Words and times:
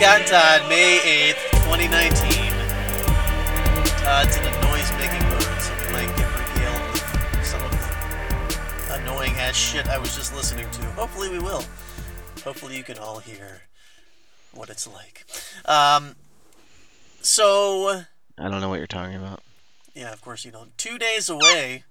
Scott 0.00 0.20
and 0.20 0.28
Todd, 0.28 0.68
May 0.70 0.98
8th, 1.34 1.50
2019. 1.68 2.52
Todd's 4.00 4.34
in 4.34 4.44
a 4.44 4.62
noise 4.62 4.90
making 4.96 5.22
mode, 5.28 5.60
so 5.60 5.74
we 5.76 5.92
might 5.92 6.16
get 6.16 6.26
regaled 6.38 6.90
with 6.90 7.44
some 7.44 7.62
of 7.62 7.70
the 7.70 8.94
annoying 8.94 9.34
ass 9.34 9.54
shit 9.54 9.86
I 9.90 9.98
was 9.98 10.16
just 10.16 10.34
listening 10.34 10.70
to. 10.70 10.82
Hopefully, 10.92 11.28
we 11.28 11.38
will. 11.38 11.62
Hopefully, 12.44 12.78
you 12.78 12.82
can 12.82 12.96
all 12.96 13.18
hear 13.18 13.60
what 14.54 14.70
it's 14.70 14.86
like. 14.88 15.26
Um, 15.66 16.16
so, 17.20 18.04
I 18.38 18.48
don't 18.48 18.62
know 18.62 18.70
what 18.70 18.78
you're 18.78 18.86
talking 18.86 19.16
about. 19.16 19.42
yeah, 19.94 20.14
of 20.14 20.22
course 20.22 20.46
you 20.46 20.50
don't. 20.50 20.78
Two 20.78 20.96
days 20.96 21.28
away. 21.28 21.84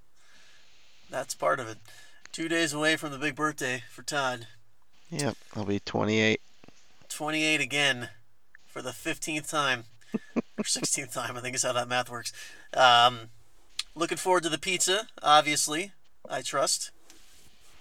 That's 1.12 1.36
part 1.36 1.60
of 1.60 1.70
it. 1.70 1.78
Two 2.32 2.50
days 2.50 2.74
away 2.74 2.96
from 2.96 3.12
the 3.12 3.20
big 3.20 3.36
birthday 3.36 3.84
for 3.88 4.02
Todd. 4.02 4.48
Yep, 5.12 5.38
I'll 5.56 5.66
be 5.66 5.80
28. 5.80 6.42
28 7.20 7.60
again 7.60 8.08
for 8.66 8.82
the 8.82 8.92
15th 8.92 9.50
time 9.50 9.84
or 10.58 10.64
16th 10.64 11.14
time 11.14 11.36
i 11.36 11.42
think 11.42 11.54
is 11.54 11.64
how 11.64 11.74
that 11.74 11.90
math 11.90 12.10
works 12.10 12.32
um, 12.78 13.28
looking 13.94 14.18
forward 14.18 14.42
to 14.42 14.48
the 14.48 14.58
pizza 14.58 15.06
obviously 15.22 15.92
i 16.30 16.42
trust 16.42 16.92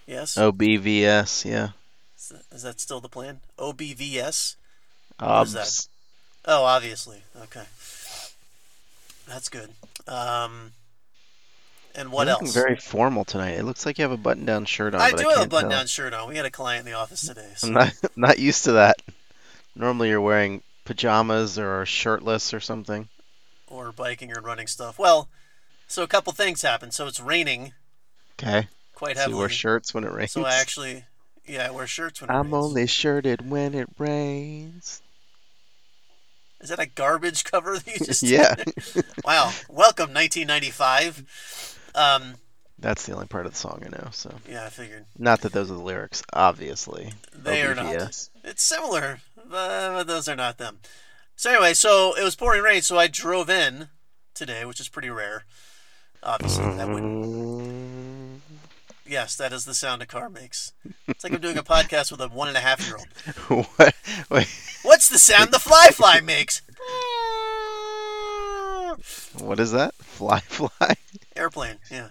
yes 0.08 0.34
OBVS, 0.34 1.44
yeah. 1.44 1.68
is, 2.16 2.30
that, 2.30 2.42
is 2.50 2.62
that 2.64 2.80
still 2.80 3.00
the 3.00 3.08
plan 3.08 3.38
obvs 3.56 4.56
Obs. 5.20 5.54
is 5.54 5.54
that? 5.54 5.86
oh 6.50 6.64
obviously 6.64 7.22
okay 7.40 7.66
that's 9.28 9.48
good 9.48 9.70
um, 10.08 10.72
and 11.94 12.10
what 12.10 12.26
You're 12.26 12.34
looking 12.34 12.46
else 12.48 12.54
very 12.54 12.76
formal 12.76 13.24
tonight. 13.24 13.52
It 13.52 13.64
looks 13.64 13.86
like 13.86 13.98
you 13.98 14.02
have 14.02 14.10
a 14.10 14.16
button-down 14.16 14.64
shirt 14.64 14.94
on. 14.94 15.00
i 15.00 15.10
do 15.12 15.28
I 15.28 15.34
have 15.34 15.46
a 15.46 15.48
button-down 15.48 15.86
shirt 15.86 16.12
on 16.12 16.28
we 16.28 16.36
had 16.36 16.44
a 16.44 16.50
client 16.50 16.86
in 16.86 16.92
the 16.92 16.98
office 16.98 17.20
today 17.20 17.52
so 17.54 17.68
I'm 17.68 17.74
not 17.74 17.92
not 18.16 18.38
used 18.40 18.64
to 18.64 18.72
that. 18.72 18.96
Normally 19.78 20.08
you're 20.10 20.20
wearing 20.20 20.62
pajamas 20.84 21.58
or 21.58 21.86
shirtless 21.86 22.52
or 22.52 22.60
something. 22.60 23.08
or 23.68 23.92
biking 23.92 24.34
or 24.36 24.40
running 24.40 24.66
stuff 24.66 24.98
well 24.98 25.28
so 25.86 26.02
a 26.02 26.06
couple 26.06 26.32
things 26.32 26.60
happen. 26.62 26.90
so 26.90 27.06
it's 27.06 27.20
raining 27.20 27.72
Okay. 28.40 28.68
quite 28.94 29.16
So 29.16 29.20
you 29.20 29.22
heavily 29.22 29.38
wear 29.40 29.48
shirts 29.48 29.92
when 29.94 30.04
it 30.04 30.12
rains. 30.12 30.32
So 30.32 30.44
I 30.44 30.54
actually, 30.54 31.04
yeah, 31.46 31.66
I 31.66 31.70
wear 31.70 31.86
shirts 31.86 32.20
when 32.20 32.30
it 32.30 32.32
I'm 32.32 32.52
rains. 32.52 32.54
only 32.64 32.86
shirted 32.86 33.48
when 33.50 33.74
it 33.74 33.88
rains. 33.98 35.00
Is 36.60 36.68
that 36.70 36.78
a 36.80 36.86
garbage 36.86 37.44
cover 37.44 37.78
that 37.78 37.86
you 37.86 38.04
just? 38.06 38.22
Yeah. 38.36 38.54
wow. 39.24 39.52
Welcome, 39.68 40.12
1995. 40.14 41.24
Um, 41.94 42.34
That's 42.78 43.06
the 43.06 43.12
only 43.12 43.26
part 43.26 43.46
of 43.46 43.52
the 43.52 43.58
song 43.58 43.82
I 43.84 43.88
know. 43.88 44.08
So 44.12 44.32
yeah, 44.48 44.64
I 44.64 44.68
figured 44.68 45.04
not 45.18 45.40
that 45.42 45.52
those 45.52 45.70
are 45.70 45.74
the 45.74 45.80
lyrics, 45.82 46.22
obviously. 46.32 47.12
they 47.34 47.62
are 47.62 47.74
not. 47.74 48.28
It's 48.44 48.62
similar, 48.62 49.20
but, 49.50 49.92
but 49.92 50.06
those 50.06 50.28
are 50.28 50.36
not 50.36 50.58
them. 50.58 50.78
So 51.36 51.50
anyway, 51.50 51.74
so 51.74 52.14
it 52.16 52.22
was 52.24 52.34
pouring 52.36 52.62
rain, 52.62 52.82
so 52.82 52.98
I 52.98 53.06
drove 53.06 53.48
in 53.48 53.88
today, 54.34 54.64
which 54.64 54.80
is 54.80 54.88
pretty 54.88 55.10
rare. 55.10 55.44
Obviously, 56.22 56.64
that 56.74 56.88
wouldn't. 56.88 57.24
Mm. 57.24 58.38
Yes, 59.06 59.36
that 59.36 59.52
is 59.52 59.64
the 59.64 59.72
sound 59.74 60.02
a 60.02 60.06
car 60.06 60.28
makes. 60.28 60.72
It's 61.06 61.24
like 61.24 61.32
I'm 61.32 61.40
doing 61.40 61.56
a 61.56 61.62
podcast 61.62 62.10
with 62.10 62.20
a 62.20 62.28
one 62.28 62.48
and 62.48 62.56
a 62.56 62.60
half 62.60 62.86
year 62.86 62.96
old. 62.98 63.66
what? 63.76 63.94
Wait, 64.30 64.48
What's 64.82 65.08
the 65.08 65.18
sound 65.18 65.52
the 65.52 65.58
fly 65.58 65.88
fly 65.92 66.20
makes? 66.20 66.60
what 69.38 69.60
is 69.60 69.72
that? 69.72 69.94
Fly, 69.96 70.40
fly. 70.40 70.96
Airplane, 71.36 71.76
yeah. 71.90 72.08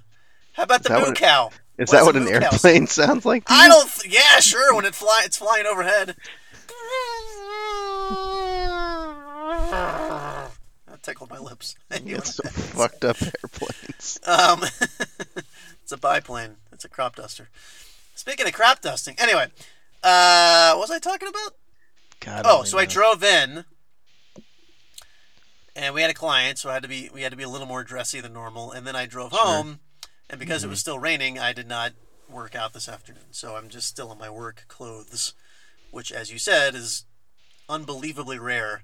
How 0.54 0.64
about 0.64 0.84
the 0.84 0.90
that 0.90 1.08
moo 1.08 1.14
cow? 1.14 1.50
Is 1.50 1.54
What's 1.78 1.92
that 1.92 2.06
what 2.06 2.16
an 2.16 2.28
airplane 2.28 2.88
sounds 2.88 3.26
like? 3.26 3.44
I 3.48 3.68
don't. 3.68 3.90
Th- 3.92 4.14
yeah, 4.14 4.40
sure. 4.40 4.76
When 4.76 4.86
it 4.86 4.96
fly, 4.96 5.22
it's 5.26 5.38
flying 5.38 5.66
overhead. 5.66 6.16
That 10.88 11.04
tickled 11.04 11.30
my 11.30 11.40
lips. 11.40 11.76
Anyway, 11.92 12.18
It's 12.20 12.36
so 12.36 12.44
fucked 12.50 13.04
up 13.06 13.18
airplanes. 13.22 14.20
um, 14.28 14.64
it's 15.84 15.92
a 15.92 15.98
biplane. 15.98 16.58
It's 16.72 16.86
a 16.86 16.90
crop 16.90 17.16
duster. 17.16 17.50
Speaking 18.16 18.46
of 18.48 18.54
crop 18.54 18.82
dusting, 18.82 19.16
anyway, 19.18 19.48
uh, 20.04 20.74
what 20.74 20.90
was 20.90 20.92
I 20.92 21.00
talking 21.00 21.28
about? 21.30 21.54
God 22.20 22.42
Oh, 22.46 22.58
only 22.58 22.70
so 22.70 22.78
I 22.78 22.86
drove 22.86 23.24
in, 23.24 23.66
and 25.76 25.94
we 25.96 26.02
had 26.02 26.10
a 26.12 26.16
client, 26.16 26.58
so 26.58 26.70
I 26.70 26.74
had 26.74 26.84
to 26.84 26.90
be 26.90 27.10
we 27.14 27.22
had 27.22 27.32
to 27.32 27.38
be 27.38 27.44
a 27.44 27.50
little 27.50 27.68
more 27.68 27.84
dressy 27.84 28.20
than 28.22 28.34
normal. 28.34 28.72
And 28.72 28.86
then 28.88 28.96
I 28.96 29.06
drove 29.06 29.32
Sure. 29.32 29.46
home, 29.46 29.80
and 30.30 30.40
because 30.40 30.62
Mm-hmm. 30.62 30.68
it 30.68 30.72
was 30.72 30.80
still 30.80 31.00
raining, 31.00 31.40
I 31.40 31.54
did 31.54 31.68
not 31.68 31.94
work 32.30 32.56
out 32.56 32.74
this 32.74 32.90
afternoon. 32.90 33.32
So 33.32 33.56
I'm 33.56 33.70
just 33.70 33.88
still 33.88 34.12
in 34.12 34.18
my 34.18 34.30
work 34.30 34.66
clothes, 34.68 35.34
which, 35.92 36.12
as 36.12 36.32
you 36.32 36.40
said, 36.40 36.76
is 36.76 37.06
unbelievably 37.70 38.40
rare 38.40 38.84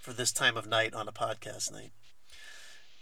for 0.00 0.12
this 0.12 0.32
time 0.32 0.56
of 0.56 0.66
night 0.66 0.94
on 0.94 1.08
a 1.08 1.12
podcast 1.12 1.70
night. 1.72 1.92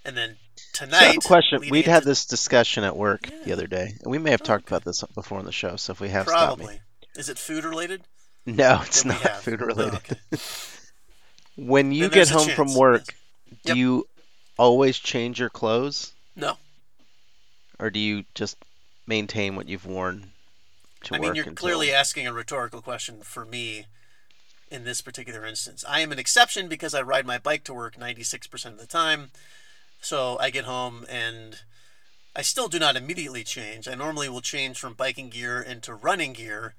And 0.05 0.17
then 0.17 0.37
tonight, 0.73 1.17
a 1.19 1.21
question. 1.21 1.61
We'd 1.71 1.87
had 1.87 1.99
into- 1.99 2.09
this 2.09 2.25
discussion 2.27 2.85
at 2.85 2.97
work 2.97 3.29
Yeah. 3.31 3.45
the 3.45 3.53
other 3.53 3.67
day, 3.67 3.93
and 4.03 4.11
we 4.11 4.19
may 4.19 4.31
have 4.31 4.43
talked 4.43 4.65
Okay. 4.65 4.77
about 4.77 4.85
this 4.85 5.03
before 5.15 5.39
on 5.39 5.45
the 5.45 5.53
show. 5.53 5.77
So 5.77 5.93
if 5.93 6.01
we 6.01 6.09
have, 6.09 6.27
probably. 6.27 6.81
Is 7.17 7.29
it 7.29 7.39
food 7.39 7.65
related? 7.65 8.03
No, 8.47 8.81
it's 8.87 9.05
not 9.05 9.43
food 9.43 9.61
Oh, 9.63 9.67
related. 9.67 9.95
okay. 9.95 10.17
When 11.57 11.93
you 11.93 12.09
get 12.09 12.31
home 12.31 12.49
from 12.51 12.75
work, 12.75 13.15
yes. 13.47 13.59
do 13.65 13.69
Yep. 13.71 13.77
you 13.77 14.09
always 14.59 14.99
change 14.99 15.39
your 15.39 15.51
clothes, 15.51 16.13
No. 16.37 16.57
or 17.79 17.91
do 17.91 17.99
you 17.99 18.25
just 18.35 18.57
maintain 19.07 19.57
what 19.57 19.69
you've 19.69 19.85
worn 19.85 20.33
to 21.05 21.15
I 21.15 21.19
mean, 21.19 21.35
you're 21.35 21.47
until- 21.47 21.57
clearly 21.63 21.93
asking 21.93 22.27
a 22.27 22.33
rhetorical 22.33 22.83
question 22.83 23.21
for 23.23 23.45
me 23.45 23.87
in 24.71 24.85
this 24.85 25.01
particular 25.01 25.45
instance. 25.47 25.85
I 25.89 26.01
am 26.01 26.13
an 26.13 26.19
exception 26.19 26.69
because 26.69 26.95
I 26.95 27.03
ride 27.03 27.27
my 27.27 27.39
bike 27.39 27.65
to 27.65 27.75
work 27.75 27.97
96% 27.97 28.67
of 28.67 28.79
the 28.79 28.87
time. 28.87 29.31
So 30.01 30.39
I 30.39 30.51
get 30.51 30.65
home 30.65 31.05
and 31.09 31.61
I 32.37 32.43
still 32.43 32.69
do 32.69 32.79
not 32.79 32.97
immediately 32.97 33.43
change. 33.43 33.89
I 33.89 33.95
normally 33.95 34.29
will 34.29 34.41
change 34.41 34.79
from 34.79 34.95
biking 34.95 35.29
gear 35.29 35.61
into 35.61 35.93
running 35.95 36.33
gear, 36.33 36.75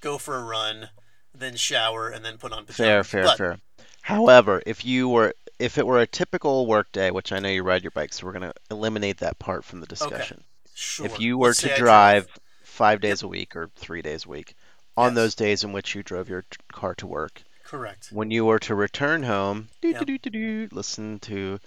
go 0.00 0.18
for 0.18 0.36
a 0.36 0.44
run, 0.44 0.90
then 1.34 1.56
shower, 1.56 2.08
and 2.08 2.24
then 2.24 2.38
put 2.38 2.52
on 2.52 2.64
Fair, 2.66 3.02
pajamas. 3.02 3.08
fair, 3.08 3.22
But- 3.24 3.38
fair. 3.38 3.58
However, 4.02 4.62
if 4.64 4.84
you 4.84 5.08
were, 5.08 5.34
if 5.58 5.78
it 5.78 5.84
were 5.86 6.00
a 6.00 6.06
typical 6.06 6.66
work 6.66 6.92
day, 6.92 7.10
which 7.10 7.32
I 7.32 7.40
know 7.40 7.48
you 7.48 7.64
ride 7.64 7.82
your 7.82 7.90
bike, 7.90 8.12
so 8.12 8.24
we're 8.24 8.32
going 8.32 8.48
to 8.48 8.54
eliminate 8.70 9.18
that 9.18 9.40
part 9.40 9.64
from 9.64 9.80
the 9.80 9.86
discussion. 9.86 10.44
Okay. 10.44 10.70
Sure. 10.76 11.06
If 11.06 11.18
you 11.18 11.36
were 11.36 11.48
Let's 11.48 11.62
to 11.62 11.76
drive 11.76 12.26
drove. 12.26 12.38
Five 12.76 13.00
days 13.00 13.22
a 13.22 13.28
week 13.28 13.56
or 13.56 13.70
three 13.76 14.02
days 14.02 14.24
a 14.26 14.28
week, 14.28 14.54
on 14.96 15.10
Yes. 15.12 15.14
those 15.16 15.34
days 15.34 15.64
in 15.64 15.72
which 15.72 15.94
you 15.94 16.02
drove 16.02 16.28
your 16.28 16.42
t- 16.42 16.58
car 16.72 16.94
to 16.96 17.06
work, 17.06 17.42
Correct. 17.64 18.08
when 18.10 18.30
you 18.30 18.44
were 18.44 18.58
to 18.60 18.74
return 18.74 19.22
home, 19.24 19.68
Yep. 19.82 20.72
listen 20.72 21.18
to 21.20 21.58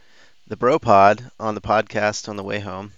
the 0.48 0.56
Bro 0.58 0.80
Pod 0.80 1.32
on 1.40 1.56
the 1.56 1.62
podcast 1.62 2.30
on 2.30 2.36
the 2.38 2.44
way 2.44 2.60
home. 2.60 2.94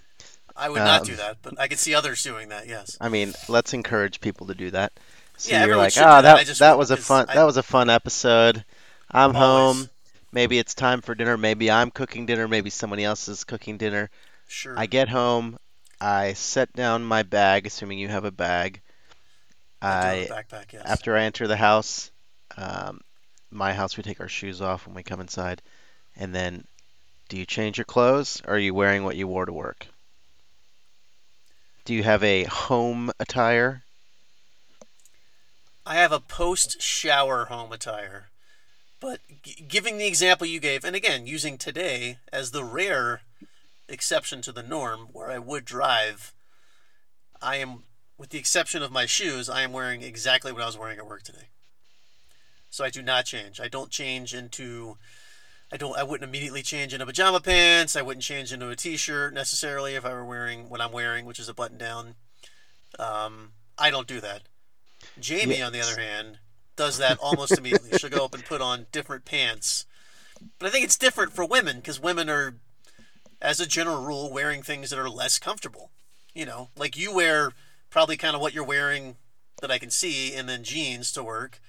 I 0.54 0.68
would 0.68 0.78
not 0.78 1.00
Um, 1.02 1.06
do 1.06 1.16
that, 1.16 1.38
but 1.42 1.58
I 1.58 1.66
could 1.68 1.78
see 1.78 1.94
others 1.94 2.22
doing 2.22 2.50
that, 2.50 2.66
yes. 2.68 2.96
I 3.00 3.08
mean, 3.08 3.34
let's 3.48 3.72
encourage 3.72 4.20
people 4.20 4.46
to 4.48 4.54
do 4.54 4.70
that. 4.70 4.92
So 5.38 5.50
Yeah, 5.50 5.64
you're 5.64 5.76
like, 5.76 5.96
ah, 5.96 6.20
that. 6.20 6.46
That 6.46 6.58
that 6.58 6.78
was 6.78 6.90
a 6.90 6.96
fun 6.96 7.26
I- 7.28 7.34
that 7.34 7.44
was 7.44 7.56
a 7.56 7.62
fun 7.62 7.88
episode. 7.90 8.64
I'm 9.10 9.34
Always. 9.34 9.76
home. 9.78 9.90
Maybe 10.30 10.58
it's 10.58 10.74
time 10.74 11.00
for 11.02 11.14
dinner. 11.14 11.36
Maybe 11.36 11.70
I'm 11.70 11.90
cooking 11.90 12.26
dinner. 12.26 12.46
Maybe 12.48 12.70
somebody 12.70 13.04
else 13.04 13.28
is 13.28 13.44
cooking 13.44 13.76
dinner. 13.78 14.10
Sure. 14.48 14.78
I 14.78 14.86
get 14.86 15.08
home. 15.08 15.58
I 16.02 16.32
set 16.32 16.72
down 16.72 17.04
my 17.04 17.22
bag, 17.22 17.64
assuming 17.64 18.00
you 18.00 18.08
have 18.08 18.24
a 18.24 18.32
bag. 18.32 18.80
I 19.80 19.88
I 19.88 20.14
have 20.16 20.30
a 20.30 20.32
backpack, 20.32 20.72
yes. 20.72 20.82
after 20.84 21.16
I 21.16 21.22
enter 21.22 21.46
the 21.46 21.56
house, 21.56 22.10
um, 22.56 23.02
my 23.52 23.72
house, 23.72 23.96
we 23.96 24.02
take 24.02 24.20
our 24.20 24.28
shoes 24.28 24.60
off 24.60 24.84
when 24.84 24.96
we 24.96 25.04
come 25.04 25.20
inside, 25.20 25.62
and 26.16 26.34
then, 26.34 26.64
do 27.28 27.38
you 27.38 27.46
change 27.46 27.78
your 27.78 27.84
clothes, 27.84 28.42
or 28.44 28.54
are 28.54 28.58
you 28.58 28.74
wearing 28.74 29.04
what 29.04 29.14
you 29.14 29.28
wore 29.28 29.46
to 29.46 29.52
work? 29.52 29.86
Do 31.84 31.94
you 31.94 32.02
have 32.02 32.24
a 32.24 32.44
home 32.44 33.12
attire? 33.20 33.82
I 35.86 35.94
have 35.94 36.12
a 36.12 36.20
post 36.20 36.82
shower 36.82 37.44
home 37.44 37.72
attire. 37.72 38.26
But 38.98 39.20
g- 39.42 39.64
giving 39.68 39.98
the 39.98 40.06
example 40.06 40.48
you 40.48 40.58
gave, 40.58 40.84
and 40.84 40.96
again, 40.96 41.26
using 41.28 41.58
today 41.58 42.18
as 42.32 42.50
the 42.50 42.64
rare 42.64 43.22
exception 43.92 44.42
to 44.42 44.52
the 44.52 44.62
norm 44.62 45.08
where 45.12 45.30
I 45.30 45.38
would 45.38 45.64
drive, 45.64 46.34
I 47.40 47.56
am, 47.56 47.84
with 48.18 48.30
the 48.30 48.38
exception 48.38 48.82
of 48.82 48.92
my 48.92 49.06
shoes, 49.06 49.48
I 49.48 49.62
am 49.62 49.72
wearing 49.72 50.02
exactly 50.02 50.52
what 50.52 50.62
I 50.62 50.66
was 50.66 50.78
wearing 50.78 50.98
at 50.98 51.06
work 51.06 51.22
today. 51.22 51.48
So 52.70 52.84
I 52.84 52.90
do 52.90 53.02
not 53.02 53.26
change. 53.26 53.60
I 53.60 53.68
don't 53.68 53.90
change 53.90 54.34
into. 54.34 54.96
I 55.70 55.76
don't. 55.76 55.96
I 55.96 56.02
wouldn't 56.02 56.28
immediately 56.28 56.62
change 56.62 56.94
into 56.94 57.04
pajama 57.04 57.40
pants. 57.40 57.96
I 57.96 58.02
wouldn't 58.02 58.24
change 58.24 58.52
into 58.52 58.70
a 58.70 58.76
t-shirt 58.76 59.34
necessarily 59.34 59.94
if 59.94 60.06
I 60.06 60.12
were 60.12 60.24
wearing 60.24 60.70
what 60.70 60.80
I'm 60.80 60.92
wearing, 60.92 61.26
which 61.26 61.38
is 61.38 61.48
a 61.48 61.54
button 61.54 61.76
down. 61.76 62.14
Um, 62.98 63.52
I 63.78 63.90
don't 63.90 64.06
do 64.06 64.20
that. 64.20 64.42
Jamie, 65.18 65.60
on 65.60 65.72
the 65.72 65.80
other 65.80 66.00
hand, 66.00 66.38
does 66.76 66.98
that 66.98 67.18
almost 67.18 67.58
immediately. 67.58 67.98
She'll 67.98 68.10
go 68.10 68.24
up 68.24 68.34
and 68.34 68.44
put 68.44 68.60
on 68.60 68.86
different 68.92 69.24
pants. 69.24 69.84
But 70.58 70.66
I 70.66 70.70
think 70.70 70.84
it's 70.84 70.98
different 70.98 71.32
for 71.32 71.44
women 71.44 71.76
because 71.76 72.00
women 72.00 72.28
are, 72.28 72.56
as 73.42 73.60
a 73.60 73.66
general 73.66 74.02
rule, 74.02 74.30
wearing 74.32 74.62
things 74.62 74.88
that 74.90 74.98
are 74.98 75.10
less 75.10 75.38
comfortable. 75.38 75.90
You 76.34 76.46
know, 76.46 76.70
like 76.78 76.96
you 76.96 77.14
wear 77.14 77.52
probably 77.90 78.16
kind 78.16 78.34
of 78.34 78.40
what 78.40 78.54
you're 78.54 78.64
wearing 78.64 79.16
that 79.60 79.70
I 79.70 79.78
can 79.78 79.90
see, 79.90 80.34
and 80.34 80.48
then 80.48 80.64
jeans 80.64 81.12
to 81.12 81.22
work. 81.22 81.60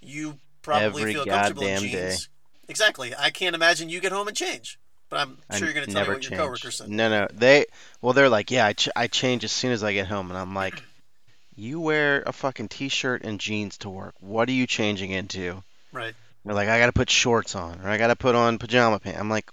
You 0.00 0.38
probably 0.62 1.02
Every 1.02 1.12
feel 1.14 1.26
comfortable 1.26 1.62
in 1.64 1.74
goddamn 1.74 1.90
day. 1.92 2.08
jeans. 2.10 2.28
Exactly. 2.68 3.12
I 3.18 3.30
can't 3.30 3.54
imagine 3.54 3.88
you 3.90 4.00
get 4.00 4.12
home 4.12 4.28
and 4.28 4.36
change. 4.36 4.78
But 5.10 5.20
I'm 5.20 5.38
I 5.50 5.58
sure 5.58 5.66
you're 5.66 5.74
going 5.74 5.86
to 5.86 5.92
tell 5.92 6.04
me 6.04 6.08
what 6.08 6.22
your 6.22 6.30
change. 6.30 6.40
coworkers 6.40 6.76
said. 6.76 6.88
No, 6.88 7.10
no, 7.10 7.28
they. 7.34 7.66
Well, 8.00 8.14
they're 8.14 8.30
like, 8.30 8.50
yeah, 8.50 8.64
I, 8.64 8.72
ch- 8.72 8.88
I 8.96 9.08
change 9.08 9.44
as 9.44 9.52
soon 9.52 9.72
as 9.72 9.84
I 9.84 9.92
get 9.92 10.06
home, 10.06 10.30
and 10.30 10.38
I'm 10.38 10.54
like, 10.54 10.82
you 11.54 11.80
wear 11.80 12.22
a 12.24 12.32
fucking 12.32 12.68
t-shirt 12.68 13.22
and 13.22 13.38
jeans 13.38 13.76
to 13.78 13.90
work. 13.90 14.14
What 14.20 14.48
are 14.48 14.52
you 14.52 14.66
changing 14.66 15.10
into? 15.10 15.62
Right. 15.92 16.14
They're 16.46 16.54
like, 16.54 16.68
I 16.70 16.78
gotta 16.78 16.92
put 16.92 17.10
shorts 17.10 17.54
on, 17.54 17.80
or 17.84 17.90
I 17.90 17.98
gotta 17.98 18.16
put 18.16 18.34
on 18.34 18.58
pajama 18.58 18.98
pants. 19.00 19.20
I'm 19.20 19.28
like, 19.28 19.50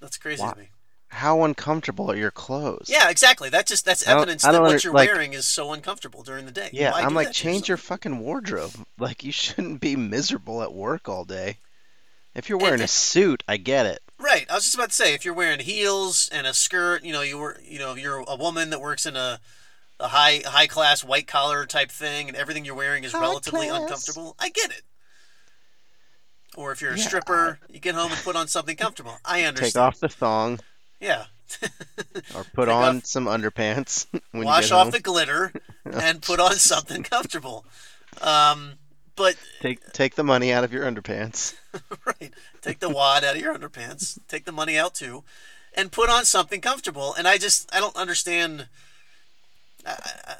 That's 0.00 0.16
crazy 0.18 0.42
to 0.42 0.56
me. 0.58 0.68
how 1.08 1.42
uncomfortable 1.44 2.10
are 2.10 2.16
your 2.16 2.30
clothes? 2.30 2.86
Yeah, 2.88 3.08
exactly. 3.10 3.48
That 3.48 3.66
just 3.66 3.84
that's 3.84 4.06
evidence 4.06 4.42
that 4.42 4.60
what 4.60 4.84
you're 4.84 4.92
like- 4.92 5.08
wearing 5.08 5.32
is 5.32 5.46
so 5.46 5.72
uncomfortable 5.72 6.22
during 6.22 6.44
the 6.46 6.52
day. 6.52 6.70
Yeah, 6.72 6.92
Why 6.92 7.02
I'm 7.02 7.14
like, 7.14 7.32
change 7.32 7.68
your 7.68 7.76
fucking 7.78 8.18
wardrobe. 8.20 8.72
Like, 8.98 9.22
you 9.24 9.32
shouldn't 9.32 9.80
be 9.80 9.94
miserable 9.96 10.62
at 10.62 10.72
work 10.72 11.08
all 11.08 11.24
day. 11.24 11.58
If 12.34 12.48
you're 12.48 12.58
And- 12.58 12.62
wearing 12.62 12.80
a 12.80 12.88
suit, 12.88 13.42
I 13.48 13.56
get 13.56 13.86
it. 13.86 14.00
Right. 14.18 14.46
I 14.50 14.54
was 14.54 14.64
just 14.64 14.74
about 14.74 14.88
to 14.90 14.94
say, 14.94 15.14
if 15.14 15.24
you're 15.24 15.34
wearing 15.34 15.60
heels 15.60 16.28
and 16.32 16.46
a 16.46 16.52
skirt, 16.54 17.04
you 17.04 17.12
know, 17.12 17.22
you 17.22 17.38
were, 17.38 17.60
you 17.64 17.78
know, 17.78 17.94
you're 17.94 18.18
a 18.26 18.34
woman 18.36 18.70
that 18.70 18.80
works 18.80 19.06
in 19.06 19.14
a, 19.16 19.38
a 20.00 20.08
high 20.08 20.42
high 20.44 20.66
class 20.66 21.02
white 21.04 21.26
collar 21.28 21.64
type 21.66 21.90
thing, 21.92 22.28
and 22.28 22.36
everything 22.36 22.64
you're 22.64 22.74
wearing 22.74 23.04
is 23.04 23.12
High 23.12 23.20
relatively 23.20 23.68
class. 23.68 23.80
uncomfortable. 23.82 24.34
I 24.40 24.48
get 24.50 24.70
it. 24.72 24.82
Or 26.58 26.72
if 26.72 26.80
you're 26.80 26.92
a 26.94 26.98
Yeah, 26.98 27.06
stripper, 27.06 27.60
you 27.70 27.78
get 27.78 27.94
home 27.94 28.10
and 28.10 28.20
put 28.22 28.34
on 28.34 28.48
something 28.48 28.76
comfortable. 28.76 29.16
I 29.24 29.44
understand. 29.44 29.74
Take 29.74 29.80
off 29.80 30.00
the 30.00 30.08
thong 30.08 30.58
Yeah. 31.00 31.26
or 32.34 32.42
put 32.52 32.66
Take 32.66 32.74
on 32.74 32.96
off- 32.98 33.04
some 33.06 33.26
underpants 33.26 34.06
when 34.32 34.44
Wash 34.44 34.64
you 34.64 34.68
get 34.70 34.74
off 34.74 34.82
home. 34.86 34.90
the 34.90 34.98
glitter 35.00 35.52
and 35.84 36.20
put 36.20 36.40
on 36.40 36.54
something 36.56 37.04
comfortable. 37.04 37.64
Um, 38.20 38.72
but 39.14 39.36
Take 39.60 39.92
take 39.92 40.16
the 40.16 40.24
money 40.24 40.52
out 40.52 40.64
of 40.64 40.72
your 40.72 40.84
underpants. 40.84 41.54
right, 42.04 42.32
take 42.60 42.80
the 42.80 42.88
wad 42.88 43.22
out 43.22 43.36
of 43.36 43.40
your 43.40 43.56
underpants, 43.56 44.18
take 44.26 44.44
the 44.44 44.50
money 44.52 44.76
out 44.76 44.94
too, 44.96 45.22
and 45.74 45.92
put 45.92 46.08
on 46.10 46.24
something 46.24 46.60
comfortable. 46.60 47.14
And 47.14 47.28
I 47.28 47.38
just 47.38 47.72
I 47.72 47.78
don't 47.78 47.94
understand. 47.96 48.66
I, 49.86 49.96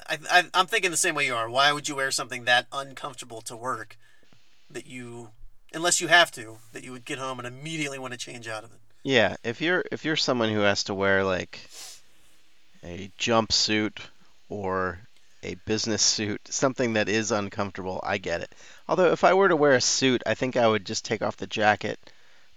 I, 0.09 0.17
I 0.29 0.43
I'm 0.53 0.65
thinking 0.67 0.91
the 0.91 0.97
same 0.97 1.15
way 1.15 1.25
you 1.25 1.35
are. 1.35 1.49
Why 1.49 1.71
would 1.71 1.87
you 1.87 1.95
wear 1.95 2.11
something 2.11 2.43
that 2.43 2.67
uncomfortable 2.73 3.39
to 3.43 3.55
work 3.55 3.97
that 4.69 4.85
you, 4.85 5.29
unless 5.73 6.01
you 6.01 6.07
have 6.07 6.31
to, 6.31 6.57
that 6.73 6.83
you 6.83 6.91
would 6.91 7.05
get 7.05 7.19
home 7.19 7.39
and 7.39 7.47
immediately 7.47 7.99
want 7.99 8.13
to 8.13 8.19
change 8.19 8.47
out 8.47 8.63
of 8.63 8.71
it? 8.71 8.79
Yeah, 9.03 9.37
if 9.43 9.61
you're 9.61 9.83
if 9.91 10.03
you're 10.03 10.15
someone 10.15 10.49
who 10.49 10.59
has 10.59 10.83
to 10.85 10.93
wear 10.93 11.23
like 11.23 11.59
a 12.83 13.09
jumpsuit 13.17 13.99
or 14.49 14.99
a 15.41 15.55
business 15.65 16.01
suit, 16.01 16.41
something 16.49 16.93
that 16.93 17.07
is 17.07 17.31
uncomfortable, 17.31 18.01
I 18.03 18.17
get 18.17 18.41
it. 18.41 18.53
Although 18.87 19.11
if 19.11 19.23
I 19.23 19.33
were 19.33 19.47
to 19.47 19.55
wear 19.55 19.73
a 19.73 19.81
suit, 19.81 20.21
I 20.25 20.33
think 20.33 20.57
I 20.57 20.67
would 20.67 20.85
just 20.85 21.05
take 21.05 21.21
off 21.21 21.37
the 21.37 21.47
jacket, 21.47 21.97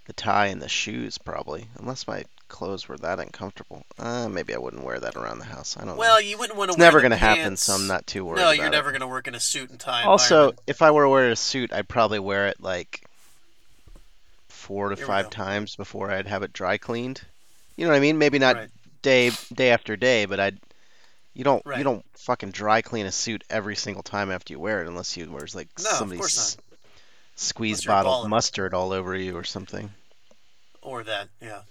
the 0.06 0.12
tie, 0.12 0.46
and 0.46 0.60
the 0.60 0.68
shoes 0.68 1.18
probably, 1.18 1.68
unless 1.78 2.08
my 2.08 2.24
clothes 2.52 2.86
were 2.86 2.96
that 2.98 3.18
uncomfortable. 3.18 3.84
Uh, 3.98 4.28
maybe 4.28 4.54
I 4.54 4.58
wouldn't 4.58 4.84
wear 4.84 5.00
that 5.00 5.16
around 5.16 5.40
the 5.40 5.46
house. 5.46 5.76
I 5.76 5.80
don't 5.80 5.88
know. 5.88 5.96
Well, 5.96 6.20
you 6.20 6.38
wouldn't 6.38 6.56
want 6.56 6.68
to. 6.70 6.74
It's 6.74 6.78
never 6.78 7.00
going 7.00 7.10
to 7.10 7.16
happen, 7.16 7.56
so 7.56 7.72
I'm 7.74 7.88
not 7.88 8.06
too 8.06 8.24
worried 8.24 8.40
No, 8.40 8.50
you're 8.52 8.70
never 8.70 8.90
going 8.92 9.00
to 9.00 9.08
work 9.08 9.26
in 9.26 9.34
a 9.34 9.40
suit 9.40 9.70
and 9.70 9.80
tie. 9.80 10.04
Also, 10.04 10.52
if 10.68 10.82
I 10.82 10.92
were 10.92 11.02
to 11.04 11.08
wear 11.08 11.30
a 11.30 11.36
suit, 11.36 11.72
I'd 11.72 11.88
probably 11.88 12.20
wear 12.20 12.46
it 12.46 12.60
like 12.60 13.04
four 14.48 14.90
to 14.90 14.94
Here 14.96 15.06
five 15.06 15.30
times 15.30 15.74
before 15.76 16.10
I'd 16.10 16.28
have 16.28 16.42
it 16.44 16.52
dry 16.52 16.78
cleaned. 16.78 17.20
You 17.76 17.84
know 17.86 17.90
what 17.90 17.96
I 17.96 18.00
mean? 18.00 18.18
Maybe 18.18 18.38
not 18.38 18.56
Right. 18.56 18.68
day 19.02 19.30
day 19.52 19.70
after 19.70 19.96
day, 19.96 20.26
but 20.26 20.38
I'd 20.38 20.58
you 21.34 21.44
don't 21.44 21.64
Right. 21.66 21.78
you 21.78 21.84
don't 21.84 22.04
fucking 22.18 22.50
dry 22.52 22.82
clean 22.82 23.06
a 23.06 23.12
suit 23.12 23.42
every 23.50 23.74
single 23.74 24.02
time 24.02 24.30
after 24.30 24.52
you 24.52 24.60
wear 24.60 24.82
it 24.82 24.86
unless 24.88 25.16
you 25.16 25.30
wears 25.30 25.54
like 25.54 25.68
No, 25.78 25.90
somebody's 25.90 26.56
squeeze 27.34 27.84
bottle 27.84 28.28
mustard 28.28 28.74
all 28.74 28.92
over 28.92 29.16
you 29.16 29.36
or 29.36 29.42
something. 29.44 29.90
or 30.82 31.02
that, 31.04 31.28
yeah. 31.40 31.62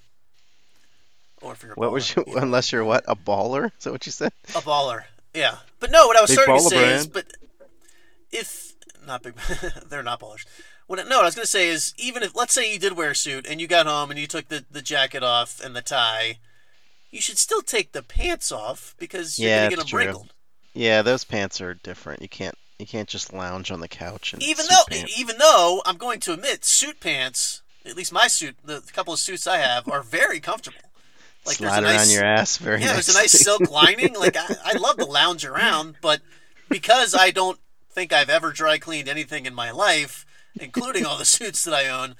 Or 1.42 1.54
if 1.54 1.64
you're 1.64 1.74
a 1.74 1.76
What 1.76 1.90
baller, 1.90 1.94
was 1.94 2.16
you 2.16 2.24
way. 2.28 2.34
unless 2.42 2.72
you're 2.72 2.84
what? 2.84 3.04
A 3.08 3.16
baller? 3.16 3.72
Is 3.78 3.84
that 3.84 3.92
what 3.92 4.06
you 4.06 4.12
said? 4.12 4.32
A 4.50 4.60
baller. 4.62 5.04
Yeah. 5.34 5.58
But 5.80 5.92
no, 5.92 6.08
what 6.08 6.18
I 6.18 6.22
was 6.22 6.30
Big 6.30 6.40
starting 6.40 6.56
to 6.58 6.62
say 6.62 6.94
is, 6.96 7.08
but 7.08 7.26
if 8.32 8.74
not 9.06 9.24
big, 9.24 9.36
they're 9.90 10.04
not 10.04 10.20
ballers. 10.20 10.46
What 10.88 10.98
no, 11.08 11.18
what 11.18 11.24
I 11.24 11.28
was 11.28 11.36
gonna 11.36 11.46
say 11.46 11.70
is, 11.70 11.94
even 11.98 12.22
if 12.24 12.36
let's 12.36 12.54
say 12.54 12.72
you 12.72 12.80
did 12.80 12.94
wear 12.98 13.12
a 13.12 13.16
suit 13.16 13.48
and 13.50 13.62
you 13.62 13.68
got 13.68 13.86
home 13.86 14.12
and 14.12 14.20
you 14.20 14.28
took 14.28 14.50
the, 14.50 14.66
the 14.70 14.82
jacket 14.82 15.24
off 15.24 15.62
and 15.64 15.76
the 15.76 15.82
tie, 15.82 16.40
you 17.12 17.22
should 17.22 17.38
still 17.38 17.62
take 17.62 17.94
the 17.94 18.04
pants 18.04 18.52
off 18.52 18.94
because 19.00 19.40
you're 19.40 19.50
Yeah, 19.50 19.58
gonna 19.60 19.70
get 19.70 19.80
them 19.80 19.88
true. 19.88 20.00
wrinkled. 20.00 20.34
Yeah, 20.74 21.02
those 21.02 21.24
pants 21.24 21.62
are 21.62 21.74
different. 21.76 22.22
You 22.22 22.30
can't 22.30 22.56
you 22.78 22.86
can't 22.86 23.08
just 23.08 23.32
lounge 23.32 23.72
on 23.72 23.80
the 23.80 23.88
couch 23.88 24.34
and 24.34 24.42
Even 24.44 24.66
though, 24.70 24.84
pants. 24.90 25.18
even 25.20 25.38
though 25.38 25.82
I'm 25.86 25.98
going 25.98 26.20
to 26.22 26.34
admit, 26.34 26.66
suit 26.66 27.00
pants, 27.00 27.62
at 27.86 27.96
least 27.96 28.12
my 28.12 28.28
suit, 28.28 28.56
the 28.64 28.82
couple 28.92 29.14
of 29.14 29.20
suits 29.20 29.46
I 29.48 29.58
have, 29.58 29.88
are 29.88 30.02
very 30.02 30.40
comfortable. 30.40 30.80
Like 31.46 31.58
there's 31.58 31.72
a 31.72 31.76
around 31.76 31.84
nice, 31.84 32.14
your 32.14 32.24
ass 32.24 32.58
very 32.58 32.82
yeah, 32.82 32.94
there's 32.94 33.10
a 33.10 33.14
nice 33.14 33.32
silk 33.32 33.70
lining. 33.72 34.14
Like 34.14 34.38
I, 34.38 34.56
I 34.64 34.78
love 34.78 34.98
to 34.98 35.06
lounge 35.06 35.44
around, 35.44 35.96
but 36.02 36.22
because 36.70 37.16
I 37.16 37.32
don't 37.32 37.60
think 37.90 38.14
I've 38.14 38.30
ever 38.30 38.52
dry 38.52 38.78
cleaned 38.78 39.10
anything 39.10 39.46
in 39.46 39.54
my 39.56 39.72
life, 39.72 40.26
including 40.60 41.06
all 41.06 41.18
the 41.18 41.26
suits 41.38 41.64
that 41.64 41.74
I 41.74 41.88
own, 41.88 42.16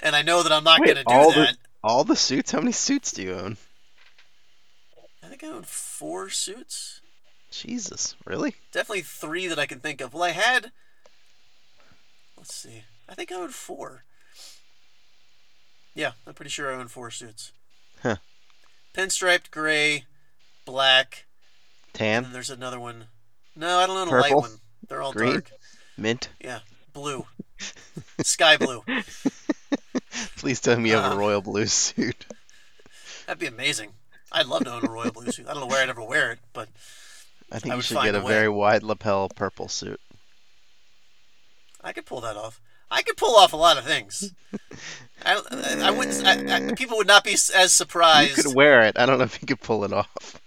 and 0.00 0.14
I 0.14 0.22
know 0.22 0.42
that 0.42 0.52
I'm 0.52 0.64
not 0.64 0.80
Wait, 0.80 0.94
to 0.94 1.02
do 1.02 1.02
all 1.06 1.32
that. 1.32 1.52
the 1.52 1.56
all 1.82 2.04
the 2.04 2.16
suits? 2.16 2.52
How 2.52 2.60
many 2.60 2.72
suits 2.72 3.12
do 3.12 3.22
you 3.22 3.34
own? 3.34 3.56
I 5.22 5.26
think 5.26 5.42
I 5.42 5.48
own 5.48 5.62
four 5.64 6.30
suits. 6.30 7.00
Jesus, 7.50 8.14
really? 8.24 8.54
Definitely 8.72 9.02
three 9.02 9.48
that 9.48 9.58
I 9.58 9.66
can 9.66 9.80
think 9.80 10.00
of. 10.00 10.14
Well, 10.14 10.22
I 10.22 10.30
had. 10.30 10.70
Let's 12.36 12.54
see. 12.54 12.84
I 13.08 13.14
think 13.14 13.32
I 13.32 13.34
own 13.34 13.48
four. 13.48 14.04
Yeah, 15.94 16.12
I'm 16.26 16.34
pretty 16.34 16.50
sure 16.50 16.72
I 16.72 16.76
own 16.76 16.88
four 16.88 17.10
suits. 17.10 17.52
Huh. 18.02 18.16
Pinstriped 18.94 19.50
gray, 19.50 20.04
black, 20.64 21.26
and 21.88 21.94
Tan, 21.94 22.22
then 22.24 22.32
there's 22.32 22.50
another 22.50 22.80
one. 22.80 23.04
No, 23.56 23.78
I 23.78 23.86
don't 23.86 23.96
own 23.96 24.08
a 24.08 24.20
light 24.20 24.34
one. 24.34 24.50
They're 24.88 25.02
all 25.02 25.12
Green? 25.12 25.32
dark. 25.32 25.50
mint. 25.96 26.28
Yeah, 26.40 26.60
blue, 26.92 27.26
sky 28.22 28.56
blue. 28.56 28.82
Please 30.36 30.60
tell 30.60 30.78
me 30.78 30.90
you 30.90 30.96
have 30.96 31.12
Uh, 31.12 31.14
a 31.14 31.18
royal 31.18 31.40
blue 31.42 31.66
suit. 31.66 32.26
That'd 33.26 33.38
be 33.38 33.46
amazing. 33.46 33.92
I'd 34.32 34.46
love 34.46 34.64
to 34.64 34.72
own 34.72 34.84
a 34.84 34.90
royal 34.90 35.12
blue 35.12 35.30
suit. 35.30 35.46
I 35.48 35.52
don't 35.52 35.60
know 35.60 35.66
where 35.66 35.82
I'd 35.82 35.88
ever 35.88 36.02
wear 36.02 36.32
it, 36.32 36.38
but 36.52 36.68
I 37.52 37.58
think 37.58 37.72
I 37.72 37.76
you 37.76 37.82
should 37.82 38.02
get 38.02 38.14
a 38.14 38.20
a 38.20 38.24
way. 38.24 38.32
very 38.32 38.48
wide 38.48 38.82
lapel 38.82 39.28
purple 39.28 39.68
suit. 39.68 40.00
I 41.82 41.92
could 41.92 42.06
pull 42.06 42.20
that 42.22 42.36
off. 42.36 42.60
I 42.90 43.02
could 43.02 43.16
pull 43.16 43.36
off 43.36 43.52
a 43.52 43.56
lot 43.56 43.78
of 43.78 43.84
things. 43.84 44.32
I, 45.24 45.34
I, 45.50 45.88
I 45.88 45.90
wouldn't. 45.90 46.24
I, 46.26 46.74
people 46.74 46.96
would 46.96 47.06
not 47.06 47.24
be 47.24 47.32
as 47.32 47.72
surprised. 47.72 48.36
You 48.38 48.42
could 48.44 48.54
wear 48.54 48.82
it. 48.82 48.98
I 48.98 49.06
don't 49.06 49.18
know 49.18 49.24
if 49.24 49.40
you 49.40 49.46
could 49.46 49.60
pull 49.60 49.84
it 49.84 49.92
off. 49.92 50.40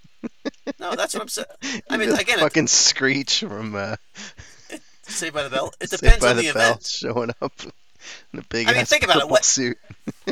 No, 0.80 0.96
that's 0.96 1.14
what 1.14 1.22
I'm 1.22 1.28
saying. 1.30 1.48
I 1.90 1.98
mean, 1.98 2.10
again, 2.12 2.40
it, 2.40 2.42
fucking 2.42 2.68
screech 2.68 3.40
from 3.40 3.76
uh, 3.76 3.96
Saved 5.04 5.34
by 5.34 5.44
the 5.44 5.50
Bell. 5.50 5.74
It 5.80 5.90
depends 5.92 6.20
by 6.24 6.32
on 6.32 6.38
the, 6.38 6.52
Bell 6.52 6.72
event. 6.72 6.86
showing 6.86 7.32
up 7.42 7.54
in 8.34 8.40
a 8.40 8.44
big 8.44 8.68
I 8.68 8.74
mean, 8.74 8.86
think 8.86 9.04
about 9.04 9.18
it, 9.18 9.30
what- 9.30 9.46
suit. 9.46 9.78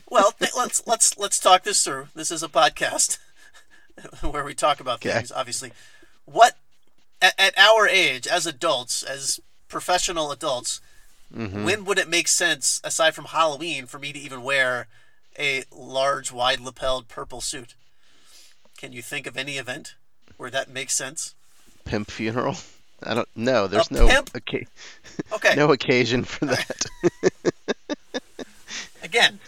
Well, 0.09 0.31
th- 0.39 0.51
let's 0.57 0.85
let's 0.87 1.17
let's 1.17 1.39
talk 1.39 1.63
this 1.63 1.83
through. 1.83 2.07
This 2.15 2.31
is 2.31 2.43
a 2.43 2.49
podcast 2.49 3.17
where 4.21 4.43
we 4.43 4.53
talk 4.53 4.79
about 4.79 4.95
Okay. 5.05 5.11
things. 5.13 5.31
Obviously, 5.31 5.71
what 6.25 6.57
at, 7.21 7.33
at 7.39 7.57
our 7.57 7.87
age, 7.87 8.27
as 8.27 8.45
adults, 8.45 9.03
as 9.03 9.39
professional 9.67 10.31
adults, 10.31 10.81
Mhm. 11.35 11.63
when 11.63 11.85
would 11.85 11.97
it 11.97 12.09
make 12.09 12.27
sense, 12.27 12.81
aside 12.83 13.15
from 13.15 13.25
Halloween, 13.25 13.85
for 13.87 13.99
me 13.99 14.11
to 14.11 14.19
even 14.19 14.43
wear 14.43 14.87
a 15.39 15.63
large, 15.71 16.31
wide 16.31 16.59
lapelled 16.59 17.07
purple 17.07 17.41
suit? 17.41 17.73
Can 18.77 18.91
you 18.91 19.01
think 19.01 19.27
of 19.27 19.37
any 19.37 19.57
event 19.57 19.95
where 20.37 20.49
that 20.49 20.69
makes 20.69 20.93
sense? 20.93 21.33
Pimp 21.85 22.11
funeral. 22.11 22.57
I 23.03 23.13
don't 23.13 23.29
know. 23.35 23.67
There's 23.67 23.89
A 23.89 23.93
no 23.93 24.07
pimp? 24.07 24.33
occa- 24.33 24.67
Okay, 25.31 25.55
no 25.55 25.71
occasion 25.71 26.23
for 26.23 26.45
that. 26.47 26.85
again, 29.03 29.39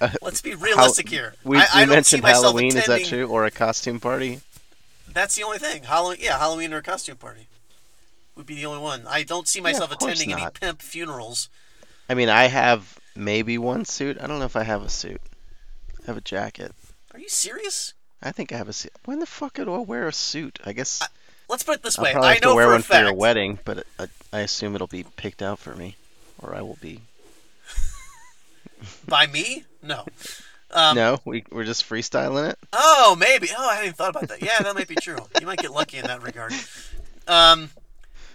Uh, 0.00 0.10
let's 0.20 0.42
be 0.42 0.54
realistic 0.54 1.08
here. 1.08 1.34
We, 1.42 1.56
I, 1.56 1.60
we 1.60 1.66
I 1.82 1.84
don't 1.86 2.04
see 2.04 2.20
mentioned 2.20 2.24
Halloween. 2.24 2.76
Is 2.76 2.86
that 2.86 3.04
true? 3.06 3.26
Or 3.26 3.46
a 3.46 3.50
costume 3.50 3.98
party? 3.98 4.40
That's 5.08 5.34
the 5.34 5.42
only 5.42 5.58
thing. 5.58 5.84
Halloween, 5.84 6.18
yeah, 6.20 6.38
Halloween 6.38 6.74
or 6.74 6.78
a 6.78 6.82
costume 6.82 7.16
party 7.16 7.48
would 8.36 8.46
be 8.46 8.54
the 8.54 8.66
only 8.66 8.82
one. 8.82 9.04
I 9.08 9.22
don't 9.22 9.48
see 9.48 9.60
myself 9.60 9.90
course 9.90 10.20
attending 10.20 10.38
any 10.38 10.50
pimp 10.50 10.82
funerals. 10.82 11.48
I 12.08 12.14
mean, 12.14 12.28
I 12.28 12.44
have 12.46 12.98
maybe 13.14 13.58
one 13.58 13.84
suit. 13.84 14.18
I 14.20 14.26
don't 14.26 14.38
know 14.38 14.44
if 14.44 14.56
I 14.56 14.62
have 14.62 14.82
a 14.82 14.88
suit. 14.88 15.20
I 16.02 16.06
have 16.06 16.16
a 16.16 16.20
jacket. 16.20 16.72
Are 17.12 17.18
you 17.18 17.28
serious? 17.28 17.94
I 18.22 18.32
think 18.32 18.52
I 18.52 18.56
have 18.56 18.68
a 18.68 18.72
suit. 18.72 18.92
When 19.04 19.18
the 19.18 19.26
fuck 19.26 19.54
do 19.54 19.72
I 19.74 19.78
wear 19.78 20.06
a 20.06 20.12
suit? 20.12 20.58
I 20.64 20.72
guess 20.72 21.02
Let's 21.48 21.62
put 21.62 21.76
it 21.76 21.82
this 21.82 21.98
I'll 21.98 22.04
way. 22.04 22.12
probably 22.12 22.28
I 22.28 22.32
have 22.34 22.42
know 22.42 22.50
to 22.50 22.56
wear 22.56 22.66
for 22.66 22.72
one 22.72 22.80
a 22.80 22.84
for 22.84 22.98
your 23.00 23.14
wedding, 23.14 23.58
but 23.64 23.86
I, 23.98 24.06
I 24.32 24.40
assume 24.40 24.74
it'll 24.74 24.86
be 24.86 25.04
picked 25.16 25.42
out 25.42 25.58
for 25.58 25.74
me, 25.74 25.96
or 26.40 26.54
I 26.54 26.62
will 26.62 26.78
be. 26.80 27.00
By 29.08 29.26
me? 29.26 29.64
No. 29.82 30.04
Um, 30.72 30.96
no, 30.96 31.18
we 31.24 31.44
we're 31.50 31.64
just 31.64 31.88
freestyling 31.88 32.50
it. 32.50 32.58
Oh, 32.72 33.16
maybe. 33.18 33.48
Oh, 33.56 33.68
I 33.68 33.74
hadn't 33.74 33.84
even 33.86 33.94
thought 33.94 34.10
about 34.10 34.28
that. 34.28 34.42
Yeah, 34.42 34.58
that 34.60 34.74
might 34.74 34.88
be 34.88 34.96
true. 34.96 35.18
You 35.40 35.46
might 35.46 35.58
get 35.58 35.70
lucky 35.72 35.98
in 35.98 36.06
that 36.06 36.22
regard. 36.22 36.52
Um, 37.28 37.70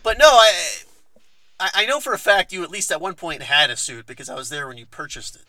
but 0.04 0.18
no, 0.18 0.26
I, 0.28 0.54
I, 1.60 1.70
I 1.76 1.86
know 1.86 2.00
for 2.00 2.14
a 2.14 2.20
fact 2.20 2.52
you 2.54 2.64
at 2.64 2.72
least 2.72 2.92
at 2.92 3.02
one 3.02 3.14
point 3.16 3.42
had 3.44 3.70
a 3.70 3.78
suit 3.78 4.06
because 4.06 4.30
I 4.30 4.36
was 4.36 4.50
there 4.50 4.68
when 4.68 4.78
you 4.78 4.86
purchased 4.86 5.36
it. 5.36 5.44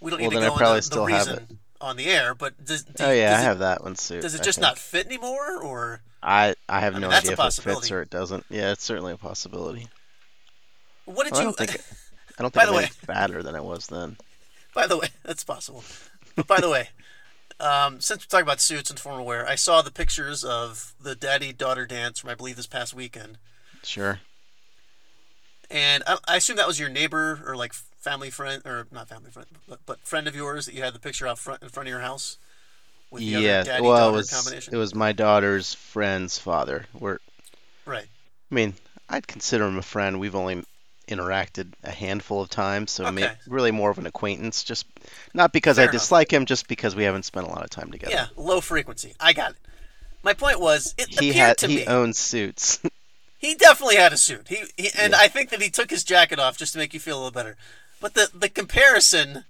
We 0.00 0.10
don't 0.10 0.20
need 0.20 0.30
to 0.30 0.36
then 0.38 0.44
I 0.44 0.48
go 0.48 0.56
probably 0.56 0.76
into 0.78 0.88
the 0.90 0.94
still 0.94 1.06
have 1.06 1.26
reason 1.28 1.58
on 1.80 1.96
the 1.96 2.06
air, 2.06 2.34
but 2.34 2.64
does, 2.64 2.82
do, 2.84 3.04
Oh 3.04 3.10
yeah, 3.12 3.36
I 3.36 3.40
it, 3.40 3.44
have 3.44 3.58
that 3.60 3.82
one 3.82 3.96
suit. 3.96 4.22
does 4.22 4.34
it 4.34 4.42
just 4.42 4.60
not 4.60 4.78
fit 4.78 5.06
anymore, 5.06 5.62
or 5.62 6.00
I 6.22 6.54
I 6.68 6.80
have 6.80 6.94
I 6.94 6.98
no 6.98 7.08
a 7.08 7.14
idea 7.14 7.32
if 7.32 7.38
it 7.38 7.52
fits 7.62 7.90
or 7.90 8.02
it 8.02 8.10
doesn't. 8.10 8.44
Yeah, 8.50 8.72
it's 8.72 8.84
certainly 8.84 9.12
a 9.12 9.16
possibility. 9.16 9.88
what 11.06 11.24
did 11.24 11.32
Well, 11.32 11.40
I 11.40 11.44
don't 11.44 11.56
think 11.56 11.80
I 12.38 12.42
don't 12.42 12.52
By 12.54 12.62
think 12.64 12.70
the 12.72 12.76
way- 12.76 12.86
fatter 13.06 13.42
than 13.42 13.54
it 13.54 13.64
was 13.64 13.86
then. 13.86 14.16
By 14.74 14.86
the 14.86 14.98
way, 14.98 15.08
that's 15.22 15.42
possible. 15.44 15.82
But 16.34 16.46
by 16.46 16.60
the 16.60 16.68
way, 16.68 16.90
um, 17.58 17.98
since 18.02 18.22
we're 18.22 18.28
talking 18.28 18.42
about 18.46 18.60
suits 18.60 18.90
and 18.90 19.00
formal 19.00 19.24
wear, 19.24 19.48
I 19.48 19.54
saw 19.54 19.80
the 19.80 19.90
pictures 19.90 20.44
of 20.44 20.92
the 21.00 21.14
daddy-daughter 21.14 21.86
dance 21.86 22.18
from 22.18 22.28
I 22.28 22.34
believe 22.34 22.56
this 22.56 22.66
past 22.66 22.92
weekend, 22.92 23.38
Sure. 23.86 24.20
and 25.70 26.02
I, 26.06 26.18
I 26.28 26.36
assume 26.36 26.56
that 26.56 26.66
was 26.66 26.78
your 26.78 26.88
neighbor 26.88 27.42
or 27.46 27.56
like 27.56 27.72
family 27.72 28.30
friend 28.30 28.62
or 28.64 28.86
not 28.92 29.08
family 29.08 29.30
friend, 29.30 29.48
but, 29.68 29.80
but 29.86 30.00
friend 30.06 30.28
of 30.28 30.34
yours 30.34 30.66
that 30.66 30.74
you 30.74 30.82
had 30.82 30.94
the 30.94 30.98
picture 31.00 31.26
out 31.26 31.38
front 31.38 31.62
in 31.62 31.68
front 31.68 31.88
of 31.88 31.90
your 31.90 32.00
house 32.00 32.38
with 33.10 33.24
the 33.24 33.36
Yeah. 33.36 33.62
other 33.62 33.82
Well, 33.82 34.10
it 34.10 34.12
was 34.12 34.30
combination. 34.32 34.74
it 34.74 34.76
was 34.76 34.94
my 34.94 35.12
daughter's 35.12 35.74
friend's 35.74 36.38
father. 36.38 36.86
We're 36.98 37.18
right. 37.86 38.06
I 38.50 38.54
mean, 38.54 38.74
I'd 39.08 39.26
consider 39.26 39.66
him 39.66 39.78
a 39.78 39.82
friend. 39.82 40.20
We've 40.20 40.34
only 40.34 40.64
interacted 41.08 41.72
a 41.84 41.90
handful 41.92 42.40
of 42.40 42.50
times, 42.50 42.90
so 42.92 43.06
Okay. 43.06 43.32
really 43.46 43.70
more 43.70 43.90
of 43.90 43.98
an 43.98 44.06
acquaintance. 44.06 44.64
Just 44.64 44.86
not 45.34 45.52
because 45.52 45.76
Fair 45.76 45.84
I 45.84 45.90
enough. 45.90 45.92
dislike 45.92 46.32
him, 46.32 46.46
just 46.46 46.68
because 46.68 46.94
we 46.96 47.04
haven't 47.04 47.24
spent 47.24 47.46
a 47.46 47.50
lot 47.50 47.62
of 47.64 47.70
time 47.70 47.90
together. 47.92 48.12
Yeah, 48.12 48.26
low 48.36 48.60
frequency. 48.60 49.14
I 49.20 49.32
got 49.32 49.52
it. 49.52 49.56
My 50.22 50.32
point 50.34 50.60
was, 50.60 50.94
it 50.98 51.08
He 51.08 51.28
appeared 51.30 51.38
had 51.40 51.58
to 51.58 51.68
he 51.68 51.76
me 51.76 51.86
owns 51.86 52.18
suits. 52.18 52.80
he 53.38 53.54
definitely 53.54 53.96
had 53.96 54.12
a 54.12 54.16
suit. 54.16 54.48
He, 54.48 54.64
he 54.76 54.90
and 54.98 55.12
Yeah. 55.12 55.18
I 55.20 55.28
think 55.28 55.50
that 55.50 55.62
he 55.62 55.70
took 55.70 55.90
his 55.90 56.04
jacket 56.04 56.38
off 56.38 56.56
just 56.56 56.72
to 56.72 56.78
make 56.78 56.94
you 56.94 57.00
feel 57.00 57.16
a 57.16 57.22
little 57.24 57.30
better. 57.32 57.56
But 58.00 58.14
the 58.14 58.30
the 58.34 58.48
comparison 58.48 59.44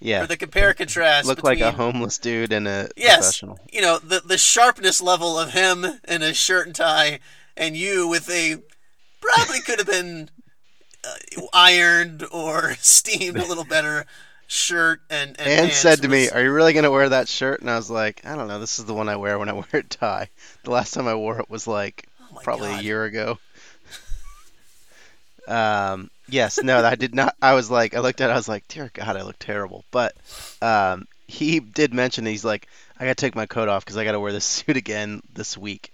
yeah. 0.00 0.22
or 0.22 0.26
the 0.26 0.36
compare 0.36 0.74
contrast 0.74 1.26
Looked 1.26 1.42
between 1.42 1.60
like 1.60 1.74
a 1.74 1.76
homeless 1.76 2.18
dude 2.18 2.52
and 2.52 2.66
a 2.66 2.88
yes, 2.96 3.18
professional. 3.18 3.58
you 3.72 3.80
know 3.80 3.98
the 3.98 4.20
the 4.24 4.38
sharpness 4.38 5.00
level 5.00 5.38
of 5.38 5.52
him 5.52 5.84
in 6.08 6.22
a 6.22 6.34
shirt 6.34 6.66
and 6.66 6.74
tie, 6.74 7.20
and 7.56 7.76
you 7.76 8.08
with 8.08 8.28
a 8.30 8.56
probably 9.20 9.60
could 9.60 9.78
have 9.78 9.86
been 9.86 10.30
uh, 11.04 11.42
ironed 11.52 12.24
or 12.32 12.74
steamed 12.80 13.36
a 13.38 13.46
little 13.46 13.64
better 13.64 14.04
shirt 14.48 15.00
and 15.08 15.38
and, 15.40 15.48
And 15.48 15.72
said 15.72 16.02
to 16.02 16.08
me, 16.08 16.28
"Are 16.28 16.42
you 16.42 16.52
really 16.52 16.72
gonna 16.72 16.90
wear 16.90 17.08
that 17.08 17.28
shirt?" 17.28 17.60
And 17.60 17.70
I 17.70 17.76
was 17.76 17.90
like, 17.90 18.20
"I 18.24 18.34
don't 18.34 18.48
know. 18.48 18.58
This 18.58 18.78
is 18.78 18.84
the 18.84 18.94
one 18.94 19.08
I 19.08 19.16
wear 19.16 19.38
when 19.38 19.48
I 19.48 19.52
wear 19.52 19.66
a 19.72 19.82
tie. 19.82 20.28
The 20.64 20.70
last 20.70 20.94
time 20.94 21.08
I 21.08 21.14
wore 21.16 21.40
it 21.40 21.50
was 21.50 21.66
like 21.66 22.06
oh 22.36 22.40
probably 22.42 22.70
God. 22.70 22.80
a 22.80 22.84
year 22.84 23.04
ago." 23.04 23.38
Um, 25.48 26.10
yes, 26.28 26.62
no, 26.62 26.84
I 26.84 26.94
did 26.94 27.14
not. 27.14 27.34
I 27.42 27.54
was 27.54 27.70
like, 27.70 27.94
I 27.94 28.00
looked 28.00 28.20
at, 28.20 28.30
it, 28.30 28.32
I 28.32 28.36
was 28.36 28.48
like, 28.48 28.68
dear 28.68 28.90
God, 28.94 29.16
I 29.16 29.22
look 29.22 29.38
terrible. 29.38 29.84
But 29.90 30.14
um, 30.62 31.06
he 31.26 31.60
did 31.60 31.92
mention 31.92 32.26
he's 32.26 32.44
like, 32.44 32.68
I 32.98 33.04
gotta 33.04 33.16
take 33.16 33.34
my 33.34 33.46
coat 33.46 33.68
off 33.68 33.84
because 33.84 33.96
I 33.96 34.04
gotta 34.04 34.20
wear 34.20 34.32
this 34.32 34.44
suit 34.64 34.76
again 34.76 35.20
this 35.34 35.58
week. 35.58 35.92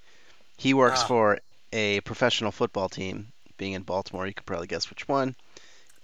He 0.58 0.74
works 0.74 1.00
Ah. 1.02 1.06
for 1.06 1.38
a 1.72 2.00
professional 2.00 2.52
football 2.52 2.88
team, 2.88 3.28
being 3.56 3.72
in 3.72 3.82
Baltimore. 3.82 4.26
You 4.26 4.34
could 4.34 4.46
probably 4.46 4.66
guess 4.66 4.90
which 4.90 5.08
one. 5.08 5.34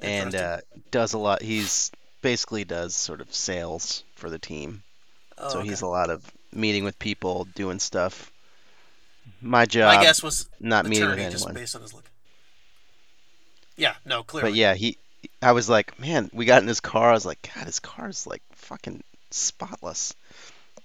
And 0.02 0.34
uh, 0.34 0.58
does 0.90 1.12
a 1.12 1.18
lot. 1.18 1.42
He's 1.42 1.90
basically 2.22 2.64
does 2.64 2.94
sort 2.94 3.20
of 3.20 3.32
sales 3.34 4.04
for 4.16 4.28
the 4.30 4.38
team. 4.38 4.82
Oh, 5.38 5.50
so 5.50 5.58
okay. 5.58 5.68
he's 5.68 5.82
a 5.82 5.86
lot 5.86 6.10
of 6.10 6.24
meeting 6.52 6.84
with 6.84 6.98
people, 6.98 7.46
doing 7.54 7.78
stuff. 7.78 8.30
My 9.40 9.66
job, 9.66 9.94
My 9.94 10.02
guess 10.02 10.22
was 10.22 10.48
not 10.60 10.86
meeting 10.86 11.08
with 11.08 11.18
anyone. 11.18 11.54
based 11.54 11.76
on 11.76 11.82
his 11.82 11.92
look. 11.92 12.10
Yeah, 13.76 13.94
no, 14.04 14.22
clearly. 14.22 14.50
But 14.50 14.56
yeah, 14.56 14.74
he. 14.74 14.98
I 15.42 15.52
was 15.52 15.68
like, 15.68 15.98
man, 15.98 16.30
we 16.32 16.44
got 16.44 16.62
in 16.62 16.68
his 16.68 16.80
car. 16.80 17.10
I 17.10 17.12
was 17.12 17.26
like, 17.26 17.50
God, 17.54 17.66
his 17.66 17.80
car's 17.80 18.26
like 18.26 18.42
fucking 18.52 19.02
spotless. 19.30 20.14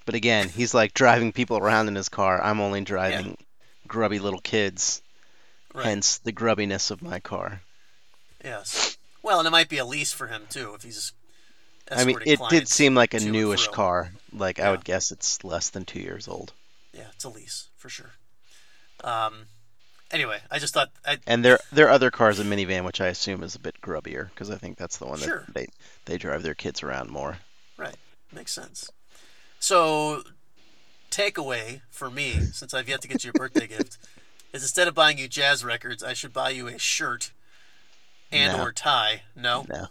But 0.06 0.16
again, 0.16 0.50
he's 0.50 0.74
like 0.74 0.94
driving 0.94 1.32
people 1.32 1.58
around 1.58 1.88
in 1.88 1.96
his 1.96 2.10
car. 2.10 2.42
I'm 2.42 2.60
only 2.62 2.82
driving 2.82 3.38
grubby 3.88 4.20
little 4.20 4.40
kids. 4.42 5.02
right. 5.74 5.86
Hence 5.86 6.18
the 6.20 6.32
grubbiness 6.32 6.90
of 6.90 7.02
my 7.02 7.20
car. 7.20 7.62
Yes. 8.44 8.98
Well, 9.22 9.40
and 9.40 9.48
it 9.48 9.52
might 9.52 9.70
be 9.70 9.78
a 9.78 9.86
lease 9.86 10.14
for 10.14 10.28
him 10.28 10.44
too 10.50 10.74
if 10.76 10.84
he's. 10.84 11.12
I 11.92 12.06
mean, 12.06 12.20
it 12.26 12.40
did 12.50 12.68
seem 12.68 12.96
like 12.96 13.14
a 13.14 13.20
newish 13.20 13.68
car. 13.68 14.12
Like 14.32 14.60
I 14.60 14.72
would 14.72 14.84
guess 14.84 15.12
it's 15.12 15.44
less 15.44 15.70
than 15.70 15.86
two 15.86 16.00
years 16.00 16.28
old. 16.28 16.54
Yeah, 16.94 17.08
it's 17.14 17.24
a 17.24 17.30
lease 17.30 17.68
for 17.78 17.90
sure. 17.90 18.12
Um. 19.04 19.46
Anyway, 20.12 20.40
I 20.50 20.58
just 20.58 20.74
thought 20.74 20.90
I 21.06 21.20
And 21.28 21.46
their 21.46 21.60
their 21.72 21.90
other 21.90 22.10
car 22.10 22.30
is 22.32 22.40
a 22.40 22.44
minivan, 22.44 22.84
which 22.84 23.00
I 23.00 23.08
assume 23.08 23.44
is 23.44 23.54
a 23.56 23.60
bit 23.60 23.80
grubbier 23.80 24.30
because 24.30 24.50
I 24.50 24.56
think 24.56 24.78
that's 24.78 24.98
the 24.98 25.06
one 25.06 25.20
Sure. 25.20 25.44
that 25.46 25.54
they 25.54 25.68
they 26.06 26.18
drive 26.18 26.42
their 26.44 26.56
kids 26.56 26.82
around 26.82 27.10
more. 27.12 27.38
right 27.78 27.96
makes 28.32 28.52
sense. 28.52 28.90
So, 29.60 30.24
takeaway 31.12 31.82
for 31.90 32.10
me, 32.10 32.32
since 32.54 32.74
I've 32.74 32.88
yet 32.90 33.02
to 33.02 33.08
get 33.08 33.24
you 33.24 33.32
a 33.32 33.34
birthday 33.38 33.68
gift, 33.76 33.98
is 34.54 34.62
instead 34.64 34.88
of 34.88 34.96
buying 34.96 35.18
you 35.18 35.28
jazz 35.28 35.64
records, 35.64 36.04
I 36.04 36.14
should 36.14 36.34
buy 36.34 36.50
you 36.52 36.68
a 36.68 36.78
shirt 36.80 37.32
and 38.32 38.58
No. 38.58 38.64
or 38.64 38.72
tie. 38.72 39.24
No, 39.36 39.66
No, 39.70 39.88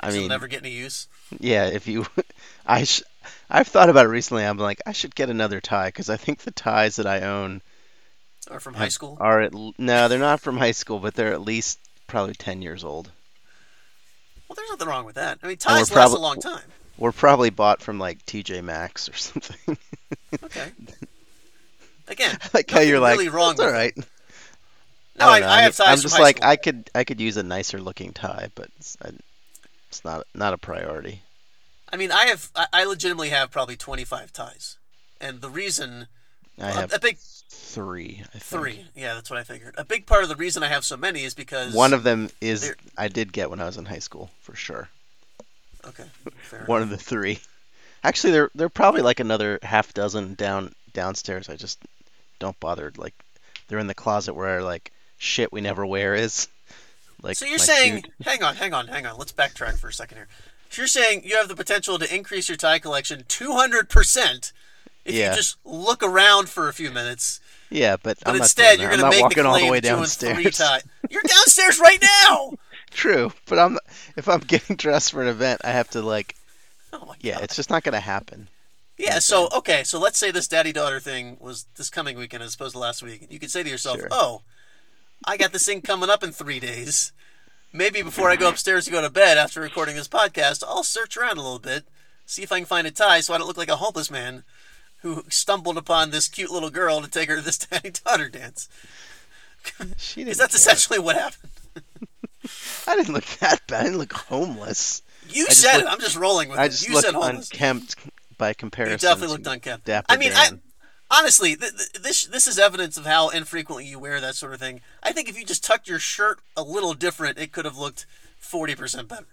I 0.00 0.10
mean, 0.10 0.28
never 0.28 0.48
get 0.48 0.62
any 0.62 0.72
use. 0.72 1.08
yeah. 1.40 1.66
If 1.66 1.86
you, 1.86 2.06
I 2.66 2.84
sh- 2.84 3.02
I've 3.50 3.68
thought 3.68 3.88
about 3.90 4.06
it 4.06 4.10
recently. 4.10 4.44
I'm 4.44 4.58
like, 4.58 4.80
I 4.86 4.92
should 4.92 5.14
get 5.14 5.30
another 5.30 5.60
tie 5.60 5.88
because 5.88 6.10
I 6.10 6.16
think 6.16 6.40
the 6.40 6.50
ties 6.50 6.96
that 6.96 7.06
I 7.06 7.20
own 7.22 7.62
Or 8.50 8.60
from 8.60 8.74
high 8.74 8.88
school. 8.88 9.16
are 9.20 9.40
at 9.40 9.52
no, 9.78 10.08
they're 10.08 10.18
not 10.18 10.40
from 10.40 10.58
high 10.58 10.72
school, 10.72 10.98
but 10.98 11.14
they're 11.14 11.32
at 11.32 11.42
least 11.42 11.78
probably 12.06 12.34
ten 12.34 12.60
years 12.60 12.84
old. 12.84 13.10
Well, 14.48 14.56
there's 14.56 14.70
nothing 14.70 14.88
wrong 14.88 15.06
with 15.06 15.14
that. 15.14 15.38
I 15.42 15.46
mean, 15.46 15.56
ties 15.56 15.94
last 15.94 16.12
a 16.12 16.18
long 16.18 16.40
time. 16.40 16.64
We're 16.98 17.12
probably 17.12 17.50
bought 17.50 17.80
from 17.80 17.98
like 17.98 18.24
TJ 18.26 18.62
Maxx 18.62 19.08
or 19.08 19.12
something. 19.16 19.78
Okay. 20.42 20.72
Again, 22.08 22.36
I 22.42 22.48
like 22.54 22.70
how 22.70 22.80
you're 22.80 23.00
like, 23.00 23.16
really 23.16 23.28
wrong 23.28 23.52
it's 23.52 23.60
all 23.60 23.72
with 23.72 23.96
it. 23.96 24.06
No, 25.18 25.28
I, 25.28 25.36
I, 25.36 25.40
know. 25.40 25.46
I 25.46 25.62
have 25.62 25.76
ties. 25.76 25.88
I'm 25.88 26.02
just 26.02 26.18
like 26.18 26.38
school. 26.38 26.50
I 26.50 26.56
could 26.56 26.90
I 26.94 27.04
could 27.04 27.20
use 27.20 27.36
a 27.36 27.42
nicer 27.42 27.80
looking 27.80 28.12
tie, 28.12 28.48
but 28.54 28.68
it's, 28.78 28.96
it's 29.88 30.04
not 30.04 30.26
not 30.34 30.52
a 30.52 30.58
priority. 30.58 31.22
I 31.92 31.96
mean, 31.96 32.10
I 32.10 32.24
have, 32.26 32.50
I, 32.56 32.66
I 32.72 32.84
legitimately 32.84 33.28
have 33.28 33.50
probably 33.50 33.76
25 33.76 34.32
ties, 34.32 34.78
and 35.20 35.42
the 35.42 35.50
reason, 35.50 36.06
I 36.60 36.70
a- 36.70 36.72
have 36.72 36.92
a 36.92 36.98
big 36.98 37.18
three. 37.18 38.22
I 38.34 38.38
think. 38.38 38.44
three, 38.44 38.86
yeah, 38.94 39.14
that's 39.14 39.30
what 39.30 39.38
I 39.38 39.44
figured. 39.44 39.74
A 39.78 39.84
big 39.84 40.06
part 40.06 40.22
of 40.22 40.28
the 40.28 40.36
reason 40.36 40.62
I 40.62 40.68
have 40.68 40.84
so 40.84 40.96
many 40.96 41.24
is 41.24 41.34
because 41.34 41.72
One 41.74 41.92
of 41.92 42.02
them 42.02 42.30
is 42.40 42.62
They're- 42.62 42.76
I 42.96 43.08
did 43.08 43.32
get 43.32 43.50
when 43.50 43.60
I 43.60 43.64
was 43.64 43.76
in 43.78 43.86
high 43.86 43.98
school 44.00 44.30
for 44.40 44.54
sure. 44.54 44.88
okay, 45.86 46.04
fair 46.42 46.64
One 46.66 46.82
enough. 46.82 46.92
of 46.92 46.98
the 46.98 47.04
three. 47.04 47.40
Actually, 48.04 48.32
there 48.32 48.50
there 48.54 48.66
are 48.66 48.70
probably 48.70 49.02
like 49.02 49.20
another 49.20 49.58
half 49.62 49.94
dozen 49.94 50.34
down 50.34 50.74
downstairs. 50.92 51.48
I 51.48 51.56
just 51.56 51.78
don't 52.38 52.58
bother. 52.60 52.92
Like 52.96 53.14
they're 53.68 53.78
in 53.78 53.86
the 53.86 53.94
closet 53.94 54.34
where 54.34 54.62
like 54.62 54.92
shit 55.18 55.52
we 55.52 55.60
never 55.60 55.86
wear 55.86 56.14
is. 56.14 56.48
Like 57.22 57.36
so 57.36 57.44
you're 57.46 57.58
saying, 57.58 58.02
suit. 58.02 58.12
hang 58.24 58.42
on, 58.42 58.56
hang 58.56 58.74
on, 58.74 58.88
hang 58.88 59.06
on. 59.06 59.16
Let's 59.16 59.30
backtrack 59.32 59.78
for 59.78 59.88
a 59.88 59.92
second 59.92 60.16
here. 60.18 60.26
So 60.70 60.82
you're 60.82 60.88
saying 60.88 61.22
you 61.24 61.36
have 61.36 61.46
the 61.48 61.54
potential 61.54 61.98
to 61.98 62.12
increase 62.14 62.48
your 62.48 62.56
tie 62.56 62.80
collection 62.80 63.24
200 63.28 63.88
percent 63.88 64.52
if 65.04 65.14
Yeah. 65.14 65.30
you 65.30 65.36
just 65.36 65.56
look 65.64 66.02
around 66.02 66.48
for 66.48 66.68
a 66.68 66.72
few 66.72 66.90
minutes. 66.90 67.40
Yeah, 67.70 67.96
but, 68.02 68.18
But 68.24 68.36
instead, 68.36 68.80
you're 68.80 68.90
going 68.90 69.00
to 69.00 69.08
make 69.08 69.34
the 69.34 69.44
all 69.46 69.52
claim 69.54 69.66
the 69.66 69.70
way 69.72 69.80
downstairs. 69.80 70.38
You're 71.10 71.22
downstairs 71.22 71.78
right 71.80 72.02
now. 72.26 72.52
True, 72.90 73.32
but 73.46 73.58
I'm 73.58 73.78
if 74.16 74.28
I'm 74.28 74.40
getting 74.40 74.76
dressed 74.76 75.12
for 75.12 75.22
an 75.22 75.28
event, 75.28 75.62
I 75.64 75.70
have 75.70 75.88
to 75.90 76.02
like 76.02 76.36
Oh 76.92 77.04
my 77.06 77.14
yeah, 77.20 77.38
it's 77.40 77.56
just 77.56 77.70
not 77.70 77.82
gonna 77.82 78.00
happen. 78.00 78.48
Yeah, 78.98 79.18
so 79.18 79.46
uh, 79.46 79.58
okay, 79.58 79.82
so 79.84 79.98
let's 79.98 80.18
say 80.18 80.30
this 80.30 80.46
daddy 80.46 80.72
daughter 80.72 81.00
thing 81.00 81.38
was 81.40 81.64
this 81.76 81.88
coming 81.88 82.18
weekend 82.18 82.42
as 82.42 82.54
opposed 82.54 82.74
to 82.74 82.78
last 82.78 83.02
week. 83.02 83.26
You 83.30 83.38
could 83.38 83.50
say 83.50 83.62
to 83.62 83.68
yourself, 83.70 83.96
Sure. 83.96 84.08
"Oh, 84.10 84.42
I 85.24 85.38
got 85.38 85.52
this 85.54 85.64
thing 85.64 85.80
coming 85.80 86.10
up 86.10 86.22
in 86.22 86.32
three 86.32 86.60
days. 86.60 87.12
Maybe 87.72 88.02
before 88.02 88.28
I 88.28 88.36
go 88.36 88.50
upstairs 88.50 88.84
to 88.84 88.90
go 88.90 89.00
to 89.00 89.08
bed 89.08 89.38
after 89.38 89.62
recording 89.62 89.96
this 89.96 90.08
podcast, 90.08 90.62
I'll 90.62 90.84
search 90.84 91.16
around 91.16 91.38
a 91.38 91.42
little 91.42 91.58
bit, 91.58 91.84
see 92.26 92.42
if 92.42 92.52
I 92.52 92.58
can 92.58 92.66
find 92.66 92.86
a 92.86 92.90
tie, 92.90 93.20
so 93.20 93.32
I 93.32 93.38
don't 93.38 93.46
look 93.46 93.56
like 93.56 93.70
a 93.70 93.76
homeless 93.76 94.10
man 94.10 94.44
who 95.02 95.24
stumbled 95.28 95.76
upon 95.76 96.10
this 96.10 96.28
cute 96.28 96.50
little 96.50 96.70
girl 96.70 97.00
to 97.02 97.08
take 97.10 97.28
her 97.28 97.36
to 97.36 97.42
this 97.42 97.58
daddy 97.66 97.90
daughter 97.90 98.28
dance." 98.28 98.68
Because 99.62 100.36
that's 100.38 100.38
care. 100.38 100.46
essentially 100.46 100.98
what 100.98 101.16
happened. 101.16 101.52
I 102.88 102.96
didn't 102.96 103.14
look 103.14 103.24
that 103.40 103.60
bad. 103.68 103.80
I 103.80 103.82
didn't 103.84 103.98
look 103.98 104.12
homeless. 104.12 105.02
You 105.28 105.46
just 105.46 105.60
said 105.60 105.74
looked- 105.76 105.86
it. 105.88 105.92
I'm 105.92 106.00
just 106.00 106.16
rolling 106.16 106.48
with 106.48 106.58
I 106.58 106.64
it. 106.64 106.70
just 106.70 106.86
You 106.88 106.94
looked 106.94 107.06
said 107.06 107.14
homeless. 107.14 107.50
unkempt 107.50 107.96
by 108.38 108.52
comparison. 108.54 108.92
You 108.94 108.98
definitely 108.98 109.36
looked 109.36 109.46
unkempt. 109.46 109.88
I 110.08 110.16
mean, 110.16 110.32
I, 110.34 110.50
honestly, 111.10 111.54
th- 111.54 111.70
th- 111.76 111.92
this 112.02 112.26
this 112.26 112.46
is 112.48 112.58
evidence 112.58 112.96
of 112.96 113.06
how 113.06 113.28
infrequently 113.28 113.86
you 113.86 113.98
wear 114.00 114.20
that 114.20 114.34
sort 114.34 114.52
of 114.54 114.58
thing. 114.60 114.80
I 115.02 115.12
think 115.12 115.28
if 115.28 115.38
you 115.38 115.44
just 115.44 115.62
tucked 115.64 115.88
your 115.88 116.00
shirt 116.00 116.40
a 116.56 116.62
little 116.62 116.94
different, 116.94 117.38
it 117.38 117.52
could 117.52 117.64
have 117.64 117.78
looked 117.78 118.04
forty 118.38 118.74
percent 118.74 119.06
better. 119.08 119.26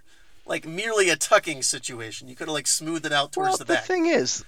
Like 0.45 0.67
merely 0.67 1.09
a 1.09 1.15
tucking 1.15 1.63
situation, 1.63 2.27
you 2.27 2.35
could 2.35 2.47
have 2.47 2.53
like 2.53 2.67
smoothed 2.67 3.05
it 3.07 3.11
out 3.13 3.31
towards 3.31 3.49
well, 3.49 3.57
the 3.57 3.63
the 3.65 3.73
back. 3.73 3.83
thing 3.85 4.05
is, 4.05 4.45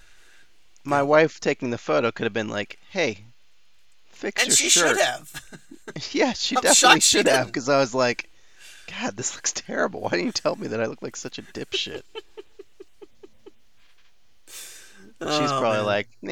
my 0.84 1.04
wife 1.04 1.40
taking 1.40 1.70
the 1.70 1.78
photo 1.78 2.12
could 2.12 2.24
have 2.26 2.34
been 2.34 2.50
like, 2.50 2.80
"Hey, 2.90 3.26
fix 4.12 4.42
and 4.42 4.50
your 4.50 4.56
she 4.56 4.70
should 4.70 4.98
have. 4.98 5.32
yeah, 6.12 6.34
she 6.34 6.56
I'm 6.56 6.62
definitely 6.62 6.76
shocked 6.76 7.04
she 7.04 7.18
should 7.18 7.28
have 7.28 7.48
because 7.48 7.70
I 7.70 7.80
was 7.80 7.94
like, 7.94 8.30
God, 8.88 9.16
this 9.18 9.36
looks 9.36 9.54
terrible. 9.54 10.02
Why 10.02 10.10
didn't 10.12 10.26
you 10.26 10.32
tell 10.32 10.56
me 10.56 10.68
that 10.68 10.82
I 10.82 10.86
look 10.86 11.02
like 11.02 11.16
such 11.16 11.38
a 11.40 11.44
dipshit? 11.44 12.02
But 15.20 15.40
she's 15.40 15.52
Oh, 15.52 15.60
probably 15.60 15.78
man. 15.78 15.86
like, 15.86 16.08
nah, 16.24 16.32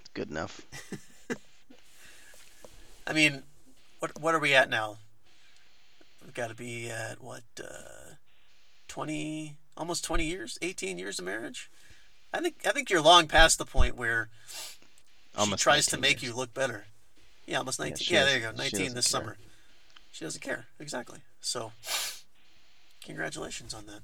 it's 0.00 0.08
good 0.14 0.30
enough. 0.30 0.60
I 3.06 3.12
mean, 3.12 3.42
what 3.98 4.20
what 4.20 4.34
are 4.36 4.38
we 4.38 4.54
at 4.54 4.70
now? 4.70 4.98
We've 6.22 6.32
got 6.34 6.48
to 6.48 6.54
be 6.54 6.88
at 6.90 7.20
what, 7.20 7.42
uh, 7.58 8.14
twenty, 8.86 9.56
almost 9.76 10.04
twenty 10.04 10.26
years, 10.26 10.58
eighteen 10.62 10.96
years 10.96 11.18
of 11.18 11.24
marriage. 11.24 11.68
I 12.32 12.40
think 12.40 12.56
I 12.66 12.70
think 12.70 12.90
you're 12.90 13.00
long 13.02 13.26
past 13.26 13.58
the 13.58 13.64
point 13.66 13.96
where 13.96 14.28
Almost 15.36 15.60
she 15.60 15.62
tries 15.64 15.86
to 15.86 15.96
19 15.96 16.00
make 16.00 16.22
years. 16.22 16.32
you 16.32 16.36
look 16.38 16.52
better. 16.54 16.84
Yeah, 17.46 17.58
almost 17.58 17.78
nineteen. 17.80 17.96
she 18.06 18.14
Yeah, 18.14 18.24
there 18.24 18.36
you 18.36 18.42
go, 18.42 18.52
nineteen 18.52 18.94
this 18.94 19.10
care. 19.10 19.20
summer. 19.20 19.36
She 20.12 20.24
doesn't 20.24 20.40
care 20.40 20.66
exactly. 20.78 21.18
So, 21.40 21.72
congratulations 23.04 23.74
on 23.74 23.86
that. 23.86 24.00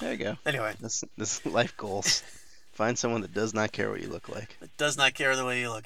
There 0.00 0.12
you 0.12 0.18
go. 0.18 0.36
Anyway, 0.46 0.74
This 0.80 1.04
this 1.16 1.44
life 1.46 1.76
goals. 1.76 2.22
Find 2.72 2.98
someone 2.98 3.20
that 3.22 3.34
does 3.34 3.52
not 3.52 3.72
care 3.72 3.90
what 3.90 4.00
you 4.00 4.08
look 4.08 4.28
like. 4.28 4.56
it 4.62 4.70
does 4.78 4.96
not 4.96 5.12
care 5.14 5.36
the 5.36 5.44
way 5.44 5.60
you 5.60 5.70
look. 5.70 5.84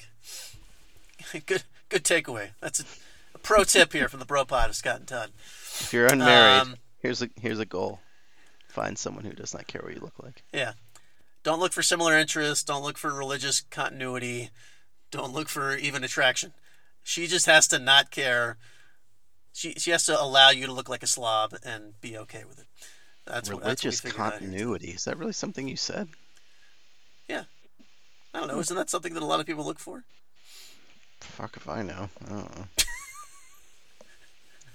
good 1.45 1.63
good 1.89 2.03
takeaway. 2.03 2.49
That's 2.61 2.79
a, 2.79 2.85
a 3.35 3.37
pro 3.39 3.63
tip 3.63 3.91
here 3.93 4.07
from 4.07 4.19
the 4.19 4.25
Bro 4.25 4.45
Pod 4.45 4.69
of 4.69 4.75
Scott 4.75 4.97
and 4.99 5.07
Todd. 5.07 5.31
If 5.79 5.91
you're 5.93 6.07
unmarried, 6.07 6.61
Um, 6.61 6.75
here's 7.01 7.21
a 7.21 7.29
here's 7.41 7.59
a 7.59 7.65
goal. 7.65 7.99
Find 8.69 8.97
someone 8.97 9.23
who 9.25 9.33
does 9.33 9.53
not 9.53 9.67
care 9.67 9.81
what 9.83 9.93
you 9.93 9.99
look 10.01 10.19
like. 10.21 10.43
Yeah. 10.53 10.73
Don't 11.45 11.59
look 11.59 11.73
for 11.73 11.83
similar 11.83 12.17
interests. 12.17 12.63
Don't 12.63 12.81
look 12.81 12.97
for 12.97 13.13
religious 13.13 13.61
continuity. 13.61 14.49
Don't 15.11 15.31
look 15.31 15.47
for 15.47 15.77
even 15.77 16.03
attraction. 16.03 16.53
She 17.03 17.27
just 17.27 17.45
has 17.45 17.67
to 17.67 17.77
not 17.77 18.09
care. 18.09 18.57
She 19.53 19.73
she 19.75 19.91
has 19.91 20.07
to 20.07 20.19
allow 20.19 20.49
you 20.49 20.65
to 20.65 20.73
look 20.73 20.89
like 20.89 21.03
a 21.03 21.07
slob 21.07 21.53
and 21.63 22.01
be 22.01 22.17
okay 22.17 22.43
with 22.49 22.57
it. 22.59 22.65
That's 23.25 23.49
what, 23.51 23.61
that's 23.63 23.85
what 23.85 23.93
Religious 23.93 24.01
figured 24.01 24.19
out 24.19 24.31
here. 24.33 24.39
continuity. 24.39 24.87
Is 24.89 25.05
that 25.05 25.17
really 25.17 25.33
something 25.33 25.67
you 25.67 25.75
said? 25.77 26.07
Yeah. 27.29 27.43
I 28.33 28.39
don't 28.39 28.47
know. 28.47 28.55
Hmm. 28.55 28.61
Isn't 28.61 28.77
that 28.77 28.89
something 28.89 29.13
that 29.13 29.21
a 29.21 29.25
lot 29.25 29.39
of 29.39 29.45
people 29.45 29.65
look 29.65 29.79
for? 29.79 30.03
Fuck 31.21 31.57
if 31.57 31.69
I 31.69 31.83
know. 31.83 32.09
I 32.25 32.29
don't 32.29 32.57
know. 32.57 32.65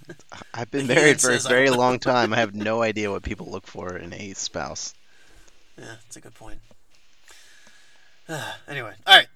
I- 0.32 0.42
I've 0.54 0.70
been 0.70 0.86
married 0.86 1.20
for 1.20 1.32
a 1.32 1.38
very 1.40 1.70
long 1.82 1.98
time. 1.98 2.32
I 2.32 2.36
have 2.36 2.54
no 2.54 2.80
idea 2.80 3.10
what 3.10 3.24
people 3.24 3.50
look 3.50 3.66
for 3.66 3.96
in 3.96 4.12
a 4.14 4.34
spouse. 4.34 4.94
Yeah, 5.80 5.86
that's 6.04 6.16
a 6.16 6.20
good 6.20 6.34
point. 6.34 6.60
anyway, 8.68 8.92
all 9.06 9.16
right. 9.16 9.26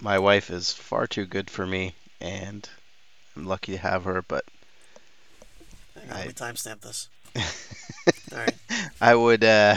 My 0.00 0.18
wife 0.18 0.50
is 0.50 0.72
far 0.72 1.06
too 1.06 1.26
good 1.26 1.50
for 1.50 1.66
me, 1.66 1.94
and 2.20 2.66
I'm 3.36 3.44
lucky 3.44 3.72
to 3.72 3.78
have 3.78 4.04
her. 4.04 4.22
But 4.22 4.46
Hang 5.94 6.10
on, 6.10 6.16
let 6.16 6.26
me 6.26 6.32
timestamp 6.32 6.80
this. 6.80 7.08
All 8.32 8.38
right. 8.38 8.54
I 9.00 9.14
would, 9.14 9.44
uh, 9.44 9.76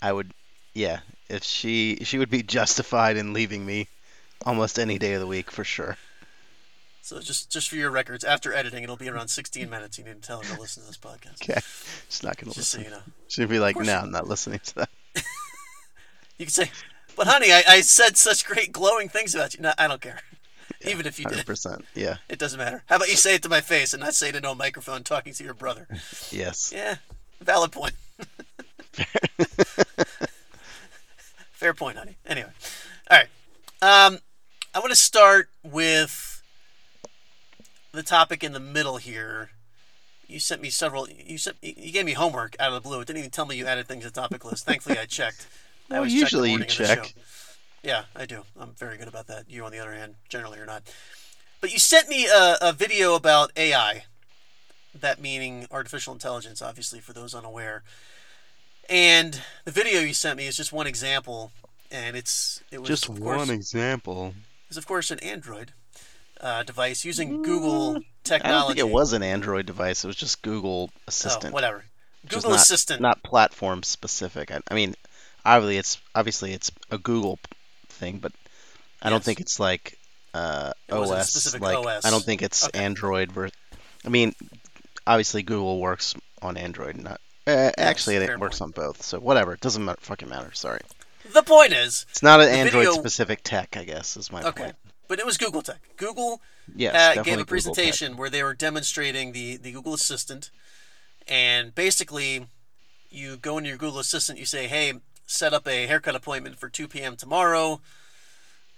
I 0.00 0.12
would, 0.12 0.32
yeah. 0.72 1.00
If 1.28 1.42
she 1.42 1.98
she 2.04 2.18
would 2.18 2.30
be 2.30 2.42
justified 2.42 3.16
in 3.16 3.32
leaving 3.32 3.66
me 3.66 3.88
almost 4.44 4.78
any 4.78 4.98
day 4.98 5.14
of 5.14 5.20
the 5.20 5.26
week 5.26 5.50
for 5.50 5.64
sure. 5.64 5.96
So 7.02 7.18
just 7.20 7.50
just 7.50 7.68
for 7.68 7.76
your 7.76 7.90
records, 7.90 8.24
after 8.24 8.52
editing, 8.52 8.84
it'll 8.84 8.96
be 8.96 9.08
around 9.08 9.28
16 9.28 9.68
minutes. 9.68 9.98
You 9.98 10.04
need 10.04 10.22
to 10.22 10.26
tell 10.26 10.42
her 10.42 10.54
to 10.54 10.60
listen 10.60 10.82
to 10.82 10.86
this 10.86 10.98
podcast. 10.98 11.42
Okay, 11.50 11.60
she's 12.08 12.22
not 12.22 12.36
gonna 12.36 12.52
Just 12.52 12.70
so 12.70 12.80
you 12.80 12.90
know. 12.90 13.00
She'd 13.28 13.48
be 13.48 13.58
like, 13.58 13.76
"No, 13.76 13.98
I'm 13.98 14.10
not 14.10 14.28
listening 14.28 14.60
to 14.60 14.74
that." 14.76 14.90
You 16.36 16.46
can 16.46 16.52
say, 16.52 16.70
but 17.16 17.28
honey, 17.28 17.52
I, 17.52 17.62
I 17.68 17.80
said 17.80 18.16
such 18.16 18.44
great 18.44 18.72
glowing 18.72 19.08
things 19.08 19.36
about 19.36 19.54
you. 19.54 19.60
No, 19.60 19.72
I 19.78 19.86
don't 19.86 20.00
care. 20.00 20.18
Even 20.84 21.06
if 21.06 21.18
you 21.20 21.24
Hundred 21.26 21.36
did, 21.36 21.46
percent. 21.46 21.84
Yeah. 21.94 22.16
it 22.28 22.40
doesn't 22.40 22.58
matter. 22.58 22.82
How 22.86 22.96
about 22.96 23.08
you 23.08 23.14
say 23.14 23.36
it 23.36 23.42
to 23.44 23.48
my 23.48 23.60
face 23.60 23.94
and 23.94 24.02
not 24.02 24.14
say 24.14 24.30
it 24.30 24.34
into 24.34 24.50
a 24.50 24.54
microphone 24.56 25.04
talking 25.04 25.32
to 25.32 25.44
your 25.44 25.54
brother? 25.54 25.86
Yes. 26.32 26.72
Yeah, 26.74 26.96
valid 27.40 27.70
point. 27.70 27.94
Fair 31.52 31.72
point, 31.72 31.96
honey. 31.98 32.16
Anyway, 32.26 32.50
all 33.10 33.18
right. 33.18 33.28
Um, 33.80 34.18
I 34.74 34.80
want 34.80 34.90
to 34.90 34.96
start 34.96 35.48
with 35.62 36.42
the 37.92 38.02
topic 38.02 38.42
in 38.42 38.52
the 38.52 38.60
middle 38.60 38.96
here. 38.96 39.50
You 40.34 40.40
sent 40.40 40.60
me 40.60 40.68
several. 40.68 41.08
You 41.08 41.38
sent. 41.38 41.56
You 41.62 41.92
gave 41.92 42.04
me 42.04 42.12
homework 42.12 42.56
out 42.58 42.72
of 42.72 42.74
the 42.74 42.80
blue. 42.80 43.00
It 43.00 43.06
didn't 43.06 43.20
even 43.20 43.30
tell 43.30 43.46
me 43.46 43.54
you 43.54 43.66
added 43.66 43.86
things 43.86 44.02
to 44.02 44.10
the 44.10 44.20
topic 44.20 44.44
list. 44.44 44.66
Thankfully, 44.66 44.98
I 44.98 45.04
checked. 45.06 45.46
I 45.92 46.00
Well, 46.00 46.08
usually 46.08 46.50
you 46.50 46.64
check. 46.64 47.14
Yeah, 47.84 48.04
I 48.16 48.26
do. 48.26 48.42
I'm 48.58 48.72
very 48.72 48.96
good 48.96 49.06
about 49.06 49.28
that. 49.28 49.48
You, 49.48 49.64
on 49.64 49.70
the 49.70 49.78
other 49.78 49.92
hand, 49.92 50.16
generally 50.28 50.58
are 50.58 50.66
not. 50.66 50.82
But 51.60 51.72
you 51.72 51.78
sent 51.78 52.08
me 52.08 52.26
a, 52.26 52.56
a 52.60 52.72
video 52.72 53.14
about 53.14 53.52
AI. 53.56 54.06
That 54.92 55.20
meaning 55.20 55.68
artificial 55.70 56.12
intelligence, 56.12 56.60
obviously, 56.60 56.98
for 56.98 57.12
those 57.12 57.32
unaware. 57.32 57.84
And 58.90 59.40
the 59.64 59.70
video 59.70 60.00
you 60.00 60.14
sent 60.14 60.36
me 60.36 60.48
is 60.48 60.56
just 60.56 60.72
one 60.72 60.88
example, 60.88 61.52
and 61.92 62.16
it's 62.16 62.60
it 62.72 62.80
was 62.80 62.88
Just 62.88 63.08
of 63.08 63.20
one 63.20 63.50
example. 63.50 64.34
is 64.68 64.76
of 64.76 64.86
course 64.86 65.12
an 65.12 65.20
Android 65.20 65.72
uh, 66.40 66.64
device 66.64 67.04
using 67.04 67.42
Google 67.42 68.00
technology. 68.24 68.54
I 68.54 68.58
don't 68.58 68.68
think 68.68 68.78
it 68.80 68.92
was 68.92 69.12
an 69.12 69.22
Android 69.22 69.66
device. 69.66 70.04
It 70.04 70.06
was 70.06 70.16
just 70.16 70.42
Google 70.42 70.90
Oh, 70.92 71.00
Assistant. 71.08 71.52
whatever. 71.54 71.84
Google 72.28 72.50
not, 72.50 72.60
Assistant. 72.60 73.00
Not 73.00 73.22
platform 73.22 73.82
specific. 73.82 74.50
I, 74.50 74.60
I 74.70 74.74
mean, 74.74 74.94
obviously 75.44 75.78
it's 75.78 75.98
obviously 76.14 76.52
it's 76.52 76.70
a 76.90 76.98
Google 76.98 77.38
thing, 77.88 78.18
but 78.18 78.32
I 79.02 79.10
don't 79.10 79.22
think 79.22 79.40
it's 79.40 79.60
like 79.60 79.98
uh, 80.32 80.72
It 80.88 80.94
OS. 80.94 81.28
specific 81.30 81.60
like 81.60 81.76
OS. 81.76 82.04
I 82.04 82.10
don't 82.10 82.24
think 82.24 82.42
it's 82.42 82.66
Okay. 82.66 82.78
Android. 82.78 83.30
Ver- 83.30 83.50
I 84.04 84.08
mean, 84.08 84.34
obviously 85.06 85.42
Google 85.42 85.80
works 85.80 86.14
on 86.42 86.56
Android, 86.56 86.96
not. 86.96 87.20
Uh, 87.46 87.70
actually, 87.76 88.16
it 88.16 88.40
works 88.40 88.58
point. 88.60 88.76
on 88.78 88.84
both. 88.84 89.02
So 89.02 89.20
whatever. 89.20 89.52
It 89.52 89.60
doesn't 89.60 89.84
ma- 89.84 89.96
fucking 90.00 90.28
matter. 90.30 90.50
Sorry. 90.54 90.80
the 91.32 91.42
point 91.42 91.72
is, 91.74 92.06
It's 92.10 92.22
not 92.22 92.40
an 92.40 92.48
Android 92.48 92.86
video- 92.86 92.92
specific 92.94 93.40
tech. 93.44 93.76
I 93.76 93.84
guess 93.84 94.16
is 94.16 94.32
my 94.32 94.42
okay, 94.44 94.64
point. 94.64 94.76
But 95.08 95.18
it 95.18 95.26
was 95.26 95.36
Google 95.36 95.62
Tech. 95.62 95.80
Google 95.96 96.40
Yes, 96.74 97.18
uh, 97.18 97.22
gave 97.22 97.38
a 97.38 97.44
presentation 97.44 98.16
where 98.16 98.30
they 98.30 98.42
were 98.42 98.54
demonstrating 98.54 99.32
the, 99.32 99.56
the 99.56 99.72
Google 99.72 99.94
Assistant, 99.94 100.50
and 101.28 101.74
basically, 101.74 102.46
you 103.10 103.36
go 103.36 103.58
into 103.58 103.68
your 103.68 103.78
Google 103.78 103.98
Assistant, 103.98 104.38
you 104.38 104.46
say, 104.46 104.66
"Hey, 104.66 104.94
set 105.26 105.52
up 105.52 105.66
a 105.68 105.86
haircut 105.86 106.14
appointment 106.14 106.58
for 106.58 106.68
2 106.68 106.88
p.m. 106.88 107.16
tomorrow." 107.16 107.80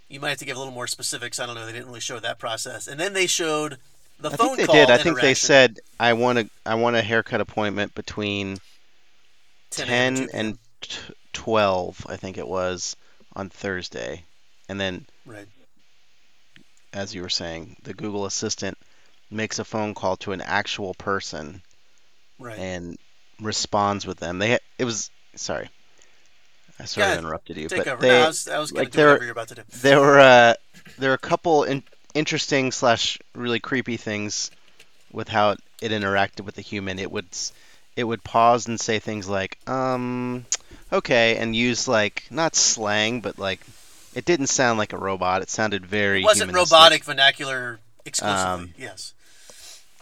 You 0.09 0.21
might 0.21 0.31
have 0.31 0.39
to 0.39 0.45
give 0.45 0.57
a 0.57 0.61
little 0.61 0.75
more 0.75 0.87
specifics. 0.87 1.41
I 1.41 1.47
don't 1.47 1.57
know. 1.57 1.67
They 1.67 1.73
didn't 1.73 1.89
really 1.89 2.01
show 2.01 2.21
that 2.21 2.39
process, 2.39 2.87
and 2.87 2.99
then 2.99 3.13
they 3.13 3.27
showed 3.27 3.79
the 4.21 4.31
I 4.31 4.37
phone 4.37 4.57
think 4.57 4.69
they 4.69 4.75
did. 4.75 4.91
I 4.91 4.99
think 4.99 5.21
they 5.21 5.35
said 5.35 5.81
I 5.99 6.13
want 6.13 6.39
a 6.39 6.51
I 6.65 6.77
want 6.77 6.97
a 6.97 7.03
haircut 7.03 7.41
appointment 7.41 7.95
between 7.95 8.59
10 9.71 10.17
10 10.17 10.29
and 10.33 10.59
t- 10.81 11.15
12, 11.33 12.07
I 12.09 12.17
think 12.17 12.39
it 12.39 12.49
was, 12.49 12.97
on 13.35 13.51
Thursday. 13.51 14.25
And 14.69 14.81
then, 14.81 15.07
right. 15.25 15.47
As 16.97 17.15
you 17.15 17.23
were 17.23 17.29
saying, 17.29 17.77
the 17.83 17.95
Google 17.95 18.27
Assistant 18.27 18.77
makes 19.31 19.59
a 19.59 19.65
phone 19.65 19.95
call 19.95 20.17
to 20.19 20.33
an 20.33 20.41
actual 20.41 20.95
person 20.95 21.63
Right. 22.39 22.59
and 22.59 22.99
responds 23.41 24.07
with 24.07 24.19
them. 24.19 24.39
They 24.39 24.59
it 24.79 24.85
was 24.85 25.11
sorry, 25.35 25.69
I 26.79 26.85
sort 26.85 27.07
Yeah, 27.07 27.13
of 27.15 27.19
interrupted 27.21 27.57
you, 27.57 27.69
but 27.69 27.87
over. 27.87 28.03
they 28.03 28.09
no, 28.09 28.25
I 28.25 28.27
was, 28.27 28.49
I 28.49 28.59
was 28.59 28.73
like, 28.73 28.91
to 28.93 28.99
do 29.19 29.25
you're 29.25 29.33
about 29.33 29.49
to 29.49 29.55
do. 29.57 29.63
there 29.83 30.01
were 30.01 30.19
uh, 30.19 30.55
there 30.99 31.11
were 31.11 31.15
a 31.15 31.19
couple 31.19 31.65
in- 31.65 31.83
interesting 32.15 32.73
slash 32.73 33.19
really 33.35 33.61
creepy 33.61 33.97
things 33.97 34.51
with 35.13 35.29
how 35.29 35.51
it, 35.51 35.61
it 35.81 35.91
interacted 35.93 36.43
with 36.45 36.55
the 36.55 36.63
human. 36.63 36.99
It 36.99 37.11
would 37.11 37.27
it 37.97 38.05
would 38.05 38.23
pause 38.25 38.69
and 38.69 38.79
say 38.81 38.99
things 38.99 39.29
like 39.29 39.59
um 39.69 40.45
okay 40.93 41.37
and 41.37 41.57
use 41.57 41.89
like 41.89 42.25
not 42.31 42.55
slang 42.55 43.21
but 43.21 43.39
like 43.39 43.61
it 44.17 44.25
didn't 44.25 44.47
sound 44.49 44.79
like 44.79 44.93
a 44.93 44.99
robot. 44.99 45.43
It 45.43 45.51
sounded 45.51 45.85
very 45.87 46.21
It 46.23 46.25
wasn't 46.25 46.51
humanistic. 46.51 46.73
robotic 46.77 47.05
vernacular 47.05 47.79
exclusively. 48.05 48.65
Um, 48.65 48.75
yes. 48.79 49.13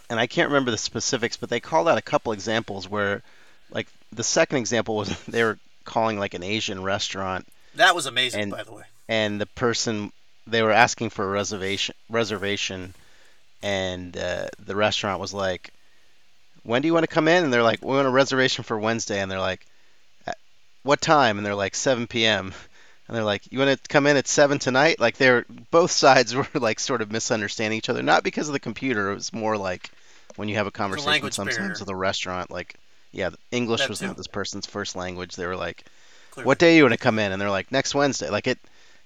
and 0.09 0.19
I 0.21 0.27
can't 0.27 0.49
remember 0.49 0.71
the 0.71 0.79
specifics, 0.79 1.37
but 1.37 1.49
they 1.51 1.61
called 1.61 1.89
out 1.89 1.99
a 1.99 2.03
couple 2.03 2.33
examples 2.33 2.89
where, 2.89 3.23
like, 3.71 3.89
the 4.13 4.23
second 4.25 4.59
example 4.59 4.97
was 4.97 5.09
they 5.29 5.43
were 5.43 5.59
calling 5.85 6.19
like 6.19 6.35
an 6.35 6.43
Asian 6.43 6.83
restaurant, 6.83 7.47
That 7.75 7.95
was 7.95 8.07
amazing, 8.07 8.41
and- 8.43 8.53
by 8.53 8.63
the 8.63 8.73
way. 8.73 8.85
and 9.09 9.41
the 9.41 9.47
person 9.47 10.13
they 10.47 10.63
were 10.63 10.73
asking 10.73 11.11
for 11.11 11.25
a 11.25 11.29
reservation 11.29 11.95
reservation, 12.11 12.95
and 13.63 14.17
uh, 14.17 14.47
the 14.65 14.77
restaurant 14.77 15.19
was 15.21 15.33
like, 15.33 15.71
"When 16.65 16.83
do 16.83 16.87
you 16.89 16.93
want 16.95 17.05
to 17.05 17.15
come 17.15 17.29
in?" 17.29 17.43
And 17.45 17.53
they're 17.53 17.63
like, 17.63 17.81
"We 17.83 17.89
want 17.97 18.07
a 18.07 18.11
reservation 18.11 18.63
for 18.63 18.79
Wednesday," 18.79 19.21
and 19.21 19.31
they're 19.31 19.41
like, 19.41 19.67
"What 20.83 21.01
time?" 21.01 21.39
And 21.39 21.47
they're 21.47 21.55
like, 21.55 21.75
"7 21.75 22.07
p.m." 22.07 22.53
And 23.07 23.17
they're 23.17 23.25
like, 23.25 23.43
"You 23.53 23.59
want 23.59 23.83
to 23.83 23.89
come 23.89 24.07
in 24.07 24.17
at 24.17 24.27
seven 24.27 24.59
tonight?" 24.59 24.99
Like 24.99 25.17
they're 25.17 25.45
both 25.71 25.91
sides 25.91 26.35
were 26.35 26.47
like 26.55 26.81
sort 26.81 27.03
of 27.03 27.13
misunderstanding 27.13 27.79
each 27.79 27.89
other, 27.89 28.03
not 28.03 28.25
because 28.25 28.49
of 28.49 28.53
the 28.53 28.61
computer. 28.61 29.11
It 29.11 29.15
was 29.17 29.33
more 29.33 29.57
like 29.57 29.91
when 30.37 30.49
you 30.49 30.57
have 30.57 30.67
a 30.67 30.71
conversation 30.71 31.11
language 31.11 31.35
sometimes 31.35 31.59
barrier. 31.59 31.77
with 31.79 31.89
a 31.89 31.97
restaurant, 31.97 32.51
like 32.51 32.75
yeah, 33.13 33.31
English 33.51 33.81
That 33.81 33.91
was 33.91 34.01
too. 34.01 34.07
not 34.07 34.17
this 34.17 34.27
person's 34.27 34.67
first 34.67 34.97
language. 34.97 35.37
They 35.37 35.47
were 35.47 35.57
like, 35.57 35.85
Clearly. 36.33 36.47
"What 36.47 36.59
day 36.59 36.73
do 36.73 36.77
you 36.79 36.83
want 36.85 36.95
to 36.95 36.99
come 36.99 37.19
in?" 37.19 37.31
And 37.31 37.41
they're 37.41 37.51
like, 37.51 37.71
"Next 37.71 37.95
Wednesday." 37.95 38.31
Like 38.31 38.47
it, 38.47 38.59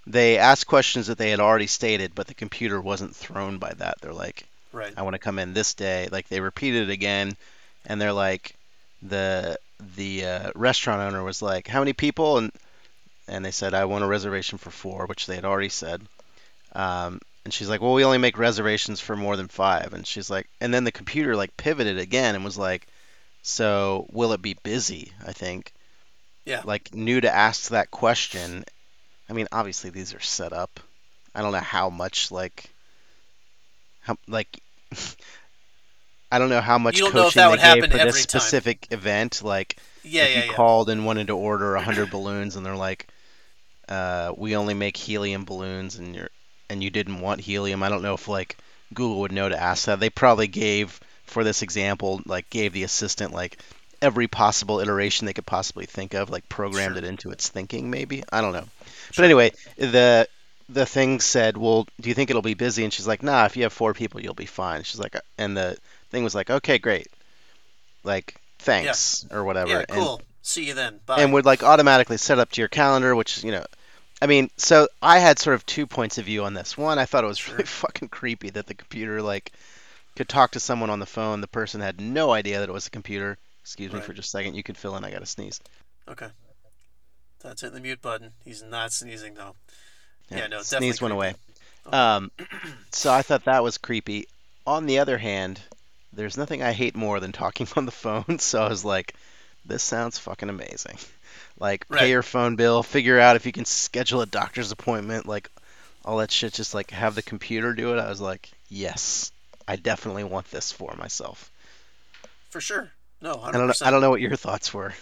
they 0.07 0.39
asked 0.39 0.67
questions 0.67 1.09
that 1.09 1.19
they 1.19 1.31
had 1.31 1.41
already 1.41 1.67
stated, 1.67 2.15
but 2.15 2.27
the 2.27 2.35
computer 2.35 2.81
wasn't 2.81 3.15
thrown 3.15 3.59
by 3.59 3.73
that. 3.75 4.01
They're 4.01 4.15
like, 4.15 4.45
Right. 4.73 4.95
"I 4.97 5.03
want 5.03 5.15
to 5.15 5.19
come 5.19 5.39
in 5.39 5.53
this 5.55 5.75
day." 5.75 6.09
Like 6.11 6.29
they 6.29 6.41
repeated 6.41 6.89
it 6.89 6.93
again, 6.93 7.37
and 7.85 8.01
they're 8.01 8.13
like, 8.13 8.55
the 9.03 9.59
the 9.97 10.25
uh, 10.25 10.51
restaurant 10.55 11.03
owner 11.03 11.23
was 11.23 11.43
like, 11.43 11.67
"How 11.67 11.81
many 11.81 11.93
people?" 11.93 12.39
and 12.39 12.53
and 13.29 13.45
they 13.45 13.51
said, 13.51 13.75
"I 13.75 13.85
want 13.87 14.05
a 14.05 14.09
reservation 14.09 14.59
for 14.59 14.71
four, 14.71 15.07
which 15.07 15.27
they 15.27 15.35
had 15.37 15.45
already 15.45 15.69
said. 15.69 16.03
Um, 16.75 17.21
and 17.45 17.55
she's 17.55 17.69
like, 17.69 17.81
"Well, 17.81 17.95
we 17.95 18.05
only 18.05 18.19
make 18.19 18.39
reservations 18.39 19.01
for 19.01 19.17
more 19.17 19.37
than 19.37 19.49
five. 19.49 19.95
And 19.95 20.07
she's 20.07 20.31
like, 20.31 20.49
and 20.61 20.73
then 20.75 20.85
the 20.85 20.93
computer 20.93 21.37
like 21.37 21.57
pivoted 21.57 21.99
again 21.99 22.35
and 22.35 22.45
was 22.45 22.59
like, 22.59 22.87
"So 23.43 24.07
will 24.13 24.33
it 24.33 24.43
be 24.43 24.55
busy?" 24.55 25.13
I 25.27 25.33
think. 25.33 25.73
Yeah. 26.45 26.63
Like 26.65 26.95
knew 26.95 27.21
to 27.21 27.35
ask 27.35 27.71
that 27.71 27.91
question. 27.91 28.65
I 29.31 29.33
mean, 29.35 29.49
obviously 29.53 29.91
these 29.91 30.15
are 30.15 30.21
set 30.21 30.53
up. 30.53 30.81
I 31.35 31.43
don't 31.43 31.53
know 31.53 31.59
how 31.61 31.91
much 31.91 32.31
like 32.31 32.71
how 34.01 34.17
like 34.27 34.61
I 36.33 36.39
don't 36.39 36.49
know 36.51 36.61
how 36.61 36.79
much 36.79 36.97
You 36.97 37.05
don't 37.05 37.15
know 37.15 37.29
if 37.29 37.35
coaching 37.35 37.41
that 37.43 37.49
they 37.49 37.51
would 37.51 37.61
gave 37.61 37.85
happen 37.85 37.91
for 37.91 37.99
this 37.99 38.27
time. 38.27 38.55
specific 38.55 38.87
event. 38.91 39.43
Like 39.43 39.79
Yeah, 40.03 40.25
if 40.25 40.31
yeah, 40.31 40.37
you 40.37 40.43
yeah. 40.45 40.53
called 40.55 40.91
and 40.91 41.05
wanted 41.07 41.29
to 41.29 41.37
order 41.37 41.75
100 41.75 42.11
balloons 42.11 42.57
and 42.57 42.65
they're 42.65 42.77
like 42.77 43.09
uh, 43.89 44.33
we 44.37 44.57
only 44.57 44.75
make 44.75 44.97
helium 44.97 45.45
balloons 45.45 45.97
and 45.97 46.15
you're 46.15 46.31
and 46.71 46.83
you 46.83 46.91
didn't 46.91 47.21
want 47.21 47.41
helium. 47.41 47.83
I 47.83 47.89
don't 47.89 48.03
know 48.03 48.15
if 48.15 48.29
like 48.29 48.57
google 48.95 49.21
would 49.21 49.33
know 49.33 49.49
to 49.49 49.61
ask 49.61 49.87
that. 49.87 50.01
They 50.01 50.11
probably 50.11 50.49
gave 50.49 51.01
for 51.25 51.45
this 51.45 51.63
example 51.63 52.21
like 52.27 52.49
gave 52.51 52.73
the 52.73 52.83
assistant 52.85 53.33
like 53.33 53.59
every 54.01 54.29
possible 54.29 54.81
iteration 54.81 55.27
they 55.27 55.33
could 55.33 55.45
possibly 55.47 55.85
think 55.87 56.15
of 56.15 56.31
like 56.31 56.49
programmed 56.49 56.95
Sure. 56.97 57.05
it 57.05 57.09
into 57.09 57.31
its 57.31 57.49
thinking 57.49 57.91
maybe. 57.91 58.23
I 58.33 58.41
don't 58.41 58.53
know. 58.53 58.67
But 59.17 59.25
anyway 59.25 59.53
the 59.77 60.29
the 60.69 60.85
thing 60.87 61.21
said 61.21 61.57
well 61.57 61.87
do 62.01 62.09
you 62.09 62.15
think 62.15 62.31
it'll 62.31 62.43
be 62.43 62.55
busy? 62.55 62.85
And 62.85 62.93
she's 62.93 63.09
like 63.09 63.23
nah 63.23 63.45
if 63.47 63.57
you 63.57 63.63
have 63.65 63.73
four 63.73 63.95
people 63.95 64.21
you'll 64.21 64.35
be 64.35 64.47
fine. 64.47 64.83
She's 64.85 65.01
like 65.01 65.17
and 65.39 65.57
the 65.57 65.77
thing 66.11 66.25
was 66.25 66.35
like 66.35 66.51
okay 66.51 66.79
great. 66.79 67.09
Like 68.05 68.35
thanks 68.59 69.27
or 69.31 69.45
whatever. 69.45 69.71
Yeah, 69.71 69.79
And- 69.89 69.89
cool. 69.89 70.23
See 70.43 70.67
you 70.67 70.75
then. 70.75 71.01
Bye. 71.05 71.21
and 71.21 71.33
would 71.35 71.45
like 71.45 71.63
automatically 71.63 72.17
set 72.17 72.39
up 72.39 72.51
to 72.53 72.61
your 72.63 72.69
calendar, 72.69 73.15
which 73.15 73.45
you 73.45 73.51
know, 73.53 73.65
I 74.21 74.27
mean, 74.27 74.51
so 74.57 74.89
I 75.01 75.19
had 75.19 75.39
sort 75.39 75.55
of 75.55 75.65
two 75.65 75.87
points 75.87 76.19
of 76.19 76.25
view 76.25 76.45
on 76.45 76.55
this. 76.55 76.77
One, 76.77 76.99
I 76.99 77.05
thought 77.05 77.25
it 77.25 77.29
was 77.29 77.49
really 77.53 77.65
fucking 77.65 78.09
creepy 78.09 78.51
that 78.51 78.67
the 78.67 78.75
computer 78.75 79.23
like 79.23 79.53
could 80.17 80.29
talk 80.29 80.53
to 80.53 80.61
someone 80.61 80.91
on 80.91 80.99
the 80.99 81.07
phone. 81.07 81.41
The 81.41 81.47
person 81.47 81.81
had 81.81 82.01
no 82.01 82.33
idea 82.33 82.61
that 82.61 82.69
it 82.69 82.73
was 82.73 82.87
a 82.87 82.91
computer. 82.91 83.39
Excuse 83.63 83.93
me 83.93 84.01
for 84.01 84.15
just 84.15 84.29
a 84.29 84.31
second. 84.31 84.55
You 84.55 84.63
can 84.63 84.75
fill 84.75 84.97
in. 84.97 85.05
I 85.05 85.11
got 85.11 85.21
to 85.21 85.27
sneeze. 85.27 85.61
okay. 86.09 86.29
That's 87.41 87.61
hitting 87.61 87.75
the 87.75 87.81
mute 87.81 88.03
button. 88.03 88.33
He's 88.45 88.63
not 88.63 88.93
sneezing 88.93 89.35
though. 89.35 89.55
Yeah, 90.31 90.49
no, 90.49 90.63
sneeze 90.63 91.01
went 91.01 91.15
creepy. 91.15 91.15
away. 91.15 91.35
Um, 91.93 92.31
so 92.91 93.13
I 93.13 93.23
thought 93.23 93.45
that 93.45 93.63
was 93.63 93.79
creepy. 93.79 94.27
On 94.67 94.87
the 94.87 94.99
other 94.99 95.19
hand, 95.19 95.61
there's 96.13 96.37
nothing 96.37 96.63
I 96.63 96.73
hate 96.73 96.97
more 96.97 97.21
than 97.21 97.33
talking 97.33 97.69
on 97.77 97.87
the 97.87 97.93
phone. 97.93 98.39
So 98.39 98.63
I 98.63 98.69
was 98.69 98.85
like, 98.85 99.15
this 99.65 99.83
sounds 99.83 100.19
fucking 100.19 100.49
amazing. 100.49 100.99
Like, 101.59 101.85
Right. 101.89 102.01
pay 102.01 102.11
your 102.11 102.23
phone 102.23 102.57
bill, 102.57 102.83
figure 102.83 103.19
out 103.19 103.37
if 103.37 103.47
you 103.47 103.53
can 103.53 103.65
schedule 103.65 104.21
a 104.21 104.27
doctor's 104.27 104.71
appointment, 104.73 105.27
like 105.27 105.51
all 106.05 106.19
that 106.19 106.31
shit. 106.31 106.53
Just 106.55 106.75
like 106.75 106.91
have 106.91 107.15
the 107.15 107.23
computer 107.23 107.75
do 107.75 107.95
it. 107.95 108.01
I 108.01 108.09
was 108.09 108.21
like, 108.21 108.51
yes, 108.69 109.33
I 109.67 109.77
definitely 109.77 110.25
want 110.25 110.51
this 110.51 110.71
for 110.73 110.95
myself. 110.97 111.51
For 112.51 112.61
sure. 112.61 112.91
No, 113.21 113.35
100%. 113.37 113.49
I 113.49 113.53
don't 113.53 113.67
know. 113.67 113.75
I 113.83 113.91
don't 113.91 114.01
know 114.01 114.11
what 114.11 114.21
your 114.21 114.37
thoughts 114.37 114.73
were. 114.73 114.95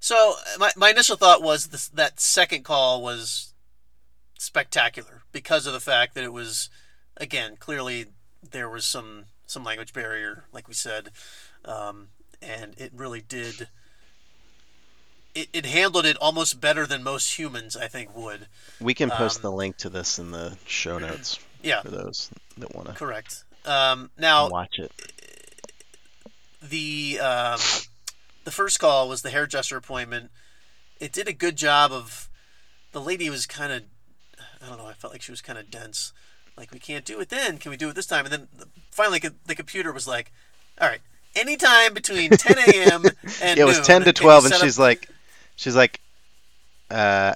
So 0.00 0.34
my, 0.58 0.70
my 0.76 0.90
initial 0.90 1.16
thought 1.16 1.42
was 1.42 1.68
this, 1.68 1.88
that 1.88 2.20
second 2.20 2.64
call 2.64 3.02
was 3.02 3.52
spectacular 4.38 5.22
because 5.32 5.66
of 5.66 5.72
the 5.72 5.80
fact 5.80 6.14
that 6.14 6.24
it 6.24 6.32
was, 6.32 6.68
again, 7.16 7.56
clearly 7.58 8.06
there 8.50 8.68
was 8.68 8.84
some 8.84 9.24
some 9.46 9.64
language 9.64 9.92
barrier, 9.92 10.44
like 10.52 10.66
we 10.68 10.74
said, 10.74 11.10
um, 11.64 12.08
and 12.42 12.74
it 12.78 12.92
really 12.94 13.20
did. 13.20 13.68
It, 15.36 15.48
it 15.52 15.66
handled 15.66 16.06
it 16.06 16.16
almost 16.16 16.60
better 16.60 16.86
than 16.86 17.02
most 17.02 17.38
humans, 17.38 17.76
I 17.76 17.88
think, 17.88 18.16
would. 18.16 18.46
We 18.80 18.94
can 18.94 19.10
post 19.10 19.38
Um, 19.38 19.42
the 19.42 19.52
link 19.52 19.76
to 19.78 19.90
this 19.90 20.18
in 20.18 20.30
the 20.30 20.56
show 20.66 20.98
notes 21.06 21.38
Yeah, 21.62 21.82
for 21.82 21.90
those 21.90 22.30
that 22.58 22.74
want 22.74 22.88
to 22.88 22.94
correct. 22.94 23.44
Um, 23.66 24.10
now, 24.18 24.48
watch 24.48 24.78
it. 24.78 24.90
the 26.62 27.18
um, 27.20 27.60
the 28.44 28.50
first 28.50 28.78
call 28.80 29.08
was 29.08 29.22
the 29.22 29.30
hairdresser 29.30 29.76
appointment. 29.76 30.30
It 31.00 31.12
did 31.12 31.28
a 31.28 31.32
good 31.32 31.56
job 31.56 31.92
of 31.92 32.28
the 32.92 33.00
lady 33.00 33.28
was 33.28 33.46
kind 33.46 33.72
of 33.72 33.82
I 34.64 34.68
don't 34.68 34.78
know. 34.78 34.86
I 34.86 34.94
felt 34.94 35.12
like 35.12 35.22
she 35.22 35.32
was 35.32 35.42
kind 35.42 35.58
of 35.58 35.70
dense. 35.70 36.12
Like 36.56 36.72
we 36.72 36.78
can't 36.78 37.04
do 37.04 37.20
it 37.20 37.28
then. 37.28 37.58
Can 37.58 37.70
we 37.70 37.76
do 37.76 37.88
it 37.90 37.94
this 37.94 38.06
time? 38.06 38.24
And 38.24 38.32
then 38.32 38.48
finally, 38.90 39.20
the 39.44 39.54
computer 39.54 39.92
was 39.92 40.08
like, 40.08 40.32
"All 40.80 40.88
right, 40.88 41.00
anytime 41.34 41.92
between 41.92 42.30
10 42.38 42.56
a.m. 42.58 43.02
and 43.42 43.58
Yeah, 43.58 43.64
it 43.64 43.66
was 43.66 43.76
noon, 43.78 43.84
10 43.84 44.00
to 44.02 44.04
can 44.06 44.14
12 44.14 44.44
and 44.44 44.52
set 44.54 44.60
up- 44.60 44.64
she's 44.66 44.78
like 44.78 45.08
she's 45.56 45.74
like 45.76 46.00
uh 46.90 47.34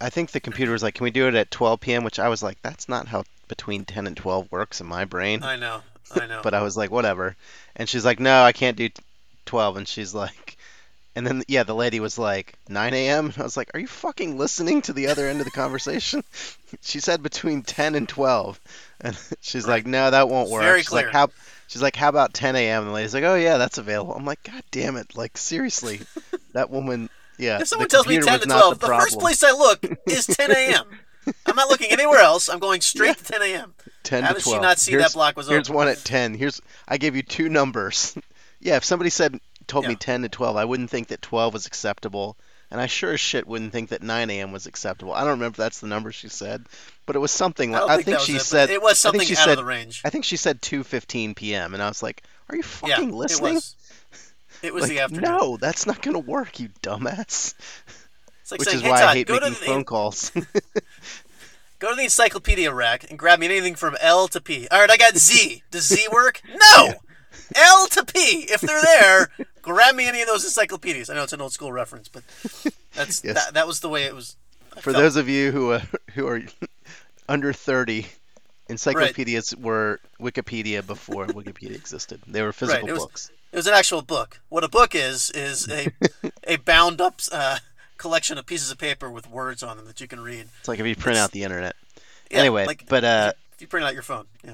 I 0.00 0.10
think 0.10 0.30
the 0.30 0.40
computer 0.40 0.72
was 0.72 0.82
like 0.82 0.94
can 0.94 1.04
we 1.04 1.10
do 1.10 1.28
it 1.28 1.34
at 1.34 1.50
12 1.50 1.80
p.m. 1.80 2.04
which 2.04 2.18
I 2.18 2.28
was 2.28 2.42
like 2.42 2.58
that's 2.62 2.88
not 2.88 3.08
how 3.08 3.24
between 3.48 3.84
10 3.84 4.06
and 4.06 4.16
12 4.16 4.50
works 4.50 4.80
in 4.80 4.86
my 4.86 5.04
brain 5.04 5.42
I 5.42 5.56
know, 5.56 5.82
I 6.14 6.26
know. 6.28 6.40
but 6.42 6.54
I 6.54 6.62
was 6.62 6.76
like 6.76 6.90
whatever 6.90 7.36
and 7.76 7.88
she's 7.88 8.04
like 8.04 8.20
no 8.20 8.42
I 8.42 8.52
can't 8.52 8.76
do 8.76 8.88
12 9.46 9.76
and 9.78 9.88
she's 9.88 10.14
like 10.14 10.56
and 11.16 11.26
then 11.26 11.42
yeah 11.48 11.64
the 11.64 11.74
lady 11.74 11.98
was 11.98 12.18
like 12.18 12.54
9 12.68 12.94
a.m. 12.94 13.26
and 13.26 13.38
I 13.38 13.42
was 13.42 13.56
like 13.56 13.70
are 13.74 13.80
you 13.80 13.86
fucking 13.88 14.38
listening 14.38 14.82
to 14.82 14.92
the 14.92 15.08
other 15.08 15.26
end 15.26 15.40
of 15.40 15.44
the 15.46 15.50
conversation 15.50 16.22
she 16.82 17.00
said 17.00 17.22
between 17.22 17.62
10 17.62 17.94
and 17.96 18.08
12 18.08 18.60
and 19.00 19.18
she's 19.40 19.66
like 19.66 19.86
no 19.86 20.10
that 20.10 20.28
won't 20.28 20.50
work 20.50 20.62
very 20.62 20.82
she's 20.82 20.92
like 20.92 21.06
clear. 21.06 21.12
how 21.12 21.28
She's 21.70 21.82
like, 21.82 21.96
"How 21.96 22.08
about 22.08 22.32
10 22.32 22.56
a.m.?" 22.56 22.84
And 22.84 22.88
the 22.88 22.94
lady's 22.94 23.12
like, 23.12 23.24
"Oh 23.24 23.34
yeah, 23.34 23.58
that's 23.58 23.76
available." 23.76 24.14
I'm 24.14 24.24
like, 24.24 24.42
"God 24.42 24.62
damn 24.70 24.96
it! 24.96 25.14
Like 25.14 25.36
seriously, 25.36 26.00
that 26.52 26.70
woman." 26.70 27.10
Yeah. 27.38 27.60
if 27.60 27.68
someone 27.68 27.88
tells 27.88 28.08
me 28.08 28.18
10 28.18 28.24
was 28.24 28.40
to 28.42 28.48
not 28.48 28.58
12, 28.58 28.78
the, 28.80 28.86
the, 28.88 28.92
first 28.94 29.20
place 29.20 29.44
I 29.44 29.52
look 29.52 29.84
is 30.06 30.26
10 30.36 30.50
a.m. 30.50 30.84
I'm 31.46 31.54
not 31.54 31.68
looking 31.68 31.90
anywhere 31.90 32.18
else. 32.18 32.48
I'm 32.48 32.58
going 32.58 32.80
straight 32.80 33.16
to 33.16 33.24
10 33.24 33.42
a.m. 33.42 33.74
10 34.02 34.22
How 34.22 34.28
to 34.30 34.34
did 34.34 34.42
she 34.42 34.50
12. 34.50 34.62
not 34.62 34.78
see 34.78 34.92
here's, 34.92 35.04
that 35.04 35.12
block 35.12 35.36
was 35.36 35.46
over? 35.46 35.54
Here's 35.54 35.68
open? 35.68 35.76
one 35.76 35.88
at 35.88 35.98
10. 35.98 36.34
Here's 36.34 36.60
I 36.86 36.98
gave 36.98 37.14
you 37.14 37.22
two 37.22 37.48
numbers. 37.48 38.16
yeah, 38.60 38.76
if 38.76 38.84
somebody 38.84 39.10
said 39.10 39.38
told 39.66 39.86
me 39.86 39.94
10 39.94 40.22
to 40.22 40.28
12, 40.28 40.56
I 40.56 40.64
wouldn't 40.64 40.90
think 40.90 41.08
that 41.08 41.22
12 41.22 41.52
was 41.52 41.66
acceptable, 41.66 42.36
and 42.70 42.80
I 42.80 42.86
sure 42.86 43.12
as 43.12 43.20
shit 43.20 43.46
wouldn't 43.46 43.72
think 43.72 43.90
that 43.90 44.02
9 44.02 44.30
a.m. 44.30 44.50
was 44.50 44.66
acceptable. 44.66 45.12
I 45.12 45.20
don't 45.20 45.30
remember 45.30 45.54
if 45.54 45.56
that's 45.56 45.80
the 45.80 45.86
number 45.86 46.10
she 46.10 46.28
said, 46.28 46.64
but 47.06 47.16
it 47.16 47.20
was 47.20 47.30
something 47.30 47.74
I 47.74 47.80
like 47.80 47.90
I 47.90 47.96
think, 47.96 48.06
think 48.06 48.20
she 48.20 48.36
it, 48.36 48.42
said 48.42 48.70
it 48.70 48.82
was 48.82 48.92
I 48.92 48.94
something 48.94 49.20
think 49.20 49.28
she 49.28 49.36
out 49.36 49.44
said 49.44 49.50
of 49.52 49.58
the 49.58 49.64
range. 49.64 50.02
I 50.04 50.10
think 50.10 50.24
she 50.24 50.36
said 50.36 50.62
2:15 50.62 51.36
p.m. 51.36 51.74
and 51.74 51.82
I 51.82 51.88
was 51.88 52.02
like, 52.02 52.22
"Are 52.48 52.56
you 52.56 52.62
yeah, 52.62 52.96
fucking 52.96 53.12
listening?" 53.12 53.52
it 53.52 53.54
was. 53.56 53.74
It 54.62 54.74
was 54.74 54.82
Like, 54.84 54.90
the 54.90 55.00
afternoon. 55.00 55.24
No, 55.24 55.56
that's 55.56 55.86
not 55.86 56.02
going 56.02 56.14
to 56.14 56.18
work, 56.30 56.58
you 56.58 56.68
dumbass. 56.82 57.54
It's 58.42 58.50
like 58.50 58.60
Which 58.60 58.68
saying, 58.68 58.78
is 58.78 58.82
hey, 58.82 58.90
why 58.90 59.00
Todd, 59.00 59.08
I 59.08 59.14
hate 59.14 59.28
making 59.28 59.48
the, 59.50 59.54
phone 59.54 59.84
calls. 59.84 60.30
Go 61.78 61.90
to 61.90 61.94
the 61.96 62.02
encyclopedia 62.04 62.72
rack 62.72 63.08
and 63.08 63.18
grab 63.18 63.38
me 63.38 63.46
anything 63.46 63.76
from 63.76 63.96
L 64.00 64.26
to 64.28 64.40
P. 64.40 64.66
All 64.70 64.80
right, 64.80 64.90
I 64.90 64.96
got 64.96 65.16
Z. 65.16 65.62
Does 65.70 65.86
Z 65.86 66.06
work? 66.10 66.40
No. 66.52 66.94
L 67.56 67.86
to 67.88 68.04
P. 68.04 68.46
If 68.50 68.60
they're 68.62 68.82
there, 68.82 69.30
grab 69.62 69.94
me 69.94 70.06
any 70.08 70.20
of 70.20 70.26
those 70.26 70.44
encyclopedias. 70.44 71.08
I 71.08 71.14
know 71.14 71.22
it's 71.22 71.32
an 71.32 71.40
old 71.40 71.52
school 71.52 71.70
reference, 71.72 72.08
but 72.08 72.22
that's 72.94 73.22
Yes. 73.24 73.34
that, 73.44 73.54
that 73.54 73.66
was 73.66 73.80
the 73.80 73.88
way 73.88 74.04
it 74.04 74.14
was. 74.14 74.36
I 74.76 74.80
For 74.80 74.92
felt. 74.92 75.02
those 75.02 75.16
of 75.16 75.28
you 75.28 75.52
who 75.52 75.70
are, 75.72 75.82
who 76.14 76.26
are 76.26 76.42
under 77.28 77.52
30, 77.52 78.06
encyclopedias 78.68 79.54
were 79.56 80.00
Wikipedia 80.20 80.84
before 80.86 81.26
Wikipedia 81.26 81.74
existed. 81.76 82.20
They 82.26 82.42
were 82.42 82.52
physical 82.52 82.88
was- 82.88 82.98
books. 82.98 83.30
It 83.52 83.56
was 83.56 83.66
an 83.66 83.74
actual 83.74 84.02
book. 84.02 84.40
What 84.48 84.64
a 84.64 84.68
book 84.68 84.94
is 84.94 85.30
is 85.30 85.68
a 85.70 85.88
a 86.44 86.56
bound 86.56 87.00
up 87.00 87.20
uh, 87.32 87.58
collection 87.96 88.38
of 88.38 88.46
pieces 88.46 88.70
of 88.70 88.78
paper 88.78 89.10
with 89.10 89.28
words 89.30 89.62
on 89.62 89.76
them 89.76 89.86
that 89.86 90.00
you 90.00 90.08
can 90.08 90.20
read. 90.20 90.46
It's 90.60 90.68
like 90.68 90.78
if 90.80 90.86
you 90.86 90.94
print 90.96 91.16
It's- 91.16 91.24
out 91.24 91.32
the 91.32 91.42
internet. 91.44 91.74
Yeah, 92.30 92.38
anyway, 92.40 92.66
like 92.66 92.84
but 92.88 93.04
uh, 93.04 93.32
if 93.54 93.60
you 93.62 93.66
print 93.66 93.86
out 93.86 93.94
your 93.94 94.02
phone, 94.02 94.26
yeah. 94.44 94.52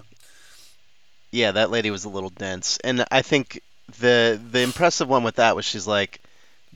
yeah, 1.32 1.50
that 1.52 1.70
lady 1.70 1.90
was 1.90 2.04
a 2.04 2.08
little 2.08 2.30
dense, 2.30 2.78
and 2.84 3.04
I 3.10 3.22
think 3.22 3.60
the 3.98 4.40
the 4.50 4.60
impressive 4.60 5.08
one 5.08 5.24
with 5.24 5.36
that 5.36 5.56
was 5.56 5.64
she's 5.64 5.86
like, 5.86 6.20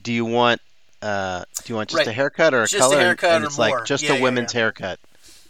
"Do 0.01 0.11
you 0.11 0.25
want 0.25 0.59
uh, 1.01 1.45
do 1.63 1.71
you 1.71 1.75
want 1.75 1.89
just 1.89 1.99
Right. 1.99 2.07
a 2.07 2.11
haircut 2.11 2.53
or 2.53 2.63
a 2.63 2.67
Just 2.67 2.75
a 2.75 2.79
color?" 2.79 2.95
And- 2.97 3.03
haircut 3.05 3.31
and 3.31 3.43
or 3.45 3.47
it's 3.47 3.57
more. 3.57 3.69
like 3.77 3.85
just 3.85 4.03
Yeah, 4.03 4.13
a 4.15 4.31
yeah. 4.31 4.45
haircut. 4.51 4.99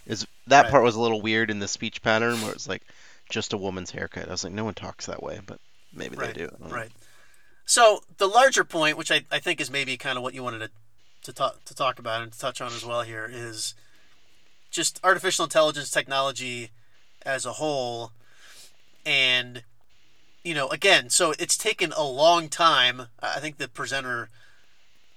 Is 0.06 0.26
that 0.48 0.64
Right. 0.64 0.72
part 0.72 0.84
was 0.84 0.96
a 0.96 1.02
little 1.02 1.22
weird 1.22 1.50
in 1.50 1.58
the 1.60 1.68
speech 1.68 2.02
pattern 2.04 2.42
where 2.42 2.52
it's 2.52 2.68
like 2.68 2.84
just 3.30 3.54
a 3.54 3.58
woman's 3.58 3.90
haircut. 3.92 4.28
I 4.28 4.32
was 4.32 4.44
like, 4.44 4.54
no 4.54 4.66
one 4.66 4.74
talks 4.76 5.08
that 5.08 5.22
way, 5.24 5.40
but 5.46 5.60
maybe 5.94 6.16
Right, 6.16 6.34
they 6.34 6.46
do. 6.46 6.56
Right. 6.60 6.92
So 7.66 8.02
the 8.18 8.28
larger 8.28 8.64
point, 8.64 8.98
which 8.98 9.12
I, 9.12 9.26
I 9.32 9.40
think 9.40 9.62
is 9.62 9.70
maybe 9.70 9.96
kind 9.98 10.18
of 10.18 10.24
what 10.24 10.34
you 10.34 10.44
wanted 10.44 10.60
to 10.60 10.70
to 11.24 11.34
talk 11.34 11.64
to 11.66 11.76
talk 11.76 12.00
about 12.00 12.24
and 12.24 12.32
to 12.32 12.40
touch 12.40 12.62
on 12.62 12.68
as 12.68 12.86
well 12.86 13.02
here, 13.02 13.30
is 13.32 13.76
just 14.72 15.00
artificial 15.04 15.46
intelligence 15.46 15.92
technology 15.92 16.72
as 17.24 17.46
a 17.46 17.54
whole, 17.54 18.12
and 19.06 19.64
you 20.44 20.54
know, 20.54 20.68
again, 20.70 21.10
so 21.10 21.34
it's 21.38 21.58
taken 21.58 21.92
a 21.92 22.04
long 22.04 22.50
time. 22.50 23.02
I 23.22 23.36
I 23.36 23.40
think 23.40 23.58
the 23.58 23.68
presenter 23.68 24.30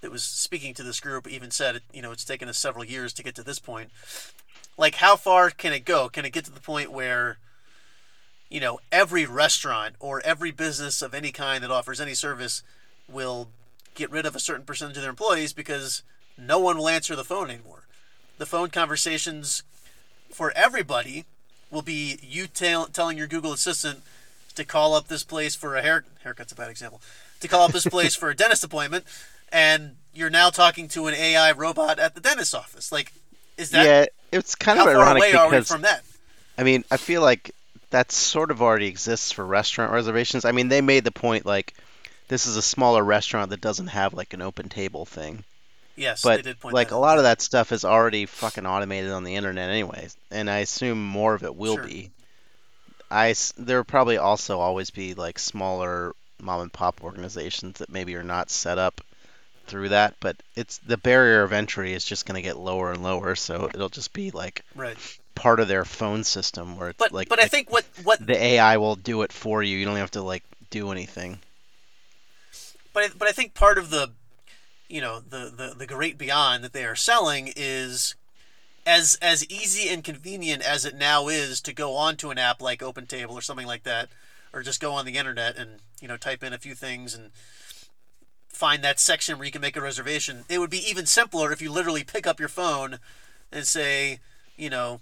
that 0.02 0.11
was 0.11 0.24
speaking 0.24 0.74
to 0.74 0.82
this 0.82 1.00
group 1.00 1.26
even 1.28 1.50
said, 1.50 1.80
you 1.92 2.02
know, 2.02 2.12
it's 2.12 2.24
taken 2.24 2.48
us 2.48 2.58
several 2.58 2.85
years 2.85 3.12
to 3.14 3.22
get 3.22 3.35
to 3.37 3.42
this 3.42 3.61
point. 3.61 3.90
Like, 4.76 4.96
how 4.96 5.16
far 5.16 5.48
can 5.50 5.72
it 5.72 5.85
go? 5.85 6.08
Can 6.08 6.24
it 6.24 6.32
get 6.32 6.44
to 6.46 6.50
the 6.50 6.61
point 6.61 6.92
where 6.92 7.38
you 8.52 8.60
know, 8.60 8.78
every 8.92 9.24
restaurant 9.24 9.94
or 9.98 10.20
every 10.26 10.50
business 10.50 11.00
of 11.00 11.14
any 11.14 11.32
kind 11.32 11.64
that 11.64 11.70
offers 11.70 12.00
any 12.00 12.12
service 12.12 12.62
will 13.08 13.48
get 13.94 14.10
rid 14.10 14.26
of 14.26 14.36
a 14.36 14.40
certain 14.40 14.64
percentage 14.66 14.96
of 14.98 15.02
their 15.02 15.10
employees 15.10 15.54
because 15.54 16.02
no 16.36 16.58
one 16.58 16.76
will 16.76 16.88
answer 16.88 17.16
the 17.16 17.24
phone 17.24 17.48
anymore. 17.48 17.84
The 18.36 18.44
phone 18.44 18.68
conversations 18.68 19.62
for 20.30 20.52
everybody 20.54 21.24
will 21.70 21.80
be 21.80 22.18
you 22.22 22.46
tell, 22.46 22.86
telling 22.86 23.16
your 23.16 23.26
Google 23.26 23.54
Assistant 23.54 24.02
to 24.54 24.64
call 24.66 24.94
up 24.94 25.08
this 25.08 25.24
place 25.24 25.54
for 25.54 25.76
a 25.76 25.80
hair 25.80 26.04
haircut's 26.22 26.52
a 26.52 26.54
bad 26.54 26.70
example 26.70 27.00
to 27.40 27.48
call 27.48 27.64
up 27.64 27.72
this 27.72 27.86
place 27.86 28.14
for 28.14 28.28
a 28.28 28.36
dentist 28.36 28.62
appointment, 28.62 29.06
and 29.50 29.96
you're 30.12 30.30
now 30.30 30.50
talking 30.50 30.88
to 30.88 31.06
an 31.06 31.14
AI 31.14 31.52
robot 31.52 31.98
at 31.98 32.14
the 32.14 32.20
dentist's 32.20 32.52
office. 32.52 32.92
Like, 32.92 33.14
is 33.56 33.70
that 33.70 33.86
yeah, 33.86 34.04
it's 34.30 34.54
kind 34.54 34.78
of 34.78 34.84
far 34.84 34.94
ironic 34.96 35.22
away 35.22 35.32
are 35.32 35.46
we 35.46 35.56
because 35.56 35.68
from 35.68 35.82
that? 35.82 36.04
I 36.58 36.64
mean, 36.64 36.84
I 36.90 36.98
feel 36.98 37.22
like 37.22 37.54
that 37.92 38.12
sort 38.12 38.50
of 38.50 38.62
already 38.62 38.88
exists 38.88 39.33
for 39.33 39.46
restaurant 39.46 39.92
reservations. 39.92 40.44
I 40.44 40.52
mean, 40.52 40.68
they 40.68 40.83
made 40.83 41.05
the 41.05 41.12
point 41.12 41.46
like 41.46 41.74
this 42.28 42.46
is 42.46 42.57
a 42.57 42.62
smaller 42.62 43.05
restaurant 43.05 43.50
that 43.50 43.61
doesn't 43.62 43.88
have 43.88 44.14
like 44.14 44.35
an 44.35 44.42
open 44.42 44.68
table 44.68 45.07
thing. 45.07 45.44
Yes, 45.96 46.28
they 46.28 46.28
But 46.28 46.42
did 46.42 46.61
point 46.61 46.74
like 46.74 46.90
a 46.90 46.96
lot 46.96 47.18
of 47.18 47.24
that 47.24 47.42
stuff 47.42 47.72
is 47.72 47.85
already 47.85 48.26
fucking 48.26 48.66
automated 48.66 49.11
on 49.12 49.24
the 49.24 49.37
internet 49.37 49.70
anyways, 49.70 50.16
and 50.31 50.50
I 50.50 50.59
assume 50.59 51.02
more 51.05 51.35
of 51.35 51.44
it 51.44 51.55
will 51.57 51.76
Sure. 51.76 51.85
be. 51.85 52.11
I 53.11 53.35
there 53.57 53.76
will 53.78 53.85
probably 53.85 54.16
also 54.18 54.59
always 54.61 54.90
be 54.90 55.14
like 55.14 55.38
smaller 55.38 56.16
mom 56.40 56.62
and 56.62 56.72
pop 56.72 57.05
organizations 57.05 57.78
that 57.78 57.90
maybe 57.90 58.16
are 58.16 58.24
not 58.24 58.50
set 58.50 58.78
up 58.78 59.00
through 59.66 59.90
that, 59.90 60.16
but 60.20 60.37
it's 60.57 60.78
the 60.78 60.96
barrier 60.98 61.42
of 61.42 61.52
entry 61.52 61.92
is 61.94 62.05
just 62.05 62.26
going 62.26 62.37
to 62.37 62.42
get 62.42 62.57
lower 62.59 62.92
and 62.92 63.02
lower, 63.02 63.37
so 63.37 63.70
it'll 63.72 63.88
just 63.88 64.12
be 64.12 64.31
like 64.33 64.64
right. 64.74 64.98
Part 65.35 65.61
of 65.61 65.68
their 65.68 65.85
phone 65.85 66.25
system 66.25 66.77
where 66.77 66.90
it's 66.90 66.99
But 66.99 67.12
like 67.12 67.29
but 67.29 67.40
I 67.40 67.47
think 67.47 67.71
what 67.71 67.85
what 68.03 68.25
the 68.25 68.40
AI 68.40 68.77
will 68.77 68.97
do 68.97 69.23
it 69.23 69.33
for 69.33 69.62
you. 69.62 69.77
You 69.77 69.85
don't 69.85 69.97
have 69.97 70.11
to 70.12 70.23
like 70.23 70.45
do 70.71 70.90
anything. 70.90 71.40
but 72.92 73.05
I, 73.05 73.09
but 73.16 73.29
I 73.29 73.33
think 73.33 73.55
part 73.55 73.79
of 73.79 73.90
the 73.90 74.12
you 74.88 75.01
know 75.01 75.21
the, 75.21 75.53
the 75.57 75.75
the 75.77 75.87
great 75.87 76.18
beyond 76.18 76.62
that 76.64 76.73
they 76.73 76.85
are 76.85 76.97
selling 76.97 77.53
is 77.57 78.14
as 78.85 79.18
as 79.23 79.49
easy 79.49 79.88
and 79.88 80.05
convenient 80.05 80.62
as 80.62 80.85
it 80.85 80.97
now 80.97 81.29
is 81.29 81.61
to 81.62 81.73
go 81.73 81.95
onto 81.95 82.31
an 82.31 82.38
app 82.38 82.61
like 82.61 82.81
OpenTable 82.81 83.31
or 83.31 83.40
something 83.40 83.66
like 83.66 83.85
that, 83.85 84.09
or 84.53 84.62
just 84.62 84.81
go 84.81 84.92
on 84.92 85.07
the 85.07 85.16
internet 85.16 85.57
and 85.57 85.81
you 86.01 86.09
know 86.09 86.16
type 86.16 86.42
in 86.42 86.53
a 86.53 86.59
few 86.59 86.75
things 86.75 87.14
and 87.14 87.31
find 88.49 88.85
that 88.85 89.01
section 89.01 89.38
where 89.38 89.47
you 89.47 89.53
can 89.53 89.62
make 89.62 89.77
a 89.77 89.81
reservation. 89.81 90.45
It 90.49 90.59
would 90.59 90.71
be 90.71 90.88
even 90.88 91.07
simpler 91.07 91.53
if 91.53 91.62
you 91.62 91.73
literally 91.73 92.05
pick 92.05 92.27
up 92.27 92.38
your 92.38 92.49
phone 92.49 92.99
and 93.51 93.66
say, 93.66 94.21
you 94.57 94.71
know, 94.71 95.01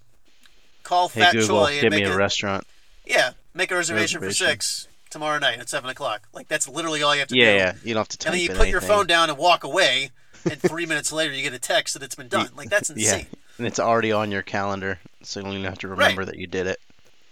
call 0.82 1.08
Hey 1.08 1.20
Fat 1.20 1.32
Google, 1.32 1.58
Troy 1.58 1.72
and 1.72 1.80
give 1.82 1.90
make 1.90 2.04
me 2.04 2.10
a 2.10 2.14
a 2.14 2.16
restaurant. 2.16 2.66
yeah, 3.06 3.32
make 3.54 3.70
a 3.70 3.76
reservation, 3.76 4.20
Reservation. 4.20 4.46
for 4.46 4.50
six 4.52 4.88
tomorrow 5.10 5.38
night 5.38 5.58
at 5.58 5.68
seven 5.68 5.90
o'clock. 5.90 6.28
Like 6.32 6.48
that's 6.48 6.68
literally 6.68 7.02
all 7.02 7.14
you 7.14 7.20
have 7.20 7.28
to 7.28 7.36
Yeah, 7.36 7.50
do. 7.52 7.56
yeah. 7.56 7.72
You 7.84 7.94
don't 7.94 8.00
have 8.02 8.08
to 8.18 8.28
and 8.28 8.34
then 8.34 8.40
you 8.42 8.48
put 8.50 8.68
your 8.68 8.80
phone 8.80 9.06
down 9.06 9.28
and 9.30 9.38
walk 9.38 9.64
away, 9.64 10.10
and 10.44 10.60
three 10.62 10.86
minutes 10.86 11.12
later 11.12 11.32
you 11.32 11.42
get 11.42 11.52
a 11.54 11.58
text 11.58 11.94
that 11.94 12.02
it's 12.02 12.14
been 12.14 12.28
done. 12.28 12.48
Like 12.56 12.70
that's 12.70 12.90
Yeah, 12.96 13.14
insane. 13.16 13.26
and 13.58 13.66
it's 13.66 13.78
already 13.80 14.12
on 14.12 14.30
your 14.30 14.42
calendar, 14.42 14.98
so 15.22 15.40
you 15.40 15.46
don't 15.46 15.64
have 15.64 15.78
to 15.78 15.88
remember 15.88 16.24
that 16.24 16.36
you 16.36 16.46
did 16.46 16.66
it 16.66 16.78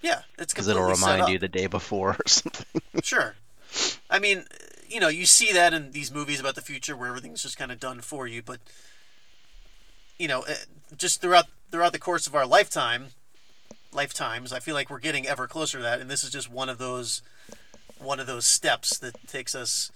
Yeah, 0.02 0.22
it's 0.38 0.52
because 0.52 0.68
it'll 0.68 0.82
remind 0.88 1.28
you 1.28 1.38
the 1.38 1.48
day 1.48 1.66
before 1.66 2.10
or 2.18 2.18
something. 2.26 2.82
Sure. 3.02 3.34
I 4.10 4.18
mean, 4.18 4.44
you 4.88 4.98
know, 5.00 5.08
you 5.08 5.26
see 5.26 5.52
that 5.52 5.72
in 5.74 5.90
these 5.92 6.10
movies 6.12 6.40
about 6.40 6.54
the 6.54 6.62
future 6.62 6.96
where 6.96 7.08
everything's 7.08 7.42
just 7.42 7.58
kind 7.58 7.70
of 7.70 7.78
done 7.78 8.00
for 8.00 8.26
you, 8.26 8.42
but 8.42 8.58
you 10.18 10.26
know, 10.26 10.42
eh, 10.42 10.54
just 10.96 11.20
throughout 11.20 11.46
throughout 11.70 11.92
the 11.92 11.98
course 11.98 12.26
of 12.26 12.34
our 12.34 12.46
lifetime, 12.46 13.08
lifetimes, 13.92 14.52
I 14.52 14.60
feel 14.60 14.74
like 14.74 14.90
we're 14.90 14.98
getting 14.98 15.26
ever 15.26 15.46
closer 15.46 15.78
to 15.78 15.82
that, 15.82 16.00
and 16.00 16.10
this 16.10 16.24
is 16.24 16.30
just 16.30 16.50
one 16.50 16.68
of 16.68 16.78
those 16.78 17.22
one 17.98 18.20
of 18.20 18.26
those 18.26 18.46
steps 18.46 18.96
that 18.98 19.14
takes 19.26 19.54
us 19.54 19.90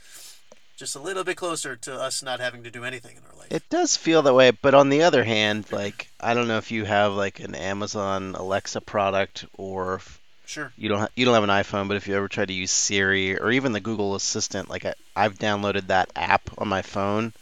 just 0.76 0.96
a 0.96 0.98
little 0.98 1.22
bit 1.22 1.36
closer 1.36 1.76
to 1.76 1.94
us 1.94 2.22
not 2.22 2.40
having 2.40 2.64
to 2.64 2.70
do 2.70 2.82
anything 2.84 3.16
in 3.16 3.22
our 3.30 3.38
life. 3.38 3.52
It 3.52 3.68
does 3.70 3.96
feel 3.96 4.22
that 4.22 4.34
way, 4.34 4.50
but 4.50 4.74
on 4.74 4.88
the 4.88 5.02
other 5.02 5.22
hand, 5.22 5.70
like 5.70 6.08
I 6.20 6.34
don't 6.34 6.48
know 6.48 6.58
if 6.58 6.70
you 6.70 6.84
have 6.84 7.12
like 7.12 7.40
an 7.40 7.54
Amazon 7.54 8.34
Alexa 8.34 8.80
product 8.80 9.44
or 9.56 10.00
Sure. 10.44 10.72
you 10.76 10.88
don't 10.88 10.98
ha- 11.00 11.08
you 11.14 11.24
don't 11.24 11.34
have 11.34 11.44
an 11.44 11.50
iPhone, 11.50 11.88
but 11.88 11.96
if 11.96 12.08
you 12.08 12.14
ever 12.16 12.28
try 12.28 12.44
to 12.44 12.52
use 12.52 12.70
Siri 12.72 13.38
or 13.38 13.52
even 13.52 13.72
the 13.72 13.80
Google 13.80 14.14
Assistant, 14.16 14.68
like 14.68 14.84
I, 14.84 14.94
I've 15.14 15.38
downloaded 15.38 15.86
that 15.86 16.10
app 16.16 16.50
on 16.58 16.68
my 16.68 16.82
phone. 16.82 17.32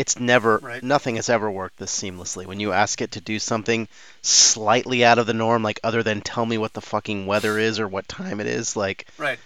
It's 0.00 0.18
never 0.18 0.56
Right. 0.62 0.82
nothing 0.82 1.16
has 1.16 1.28
ever 1.28 1.50
worked 1.50 1.76
this 1.76 1.92
seamlessly. 1.94 2.46
When 2.46 2.58
you 2.58 2.72
ask 2.72 3.02
it 3.02 3.10
to 3.12 3.20
do 3.20 3.38
something 3.38 3.86
slightly 4.22 5.04
out 5.04 5.18
of 5.18 5.26
the 5.26 5.34
norm, 5.34 5.62
like 5.62 5.78
other 5.84 6.02
than 6.02 6.22
tell 6.22 6.46
me 6.46 6.56
what 6.56 6.72
the 6.72 6.80
fucking 6.80 7.26
weather 7.26 7.58
is 7.58 7.78
or 7.78 7.86
what 7.86 8.08
time 8.08 8.40
it 8.40 8.46
is, 8.46 8.74
like 8.76 9.06
Right. 9.18 9.38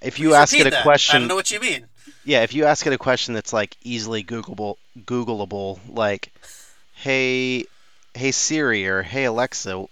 if 0.00 0.20
you 0.20 0.28
Please 0.28 0.36
ask 0.36 0.54
it 0.54 0.66
a 0.68 0.70
that. 0.70 0.86
I 0.86 1.18
don't 1.18 1.26
know 1.26 1.34
what 1.34 1.50
you 1.50 1.58
mean. 1.58 1.86
yeah, 2.24 2.42
if 2.44 2.54
you 2.54 2.66
ask 2.66 2.86
it 2.86 2.92
a 2.92 2.98
question 2.98 3.34
that's 3.34 3.52
like 3.52 3.76
easily 3.82 4.22
Googleable, 4.22 4.76
Googleable, 4.96 5.80
like, 5.88 6.32
hey, 6.94 7.64
hey 8.14 8.30
Siri 8.30 8.86
or 8.86 9.02
hey 9.02 9.24
Alexa, 9.24 9.86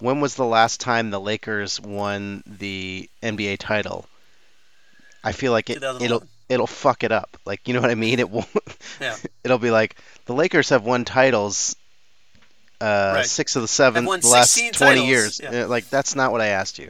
when 0.00 0.20
was 0.20 0.34
the 0.34 0.44
last 0.44 0.80
time 0.80 1.10
the 1.10 1.20
Lakers 1.20 1.80
won 1.80 2.42
the 2.44 3.08
NBA 3.22 3.58
title? 3.60 4.04
I 5.22 5.30
feel 5.30 5.52
like 5.52 5.70
it, 5.70 5.76
it'll 5.76 5.98
2011. 6.00 6.28
It'll 6.50 6.66
fuck 6.66 7.02
it 7.04 7.12
up. 7.12 7.38
Like, 7.46 7.66
you 7.66 7.72
know 7.74 7.80
what 7.80 7.90
I 7.90 7.94
mean? 7.94 8.18
It 8.18 8.28
won't. 8.28 8.46
Yeah. 9.00 9.16
it'll 9.44 9.58
be 9.58 9.70
like 9.70 9.96
the 10.26 10.34
Lakers 10.34 10.68
have 10.68 10.84
won 10.84 11.04
titles. 11.06 11.76
Uh, 12.80 13.12
Right. 13.16 13.26
six 13.26 13.56
of 13.56 13.62
the 13.62 13.68
seven 13.68 14.04
the 14.06 14.10
last 14.28 14.56
twenty 14.56 14.70
titles, 14.72 15.06
years. 15.06 15.40
yeah. 15.42 15.64
Uh, 15.64 15.68
Like 15.68 15.88
that's 15.90 16.14
not 16.16 16.32
what 16.32 16.40
I 16.40 16.48
asked 16.48 16.78
you. 16.78 16.88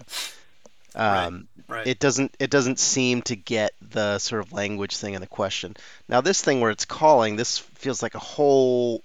Right. 0.94 1.26
Um, 1.26 1.46
Right. 1.68 1.86
it 1.86 1.98
doesn't 2.00 2.34
it 2.40 2.50
doesn't 2.50 2.78
seem 2.80 3.22
to 3.22 3.36
get 3.36 3.74
the 3.80 4.18
sort 4.18 4.40
of 4.42 4.52
language 4.52 4.96
thing 4.96 5.14
in 5.14 5.20
the 5.20 5.26
question. 5.28 5.76
Now 6.08 6.20
this 6.20 6.40
thing 6.42 6.60
where 6.60 6.70
it's 6.72 6.84
calling, 6.84 7.36
this 7.36 7.58
feels 7.58 8.02
like 8.02 8.14
a 8.16 8.18
whole 8.20 9.02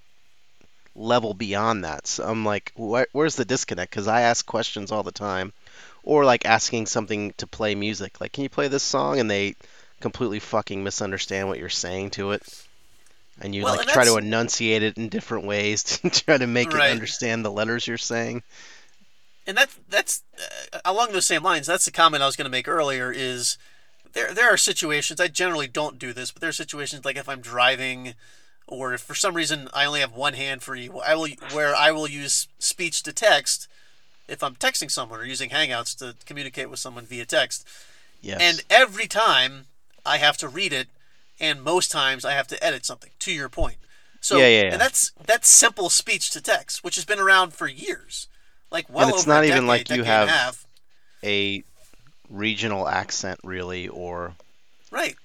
level 0.95 1.33
beyond 1.33 1.83
that. 1.85 2.07
So 2.07 2.23
I'm 2.23 2.45
like, 2.45 2.71
wh- 2.75 3.03
where's 3.13 3.35
the 3.35 3.45
disconnect? 3.45 3.91
Because 3.91 4.07
I 4.07 4.21
ask 4.21 4.45
questions 4.45 4.91
all 4.91 5.03
the 5.03 5.11
time, 5.11 5.53
or 6.03 6.23
like 6.25 6.45
asking 6.45 6.85
something 6.87 7.33
to 7.37 7.47
play 7.47 7.75
music, 7.75 8.19
like, 8.21 8.31
can 8.31 8.43
you 8.43 8.49
play 8.49 8.67
this 8.67 8.83
song? 8.83 9.19
And 9.19 9.29
they 9.29 9.55
completely 9.99 10.39
fucking 10.39 10.83
misunderstand 10.83 11.47
what 11.47 11.59
you're 11.59 11.69
saying 11.69 12.11
to 12.11 12.31
it. 12.31 12.43
And 13.41 13.53
you 13.53 13.63
Well, 13.63 13.73
like 13.75 13.81
and 13.81 13.89
try 13.89 14.05
to 14.05 14.17
enunciate 14.17 14.81
it 14.83 14.97
in 14.97 15.09
different 15.09 15.45
ways 15.45 15.83
to 16.01 16.09
try 16.09 16.37
to 16.37 16.47
make 16.47 16.71
Right. 16.73 16.89
it 16.89 16.91
understand 16.93 17.43
the 17.43 17.51
letters 17.51 17.87
you're 17.87 17.97
saying. 17.97 18.43
and 19.47 19.57
that's 19.57 19.75
that's 19.89 20.23
uh, 20.73 20.79
along 20.85 21.11
those 21.11 21.25
same 21.25 21.43
lines. 21.43 21.67
That's 21.67 21.85
the 21.85 21.91
comment 21.91 22.23
I 22.23 22.25
was 22.27 22.35
going 22.35 22.45
to 22.45 22.51
make 22.51 22.67
earlier. 22.67 23.11
Is 23.11 23.57
there 24.13 24.33
there 24.33 24.49
are 24.53 24.57
situations 24.57 25.19
I 25.19 25.27
generally 25.27 25.67
don't 25.67 25.99
do 25.99 26.13
this, 26.13 26.31
but 26.31 26.39
there 26.41 26.49
are 26.49 26.53
situations 26.53 27.03
like 27.03 27.17
if 27.17 27.27
I'm 27.27 27.41
driving, 27.41 28.13
or 28.67 28.93
if 28.93 29.01
for 29.01 29.15
some 29.15 29.33
reason 29.35 29.67
I 29.73 29.83
only 29.85 29.99
have 29.99 30.13
one 30.13 30.33
hand 30.33 30.63
free, 30.63 30.89
I 31.05 31.15
will 31.15 31.27
where 31.51 31.75
I 31.75 31.91
will 31.91 32.07
use 32.07 32.47
speech 32.59 33.03
to 33.03 33.11
text 33.11 33.67
if 34.29 34.41
I'm 34.41 34.55
texting 34.55 34.89
someone 34.89 35.19
or 35.19 35.25
using 35.25 35.49
Hangouts 35.49 35.95
to 35.97 36.15
communicate 36.25 36.69
with 36.69 36.79
someone 36.79 37.05
via 37.05 37.25
text. 37.25 37.67
Yes. 38.21 38.39
And 38.41 38.63
every 38.69 39.07
time 39.07 39.65
I 40.05 40.17
have 40.17 40.37
to 40.37 40.47
read 40.47 40.71
it, 40.73 40.87
and 41.39 41.61
most 41.63 41.91
times 41.91 42.23
I 42.25 42.33
have 42.33 42.47
to 42.47 42.63
edit 42.63 42.85
something. 42.85 43.11
To 43.19 43.31
your 43.31 43.49
point. 43.49 43.77
So 44.21 44.37
Yeah, 44.37 44.47
yeah, 44.47 44.61
yeah. 44.63 44.71
and 44.73 44.81
that's 44.81 45.11
that's 45.25 45.47
simple 45.47 45.89
speech 45.89 46.31
to 46.31 46.41
text, 46.41 46.83
which 46.83 46.95
has 46.95 47.05
been 47.05 47.19
around 47.19 47.53
for 47.53 47.67
years. 47.67 48.27
Like 48.71 48.87
well 48.89 49.07
And 49.07 49.15
it's 49.15 49.27
not 49.27 49.43
even 49.45 49.65
decade, 49.65 49.67
like 49.67 49.89
you 49.89 50.03
decade 50.03 50.11
and 50.11 50.29
a 50.29 50.33
have- 50.33 50.65
a 51.23 51.63
regional 52.29 52.87
accent 52.87 53.39
really 53.43 53.87
or 53.87 54.33
Right, 54.91 55.15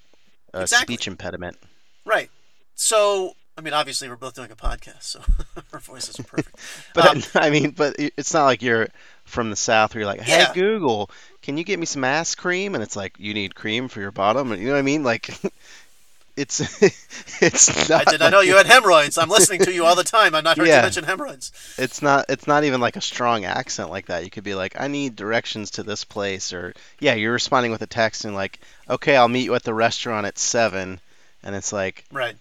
a 0.53 0.63
Exactly. 0.63 0.95
speech 0.97 1.07
impediment. 1.07 1.57
right. 2.05 2.31
So 2.75 3.37
I 3.59 3.63
mean, 3.63 3.75
obviously 3.75 4.09
we're 4.09 4.17
both 4.17 4.35
doing 4.35 4.51
a 4.51 4.57
podcast, 4.57 5.03
so 5.03 5.21
our 5.73 5.81
voices 5.81 6.19
are 6.19 6.23
perfect. 6.25 6.57
But 6.95 7.07
Um, 7.07 7.23
I 7.35 7.51
mean, 7.51 7.71
but 7.73 7.95
it's 7.99 8.33
not 8.33 8.45
like 8.45 8.63
you're 8.63 8.89
from 9.31 9.51
the 9.51 9.57
south 9.57 9.95
where 9.95 10.01
you're 10.03 10.11
like, 10.11 10.21
"Hey 10.21 10.39
Yeah. 10.39 10.53
Google, 10.55 11.11
can 11.43 11.57
you 11.57 11.65
get 11.65 11.79
me 11.79 11.87
some 11.87 12.05
ass 12.05 12.35
cream?" 12.35 12.75
And 12.75 12.83
it's 12.83 12.97
like, 12.97 13.15
"You 13.19 13.33
need 13.35 13.55
cream 13.55 13.89
for 13.89 14.01
your 14.01 14.11
bottom." 14.13 14.51
You 14.53 14.67
know 14.67 14.73
what 14.73 14.79
I 14.79 14.83
mean? 14.83 15.03
Like, 15.05 15.31
it's 16.37 16.61
it's 17.43 17.89
Not 17.89 18.07
I 18.07 18.11
did 18.11 18.21
not 18.21 18.31
know 18.33 18.41
you 18.41 18.57
had 18.57 18.67
hemorrhoids. 18.75 19.19
I'm 19.19 19.29
listening 19.29 19.61
to 19.63 19.73
you 19.73 19.85
all 19.85 19.97
the 19.97 20.05
time. 20.05 20.35
I've 20.35 20.45
not 20.45 20.57
heard 20.57 20.69
Yeah. 20.69 20.77
you 20.77 20.83
mention 20.83 21.05
hemorrhoids. 21.05 21.53
It's 21.79 22.03
not. 22.03 22.27
It's 22.29 22.47
not 22.47 22.65
even 22.65 22.81
like 22.81 22.97
a 22.97 23.01
strong 23.01 23.45
accent 23.45 23.91
like 23.91 24.07
that. 24.07 24.25
You 24.25 24.31
could 24.31 24.45
be 24.45 24.55
like, 24.55 24.81
"I 24.81 24.87
need 24.89 25.17
directions 25.17 25.73
to 25.73 25.83
this 25.83 26.05
place," 26.05 26.53
or 26.53 26.75
yeah, 27.01 27.15
you're 27.15 27.33
responding 27.33 27.73
with 27.73 27.83
a 27.83 27.87
text 27.87 28.25
and 28.25 28.35
like, 28.35 28.59
"Okay, 28.89 29.17
I'll 29.17 29.29
meet 29.29 29.45
you 29.45 29.55
at 29.55 29.63
the 29.65 29.75
restaurant 29.75 30.27
at 30.27 30.39
7. 30.39 31.01
and 31.43 31.57
it's 31.57 31.73
like 31.73 32.05
Right. 32.13 32.37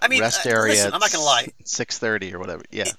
I 0.00 0.08
mean, 0.08 0.20
rest 0.20 0.46
uh, 0.46 0.50
area. 0.50 0.72
listen, 0.74 0.92
I'm 0.92 1.00
not 1.00 1.10
gonna 1.12 1.24
lie. 1.24 1.48
Six 1.64 1.98
thirty 1.98 2.34
or 2.34 2.38
whatever. 2.38 2.62
Yeah. 2.70 2.82
It, 2.84 2.94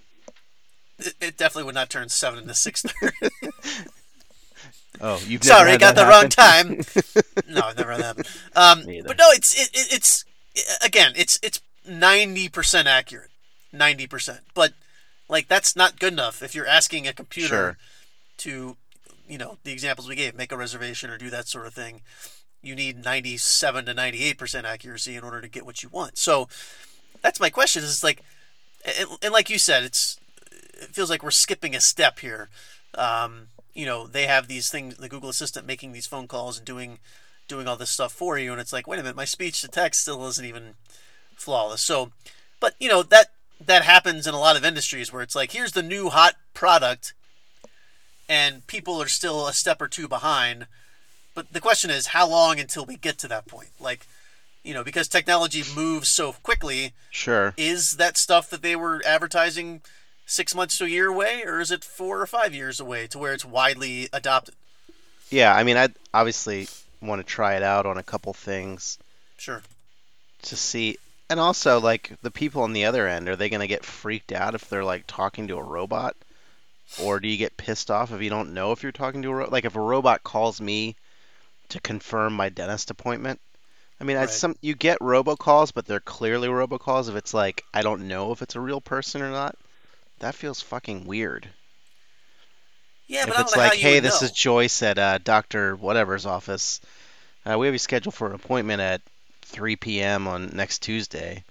it 1.00 1.38
definitely 1.38 1.64
would 1.64 1.76
not 1.76 1.90
turn 1.90 2.10
seven 2.10 2.40
into 2.40 2.54
six 2.54 2.82
thirty. 2.82 3.32
Oh, 5.00 5.22
you've 5.28 5.44
Sorry, 5.44 5.78
got 5.78 5.96
the 5.96 6.06
wrong 6.06 6.30
time. 6.30 6.82
no, 7.54 7.62
I've 7.68 7.78
never 7.78 7.92
had 7.92 8.02
that. 8.02 8.28
Um, 8.56 8.84
but 9.06 9.18
no, 9.18 9.26
it's 9.30 9.54
it, 9.54 9.70
it, 9.74 9.94
it's 9.94 10.26
again, 10.84 11.14
it's 11.16 11.40
it's 11.44 11.62
ninety 11.88 12.50
percent 12.50 12.88
accurate, 12.88 13.30
ninety 13.72 14.08
percent. 14.08 14.40
But 14.56 14.74
like 15.30 15.48
that's 15.48 15.76
not 15.76 16.00
good 16.00 16.14
enough 16.14 16.42
if 16.42 16.56
you're 16.56 16.68
asking 16.68 17.08
a 17.08 17.14
computer 17.14 17.48
Sure. 17.48 17.78
to 18.38 18.78
you 19.28 19.38
know 19.38 19.58
the 19.64 19.72
examples 19.72 20.08
we 20.08 20.16
gave, 20.16 20.36
make 20.36 20.52
a 20.52 20.58
reservation 20.58 21.10
or 21.10 21.18
do 21.18 21.30
that 21.30 21.48
sort 21.48 21.68
of 21.68 21.74
thing, 21.74 22.02
you 22.64 22.76
need 22.76 23.04
97 23.04 23.86
to 23.86 23.94
98 23.94 24.38
percent 24.38 24.66
accuracy 24.66 25.16
in 25.16 25.24
order 25.24 25.42
to 25.42 25.48
get 25.48 25.66
what 25.66 25.84
you 25.84 25.90
want. 25.90 26.18
So 26.18 26.48
that's 27.22 27.40
my 27.40 27.52
question. 27.52 27.84
Is 27.84 28.04
like, 28.04 28.24
and, 28.84 29.10
and 29.22 29.32
like 29.34 29.50
you 29.50 29.60
said, 29.60 29.84
it's 29.84 30.20
it 30.82 30.94
feels 30.94 31.10
like 31.10 31.24
we're 31.24 31.32
skipping 31.32 31.76
a 31.76 31.82
step 31.82 32.20
here. 32.20 32.50
Um, 32.96 33.48
you 33.74 33.86
know, 33.86 34.08
they 34.08 34.28
have 34.28 34.48
these 34.48 34.70
things, 34.70 34.98
the 34.98 35.10
Google 35.10 35.30
Assistant 35.30 35.68
making 35.68 35.92
these 35.92 36.08
phone 36.08 36.28
calls 36.28 36.58
and 36.58 36.66
doing 36.66 37.00
doing 37.48 37.68
all 37.68 37.78
this 37.78 37.90
stuff 37.90 38.12
for 38.12 38.38
you, 38.38 38.52
and 38.52 38.60
it's 38.60 38.74
like, 38.74 38.88
wait 38.88 39.00
a 39.00 39.04
minute, 39.04 39.16
my 39.16 39.26
speech 39.26 39.62
to 39.62 39.68
text 39.68 40.02
still 40.02 40.26
isn't 40.28 40.46
even 40.46 40.74
flawless. 41.36 41.82
So, 41.82 42.12
but 42.60 42.76
you 42.80 42.90
know 42.90 43.04
that 43.04 43.28
that 43.66 43.84
happens 43.84 44.28
in 44.28 44.34
a 44.34 44.40
lot 44.40 44.58
of 44.58 44.66
industries 44.66 45.12
where 45.12 45.22
it's 45.22 45.36
like, 45.36 45.52
here's 45.52 45.72
the 45.72 45.84
new 45.84 46.10
hot 46.10 46.36
product, 46.54 47.14
and 48.28 48.66
people 48.68 49.02
are 49.02 49.08
still 49.08 49.48
a 49.48 49.54
step 49.54 49.82
or 49.82 49.88
two 49.88 50.08
behind. 50.08 50.68
But 51.34 51.54
the 51.54 51.62
question 51.62 51.92
is, 51.92 52.08
how 52.08 52.28
long 52.28 52.60
until 52.60 52.86
we 52.86 52.98
get 52.98 53.20
to 53.20 53.28
that 53.28 53.46
point? 53.46 53.70
Like, 53.80 54.08
you 54.64 54.74
know, 54.74 54.84
because 54.84 55.08
technology 55.08 55.64
moves 55.76 56.10
so 56.10 56.34
quickly. 56.34 56.94
Sure. 57.12 57.54
Is 57.58 57.98
that 57.98 58.18
stuff 58.18 58.50
that 58.50 58.64
they 58.64 58.76
were 58.76 59.02
advertising 59.06 59.82
six 60.28 60.54
months 60.54 60.78
to 60.78 60.84
a 60.86 60.90
year 60.90 61.08
away, 61.08 61.44
or 61.44 61.60
is 61.60 61.72
it 61.72 61.84
four 61.84 62.22
or 62.22 62.28
five 62.28 62.54
years 62.54 62.80
away 62.80 63.08
to 63.08 63.18
where 63.18 63.34
it's 63.34 63.46
widely 63.46 64.10
adopted? 64.14 64.54
Yeah, 65.32 65.56
I 65.56 65.64
mean, 65.64 65.78
I 65.78 65.90
obviously 66.14 66.68
want 67.02 67.20
to 67.20 67.24
try 67.24 67.56
it 67.56 67.64
out 67.64 67.86
on 67.88 67.98
a 67.98 68.04
couple 68.04 68.34
things 68.34 69.00
Sure. 69.38 69.64
to 70.44 70.56
see, 70.56 70.98
and 71.30 71.40
also 71.40 71.80
like 71.80 72.12
the 72.22 72.32
people 72.32 72.62
on 72.62 72.74
the 72.74 72.86
other 72.86 73.08
end, 73.08 73.28
are 73.30 73.36
they 73.36 73.50
going 73.50 73.62
to 73.62 73.68
get 73.68 73.86
freaked 73.86 74.32
out 74.32 74.54
if 74.54 74.70
they're 74.70 74.84
like 74.84 75.06
talking 75.08 75.48
to 75.48 75.58
a 75.58 75.64
robot, 75.64 76.16
or 77.02 77.20
do 77.20 77.28
you 77.28 77.38
get 77.38 77.58
pissed 77.58 77.90
off 77.90 78.12
if 78.12 78.22
you 78.22 78.30
don't 78.30 78.54
know 78.54 78.72
if 78.72 78.84
you're 78.84 78.92
talking 78.92 79.22
to 79.24 79.32
a 79.32 79.36
robot? 79.36 79.52
Like 79.52 79.66
if 79.66 79.76
a 79.76 79.82
robot 79.82 80.24
calls 80.24 80.62
me 80.62 80.96
to 81.70 81.80
confirm 81.82 82.34
my 82.34 82.50
dentist 82.50 82.92
appointment. 82.92 83.40
I 84.00 84.04
mean, 84.04 84.18
I 84.18 84.28
some 84.28 84.56
you 84.62 84.76
get 84.76 85.00
robocalls, 85.00 85.74
but 85.74 85.86
they're 85.86 86.00
clearly 86.00 86.48
robocalls. 86.48 87.10
If 87.10 87.16
it's 87.16 87.34
like 87.34 87.64
I 87.74 87.82
don't 87.82 88.08
know 88.08 88.32
if 88.32 88.42
it's 88.42 88.56
a 88.56 88.60
real 88.60 88.80
person 88.80 89.22
or 89.22 89.32
not, 89.32 89.56
that 90.20 90.36
feels 90.36 90.62
fucking 90.62 91.06
weird. 91.06 91.48
Yeah, 93.08 93.26
but 93.26 93.30
if 93.30 93.34
I 93.34 93.38
don't 93.38 93.48
it's 93.48 93.58
like, 93.58 93.74
hey, 93.74 94.00
this 94.00 94.22
know. 94.22 94.26
is 94.26 94.32
Joyce 94.32 94.84
at 94.84 94.98
uh, 94.98 95.18
Doctor 95.20 95.76
Whatever's 95.76 96.26
office. 96.26 96.82
Uh, 97.46 97.58
we 97.58 97.68
have 97.68 97.74
you 97.74 97.80
scheduled 97.80 98.16
for 98.16 98.28
an 98.28 98.36
appointment 98.36 98.82
at 98.82 99.02
3 99.44 99.78
p.m. 99.78 100.28
on 100.28 100.50
next 100.54 100.80
Tuesday, 100.80 101.44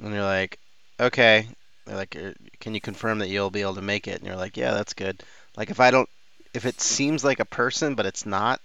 and 0.00 0.14
you're 0.14 0.22
like, 0.22 0.58
okay. 0.98 1.46
They're 1.84 1.96
like, 1.96 2.16
"Uh, 2.16 2.32
can 2.60 2.74
you 2.74 2.80
confirm 2.80 3.18
that 3.18 3.28
you'll 3.28 3.50
be 3.50 3.62
able 3.62 3.74
to 3.76 3.82
make 3.82 4.08
it? 4.08 4.18
And 4.18 4.26
you're 4.26 4.36
like, 4.36 4.56
yeah, 4.56 4.72
that's 4.72 4.94
good. 4.94 5.22
Like 5.56 5.70
if 5.70 5.80
I 5.80 5.90
don't, 5.90 6.08
if 6.54 6.66
it 6.66 6.80
seems 6.80 7.24
like 7.24 7.40
a 7.40 7.44
person 7.44 7.94
but 7.94 8.06
it's 8.06 8.26
not, 8.26 8.60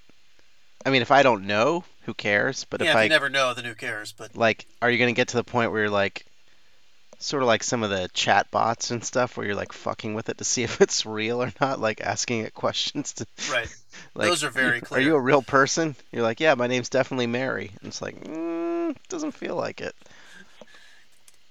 I 0.86 0.89
mean, 0.89 1.02
if 1.02 1.12
I 1.12 1.24
don't 1.24 1.48
know, 1.48 1.84
who 2.06 2.13
cares? 2.13 2.65
But 2.69 2.82
yeah, 2.82 2.88
if 2.88 2.91
if 2.91 2.98
I 2.98 3.08
never 3.08 3.30
know, 3.30 3.54
then 3.54 3.65
who 3.65 3.76
cares? 3.76 4.12
But 4.12 4.36
like, 4.36 4.65
are 4.82 4.89
you 4.89 4.98
gonna 4.98 5.13
get 5.13 5.30
to 5.30 5.38
the 5.38 5.43
point 5.43 5.72
where 5.72 5.82
you're 5.82 5.89
like, 5.89 6.26
sort 7.23 7.43
of 7.43 7.47
like 7.47 7.63
some 7.63 7.83
of 7.83 7.89
the 7.89 8.09
chat 8.13 8.51
bots 8.51 8.91
and 8.91 9.03
stuff, 9.03 9.38
where 9.38 9.45
you're 9.45 9.55
like 9.55 9.73
fucking 9.73 10.13
with 10.13 10.29
it 10.29 10.38
to 10.38 10.43
see 10.43 10.63
if 10.63 10.81
it's 10.81 11.05
real 11.05 11.41
or 11.41 11.51
not, 11.59 11.79
like 11.79 12.01
asking 12.01 12.41
it 12.41 12.53
questions 12.53 13.13
to 13.13 13.27
right, 13.51 13.73
like, 14.15 14.27
those 14.27 14.43
are 14.43 14.49
very 14.49 14.81
clear. 14.81 14.99
Are 14.99 15.03
you 15.03 15.15
a 15.15 15.21
real 15.21 15.41
person? 15.41 15.95
You're 16.12 16.23
like, 16.23 16.39
yeah, 16.39 16.55
my 16.55 16.67
name's 16.67 16.89
definitely 16.89 17.27
Mary. 17.27 17.71
And 17.81 17.88
it's 17.88 18.01
like, 18.01 18.23
mm, 18.23 18.95
doesn't 19.09 19.31
feel 19.31 19.55
like 19.55 19.81
it. 19.81 19.95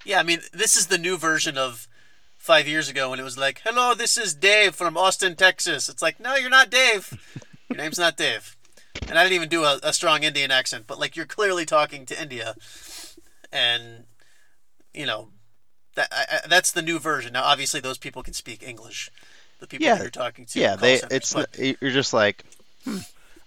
Yeah, 0.04 0.18
I 0.18 0.22
mean, 0.22 0.40
this 0.52 0.76
is 0.76 0.88
the 0.88 0.98
new 0.98 1.16
version 1.16 1.56
of 1.56 1.86
five 2.36 2.66
years 2.66 2.88
ago 2.88 3.10
when 3.10 3.20
it 3.20 3.24
was 3.24 3.38
like, 3.38 3.62
"Hello, 3.64 3.94
this 3.94 4.16
is 4.16 4.34
Dave 4.34 4.74
from 4.74 4.96
Austin, 4.96 5.36
Texas." 5.36 5.88
It's 5.88 6.02
like, 6.02 6.18
no, 6.18 6.34
you're 6.34 6.50
not 6.50 6.70
Dave. 6.70 7.16
Your 7.70 7.76
name's 7.76 8.00
not 8.00 8.16
Dave. 8.16 8.56
And 9.08 9.16
I 9.16 9.22
didn't 9.22 9.36
even 9.36 9.48
do 9.48 9.62
a, 9.62 9.78
a 9.82 9.92
strong 9.92 10.24
Indian 10.24 10.50
accent, 10.50 10.86
but 10.86 10.98
like 10.98 11.16
you're 11.16 11.24
clearly 11.24 11.64
talking 11.64 12.04
to 12.06 12.20
India, 12.20 12.56
and 13.52 14.04
you 14.92 15.06
know 15.06 15.28
that 15.94 16.08
I, 16.10 16.46
that's 16.48 16.72
the 16.72 16.82
new 16.82 16.98
version. 16.98 17.32
Now, 17.32 17.44
obviously, 17.44 17.80
those 17.80 17.98
people 17.98 18.22
can 18.22 18.34
speak 18.34 18.62
English. 18.62 19.10
The 19.60 19.66
people 19.66 19.86
Yeah. 19.86 19.94
that 19.94 20.02
you're 20.02 20.10
talking 20.10 20.44
to, 20.46 20.58
yeah, 20.60 20.76
they. 20.76 20.98
Centers, 20.98 21.16
it's 21.16 21.34
but... 21.34 21.58
you're 21.58 21.90
just 21.92 22.12
like, 22.12 22.44
hmm. 22.84 22.98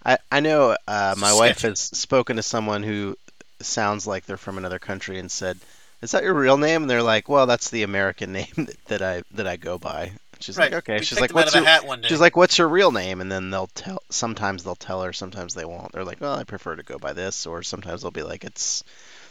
I 0.04 0.18
I 0.30 0.40
know. 0.40 0.76
Uh, 0.86 1.14
my 1.18 1.32
wife 1.34 1.62
has 1.62 1.80
spoken 1.80 2.36
to 2.36 2.42
someone 2.42 2.82
who 2.82 3.16
sounds 3.60 4.06
like 4.06 4.24
they're 4.24 4.36
from 4.36 4.56
another 4.58 4.78
country 4.78 5.18
and 5.18 5.30
said, 5.30 5.58
"Is 6.00 6.12
that 6.12 6.22
your 6.22 6.34
real 6.34 6.56
name?" 6.56 6.82
And 6.82 6.90
they're 6.90 7.02
like, 7.02 7.28
"Well, 7.28 7.46
that's 7.46 7.70
the 7.70 7.82
American 7.82 8.32
name 8.40 8.52
that, 8.56 8.84
that 8.86 9.02
I 9.02 9.22
that 9.32 9.46
I 9.46 9.56
go 9.56 9.78
by." 9.78 10.12
She's 10.38 10.56
right. 10.56 10.70
like, 10.70 10.84
"Okay." 10.84 10.98
We 10.98 11.04
She's 11.04 11.20
like, 11.20 11.34
"What's 11.34 11.54
your?" 11.54 11.64
hat 11.64 11.86
one 11.86 12.02
day. 12.02 12.08
She's 12.08 12.20
like, 12.20 12.36
"What's 12.36 12.56
your 12.58 12.68
real 12.68 12.92
name?" 12.92 13.20
And 13.20 13.30
then 13.32 13.50
they'll 13.50 13.68
tell. 13.68 14.02
Sometimes 14.10 14.62
they'll 14.62 14.74
tell 14.76 15.02
her. 15.02 15.12
Sometimes 15.12 15.54
they 15.54 15.64
won't. 15.64 15.92
They're 15.92 16.04
like, 16.04 16.20
"Well, 16.20 16.36
I 16.36 16.44
prefer 16.44 16.76
to 16.76 16.82
go 16.82 16.98
by 16.98 17.12
this," 17.12 17.46
or 17.46 17.62
sometimes 17.62 18.02
they'll 18.02 18.10
be 18.10 18.22
like, 18.22 18.44
"It's 18.44 18.84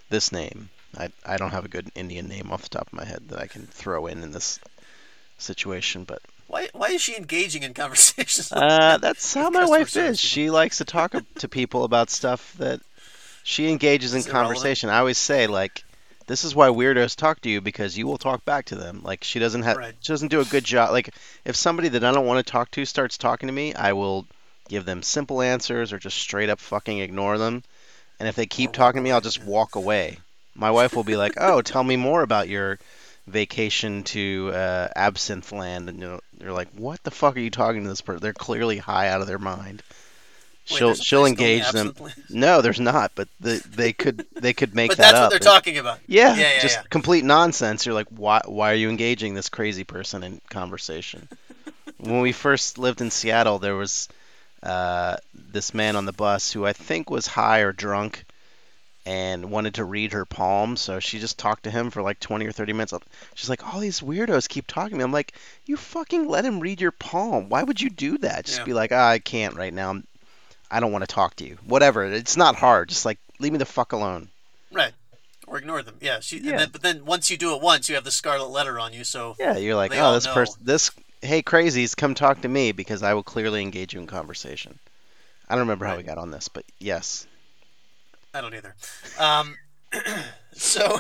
this 0.09 0.31
name." 0.31 0.69
I 0.97 1.09
I 1.25 1.37
don't 1.37 1.51
have 1.51 1.65
a 1.65 1.69
good 1.69 1.91
Indian 1.95 2.27
name 2.27 2.51
off 2.51 2.63
the 2.63 2.69
top 2.69 2.87
of 2.87 2.93
my 2.93 3.05
head 3.05 3.29
that 3.29 3.39
I 3.39 3.47
can 3.47 3.67
throw 3.67 4.07
in 4.07 4.23
in 4.23 4.31
this 4.31 4.59
situation, 5.37 6.03
but 6.03 6.21
why, 6.47 6.69
why 6.73 6.89
is 6.89 7.01
she 7.01 7.17
engaging 7.17 7.63
in 7.63 7.73
conversations? 7.73 8.51
like 8.51 8.61
uh, 8.61 8.97
that's 8.97 9.33
how 9.33 9.49
my 9.49 9.65
wife 9.65 9.95
is. 9.97 10.19
She 10.19 10.49
likes 10.49 10.77
to 10.77 10.85
talk 10.85 11.15
to 11.39 11.47
people 11.49 11.83
about 11.83 12.09
stuff 12.09 12.53
that 12.59 12.81
she 13.43 13.69
engages 13.69 14.13
in 14.13 14.23
conversation. 14.23 14.89
I 14.89 14.99
always 14.99 15.17
say 15.17 15.47
like. 15.47 15.83
This 16.27 16.43
is 16.43 16.55
why 16.55 16.69
weirdos 16.69 17.15
talk 17.15 17.41
to 17.41 17.49
you 17.51 17.61
because 17.61 17.95
you 17.95 18.07
will 18.07 18.17
talk 18.17 18.43
back 18.45 18.65
to 18.65 18.75
them. 18.75 19.01
Like 19.03 19.23
she 19.23 19.37
doesn't 19.37 19.61
have, 19.61 19.77
Right. 19.77 19.93
she 20.01 20.11
doesn't 20.11 20.29
do 20.29 20.41
a 20.41 20.45
good 20.45 20.63
job. 20.63 20.89
Like 20.89 21.13
if 21.45 21.55
somebody 21.55 21.87
that 21.89 22.03
I 22.03 22.11
don't 22.11 22.25
want 22.25 22.43
to 22.43 22.51
talk 22.51 22.71
to 22.71 22.83
starts 22.85 23.15
talking 23.19 23.45
to 23.45 23.53
me, 23.53 23.75
I 23.75 23.93
will 23.93 24.25
give 24.67 24.85
them 24.85 25.03
simple 25.03 25.43
answers 25.43 25.93
or 25.93 25.99
just 25.99 26.17
straight 26.17 26.49
up 26.49 26.59
fucking 26.59 26.97
ignore 26.97 27.37
them. 27.37 27.61
And 28.19 28.27
if 28.27 28.35
they 28.35 28.47
keep 28.47 28.71
Or 28.71 28.73
talking 28.73 29.01
to 29.01 29.03
me, 29.03 29.11
I'll 29.11 29.21
just 29.21 29.43
walk 29.43 29.75
away. 29.75 30.17
My 30.55 30.71
wife 30.71 30.95
will 30.95 31.03
be 31.03 31.17
like, 31.17 31.33
"Oh, 31.37 31.61
tell 31.61 31.83
me 31.83 31.95
more 31.97 32.21
about 32.21 32.47
your 32.49 32.79
vacation 33.27 34.03
to 34.03 34.51
uh, 34.53 34.87
Absinthe 34.95 35.51
Land," 35.51 35.89
and 35.89 35.99
you 35.99 36.05
know, 36.05 36.19
you're 36.41 36.53
like, 36.53 36.69
"What 36.75 37.03
the 37.03 37.11
fuck 37.11 37.35
are 37.35 37.39
you 37.41 37.49
talking 37.51 37.83
to 37.83 37.89
this 37.89 38.01
person? 38.01 38.21
They're 38.21 38.33
clearly 38.33 38.77
high 38.77 39.09
out 39.09 39.21
of 39.21 39.27
their 39.27 39.39
mind." 39.39 39.83
Wait, 40.71 40.77
she'll 40.79 40.95
she'll 40.95 41.25
engage 41.27 41.69
them. 41.71 41.93
Land? 41.99 42.15
No, 42.29 42.61
there's 42.61 42.79
not, 42.79 43.11
but 43.13 43.27
the, 43.39 43.61
they 43.75 43.93
could 43.93 44.25
they 44.33 44.53
could 44.53 44.73
make 44.73 44.89
But 44.89 44.97
that 44.97 45.11
that's 45.11 45.15
up. 45.17 45.23
what 45.25 45.29
they're 45.29 45.35
and- 45.37 45.43
talking 45.55 45.77
about. 45.77 45.99
yeah, 46.07 46.35
Yeah, 46.35 46.53
yeah, 46.55 46.59
just 46.61 46.77
yeah. 46.77 46.83
complete 46.89 47.23
nonsense. 47.23 47.85
You're 47.85 47.93
like, 47.93 48.07
why 48.09 48.41
why 48.45 48.71
are 48.71 48.75
you 48.75 48.89
engaging 48.89 49.35
this 49.35 49.49
crazy 49.49 49.83
person 49.83 50.23
in 50.23 50.41
conversation? 50.49 51.27
when 51.99 52.21
we 52.21 52.31
first 52.31 52.79
lived 52.79 53.01
in 53.01 53.11
Seattle, 53.11 53.59
there 53.59 53.75
was 53.75 54.09
uh, 54.63 55.17
this 55.35 55.75
man 55.75 55.95
on 55.95 56.05
the 56.05 56.13
bus 56.13 56.51
who 56.51 56.65
I 56.65 56.73
think 56.73 57.11
was 57.11 57.27
high 57.27 57.59
or 57.59 57.71
drunk 57.71 58.24
and 59.05 59.51
wanted 59.51 59.75
to 59.75 59.83
read 59.83 60.13
her 60.13 60.25
palm, 60.25 60.75
so 60.75 60.99
she 60.99 61.19
just 61.19 61.37
talked 61.37 61.63
to 61.63 61.71
him 61.71 61.91
for 61.91 62.01
like 62.01 62.19
20 62.19 62.45
or 62.47 62.51
30 62.51 62.73
minutes. 62.73 62.93
She's 63.35 63.49
like, 63.49 63.65
all 63.65 63.79
these 63.79 63.99
weirdos 64.01 64.49
keep 64.49 64.65
talking 64.65 64.91
to 64.91 64.97
me. 64.97 65.03
I'm 65.03 65.11
like, 65.11 65.33
you 65.65 65.77
fucking 65.77 66.27
let 66.27 66.43
him 66.45 66.59
read 66.59 66.81
your 66.81 66.91
palm. 66.91 67.49
Why 67.49 67.61
would 67.61 67.79
you 67.79 67.89
do 67.89 68.17
that? 68.19 68.45
Just 68.45 68.59
Yeah. 68.59 68.65
be 68.65 68.73
like, 68.73 68.91
ah, 68.91 69.09
I 69.09 69.19
can't 69.19 69.55
right 69.55 69.73
now. 69.73 69.91
I'm, 69.91 70.07
I 70.71 70.79
don't 70.79 70.91
want 70.91 71.03
to 71.03 71.13
talk 71.13 71.35
to 71.37 71.45
you. 71.45 71.57
Whatever. 71.65 72.05
It's 72.05 72.35
not 72.37 72.55
hard. 72.55 72.89
Just 72.89 73.05
like, 73.05 73.19
leave 73.39 73.51
me 73.51 73.59
the 73.59 73.65
fuck 73.65 73.91
alone. 73.91 74.29
Right. 74.71 74.93
Or 75.45 75.59
ignore 75.59 75.83
them. 75.83 75.97
Yeah. 76.01 76.19
She, 76.21 76.39
Yeah. 76.39 76.57
then, 76.57 76.69
but 76.71 76.81
then 76.81 77.05
once 77.05 77.29
you 77.29 77.37
do 77.37 77.53
it 77.53 77.61
once, 77.61 77.87
you 77.87 77.95
have 77.95 78.03
the 78.03 78.11
scarlet 78.11 78.49
letter 78.49 78.79
on 78.79 78.91
you. 78.91 79.03
So 79.03 79.35
Yeah, 79.39 79.57
you're 79.57 79.75
like, 79.75 79.91
oh, 79.95 80.13
this 80.15 80.25
person, 80.25 80.61
this, 80.63 80.89
hey, 81.21 81.43
crazies, 81.43 81.95
come 81.95 82.15
talk 82.15 82.41
to 82.41 82.47
me 82.47 82.71
because 82.71 83.03
I 83.03 83.13
will 83.13 83.23
clearly 83.23 83.61
engage 83.61 83.93
you 83.93 83.99
in 83.99 84.07
conversation. 84.07 84.79
I 85.47 85.53
don't 85.53 85.61
remember 85.61 85.85
how 85.85 85.95
we 85.95 86.01
got 86.01 86.17
on 86.17 86.31
this, 86.31 86.47
but 86.47 86.65
yes. 86.79 87.27
I 88.35 88.41
don't 88.41 88.53
either. 88.53 88.75
Um, 89.17 89.55
so 90.53 90.99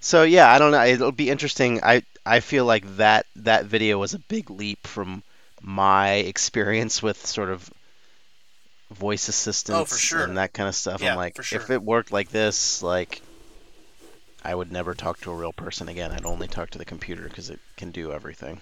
So 0.00 0.22
yeah, 0.22 0.52
I 0.52 0.58
don't 0.58 0.70
know. 0.70 0.84
It'll 0.84 1.12
be 1.12 1.28
interesting. 1.30 1.80
I 1.82 2.02
I 2.24 2.40
feel 2.40 2.64
like 2.64 2.96
that 2.96 3.26
that 3.36 3.66
video 3.66 3.98
was 3.98 4.14
a 4.14 4.18
big 4.18 4.50
leap 4.50 4.86
from 4.86 5.22
my 5.60 6.12
experience 6.14 7.02
with 7.02 7.26
sort 7.26 7.48
of 7.50 7.70
voice 8.90 9.28
assistants 9.28 9.92
Oh, 9.92 9.96
sure. 9.96 10.22
and 10.22 10.36
that 10.38 10.52
kind 10.52 10.68
of 10.68 10.74
stuff. 10.74 11.02
Yeah, 11.02 11.12
I'm 11.12 11.16
like, 11.16 11.42
sure. 11.42 11.60
if 11.60 11.70
it 11.70 11.82
worked 11.82 12.12
like 12.12 12.28
this, 12.30 12.82
like 12.82 13.20
I 14.44 14.54
would 14.54 14.70
never 14.70 14.94
talk 14.94 15.20
to 15.22 15.32
a 15.32 15.34
real 15.34 15.52
person 15.52 15.88
again. 15.88 16.12
I'd 16.12 16.24
only 16.26 16.46
talk 16.48 16.70
to 16.70 16.78
the 16.78 16.84
computer 16.84 17.24
because 17.24 17.50
it 17.50 17.58
can 17.76 17.90
do 17.90 18.12
everything. 18.12 18.60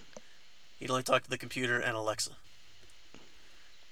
you'd 0.78 0.90
only 0.90 1.02
talk 1.02 1.24
to 1.24 1.30
the 1.30 1.38
computer 1.38 1.78
and 1.78 1.94
Alexa. 1.96 2.30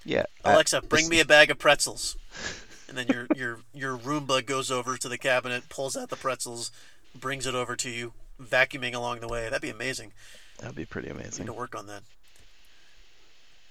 Yeah. 0.07 0.25
I- 0.45 0.55
Alexa, 0.55 0.83
bring 0.83 1.05
this- 1.05 1.11
me 1.11 1.21
a 1.21 1.25
bag 1.27 1.51
of 1.51 1.59
pretzels. 1.59 2.17
And 2.91 2.99
then 2.99 3.09
your 3.09 3.29
your 3.35 3.61
your 3.75 3.99
Roomba 3.99 4.45
goes 4.47 4.71
over 4.71 4.99
to 4.99 5.09
the 5.09 5.19
cabinet, 5.19 5.71
pulls 5.71 5.97
out 5.97 6.11
the 6.11 6.17
pretzels, 6.19 6.73
brings 7.15 7.47
it 7.47 7.57
over 7.57 7.77
to 7.77 7.91
you, 7.91 8.15
vacuuming 8.43 8.95
along 8.95 9.21
the 9.21 9.29
way. 9.29 9.45
That'd 9.45 9.63
be 9.63 9.71
amazing. 9.71 10.13
that'd 10.59 10.77
be 10.77 10.87
pretty 10.87 11.09
amazing. 11.09 11.17
We 11.37 11.45
need 11.45 11.47
amazing. 11.47 11.47
to 11.47 11.53
work 11.55 11.77
on 11.77 11.87
that. 11.89 12.05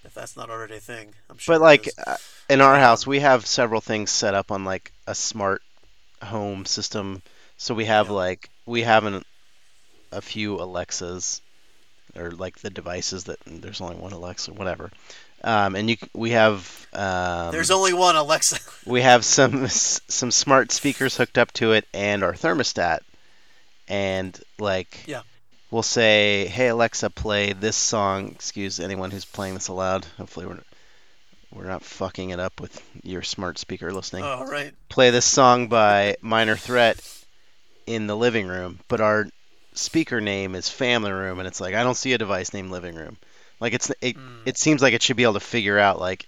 If 0.03 0.13
that's 0.13 0.37
not 0.37 0.49
already 0.49 0.77
a 0.77 0.81
thing, 0.81 1.15
I'm 1.29 1.37
sure. 1.37 1.55
But 1.55 1.61
like 1.61 1.89
uh, 2.07 2.17
in 2.49 2.61
our 2.61 2.75
Um, 2.75 2.79
house, 2.79 3.05
we 3.07 3.19
have 3.21 3.45
several 3.45 3.81
things 3.81 4.11
set 4.11 4.33
up 4.35 4.51
on 4.51 4.65
like 4.65 4.93
a 5.07 5.15
smart 5.15 5.61
home 6.23 6.65
system. 6.65 7.21
So 7.57 7.73
we 7.75 7.85
have 7.85 8.09
Yeah. 8.09 8.13
like 8.13 8.49
we 8.65 8.83
have 8.83 9.05
an, 9.05 9.23
a 10.11 10.21
few 10.21 10.61
Alexas 10.61 11.41
or 12.15 12.31
like 12.31 12.59
the 12.59 12.71
devices 12.71 13.25
that 13.25 13.39
there's 13.45 13.81
only 13.81 13.97
one 13.97 14.13
Alexa, 14.13 14.53
whatever. 14.53 14.91
Um, 15.43 15.75
and 15.75 15.89
you 15.89 15.97
we 16.13 16.31
have 16.31 16.87
um, 16.93 17.51
There's 17.51 17.71
only 17.71 17.93
one 17.93 18.15
Alexa. 18.15 18.59
we 18.85 19.01
have 19.01 19.23
some 19.23 19.67
some 19.67 20.31
smart 20.31 20.71
speakers 20.71 21.15
hooked 21.15 21.37
up 21.37 21.51
to 21.53 21.73
it 21.73 21.85
and 21.93 22.23
our 22.23 22.33
thermostat 22.33 22.99
and 23.87 24.39
like 24.59 25.03
Yeah. 25.07 25.21
we'll 25.71 25.83
say 25.83 26.45
hey 26.47 26.67
alexa 26.67 27.09
play 27.09 27.53
this 27.53 27.75
song 27.75 28.29
excuse 28.29 28.79
anyone 28.79 29.11
who's 29.11 29.25
playing 29.25 29.55
this 29.55 29.67
aloud 29.67 30.05
hopefully 30.17 30.45
we're 30.45 30.59
we're 31.51 31.67
not 31.67 31.83
fucking 31.83 32.29
it 32.29 32.39
up 32.39 32.61
with 32.61 32.81
your 33.03 33.23
smart 33.23 33.57
speaker 33.57 33.91
listening 33.91 34.23
oh, 34.23 34.45
right. 34.45 34.73
play 34.89 35.09
this 35.09 35.25
song 35.25 35.67
by 35.67 36.15
minor 36.21 36.55
threat 36.55 37.01
in 37.87 38.05
the 38.07 38.15
living 38.15 38.47
room 38.47 38.79
but 38.87 39.01
our 39.01 39.27
speaker 39.73 40.21
name 40.21 40.53
is 40.55 40.69
family 40.69 41.11
room 41.11 41.39
and 41.39 41.47
it's 41.47 41.59
like 41.61 41.73
i 41.73 41.83
don't 41.83 41.97
see 41.97 42.13
a 42.13 42.17
device 42.17 42.53
named 42.53 42.69
living 42.69 42.95
room 42.95 43.17
like 43.59 43.73
it's 43.73 43.89
it, 44.01 44.15
Mm, 44.17 44.41
it 44.45 44.57
seems 44.57 44.81
like 44.81 44.93
it 44.93 45.01
should 45.01 45.17
be 45.17 45.23
able 45.23 45.33
to 45.33 45.39
figure 45.39 45.77
out 45.79 45.99
like 45.99 46.27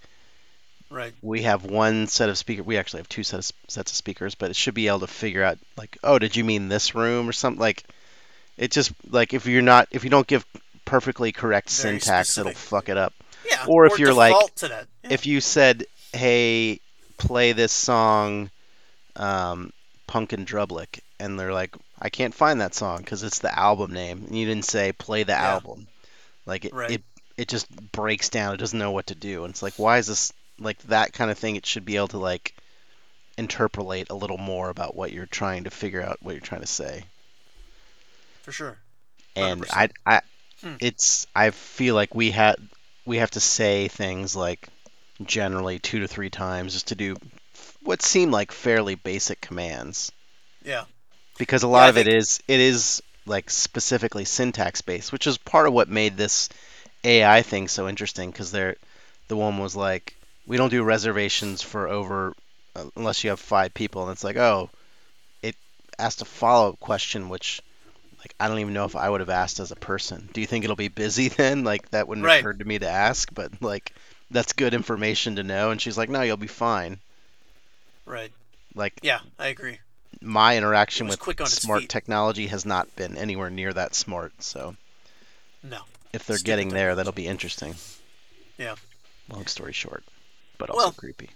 right. 0.89 1.13
we 1.21 1.43
have 1.43 1.63
one 1.65 2.07
set 2.07 2.29
of 2.29 2.37
speaker 2.37 2.63
we 2.63 2.77
actually 2.77 2.99
have 2.99 3.09
two 3.09 3.23
sets 3.23 3.53
sets 3.67 3.91
of 3.91 3.95
speakers 3.95 4.35
but 4.35 4.49
it 4.49 4.55
should 4.55 4.73
be 4.73 4.87
able 4.87 4.99
to 4.99 5.07
figure 5.07 5.43
out 5.43 5.57
like 5.77 5.97
oh 6.03 6.19
did 6.19 6.35
you 6.35 6.43
mean 6.43 6.67
this 6.69 6.93
room 6.95 7.27
or 7.29 7.33
something 7.33 7.59
like 7.59 7.83
it 8.57 8.71
just 8.71 8.91
like 9.09 9.33
if 9.33 9.45
you're 9.45 9.61
not 9.61 9.87
if 9.91 10.03
you 10.03 10.09
don't 10.09 10.27
give 10.27 10.45
perfectly 10.85 11.31
correct 11.31 11.69
Very 11.69 11.99
syntax 11.99 12.29
specific. 12.29 12.51
it'll 12.51 12.59
fuck 12.59 12.89
it 12.89 12.97
up 12.97 13.13
Yeah. 13.49 13.65
Or 13.67 13.85
if 13.85 13.97
you're 13.99 14.13
like-. 14.13 14.35
Yeah. 14.61 14.83
if 15.09 15.25
you 15.25 15.39
said 15.41 15.85
hey 16.13 16.79
play 17.17 17.53
this 17.53 17.71
song 17.71 18.49
um, 19.15 19.71
punk 20.07 20.33
and 20.33 20.45
Drublic 20.47 20.99
and 21.19 21.39
they're 21.39 21.53
like 21.53 21.75
i 22.01 22.09
can't 22.09 22.33
find 22.33 22.59
that 22.61 22.73
song 22.73 22.97
because 22.97 23.23
it's 23.23 23.39
the 23.39 23.57
album 23.57 23.93
name 23.93 24.25
and 24.27 24.37
you 24.37 24.45
didn't 24.45 24.65
say 24.65 24.91
play 24.91 25.23
the 25.23 25.33
Yeah. 25.33 25.53
album 25.53 25.87
like 26.45 26.65
it, 26.65 26.73
Right. 26.73 26.91
it 26.91 27.03
it 27.37 27.47
just 27.47 27.67
breaks 27.91 28.29
down 28.29 28.53
it 28.53 28.57
doesn't 28.57 28.79
know 28.79 28.91
what 28.91 29.07
to 29.07 29.15
do 29.15 29.43
and 29.43 29.51
it's 29.51 29.63
like 29.63 29.73
why 29.77 29.97
is 29.97 30.07
this 30.07 30.33
like 30.59 30.77
that 30.83 31.13
kind 31.13 31.31
of 31.31 31.37
thing 31.37 31.55
it 31.55 31.65
should 31.65 31.85
be 31.85 31.95
able 31.97 32.07
to 32.07 32.17
like 32.17 32.55
interpolate 33.37 34.09
a 34.09 34.13
little 34.15 34.37
more 34.37 34.69
about 34.69 34.95
what 34.95 35.11
you're 35.11 35.25
trying 35.25 35.63
to 35.63 35.69
figure 35.71 36.01
out 36.01 36.17
what 36.21 36.31
you're 36.33 36.41
trying 36.41 36.61
to 36.61 36.67
say 36.67 37.03
for 38.43 38.51
sure. 38.51 38.77
and 39.35 39.61
100%. 39.63 39.91
I, 40.05 40.15
I 40.17 40.21
Hmm. 40.63 40.75
it's 40.79 41.25
I 41.35 41.49
feel 41.49 41.95
like 41.95 42.13
we 42.13 42.29
had 42.29 42.55
we 43.03 43.17
have 43.17 43.31
to 43.31 43.39
say 43.39 43.87
things 43.87 44.35
like 44.35 44.67
generally 45.23 45.79
two 45.79 46.01
to 46.01 46.07
three 46.07 46.29
times 46.29 46.73
just 46.73 46.89
to 46.89 46.95
do 46.95 47.15
what 47.81 48.03
seem 48.03 48.29
like 48.29 48.51
fairly 48.51 48.93
basic 48.93 49.41
commands 49.41 50.11
Yeah. 50.63 50.83
because 51.39 51.63
a 51.63 51.67
lot 51.67 51.85
I 51.85 51.89
of 51.89 51.97
it 51.97 52.03
think- 52.05 52.15
is 52.15 52.43
it 52.47 52.59
is 52.59 53.01
like 53.25 53.49
specifically 53.49 54.23
syntax 54.23 54.81
based 54.83 55.11
which 55.11 55.25
is 55.25 55.39
part 55.39 55.65
of 55.65 55.73
what 55.73 55.89
made 55.89 56.15
this 56.15 56.47
AI 57.03 57.41
thing 57.41 57.67
so 57.67 57.87
interesting 57.87 58.31
because 58.31 58.51
they're 58.51 58.75
the 59.27 59.37
one 59.37 59.57
was 59.57 59.75
like 59.75 60.15
we 60.47 60.57
don't 60.57 60.69
do 60.69 60.83
reservations 60.83 61.61
for 61.61 61.87
over 61.87 62.33
uh, 62.75 62.85
unless 62.95 63.23
you 63.23 63.29
have 63.29 63.39
five 63.39 63.73
people 63.73 64.03
and 64.03 64.11
it's 64.11 64.23
like 64.23 64.37
oh 64.37 64.69
it 65.43 65.55
asked 65.99 66.21
a 66.21 66.25
follow-up 66.25 66.79
question 66.79 67.29
which 67.29 67.61
like 68.19 68.33
I 68.39 68.47
don't 68.47 68.59
even 68.59 68.73
know 68.73 68.85
if 68.85 68.95
I 68.95 69.09
would 69.09 69.21
have 69.21 69.29
asked 69.29 69.59
as 69.59 69.71
a 69.71 69.75
person. 69.75 70.29
Do 70.33 70.41
you 70.41 70.47
think 70.47 70.63
it'll 70.63 70.75
be 70.75 70.89
busy 70.89 71.27
then? 71.41 71.63
Like 71.63 71.89
that 71.91 72.07
wouldn't 72.07 72.25
Right. 72.25 72.35
have 72.35 72.41
occurred 72.41 72.59
to 72.59 72.65
me 72.65 72.79
to 72.79 72.89
ask, 72.89 73.33
but 73.33 73.51
like 73.61 73.93
that's 74.31 74.53
good 74.53 74.73
information 74.73 75.37
to 75.37 75.43
know. 75.43 75.71
And 75.71 75.81
she's 75.81 75.97
like, 75.97 76.09
no, 76.09 76.21
you'll 76.21 76.37
be 76.37 76.47
fine. 76.47 76.99
Right. 78.05 78.31
Like 78.75 78.93
Yeah, 79.01 79.19
I 79.39 79.47
agree. 79.47 79.79
my 80.21 80.57
interaction 80.57 81.07
with 81.07 81.19
smart 81.47 81.89
technology 81.89 82.47
has 82.47 82.65
not 82.65 82.93
been 82.95 83.17
anywhere 83.17 83.49
near 83.49 83.73
that 83.73 83.95
smart. 83.95 84.33
So 84.43 84.75
No. 85.63 85.81
If 86.13 86.25
they're 86.25 86.37
getting 86.37 86.69
there, 86.69 86.95
that'll 86.95 87.11
be 87.13 87.27
interesting. 87.27 87.75
Yeah. 88.57 88.75
Long 89.29 89.47
story 89.47 89.73
short, 89.73 90.03
but 90.57 90.69
also 90.69 90.85
Well- 90.85 90.91
creepy. 90.93 91.29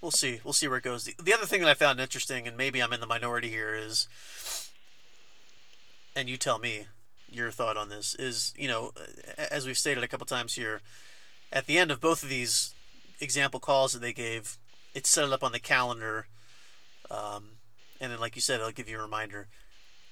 We'll 0.00 0.10
see. 0.10 0.40
We'll 0.42 0.52
see 0.52 0.66
where 0.66 0.78
it 0.78 0.84
goes. 0.84 1.04
The, 1.04 1.14
the 1.22 1.32
other 1.32 1.46
thing 1.46 1.60
that 1.60 1.68
I 1.70 1.74
found 1.74 2.00
interesting, 2.00 2.48
and 2.48 2.56
maybe 2.56 2.80
I'm 2.82 2.92
in 2.92 2.98
the 2.98 3.06
minority 3.06 3.48
here, 3.48 3.72
is, 3.76 4.08
and 6.16 6.28
you 6.28 6.36
tell 6.36 6.58
me 6.58 6.86
your 7.30 7.52
thought 7.52 7.76
on 7.76 7.88
this, 7.88 8.16
is, 8.16 8.52
you 8.56 8.66
know, 8.66 8.92
as 9.38 9.64
we've 9.64 9.78
stated 9.78 10.02
a 10.02 10.08
couple 10.08 10.26
times 10.26 10.54
here, 10.54 10.80
at 11.52 11.66
the 11.66 11.78
end 11.78 11.92
of 11.92 12.00
both 12.00 12.24
of 12.24 12.28
these 12.28 12.74
example 13.20 13.60
calls 13.60 13.92
that 13.92 14.00
they 14.00 14.12
gave, 14.12 14.58
it's 14.92 15.08
set 15.08 15.24
it 15.24 15.32
up 15.32 15.44
on 15.44 15.52
the 15.52 15.60
calendar. 15.60 16.26
Um, 17.08 17.50
and 18.00 18.10
then, 18.10 18.18
like 18.18 18.34
you 18.34 18.42
said, 18.42 18.58
it'll 18.58 18.72
give 18.72 18.88
you 18.88 18.98
a 18.98 19.02
reminder. 19.02 19.46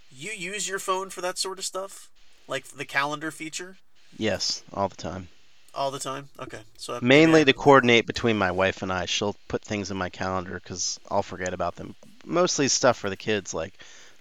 You 0.09 0.31
use 0.31 0.69
your 0.69 0.79
phone 0.79 1.11
for 1.11 1.21
that 1.21 1.37
sort 1.37 1.59
of 1.59 1.65
stuff? 1.65 2.11
Like 2.51 2.65
the 2.65 2.85
calendar 2.85 3.31
feature? 3.31 3.77
Yes, 4.19 4.63
all 4.75 4.89
the 4.89 4.97
time. 4.97 5.29
All 5.73 5.93
the 5.93 6.01
time? 6.01 6.29
Okay. 6.41 6.59
So 6.77 6.95
maybe 6.95 7.05
I 7.05 7.09
Mainly 7.09 7.45
to 7.45 7.53
coordinate 7.53 8.07
between 8.07 8.37
my 8.37 8.51
wife 8.51 8.83
and 8.83 8.93
I. 8.93 9.07
She'll 9.07 9.37
put 9.47 9.63
things 9.63 9.93
in 9.93 9.97
my 9.97 10.09
calendar 10.11 10.55
because 10.63 10.99
I'll 11.09 11.23
forget 11.23 11.55
about 11.55 11.77
them. 11.77 11.95
Mostly 12.25 12.67
stuff 12.67 12.99
for 12.99 13.09
the 13.09 13.17
kids, 13.17 13.55
like, 13.55 13.73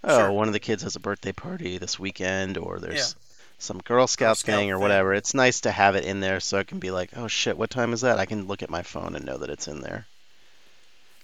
oh, 0.04 0.16
Sure. 0.20 0.32
one 0.32 0.48
of 0.48 0.54
the 0.54 0.60
kids 0.60 0.84
has 0.84 0.96
a 0.96 1.00
birthday 1.00 1.32
party 1.32 1.80
this 1.80 1.98
weekend, 1.98 2.58
or 2.60 2.80
there's 2.80 2.96
Yeah. 3.16 3.22
some 3.58 3.80
Girl 3.80 4.06
Scout 4.06 4.38
Scout 4.38 4.56
thing 4.58 4.70
or 4.72 4.76
thing. 4.76 4.82
whatever. 4.84 5.14
It's 5.16 5.34
nice 5.34 5.62
to 5.62 5.72
have 5.72 5.96
it 5.96 6.06
in 6.06 6.20
there 6.20 6.40
so 6.40 6.60
I 6.60 6.64
can 6.64 6.78
be 6.80 6.92
like, 6.92 7.10
oh 7.18 7.28
shit, 7.28 7.58
what 7.58 7.72
time 7.72 7.94
is 7.94 8.02
that? 8.02 8.20
I 8.20 8.26
can 8.28 8.46
look 8.46 8.62
at 8.62 8.70
my 8.70 8.84
phone 8.84 9.16
and 9.16 9.26
know 9.26 9.40
that 9.40 9.50
it's 9.50 9.68
in 9.68 9.82
there. 9.82 10.06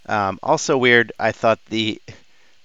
Um, 0.07 0.39
also 0.41 0.75
weird, 0.77 1.11
I 1.19 1.31
thought 1.33 1.59
the 1.69 2.01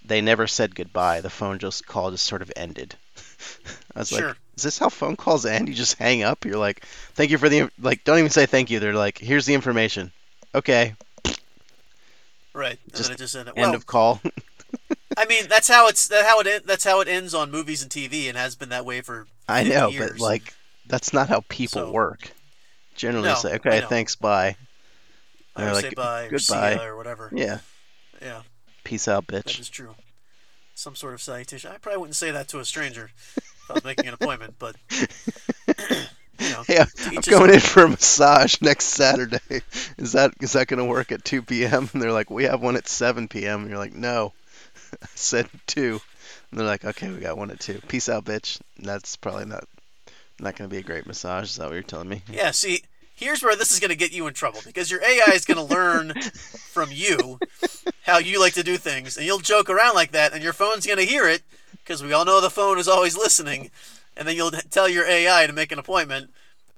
they 0.03 0.23
never 0.23 0.47
said 0.47 0.75
goodbye. 0.75 1.21
The 1.21 1.31
phone 1.31 1.59
just 1.59 1.87
call 1.87 2.11
just 2.11 2.25
sort 2.27 2.41
of 2.43 2.51
ended. 2.57 2.97
I 3.95 4.01
was 4.01 4.09
Sure. 4.09 4.29
like, 4.29 4.37
is 4.57 4.63
this 4.63 4.79
how 4.79 4.89
phone 4.89 5.17
calls 5.17 5.47
end? 5.47 5.69
You 5.69 5.75
just 5.75 5.99
hang 5.99 6.23
up. 6.23 6.45
You're 6.45 6.59
like, 6.59 6.85
thank 7.15 7.31
you 7.31 7.39
for 7.39 7.49
the 7.49 7.71
like. 7.81 8.05
Don't 8.05 8.19
even 8.19 8.31
say 8.31 8.47
thank 8.47 8.71
you. 8.71 8.79
They're 8.81 8.93
like, 8.95 9.19
here's 9.19 9.47
the 9.47 9.55
information. 9.55 10.13
Okay, 10.55 10.95
Right. 12.53 12.79
Just 12.95 13.17
just 13.17 13.37
end 13.37 13.51
Well, 13.57 13.75
of 13.75 13.87
call. 13.87 14.21
I 15.17 15.25
mean, 15.27 15.47
that's 15.49 15.69
how 15.69 15.89
it's 15.89 16.09
that 16.09 16.25
how 16.27 16.41
it 16.41 16.67
that's 16.67 16.85
how 16.85 17.01
it 17.01 17.09
ends 17.09 17.35
on 17.35 17.51
movies 17.51 17.83
and 17.83 17.91
TV, 17.91 18.29
and 18.29 18.37
has 18.37 18.57
been 18.57 18.71
that 18.71 18.85
way 18.85 19.01
for. 19.01 19.27
I 19.49 19.65
know, 19.65 19.89
years. 19.89 20.13
but 20.13 20.21
like, 20.21 20.55
that's 20.87 21.13
not 21.13 21.29
how 21.29 21.43
people 21.49 21.83
So- 21.83 21.93
work. 21.93 22.31
Generally, 22.97 23.29
No, 23.29 23.35
say, 23.37 23.55
okay, 23.55 23.81
thanks, 23.89 24.15
bye. 24.17 24.57
They're 25.57 25.67
would 25.67 25.75
like, 25.75 25.85
say 25.85 25.91
bye 25.95 26.25
or 26.25 26.31
"Goodbye." 26.31 26.39
see 26.75 26.77
ya 26.81 26.85
or 26.85 26.97
whatever. 26.97 27.31
Yeah, 27.33 27.61
Yeah, 28.21 28.43
peace 28.85 29.09
out, 29.09 29.27
bitch. 29.27 29.59
is 29.59 29.71
true. 29.71 29.95
Some 30.81 30.95
sort 30.97 31.13
of 31.13 31.21
salutation. 31.21 31.71
I 31.71 31.77
probably 31.77 31.99
wouldn't 32.01 32.17
say 32.17 32.31
that 32.31 32.49
to 32.49 32.59
a 32.59 32.65
stranger 32.65 33.11
if 33.37 33.71
I 33.71 33.75
was 33.75 33.85
making 33.85 34.07
an 34.09 34.15
appointment, 34.15 34.55
but 34.59 34.77
you 34.91 36.49
know, 36.51 36.63
Hey, 36.67 36.79
I'm 36.79 36.87
to 36.87 37.11
each 37.13 37.17
I'm 37.17 37.17
his 37.17 37.29
going 37.29 37.51
own. 37.51 37.55
in 37.55 37.61
for 37.61 37.85
a 37.85 37.89
massage 37.89 38.57
next 38.63 38.87
Saturday. 38.87 39.39
Is 39.99 40.13
that 40.13 40.33
is 40.41 40.53
that 40.55 40.69
going 40.69 40.79
to 40.79 40.85
work 40.87 41.13
at 41.13 41.25
2 41.25 41.43
p.m.? 41.43 41.91
And 41.93 42.01
they're 42.03 42.13
like, 42.13 42.31
we 42.31 42.45
have 42.45 42.63
one 42.63 42.77
at 42.77 42.89
7 42.89 43.29
p.m. 43.29 43.61
And 43.61 43.69
you're 43.69 43.79
like, 43.79 43.93
no, 43.95 44.33
I 45.03 45.07
said 45.15 45.49
2. 45.67 46.01
And 46.51 46.59
they're 46.59 46.67
like, 46.67 46.85
okay, 46.85 47.11
we 47.11 47.19
got 47.21 47.37
one 47.37 47.51
at 47.51 47.61
2. 47.61 47.81
Peace 47.89 48.09
out, 48.09 48.25
bitch. 48.25 48.59
And 48.79 48.87
that's 48.87 49.17
probably 49.17 49.45
not 49.45 49.65
not 50.41 50.57
going 50.57 50.69
to 50.71 50.75
be 50.75 50.81
a 50.81 50.83
great 50.83 51.07
massage. 51.07 51.51
Is 51.51 51.57
that 51.57 51.67
what 51.67 51.75
you're 51.75 51.83
telling 51.83 52.09
me? 52.09 52.23
Yeah, 52.33 52.53
see, 52.53 52.83
here's 53.21 53.43
where 53.43 53.55
this 53.55 53.71
is 53.71 53.79
going 53.79 53.91
to 53.91 53.97
get 53.97 54.13
you 54.13 54.27
in 54.27 54.35
trouble 54.35 54.61
because 54.65 54.91
your 54.91 55.03
AI 55.05 55.33
is 55.35 55.45
going 55.45 55.59
to 55.59 55.75
learn 55.75 56.15
from 56.73 56.91
you 56.91 57.39
how 58.03 58.19
you 58.19 58.41
like 58.41 58.55
to 58.55 58.63
do 58.65 58.77
things, 58.77 59.17
and 59.17 59.27
you'll 59.27 59.39
joke 59.39 59.69
around 59.69 59.95
like 59.95 60.11
that, 60.13 60.33
and 60.33 60.43
your 60.43 60.55
phone's 60.55 60.87
going 60.87 60.99
to 60.99 61.05
hear 61.05 61.29
it 61.29 61.43
because 61.85 62.03
we 62.03 62.13
all 62.13 62.25
know 62.25 62.41
the 62.41 62.51
phone 62.51 62.79
is 62.79 62.89
always 62.89 63.17
listening, 63.17 63.71
and 64.17 64.27
then 64.27 64.35
you'll 64.35 64.51
tell 64.51 64.89
your 64.89 65.07
AI 65.07 65.47
to 65.47 65.53
make 65.53 65.71
an 65.71 65.79
appointment, 65.79 66.31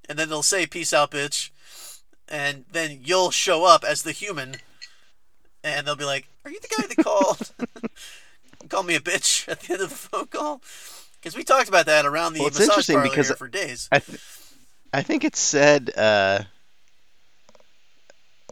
and 0.08 0.18
then 0.18 0.28
they'll 0.28 0.42
say 0.42 0.66
"peace 0.66 0.92
out, 0.92 1.12
bitch," 1.12 1.50
and 2.28 2.64
then 2.70 2.98
you'll 3.02 3.30
show 3.30 3.64
up 3.64 3.84
as 3.84 4.02
the 4.02 4.12
human, 4.12 4.56
and 5.62 5.86
they'll 5.86 5.96
be 5.96 6.04
like, 6.04 6.28
"Are 6.44 6.50
you 6.50 6.60
the 6.60 6.74
guy 6.76 6.86
that 6.86 7.04
called? 7.04 7.52
Call 8.68 8.82
me 8.82 8.96
a 8.96 9.00
bitch 9.00 9.48
at 9.48 9.60
the 9.60 9.74
end 9.74 9.82
of 9.82 9.90
the 9.90 9.96
phone 9.96 10.26
call." 10.26 10.60
Because 11.20 11.36
we 11.36 11.44
talked 11.44 11.68
about 11.68 11.86
that 11.86 12.04
around 12.04 12.32
the 12.32 12.40
Well, 12.40 12.48
it's 12.48 12.58
massage 12.58 12.72
interesting 12.72 12.96
parlor 12.96 13.10
because 13.10 13.30
for 13.32 13.46
days. 13.46 13.88
I 13.92 14.00
th- 14.00 14.18
I 14.92 15.02
think 15.02 15.24
it 15.24 15.36
said 15.36 15.90
uh, 15.96 16.42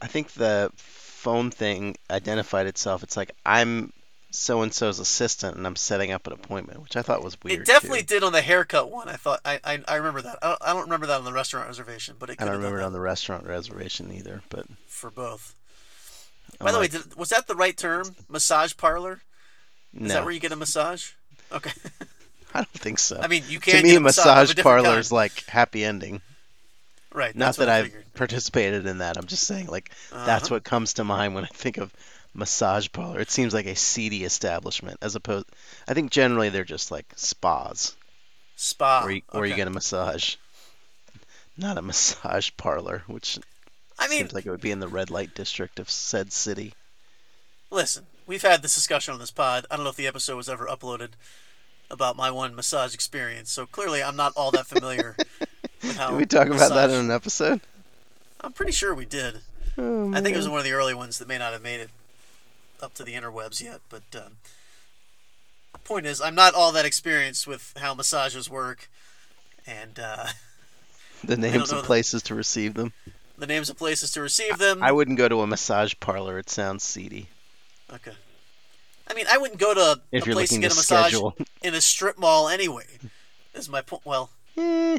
I 0.00 0.06
think 0.06 0.32
the 0.32 0.72
phone 0.76 1.50
thing 1.50 1.96
identified 2.10 2.66
itself. 2.66 3.02
It's 3.02 3.16
like 3.16 3.32
I'm 3.44 3.92
so 4.30 4.62
and 4.62 4.72
so's 4.72 5.00
assistant 5.00 5.56
and 5.56 5.66
I'm 5.66 5.76
setting 5.76 6.12
up 6.12 6.26
an 6.26 6.32
appointment, 6.32 6.80
which 6.80 6.96
I 6.96 7.02
thought 7.02 7.22
was 7.22 7.36
weird. 7.42 7.60
It 7.60 7.66
definitely 7.66 8.00
too. 8.00 8.14
did 8.14 8.22
on 8.22 8.32
the 8.32 8.40
haircut 8.40 8.90
one. 8.90 9.08
I 9.08 9.16
thought 9.16 9.40
I 9.44 9.60
I, 9.62 9.80
I 9.86 9.96
remember 9.96 10.22
that. 10.22 10.38
I 10.42 10.48
don't, 10.48 10.62
I 10.62 10.72
don't 10.72 10.82
remember 10.82 11.06
that 11.06 11.18
on 11.18 11.24
the 11.24 11.32
restaurant 11.32 11.66
reservation, 11.66 12.16
but 12.18 12.30
it 12.30 12.40
I 12.40 12.44
don't 12.44 12.56
remember 12.56 12.80
it 12.80 12.84
on 12.84 12.92
the 12.92 13.00
restaurant 13.00 13.46
reservation 13.46 14.12
either, 14.12 14.42
but 14.48 14.66
for 14.86 15.10
both. 15.10 15.54
I'm 16.58 16.64
By 16.64 16.72
the 16.72 16.78
like, 16.78 16.92
way, 16.92 16.98
did, 16.98 17.14
was 17.16 17.28
that 17.28 17.46
the 17.46 17.54
right 17.54 17.76
term? 17.76 18.16
Massage 18.28 18.76
parlor? 18.76 19.20
Is 19.94 20.00
no, 20.00 20.08
that 20.08 20.24
where 20.24 20.32
you 20.32 20.40
get 20.40 20.52
a 20.52 20.56
massage? 20.56 21.12
Okay. 21.52 21.72
I 22.54 22.58
don't 22.58 22.68
think 22.68 22.98
so. 22.98 23.20
I 23.22 23.28
mean, 23.28 23.44
you 23.48 23.60
can 23.60 23.76
to 23.76 23.82
me, 23.82 23.90
get 23.90 23.96
a 23.98 24.00
massage, 24.00 24.24
massage 24.24 24.44
of 24.44 24.50
a 24.50 24.54
different 24.56 24.84
parlor 24.84 24.98
is 24.98 25.12
like 25.12 25.44
happy 25.46 25.84
ending. 25.84 26.20
Right. 27.12 27.34
Not 27.34 27.56
that 27.56 27.68
I've 27.68 27.84
figured. 27.86 28.04
participated 28.14 28.86
in 28.86 28.98
that. 28.98 29.16
I'm 29.16 29.26
just 29.26 29.44
saying, 29.46 29.66
like, 29.66 29.90
that's 30.12 30.44
Uh-huh. 30.46 30.56
what 30.56 30.64
comes 30.64 30.94
to 30.94 31.04
mind 31.04 31.34
when 31.34 31.44
I 31.44 31.48
think 31.48 31.76
of 31.78 31.92
massage 32.34 32.88
parlor. 32.92 33.20
It 33.20 33.30
seems 33.30 33.52
like 33.54 33.66
a 33.66 33.74
seedy 33.76 34.24
establishment, 34.24 34.98
as 35.02 35.14
opposed. 35.16 35.46
I 35.88 35.94
think 35.94 36.10
generally 36.10 36.48
they're 36.48 36.64
just 36.64 36.90
like 36.90 37.06
spas, 37.16 37.96
spa. 38.56 39.02
where 39.02 39.12
you, 39.12 39.22
where 39.30 39.46
you 39.46 39.54
get 39.56 39.66
a 39.66 39.70
massage. 39.70 40.36
not 41.56 41.76
a 41.78 41.82
massage 41.82 42.50
parlor, 42.56 43.02
which 43.06 43.38
I 43.98 44.08
mean, 44.08 44.18
seems 44.20 44.32
like 44.32 44.46
it 44.46 44.50
would 44.50 44.60
be 44.60 44.70
in 44.70 44.80
the 44.80 44.88
red 44.88 45.10
light 45.10 45.34
district 45.34 45.78
of 45.80 45.90
said 45.90 46.32
city. 46.32 46.72
listen, 47.70 48.06
we've 48.26 48.42
had 48.42 48.62
this 48.62 48.74
discussion 48.74 49.12
on 49.14 49.20
this 49.20 49.30
pod. 49.32 49.66
I 49.70 49.76
don't 49.76 49.84
know 49.84 49.90
if 49.90 49.96
the 49.96 50.06
episode 50.06 50.36
was 50.36 50.48
ever 50.48 50.66
uploaded 50.66 51.10
about 51.90 52.16
my 52.16 52.30
one 52.30 52.54
massage 52.54 52.94
experience. 52.94 53.50
So 53.50 53.66
clearly, 53.66 54.02
I'm 54.02 54.14
not 54.16 54.32
all 54.36 54.52
that 54.52 54.66
familiar. 54.66 55.16
Did 55.80 56.12
we 56.16 56.26
talk 56.26 56.48
about 56.48 56.70
that 56.74 56.90
in 56.90 56.96
an 56.96 57.10
episode? 57.10 57.60
I'm 58.40 58.52
pretty 58.52 58.72
sure 58.72 58.94
we 58.94 59.04
did. 59.06 59.40
Oh, 59.78 60.12
I 60.14 60.20
think 60.20 60.34
it 60.34 60.38
was 60.38 60.48
one 60.48 60.58
of 60.58 60.64
the 60.64 60.72
early 60.72 60.94
ones 60.94 61.18
that 61.18 61.28
may 61.28 61.38
not 61.38 61.52
have 61.52 61.62
made 61.62 61.80
it 61.80 61.90
up 62.82 62.94
to 62.94 63.04
the 63.04 63.14
interwebs 63.14 63.62
yet. 63.62 63.80
But 63.88 64.02
um, 64.14 64.36
point 65.84 66.06
is, 66.06 66.20
I'm 66.20 66.34
not 66.34 66.54
all 66.54 66.72
that 66.72 66.84
experienced 66.84 67.46
with 67.46 67.72
how 67.78 67.94
massages 67.94 68.48
work, 68.50 68.88
and 69.66 69.98
uh, 69.98 70.26
the 71.24 71.36
names 71.36 71.70
of 71.72 71.78
the- 71.78 71.84
places 71.84 72.22
to 72.24 72.34
receive 72.34 72.74
them. 72.74 72.92
the 73.38 73.46
names 73.46 73.70
of 73.70 73.78
places 73.78 74.10
to 74.12 74.20
receive 74.20 74.58
them. 74.58 74.82
I 74.82 74.92
wouldn't 74.92 75.18
go 75.18 75.28
to 75.28 75.40
a 75.40 75.46
massage 75.46 75.94
parlor. 76.00 76.38
It 76.38 76.50
sounds 76.50 76.82
seedy. 76.84 77.28
Okay. 77.92 78.12
I 79.08 79.14
mean, 79.14 79.26
I 79.30 79.38
wouldn't 79.38 79.58
go 79.58 79.74
to 79.74 80.00
If 80.12 80.26
a 80.26 80.30
place 80.32 80.50
to 80.50 80.58
get 80.60 80.72
a 80.72 80.76
massage 80.76 81.08
schedule. 81.08 81.36
in 81.62 81.74
a 81.74 81.80
strip 81.80 82.16
mall 82.18 82.48
anyway. 82.48 82.84
Is 83.54 83.68
my 83.68 83.80
point? 83.80 84.02
Well, 84.06 84.30
Eh, 84.56 84.98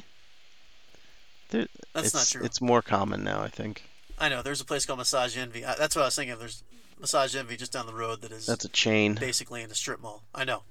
there- 1.52 1.68
that's 1.94 2.08
it's, 2.08 2.16
not 2.16 2.28
true. 2.28 2.46
It's 2.46 2.60
more 2.62 2.82
common 2.82 3.24
now, 3.24 3.42
I 3.42 3.48
think. 3.50 3.84
I 4.18 4.30
know 4.30 4.42
there's 4.42 4.62
a 4.62 4.66
place 4.66 4.86
called 4.86 5.00
Massage 5.00 5.38
Envy. 5.38 5.66
I, 5.66 5.76
that's 5.76 5.96
what 5.96 6.04
I 6.04 6.06
was 6.06 6.16
thinking. 6.16 6.34
of. 6.34 6.40
There's 6.40 6.64
Massage 7.00 7.36
Envy 7.36 7.58
just 7.58 7.72
down 7.72 7.86
the 7.88 7.94
road 7.94 8.22
that 8.22 8.32
is 8.32 8.46
That's 8.46 8.66
a 8.66 8.70
chain. 8.70 9.16
basically 9.16 9.62
in 9.62 9.72
a 9.72 9.76
strip 9.76 10.02
mall. 10.02 10.22
I 10.36 10.44
know. 10.44 10.62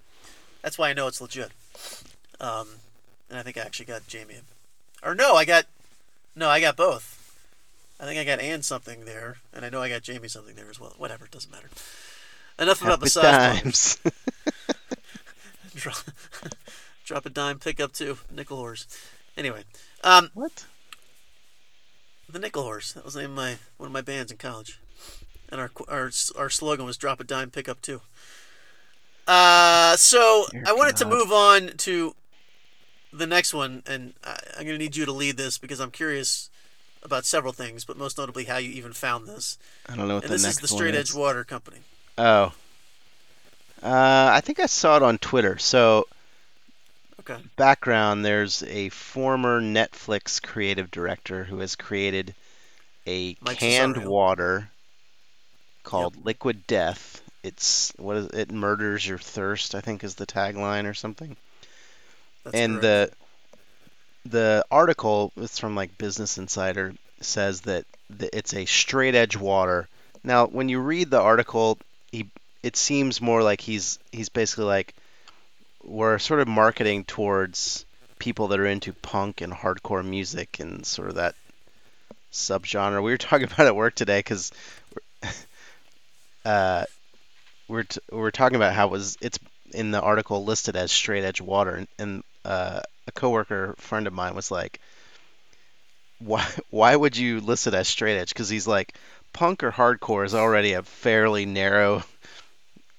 That's 0.62 0.78
why 0.78 0.90
I 0.90 0.92
know 0.92 1.06
it's 1.08 1.20
legit. 1.20 1.50
Um, 2.40 2.68
and 3.28 3.38
I 3.38 3.42
think 3.42 3.56
I 3.58 3.62
actually 3.62 3.86
got 3.86 4.06
Jamie, 4.06 4.36
or 5.02 5.14
no, 5.14 5.34
I 5.34 5.44
got 5.44 5.66
no, 6.36 6.48
I 6.48 6.60
got 6.60 6.76
both. 6.76 7.16
I 7.98 8.04
think 8.04 8.18
I 8.18 8.24
got 8.24 8.40
Ann 8.40 8.62
something 8.62 9.04
there, 9.04 9.38
and 9.52 9.64
I 9.64 9.68
know 9.68 9.82
I 9.82 9.88
got 9.88 10.02
Jamie 10.02 10.28
something 10.28 10.54
there 10.54 10.70
as 10.70 10.80
well. 10.80 10.94
Whatever, 10.96 11.26
it 11.26 11.30
doesn't 11.30 11.50
matter. 11.52 11.68
Enough 12.58 12.80
about 12.80 12.90
Happy 12.92 13.02
massage 13.02 13.60
times. 13.62 13.98
drop, 15.74 15.96
drop 17.04 17.26
a 17.26 17.30
dime, 17.30 17.58
pick 17.58 17.80
up 17.80 17.92
two 17.92 18.18
nickel 18.34 18.56
horse. 18.56 18.86
Anyway, 19.36 19.64
um, 20.04 20.30
what? 20.34 20.64
the 22.28 22.38
nickel 22.38 22.62
horse. 22.62 22.92
That 22.92 23.04
was 23.04 23.14
the 23.14 23.22
name 23.22 23.30
of 23.30 23.36
my 23.36 23.56
one 23.76 23.86
of 23.86 23.92
my 23.92 24.02
bands 24.02 24.30
in 24.30 24.38
college, 24.38 24.78
and 25.48 25.60
our 25.60 25.70
our 25.88 26.10
our 26.38 26.50
slogan 26.50 26.86
was 26.86 26.96
drop 26.96 27.20
a 27.20 27.24
dime, 27.24 27.50
pick 27.50 27.68
up 27.68 27.80
two. 27.82 28.00
Uh, 29.26 29.96
so 29.96 30.46
Dear 30.50 30.64
I 30.66 30.72
wanted 30.72 30.96
to 30.96 31.04
move 31.04 31.30
on 31.32 31.68
to 31.78 32.14
the 33.12 33.26
next 33.26 33.54
one, 33.54 33.82
and 33.86 34.14
I, 34.24 34.38
I'm 34.58 34.64
going 34.64 34.78
to 34.78 34.78
need 34.78 34.96
you 34.96 35.04
to 35.04 35.12
lead 35.12 35.36
this 35.36 35.58
because 35.58 35.80
I'm 35.80 35.90
curious 35.90 36.50
about 37.02 37.24
several 37.24 37.52
things, 37.52 37.84
but 37.84 37.96
most 37.96 38.18
notably 38.18 38.44
how 38.44 38.56
you 38.58 38.70
even 38.70 38.92
found 38.92 39.26
this. 39.26 39.58
I 39.88 39.96
don't 39.96 40.08
know 40.08 40.16
what 40.16 40.24
And 40.24 40.30
the 40.30 40.34
this 40.34 40.42
next 40.42 40.56
is 40.56 40.60
the 40.62 40.68
Straight. 40.68 40.94
Edge 40.94 41.14
Water 41.14 41.44
Company. 41.44 41.78
Oh. 42.18 42.52
Uh, 43.82 44.30
I 44.32 44.40
think 44.40 44.60
I 44.60 44.66
saw 44.66 44.96
it 44.96 45.02
on 45.02 45.16
Twitter. 45.18 45.56
So, 45.58 46.06
Okay. 47.20 47.38
background 47.56 48.24
there's 48.24 48.62
a 48.62 48.88
former 48.88 49.60
Netflix 49.60 50.42
creative 50.42 50.90
director 50.90 51.44
who 51.44 51.58
has 51.58 51.76
created 51.76 52.34
a 53.06 53.36
Mike 53.40 53.58
canned 53.58 53.96
Cessario. 53.96 54.08
water 54.08 54.70
called 55.82 56.24
Liquid 56.24 56.66
Death. 56.66 57.22
It's 57.42 57.92
what 57.96 58.16
is 58.16 58.26
it 58.28 58.50
murders 58.50 59.06
your 59.06 59.18
thirst, 59.18 59.74
I 59.74 59.80
think 59.80 60.04
is 60.04 60.14
the 60.14 60.26
tagline 60.26 60.88
or 60.88 60.94
something. 60.94 61.36
That's 62.44 62.56
and 62.56 62.80
correct. 62.80 63.14
the 64.24 64.30
the 64.30 64.64
article 64.70 65.32
it's 65.36 65.58
from 65.58 65.74
like 65.74 65.98
Business 65.98 66.38
Insider 66.38 66.94
says 67.20 67.62
that 67.62 67.84
the, 68.08 68.34
it's 68.36 68.54
a 68.54 68.64
straight 68.64 69.14
edge 69.14 69.36
water. 69.36 69.88
Now, 70.22 70.46
when 70.46 70.68
you 70.68 70.80
read 70.80 71.10
the 71.10 71.20
article, 71.20 71.78
he 72.12 72.26
it 72.62 72.76
seems 72.76 73.20
more 73.20 73.42
like 73.42 73.60
he's 73.60 73.98
he's 74.12 74.28
basically 74.28 74.64
like 74.64 74.94
we're 75.84 76.18
sort 76.18 76.40
of 76.40 76.48
marketing 76.48 77.04
towards 77.04 77.84
people 78.18 78.48
that 78.48 78.60
are 78.60 78.66
into 78.66 78.92
punk 78.92 79.40
and 79.40 79.52
hardcore 79.52 80.04
music 80.04 80.60
and 80.60 80.84
sort 80.84 81.08
of 81.08 81.14
that 81.16 81.34
subgenre. 82.32 83.02
We 83.02 83.10
were 83.12 83.18
talking 83.18 83.46
about 83.46 83.66
at 83.66 83.76
work 83.76 83.94
today 83.94 84.18
because 84.18 84.52
uh, 86.44 86.84
we're 87.68 87.84
t- 87.84 88.00
we're 88.10 88.30
talking 88.30 88.56
about 88.56 88.74
how 88.74 88.88
it 88.88 88.90
was 88.90 89.16
it's 89.20 89.38
in 89.72 89.90
the 89.90 90.00
article 90.00 90.44
listed 90.44 90.76
as 90.76 90.90
straight 90.90 91.24
edge 91.24 91.40
water, 91.40 91.74
and, 91.76 91.88
and 91.98 92.24
uh, 92.44 92.80
a 93.06 93.12
coworker 93.12 93.74
friend 93.78 94.06
of 94.06 94.12
mine 94.12 94.34
was 94.34 94.50
like, 94.50 94.80
"Why 96.18 96.46
why 96.70 96.94
would 96.94 97.16
you 97.16 97.40
list 97.40 97.66
it 97.66 97.74
as 97.74 97.88
straight 97.88 98.18
edge?" 98.18 98.30
Because 98.30 98.48
he's 98.48 98.66
like, 98.66 98.94
punk 99.32 99.62
or 99.62 99.70
hardcore 99.70 100.24
is 100.24 100.34
already 100.34 100.72
a 100.72 100.82
fairly 100.82 101.46
narrow 101.46 102.02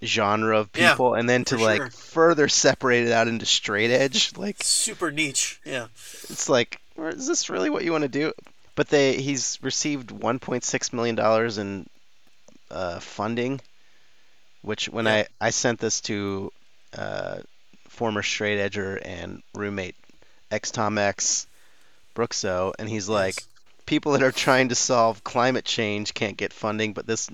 genre 0.03 0.59
of 0.59 0.69
Yeah, 0.75 0.91
people, 0.91 1.13
and 1.13 1.29
then 1.29 1.45
to 1.45 1.57
like 1.57 1.77
sure. 1.77 1.89
further 1.91 2.47
separate 2.47 3.05
it 3.07 3.11
out 3.11 3.27
into 3.27 3.45
straight 3.45 3.91
edge, 3.91 4.31
like 4.37 4.57
super 4.63 5.11
niche. 5.11 5.59
Yeah. 5.65 5.87
it's 6.29 6.49
like, 6.49 6.79
is 6.97 7.27
this 7.27 7.49
really 7.49 7.69
what 7.69 7.83
you 7.83 7.91
want 7.91 8.03
to 8.03 8.07
do? 8.09 8.33
But 8.75 8.89
they 8.89 9.15
he's 9.21 9.59
received 9.61 10.09
1.6 10.09 10.93
million 10.93 11.15
dollars 11.15 11.57
in 11.57 11.87
uh, 12.69 12.99
funding, 12.99 13.61
which 14.61 14.87
when 14.89 15.05
Yeah. 15.05 15.25
I 15.41 15.47
I 15.47 15.49
sent 15.51 15.79
this 15.79 16.01
to 16.01 16.51
uh, 16.97 17.39
former 17.89 18.23
straight 18.23 18.59
edger 18.59 18.99
and 19.03 19.43
roommate 19.53 19.95
ex 20.49 20.71
Tom 20.71 20.97
X 20.97 21.47
Brookso, 22.15 22.73
and 22.79 22.89
he's 22.89 23.07
like, 23.09 23.35
Yes. 23.35 23.47
people 23.85 24.13
that 24.13 24.23
are 24.23 24.31
trying 24.31 24.69
to 24.69 24.75
solve 24.75 25.23
climate 25.23 25.65
change 25.65 26.13
can't 26.13 26.37
get 26.37 26.53
funding, 26.53 26.93
but 26.93 27.05
this 27.07 27.29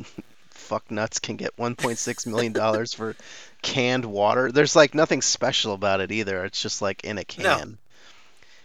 fuck 0.68 0.92
nuts 0.92 1.20
can 1.20 1.38
get 1.38 1.58
1.6 1.58 2.26
million 2.28 2.54
dollars 2.54 2.94
for 2.94 3.16
canned 3.62 4.06
water. 4.06 4.52
There's 4.52 4.76
like 4.76 4.94
nothing 4.96 5.22
special 5.22 5.74
about 5.74 6.02
it 6.02 6.12
either. 6.12 6.46
It's 6.46 6.62
just 6.62 6.82
like 6.82 7.04
in 7.04 7.18
a 7.18 7.26
No. 7.38 7.58
can. 7.58 7.80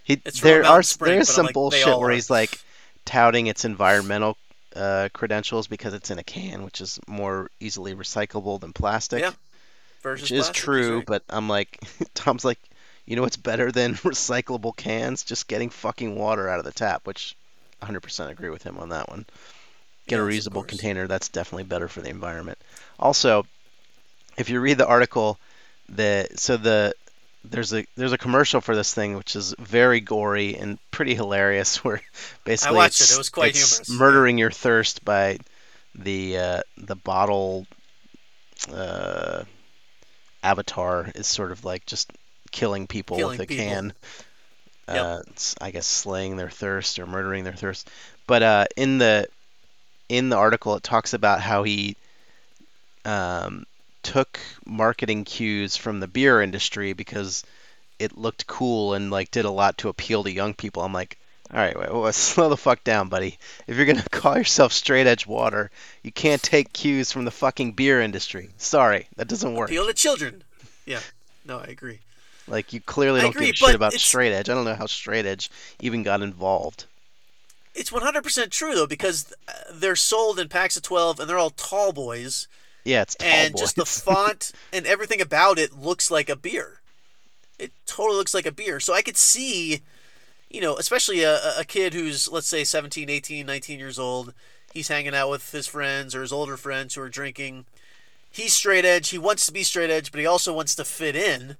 He, 0.05 0.22
It's 0.24 0.40
there 0.40 0.66
are 0.66 0.82
spring, 0.82 1.16
there 1.16 1.20
is 1.20 1.28
some 1.28 1.46
like, 1.46 1.55
bullshit 1.55 1.98
where 1.98 2.11
are. 2.11 2.12
he's 2.12 2.30
like 2.30 2.61
touting 3.05 3.46
its 3.46 3.64
environmental 3.64 4.38
uh, 4.76 5.09
credentials 5.12 5.66
because 5.68 5.94
it's 5.94 6.11
in 6.11 6.18
a 6.18 6.24
can, 6.24 6.64
which 6.64 6.80
is 6.80 7.00
more 7.09 7.50
easily 7.61 7.94
recyclable 7.94 8.61
than 8.61 8.72
plastic, 8.72 9.20
Yeah, 9.20 9.32
Versus 10.03 10.30
which 10.30 10.32
is 10.32 10.50
true. 10.50 11.03
right. 11.03 11.07
But 11.07 11.24
I'm 11.28 11.48
like, 11.48 11.80
Tom's 12.14 12.44
like, 12.44 12.61
you 13.07 13.16
know 13.16 13.22
what's 13.22 13.36
better 13.36 13.72
than 13.72 13.94
recyclable 13.96 14.76
cans? 14.76 15.24
Just 15.24 15.48
getting 15.48 15.70
fucking 15.70 16.16
water 16.16 16.48
out 16.48 16.59
of 16.61 16.64
the 16.64 16.72
tap, 16.72 17.07
which 17.07 17.36
100% 17.80 18.30
agree 18.30 18.50
with 18.50 18.62
him 18.64 18.78
on 18.78 18.90
that 18.90 19.09
one. 19.09 19.26
Get 20.07 20.18
a 20.20 20.22
Yes, 20.22 20.46
of 20.46 20.53
reusable 20.53 20.66
container. 20.66 21.07
That's 21.07 21.28
definitely 21.28 21.64
better 21.64 21.88
for 21.88 22.00
the 22.00 22.11
environment. 22.11 22.59
Also, 22.98 23.46
if 24.36 24.48
you 24.50 24.61
read 24.61 24.78
the 24.78 24.86
article, 24.86 25.38
the 25.88 26.28
so 26.36 26.57
the 26.57 26.94
there's 27.44 27.72
a 27.72 27.86
there's 27.96 28.12
a 28.12 28.18
commercial 28.18 28.61
for 28.61 28.74
this 28.76 28.92
thing 28.94 29.16
which 29.16 29.36
is 29.36 29.55
very 29.59 30.00
gory 30.00 30.57
and 30.57 30.78
pretty 30.90 31.14
hilarious. 31.14 31.76
Where 31.84 32.03
basically 32.44 32.76
watched 32.76 33.00
it. 33.00 33.05
it's, 33.05 33.14
It 33.14 33.18
was 33.18 33.28
quite 33.30 33.50
it's 33.50 33.80
humorous. 33.80 33.90
murdering 33.90 34.38
your 34.38 34.50
thirst 34.50 35.05
by 35.05 35.38
the 35.94 36.38
uh, 36.38 36.61
the 36.78 36.96
bottle 36.96 37.66
uh, 38.72 39.44
avatar 40.42 41.11
is 41.14 41.26
sort 41.26 41.53
of 41.53 41.64
like 41.64 41.86
just 41.86 42.12
killing 42.50 42.86
people 42.86 43.16
Killing 43.16 43.38
with 43.38 43.40
a 43.40 43.46
people. 43.46 43.64
can. 43.64 43.92
Yep. 44.88 44.96
Uh, 45.05 45.22
it's, 45.28 45.55
I 45.61 45.70
guess 45.70 45.86
slaying 45.86 46.36
their 46.36 46.50
thirst 46.50 46.98
or 46.98 47.07
murdering 47.07 47.44
their 47.44 47.53
thirst. 47.55 47.88
But 48.26 48.42
uh, 48.42 48.66
in 48.76 48.98
the 48.98 49.28
in 50.13 50.29
the 50.29 50.37
article, 50.37 50.77
it 50.77 50.83
talks 50.83 51.15
about 51.15 51.41
how 51.41 51.63
he 51.63 51.97
um, 53.07 53.65
took 54.03 54.39
marketing 54.67 55.25
cues 55.25 55.75
from 55.75 56.01
the 56.01 56.07
beer 56.07 56.43
industry 56.43 56.93
because 56.93 57.45
it 57.99 58.19
looked 58.19 58.47
cool 58.47 58.93
and 58.93 59.11
like 59.11 59.31
did 59.31 59.47
a 59.47 59.51
lot 59.51 59.79
to 59.79 59.89
appeal 59.89 60.23
to 60.25 60.31
young 60.31 60.53
people. 60.53 60.83
I'm 60.83 60.93
like, 60.93 61.17
all 61.51 61.59
right, 61.59 61.79
wait, 61.79 61.95
wait, 61.95 62.15
slow 62.15 62.51
the 62.51 62.59
fuck 62.59 62.85
down, 62.85 63.09
buddy. 63.09 63.39
If 63.67 63.79
you're 63.79 63.87
gonna 63.87 64.03
call 64.11 64.37
yourself 64.37 64.75
straight 64.75 65.07
edge 65.07 65.27
water, 65.27 65.71
you 66.03 66.13
can't 66.13 66.43
take 66.43 66.75
cues 66.75 67.11
from 67.11 67.25
the 67.25 67.31
fucking 67.31 67.73
beer 67.73 68.03
industry. 68.03 68.51
Sorry, 68.59 69.09
that 69.17 69.29
doesn't 69.29 69.55
work. 69.55 69.71
appeal 69.71 69.87
to 69.87 69.95
children. 69.95 70.45
Yeah. 70.85 71.01
No, 71.47 71.59
I 71.59 71.65
agree. 71.65 72.01
Like 72.47 72.75
you 72.75 72.83
clearly 72.83 73.21
I 73.21 73.23
don't 73.23 73.35
agree, 73.35 73.47
give 73.47 73.55
a 73.55 73.67
shit 73.67 73.75
about 73.75 73.95
straight 73.95 74.33
edge. 74.33 74.51
I 74.51 74.55
don't 74.55 74.67
know 74.67 74.75
how 74.75 74.87
straight 74.87 75.25
edge 75.25 75.51
even 75.81 76.03
got 76.03 76.21
involved. 76.21 76.85
It's 77.75 77.91
100% 77.91 78.51
true 78.51 78.75
though 78.75 78.87
because 78.87 79.33
uh, 79.49 79.53
they're 79.73 79.97
sold 79.97 80.39
in 80.39 80.49
packs 80.49 80.77
of 80.77 80.83
12 80.83 81.20
and 81.20 81.29
they're 81.29 81.39
all 81.39 81.51
tall 81.51 81.93
boys 81.93 82.47
Yeah, 82.85 83.03
it's 83.03 83.14
tall 83.14 83.29
and 83.29 83.53
boys. 83.55 83.61
just 83.61 83.77
the 83.77 83.87
font 83.87 84.53
and 84.73 84.87
everything 84.87 85.20
about 85.20 85.59
it 85.59 85.73
looks 85.73 86.11
like 86.11 86.29
a 86.29 86.37
beer. 86.37 86.81
It 87.59 87.73
totally 87.87 88.16
looks 88.18 88.35
like 88.35 88.47
a 88.47 88.53
beer. 88.53 88.81
So 88.81 88.93
I 88.93 89.03
could 89.03 89.16
see, 89.16 89.81
you 90.51 90.61
know, 90.61 90.77
especially 90.77 91.23
a, 91.23 91.39
a 91.59 91.64
kid 91.64 91.95
who's 91.95 92.29
let's 92.31 92.47
say 92.49 92.64
17, 92.64 93.09
18, 93.09 93.47
19 93.47 93.79
years 93.79 93.99
old, 93.99 94.35
he's 94.75 94.89
hanging 94.89 95.14
out 95.14 95.31
with 95.31 95.53
his 95.53 95.66
friends 95.66 96.14
or 96.14 96.23
his 96.23 96.33
older 96.33 96.57
friends 96.57 96.95
who 96.95 97.03
are 97.03 97.09
drinking. 97.09 97.64
He's 98.31 98.55
straight 98.55 98.85
edge. 98.85 99.11
He 99.11 99.18
wants 99.18 99.47
to 99.47 99.53
be 99.53 99.62
straight 99.62 99.91
edge, 99.91 100.11
but 100.11 100.20
he 100.20 100.27
also 100.27 100.53
wants 100.55 100.75
to 100.75 100.85
fit 100.85 101.14
in. 101.16 101.57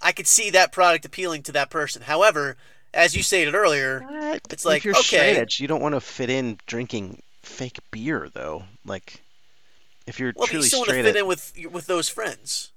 I 0.00 0.12
could 0.12 0.28
see 0.28 0.48
that 0.50 0.70
product 0.72 1.04
appealing 1.04 1.42
to 1.42 1.52
that 1.52 1.70
person. 1.70 2.02
However, 2.02 2.56
as 2.94 3.14
you 3.16 3.22
stated 3.22 3.54
earlier, 3.54 4.00
What? 4.00 4.42
It's 4.50 4.64
like, 4.64 4.78
if 4.78 4.84
you're 4.84 4.94
straight 4.94 5.32
okay. 5.32 5.40
edge, 5.40 5.60
you 5.60 5.68
don't 5.68 5.82
want 5.82 5.94
to 5.94 6.00
fit 6.00 6.30
in 6.30 6.58
drinking 6.66 7.22
fake 7.42 7.78
beer 7.90 8.28
though. 8.32 8.64
Like, 8.84 9.22
if 10.06 10.18
you're 10.20 10.32
well, 10.34 10.46
but 10.46 10.52
you 10.52 10.58
truly 10.58 10.68
still 10.68 10.80
want 10.80 10.90
to 10.90 10.96
fit 11.02 11.16
edge, 11.16 11.16
in 11.16 11.26
with 11.26 11.52
with 11.70 11.86
those 11.86 12.08
friends. 12.08 12.70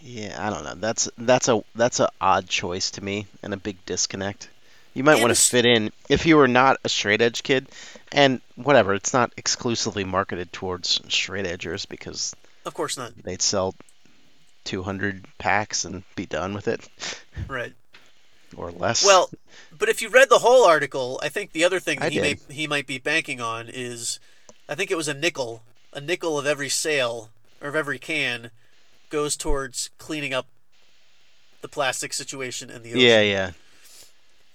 yeah, 0.00 0.36
I 0.44 0.50
don't 0.50 0.64
know. 0.64 0.74
That's 0.74 1.08
that's 1.18 1.48
a 1.48 1.62
that's 1.74 2.00
a 2.00 2.08
odd 2.20 2.48
choice 2.48 2.90
to 2.92 3.04
me 3.04 3.26
and 3.42 3.54
a 3.54 3.56
big 3.56 3.84
disconnect. 3.86 4.48
You 4.94 5.04
might 5.04 5.14
And 5.14 5.22
want 5.22 5.34
to 5.34 5.40
fit 5.40 5.64
in 5.64 5.90
if 6.08 6.26
you 6.26 6.36
were 6.36 6.48
not 6.48 6.78
a 6.84 6.88
straight 6.88 7.22
edge 7.22 7.42
kid, 7.42 7.68
and 8.10 8.40
whatever. 8.56 8.94
It's 8.94 9.12
not 9.14 9.32
exclusively 9.36 10.04
marketed 10.04 10.52
towards 10.52 11.00
straight 11.08 11.46
edgers 11.46 11.88
because 11.88 12.34
Of 12.64 12.74
course 12.74 12.96
not. 12.98 13.12
they'd 13.22 13.40
sell 13.42 13.74
200 14.64 15.26
packs 15.38 15.84
and 15.84 16.02
be 16.16 16.26
done 16.26 16.54
with 16.54 16.68
it 16.68 16.88
Right. 17.48 17.72
Or 18.56 18.70
less. 18.70 19.00
Well, 19.00 19.32
but 19.70 19.88
if 19.88 20.00
you 20.00 20.08
read 20.08 20.28
the 20.28 20.38
whole 20.38 20.64
article, 20.64 21.18
I 21.22 21.28
think 21.28 21.52
the 21.52 21.64
other 21.64 21.80
thing 21.80 22.00
I 22.00 22.08
that 22.08 22.12
he 22.12 22.18
may 22.20 22.36
he 22.48 22.66
might 22.66 22.86
be 22.86 22.98
banking 22.98 23.40
on 23.40 23.68
is, 23.68 24.18
I 24.68 24.74
think 24.74 24.90
it 24.90 24.96
was 24.96 25.08
a 25.08 25.14
nickel, 25.14 25.62
a 25.92 26.00
nickel 26.00 26.38
of 26.38 26.46
every 26.46 26.68
sale 26.68 27.30
or 27.60 27.68
of 27.68 27.76
every 27.76 27.98
can, 27.98 28.50
goes 29.10 29.36
towards 29.36 29.90
cleaning 29.98 30.34
up 30.34 30.48
the 31.62 31.68
plastic 31.68 32.12
situation 32.12 32.68
in 32.70 32.82
the 32.82 32.94
ocean. 32.94 33.12
yeah, 33.12 33.20
yeah. 33.22 33.52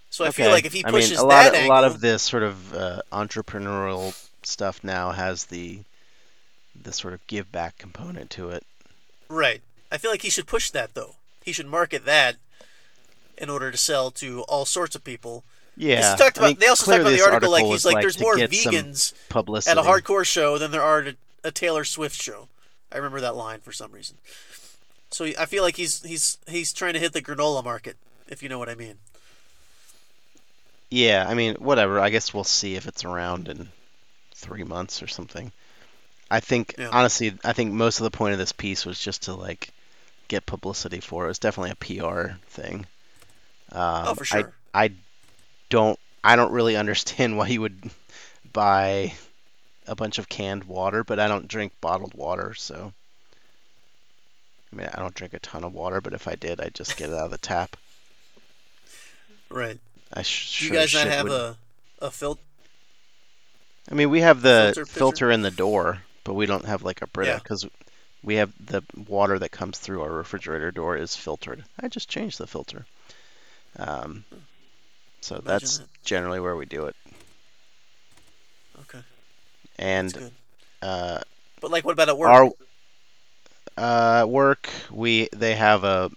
So 0.10 0.26
I 0.26 0.30
Okay. 0.30 0.32
feel 0.32 0.52
like 0.52 0.66
if 0.66 0.74
he 0.74 0.84
I 0.84 0.92
pushes 0.92 0.92
mean, 0.92 1.14
a 1.16 1.24
lot 1.26 1.46
that 1.46 1.48
of, 1.48 1.56
angle, 1.56 1.62
a 1.62 1.66
lot 1.68 1.84
of 1.84 2.00
this 2.02 2.22
sort 2.24 2.44
of 2.44 2.74
uh, 2.74 3.02
entrepreneurial 3.12 4.14
stuff 4.44 4.84
now 4.84 5.12
has 5.12 5.46
the 5.46 5.84
the 6.76 6.94
sort 6.94 7.14
of 7.14 7.28
give 7.28 7.52
back 7.52 7.78
component 7.78 8.30
to 8.32 8.50
it. 8.50 8.66
right? 9.30 9.62
I 9.92 9.98
feel 9.98 10.12
like 10.12 10.22
he 10.22 10.30
should 10.30 10.48
push 10.48 10.70
that 10.72 10.94
though. 10.94 11.16
He 11.44 11.52
should 11.54 11.68
market 11.68 12.06
that 12.06 12.38
in 13.38 13.50
order 13.50 13.72
to 13.72 13.78
sell 13.78 14.12
to 14.12 14.42
all 14.44 14.66
sorts 14.66 14.96
of 14.96 15.04
people. 15.04 15.44
Yeah. 15.76 16.16
Talked 16.16 16.38
I 16.40 16.42
about, 16.42 16.48
mean, 16.48 16.58
they 16.60 16.68
also 16.68 16.86
talked 16.92 17.02
about 17.02 17.10
the 17.12 17.18
this 17.18 17.26
article 17.28 17.52
like 17.52 17.64
he's 17.66 17.72
was 17.72 17.86
like, 17.86 18.02
there's 18.02 18.20
more 18.20 18.36
vegans 18.36 19.14
at 19.68 19.78
a 19.78 19.82
hardcore 19.82 20.26
show 20.26 20.58
than 20.58 20.72
there 20.72 20.82
are 20.82 21.02
at 21.02 21.16
a 21.44 21.52
Taylor 21.52 21.84
Swift 21.84 22.20
show. 22.22 22.48
I 22.92 22.98
remember 22.98 23.22
that 23.22 23.36
line 23.36 23.60
for 23.60 23.72
some 23.72 23.92
reason. 23.92 24.18
So 25.12 25.26
I 25.26 25.46
feel 25.46 25.64
like 25.64 25.76
he's 25.78 26.04
he's 26.04 26.38
he's 26.48 26.74
trying 26.74 26.94
to 26.94 27.00
hit 27.00 27.14
the 27.14 27.22
granola 27.22 27.64
market, 27.64 27.96
if 28.28 28.42
you 28.42 28.50
know 28.50 28.60
what 28.60 28.70
I 28.70 28.76
mean. 28.76 28.96
Yeah, 30.90 31.26
I 31.28 31.34
mean, 31.34 31.56
whatever. 31.56 32.00
I 32.00 32.10
guess 32.10 32.34
we'll 32.34 32.44
see 32.44 32.76
if 32.76 32.88
it's 32.88 33.04
around 33.06 33.48
in 33.50 33.70
three 34.34 34.64
months 34.64 35.04
or 35.04 35.08
something. 35.08 35.52
I 36.30 36.40
think, 36.40 36.76
Yeah. 36.78 36.90
honestly, 36.92 37.38
I 37.44 37.54
think 37.54 37.74
most 37.74 38.00
of 38.00 38.04
the 38.04 38.12
point 38.18 38.34
of 38.34 38.40
this 38.40 38.52
piece 38.52 38.86
was 38.86 39.00
just 39.00 39.24
to 39.24 39.34
like 39.34 39.70
get 40.28 40.46
publicity 40.46 41.00
for 41.00 41.24
it. 41.24 41.28
It 41.28 41.30
was 41.30 41.40
definitely 41.40 41.72
a 41.72 41.76
PR 42.04 42.32
thing. 42.50 42.86
Um, 43.72 44.06
oh, 44.08 44.14
for 44.16 44.26
sure. 44.26 44.54
I, 44.74 44.86
I 44.86 44.92
don't, 45.70 46.00
I 46.24 46.36
don't 46.36 46.52
really 46.52 46.76
understand 46.76 47.38
why 47.38 47.48
you 47.48 47.62
would 47.62 47.90
buy 48.54 49.14
a 49.88 49.96
bunch 49.96 50.18
of 50.20 50.30
canned 50.30 50.66
water, 50.66 51.04
but 51.04 51.20
I 51.20 51.28
don't 51.28 51.48
drink 51.48 51.74
bottled 51.82 52.14
water, 52.14 52.54
so. 52.54 52.94
I 54.72 54.76
mean, 54.76 54.90
I 54.94 55.00
don't 55.00 55.14
drink 55.16 55.34
a 55.34 55.40
ton 55.40 55.64
of 55.64 55.74
water, 55.74 56.02
but 56.02 56.14
if 56.14 56.28
I 56.28 56.36
did, 56.36 56.60
I'd 56.60 56.74
just 56.76 56.98
get 56.98 57.10
it 57.10 57.16
out 57.16 57.26
of 57.26 57.32
the 57.32 57.38
tap. 57.38 57.78
right. 59.50 59.80
I 60.14 60.22
sh- 60.24 60.60
Do 60.60 60.66
you 60.66 60.70
sure 60.72 60.80
guys 60.82 60.94
not 60.94 61.08
have 61.08 61.24
would- 61.28 61.32
a 61.34 61.58
a 62.02 62.12
filter? 62.12 62.42
I 63.90 63.96
mean, 63.96 64.10
we 64.10 64.20
have 64.22 64.42
the 64.42 64.74
filter 64.76 64.86
filter, 64.86 65.32
in 65.32 65.42
the 65.42 65.52
door, 65.52 66.02
but 66.26 66.34
we 66.34 66.46
don't 66.46 66.66
have 66.66 66.84
like 66.84 67.02
a 67.02 67.08
Brita 67.08 67.32
Yeah. 67.32 67.38
because 67.38 67.66
we 68.24 68.36
have 68.36 68.52
the 68.60 68.84
water 69.08 69.40
that 69.40 69.52
comes 69.52 69.78
through 69.80 70.02
our 70.02 70.12
refrigerator 70.12 70.72
door 70.72 70.98
is 70.98 71.16
filtered. 71.16 71.64
I 71.80 71.88
just 71.88 72.10
changed 72.10 72.38
the 72.38 72.48
filter. 72.48 72.86
Um, 73.78 74.26
so 75.22 75.42
Imagine 75.44 75.46
that's 75.46 75.80
that. 75.80 75.90
generally 76.04 76.40
where 76.40 76.56
we 76.56 76.66
do 76.66 76.86
it. 76.88 76.96
Okay, 78.82 79.04
And 79.80 80.18
uh, 80.82 81.20
But 81.62 81.72
like, 81.72 81.86
what 81.86 81.94
about 81.94 82.10
at 82.10 82.18
work? 82.18 82.36
our 82.36 82.52
uh, 83.78 84.26
work, 84.28 84.70
we 84.92 85.30
they 85.34 85.56
have 85.56 85.84
a. 85.84 86.10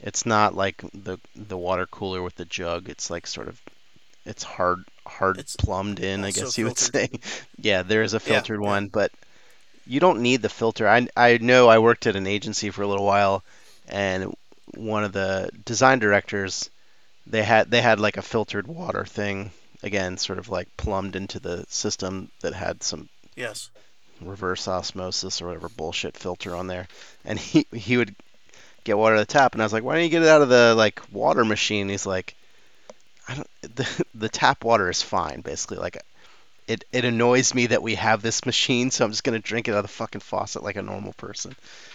It's 0.00 0.26
not 0.26 0.54
like 0.54 0.82
the 0.92 1.18
the 1.34 1.56
water 1.56 1.86
cooler 1.86 2.22
with 2.22 2.34
the 2.36 2.44
jug. 2.44 2.88
It's 2.88 3.10
like 3.10 3.26
sort 3.26 3.48
of, 3.48 3.60
it's 4.24 4.42
hard 4.42 4.84
hard 5.06 5.38
It's 5.38 5.56
plumbed 5.56 6.00
in. 6.00 6.24
I 6.24 6.32
guess 6.32 6.58
you 6.58 6.66
would 6.66 6.78
say. 6.78 7.08
Yeah, 7.58 7.82
there 7.82 8.02
is 8.02 8.14
a 8.14 8.20
filtered 8.20 8.60
yeah. 8.60 8.60
one, 8.60 8.88
but 8.88 9.12
you 9.86 10.00
don't 10.00 10.20
need 10.22 10.42
the 10.42 10.48
filter. 10.48 10.88
I 10.88 11.08
I 11.16 11.38
know 11.38 11.68
I 11.68 11.78
worked 11.78 12.06
at 12.06 12.16
an 12.16 12.26
agency 12.26 12.70
for 12.70 12.82
a 12.82 12.88
little 12.88 13.04
while, 13.06 13.44
and 13.88 14.34
one 14.78 15.04
of 15.04 15.12
the 15.12 15.50
design 15.64 15.98
directors, 15.98 16.70
they 17.26 17.42
had 17.42 17.70
they 17.70 17.82
had 17.82 18.00
like 18.00 18.16
a 18.16 18.22
filtered 18.22 18.66
water 18.66 19.04
thing. 19.04 19.50
Again, 19.82 20.16
sort 20.16 20.38
of 20.38 20.48
like 20.48 20.76
plumbed 20.76 21.14
into 21.14 21.38
the 21.38 21.64
system 21.68 22.30
that 22.40 22.52
had 22.52 22.82
some 22.82 23.08
yes. 23.36 23.70
reverse 24.20 24.66
osmosis 24.66 25.40
or 25.40 25.46
whatever 25.46 25.68
bullshit 25.68 26.16
filter 26.16 26.56
on 26.56 26.66
there, 26.66 26.88
and 27.24 27.38
he 27.38 27.66
he 27.72 27.96
would 27.96 28.14
get 28.84 28.98
water 28.98 29.14
out 29.14 29.20
of 29.20 29.28
the 29.28 29.32
tap, 29.32 29.52
and 29.52 29.62
I 29.62 29.66
was 29.66 29.72
like, 29.72 29.84
why 29.84 29.94
don't 29.94 30.04
you 30.04 30.10
get 30.10 30.22
it 30.22 30.28
out 30.28 30.42
of 30.42 30.48
the 30.48 30.74
like 30.76 31.00
water 31.12 31.44
machine? 31.44 31.88
He's 31.88 32.06
like, 32.06 32.34
I 33.28 33.34
don't. 33.34 33.46
The 33.74 34.04
the 34.14 34.28
tap 34.28 34.64
water 34.64 34.88
is 34.88 35.02
fine, 35.02 35.40
basically. 35.42 35.78
Like, 35.78 35.98
it 36.66 36.84
it 36.92 37.04
annoys 37.04 37.54
me 37.54 37.66
that 37.66 37.82
we 37.82 37.96
have 37.96 38.22
this 38.22 38.46
machine, 38.46 38.90
so 38.90 39.04
I'm 39.04 39.10
just 39.10 39.24
gonna 39.24 39.38
drink 39.38 39.68
it 39.68 39.72
out 39.72 39.78
of 39.78 39.84
the 39.84 39.88
fucking 39.88 40.20
faucet 40.20 40.62
like 40.62 40.76
a 40.76 40.82
normal 40.82 41.12
person. 41.12 41.54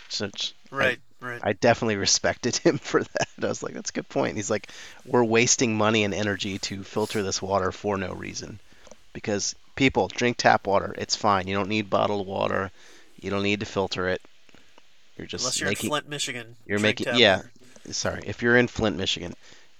So 0.09 0.29
Right. 0.71 0.99
Right. 1.23 1.41
I 1.43 1.53
definitely 1.53 1.95
respected 1.95 2.55
him 2.65 2.77
for 2.77 3.03
that. 3.03 3.27
I 3.41 3.47
was 3.47 3.63
like, 3.63 3.73
that's 3.73 3.89
a 3.89 3.93
good 3.93 4.09
point. 4.09 4.35
He's 4.35 4.49
like, 4.51 4.69
we're 5.05 5.23
wasting 5.23 5.77
money 5.77 6.03
and 6.03 6.13
energy 6.13 6.59
to 6.59 6.83
filter 6.83 7.23
this 7.23 7.41
water 7.41 7.71
for 7.71 7.97
no 7.97 8.13
reason. 8.13 8.59
Because 9.13 9.55
people 9.75 10.07
drink 10.07 10.37
tap 10.37 10.65
water. 10.67 10.93
It's 10.97 11.15
fine. 11.15 11.47
You 11.47 11.55
don't 11.55 11.69
need 11.69 11.89
bottled 11.89 12.25
water. 12.27 12.71
You 13.21 13.29
don't 13.29 13.43
need 13.43 13.59
to 13.61 13.65
filter 13.65 14.07
it. 14.09 14.21
You're 15.17 15.27
just 15.27 15.43
Unless 15.45 15.59
you're 15.59 15.69
making. 15.69 15.87
in 15.87 15.91
Flint, 15.91 16.09
Michigan. 16.09 16.55
you're 16.65 16.79
making- 16.79 17.15
yeah. 17.15 17.37
water. 17.37 17.51
Sorry, 17.91 18.23
if 18.25 18.41
you're 18.41 18.55
in 18.57 18.67
Flint, 18.67 18.95
Michigan, 18.97 19.33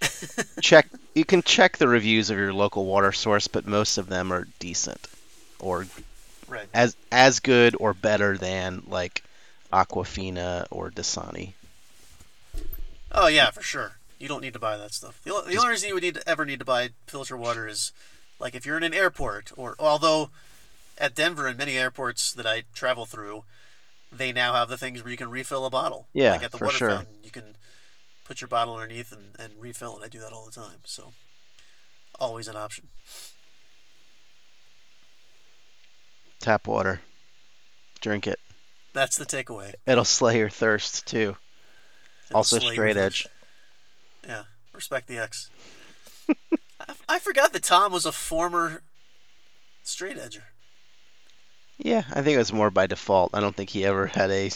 check. 0.61 0.87
You 1.15 1.23
can 1.25 1.41
check 1.41 1.77
the 1.77 1.87
reviews 1.87 2.29
of 2.29 2.37
your 2.37 2.53
local 2.53 2.85
water 2.85 3.11
source, 3.13 3.47
but 3.47 3.65
most 3.65 3.97
of 3.97 4.07
them 4.09 4.31
are 4.33 4.45
decent, 4.59 5.07
or 5.59 5.87
Right. 6.49 6.67
as 6.73 6.95
as 7.11 7.39
good 7.39 7.75
or 7.79 7.93
better 7.93 8.37
than 8.37 8.83
like 8.87 9.23
Aquafina 9.73 10.67
or 10.69 10.91
Dasani. 10.91 11.53
Oh 13.11 13.27
yeah, 13.27 13.49
for 13.49 13.63
sure. 13.63 13.93
You 14.19 14.27
don't 14.27 14.41
need 14.41 14.53
to 14.53 14.59
buy 14.59 14.77
that 14.77 14.93
stuff. 14.93 15.19
The, 15.23 15.31
the 15.47 15.57
only 15.57 15.69
reason 15.69 15.89
you 15.89 15.95
would 15.95 16.03
need 16.03 16.15
to, 16.15 16.29
ever 16.29 16.45
need 16.45 16.59
to 16.59 16.65
buy 16.65 16.89
filter 17.07 17.35
water 17.35 17.67
is 17.67 17.91
like 18.39 18.55
if 18.55 18.65
you're 18.65 18.77
in 18.77 18.83
an 18.83 18.93
airport, 18.93 19.51
or 19.57 19.75
although 19.79 20.29
at 20.97 21.15
Denver 21.15 21.47
and 21.47 21.57
many 21.57 21.77
airports 21.77 22.31
that 22.33 22.45
I 22.45 22.63
travel 22.73 23.05
through, 23.05 23.43
they 24.11 24.31
now 24.31 24.53
have 24.53 24.69
the 24.69 24.77
things 24.77 25.03
where 25.03 25.11
you 25.11 25.17
can 25.17 25.29
refill 25.29 25.65
a 25.65 25.69
bottle. 25.69 26.07
Yeah, 26.13 26.31
like 26.31 26.43
at 26.43 26.51
the 26.51 26.59
for 26.59 26.65
water 26.65 26.77
sure. 26.77 26.89
fountain, 26.89 27.15
you 27.23 27.31
can 27.31 27.55
put 28.23 28.41
your 28.41 28.47
bottle 28.47 28.75
underneath 28.75 29.11
and, 29.11 29.35
and 29.39 29.53
refill 29.59 29.97
it. 29.97 30.05
I 30.05 30.07
do 30.07 30.19
that 30.19 30.31
all 30.31 30.45
the 30.45 30.51
time, 30.51 30.79
so 30.85 31.13
always 32.19 32.47
an 32.47 32.55
option. 32.55 32.87
Tap 36.39 36.67
water. 36.67 37.01
Drink 38.01 38.27
it. 38.27 38.39
That's 38.93 39.17
the 39.17 39.25
takeaway. 39.25 39.73
It'll 39.87 40.05
slay 40.05 40.37
your 40.37 40.49
thirst 40.49 41.05
too. 41.07 41.35
It'll 42.29 42.37
Also 42.37 42.59
straight 42.59 42.97
edge. 42.97 43.27
Yeah, 44.27 44.43
respect 44.73 45.07
the 45.07 45.17
X. 45.17 45.49
I, 46.79 46.93
I 47.09 47.19
forgot 47.19 47.53
that 47.53 47.63
Tom 47.63 47.91
was 47.91 48.05
a 48.05 48.11
former 48.11 48.81
straight 49.83 50.17
edger. 50.17 50.43
Yeah, 51.77 52.03
I 52.13 52.21
think 52.21 52.35
it 52.35 52.39
was 52.39 52.53
more 52.53 52.69
by 52.69 52.87
default. 52.87 53.31
I 53.33 53.39
don't 53.39 53.55
think 53.55 53.71
he 53.71 53.83
ever 53.85 54.07
had 54.07 54.29
a 54.31 54.51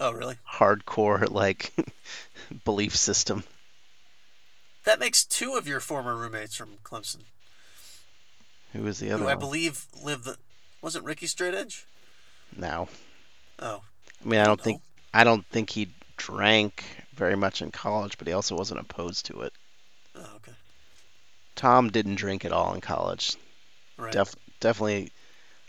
Oh, 0.00 0.12
really? 0.12 0.36
hardcore 0.50 1.30
like 1.30 1.72
belief 2.64 2.96
system. 2.96 3.44
That 4.84 4.98
makes 4.98 5.24
two 5.24 5.54
of 5.54 5.68
your 5.68 5.78
former 5.80 6.16
roommates 6.16 6.56
from 6.56 6.78
Clemson, 6.82 7.20
Who 8.72 8.82
was 8.82 8.98
the 8.98 9.10
other 9.12 9.22
who 9.24 9.28
I 9.28 9.34
one? 9.34 9.40
believe 9.40 9.86
lived 10.02 10.24
the. 10.24 10.36
Wasn't 10.80 11.04
Ricky 11.04 11.26
straight 11.28 11.54
edge? 11.54 11.86
No. 12.56 12.88
Oh, 13.62 13.80
I 14.24 14.28
mean, 14.28 14.40
I 14.40 14.44
don't 14.44 14.58
no. 14.58 14.64
think 14.64 14.80
oh. 14.82 15.18
I 15.20 15.24
don't 15.24 15.46
think 15.46 15.70
he 15.70 15.88
drank 16.16 16.84
very 17.14 17.36
much 17.36 17.62
in 17.62 17.70
college, 17.70 18.18
but 18.18 18.26
he 18.26 18.32
also 18.32 18.56
wasn't 18.56 18.80
opposed 18.80 19.26
to 19.26 19.42
it. 19.42 19.52
Oh, 20.16 20.28
okay. 20.36 20.52
Tom 21.54 21.90
didn't 21.90 22.16
drink 22.16 22.44
at 22.44 22.52
all 22.52 22.74
in 22.74 22.80
college. 22.80 23.36
Right. 23.96 24.12
Def- 24.12 24.34
definitely 24.60 25.12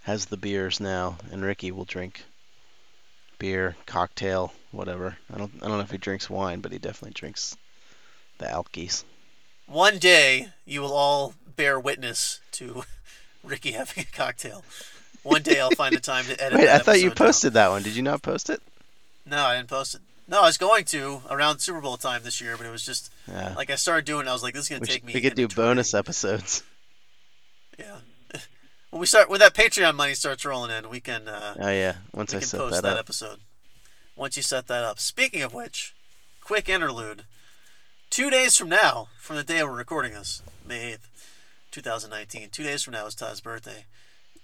has 0.04 0.26
the 0.26 0.38
beers 0.38 0.80
now, 0.80 1.18
and 1.32 1.44
Ricky 1.44 1.72
will 1.72 1.86
drink 1.86 2.24
beer, 3.38 3.76
cocktail, 3.86 4.54
whatever. 4.72 5.18
I 5.34 5.38
don't 5.38 5.52
I 5.62 5.68
don't 5.68 5.78
know 5.78 5.84
if 5.84 5.92
he 5.92 5.98
drinks 5.98 6.30
wine, 6.30 6.62
but 6.62 6.72
he 6.72 6.80
definitely 6.80 7.14
drinks 7.14 7.56
the 8.38 8.46
alkies. 8.46 9.04
One 9.68 9.98
day 9.98 10.50
you 10.66 10.82
will 10.82 10.94
all 10.94 11.36
bear 11.56 11.80
witness 11.80 12.40
to 12.54 12.84
Ricky 13.44 13.72
having 13.72 14.04
a 14.04 14.16
cocktail. 14.16 14.64
One 15.24 15.42
day 15.42 15.60
I'll 15.60 15.72
find 15.72 15.96
a 15.96 16.00
time 16.00 16.26
to 16.26 16.44
edit. 16.44 16.60
Wait, 16.60 16.70
I 16.70 16.80
thought 16.80 17.00
you 17.00 17.10
down. 17.10 17.16
posted 17.16 17.54
that 17.54 17.70
one. 17.70 17.82
Did 17.84 17.96
you 17.96 18.02
not 18.04 18.22
post 18.22 18.50
it? 18.50 18.62
No, 19.26 19.38
I 19.46 19.56
didn't 19.58 19.70
post 19.70 19.96
it. 19.96 20.02
No, 20.28 20.42
I 20.42 20.46
was 20.46 20.58
going 20.58 20.86
to 20.86 21.22
around 21.30 21.60
Super 21.60 21.82
Bowl 21.82 21.98
time 21.98 22.24
this 22.24 22.40
year, 22.42 22.56
but 22.58 22.66
it 22.66 22.72
was 22.72 22.86
just 22.86 23.12
Yeah. 23.28 23.54
like 23.56 23.70
I 23.70 23.76
started 23.76 24.06
doing. 24.06 24.26
it, 24.28 24.30
I 24.30 24.34
was 24.34 24.44
like, 24.44 24.54
this 24.54 24.64
is 24.64 24.70
gonna 24.70 24.82
we, 24.82 24.88
take 24.88 24.96
should- 24.98 25.06
me. 25.06 25.14
we 25.14 25.22
could 25.22 25.36
do 25.36 25.48
bonus 25.48 25.90
eternity. 25.94 26.00
episodes. 26.10 26.64
Yeah. 27.80 27.98
when 28.92 29.00
we 29.00 29.06
start 29.08 29.30
when 29.30 29.40
that 29.40 29.54
Patreon 29.56 29.96
money 29.96 30.14
starts 30.14 30.46
rolling 30.46 30.70
in, 30.72 30.90
we 30.90 31.00
can 31.00 31.28
uh, 31.28 31.56
Oh 31.60 31.70
yeah. 31.72 31.96
Once 32.14 32.34
we 32.34 32.38
I 32.38 32.40
can 32.42 32.48
set 32.48 32.60
post 32.60 32.76
that, 32.76 32.84
that, 32.84 32.94
up. 32.94 33.00
episode. 33.00 33.40
Once 34.16 34.38
you 34.38 34.44
set 34.44 34.68
that 34.68 34.84
up. 34.84 35.00
Speaking 35.00 35.42
of 35.42 35.54
which, 35.56 35.96
quick 36.42 36.70
interlude. 36.70 37.24
Two 38.12 38.30
days 38.30 38.56
from 38.56 38.70
now, 38.70 39.08
from 39.18 39.38
the 39.38 39.44
day 39.44 39.64
we're 39.64 39.76
recording 39.76 40.14
this, 40.14 40.44
May 40.68 40.94
eighth, 40.94 41.10
two 41.72 41.82
thousand 41.82 42.12
nineteen. 42.12 42.50
Two 42.50 42.64
days 42.64 42.84
from 42.84 42.94
now 42.94 43.08
is 43.08 43.16
Todd's 43.16 43.42
birthday. 43.42 43.86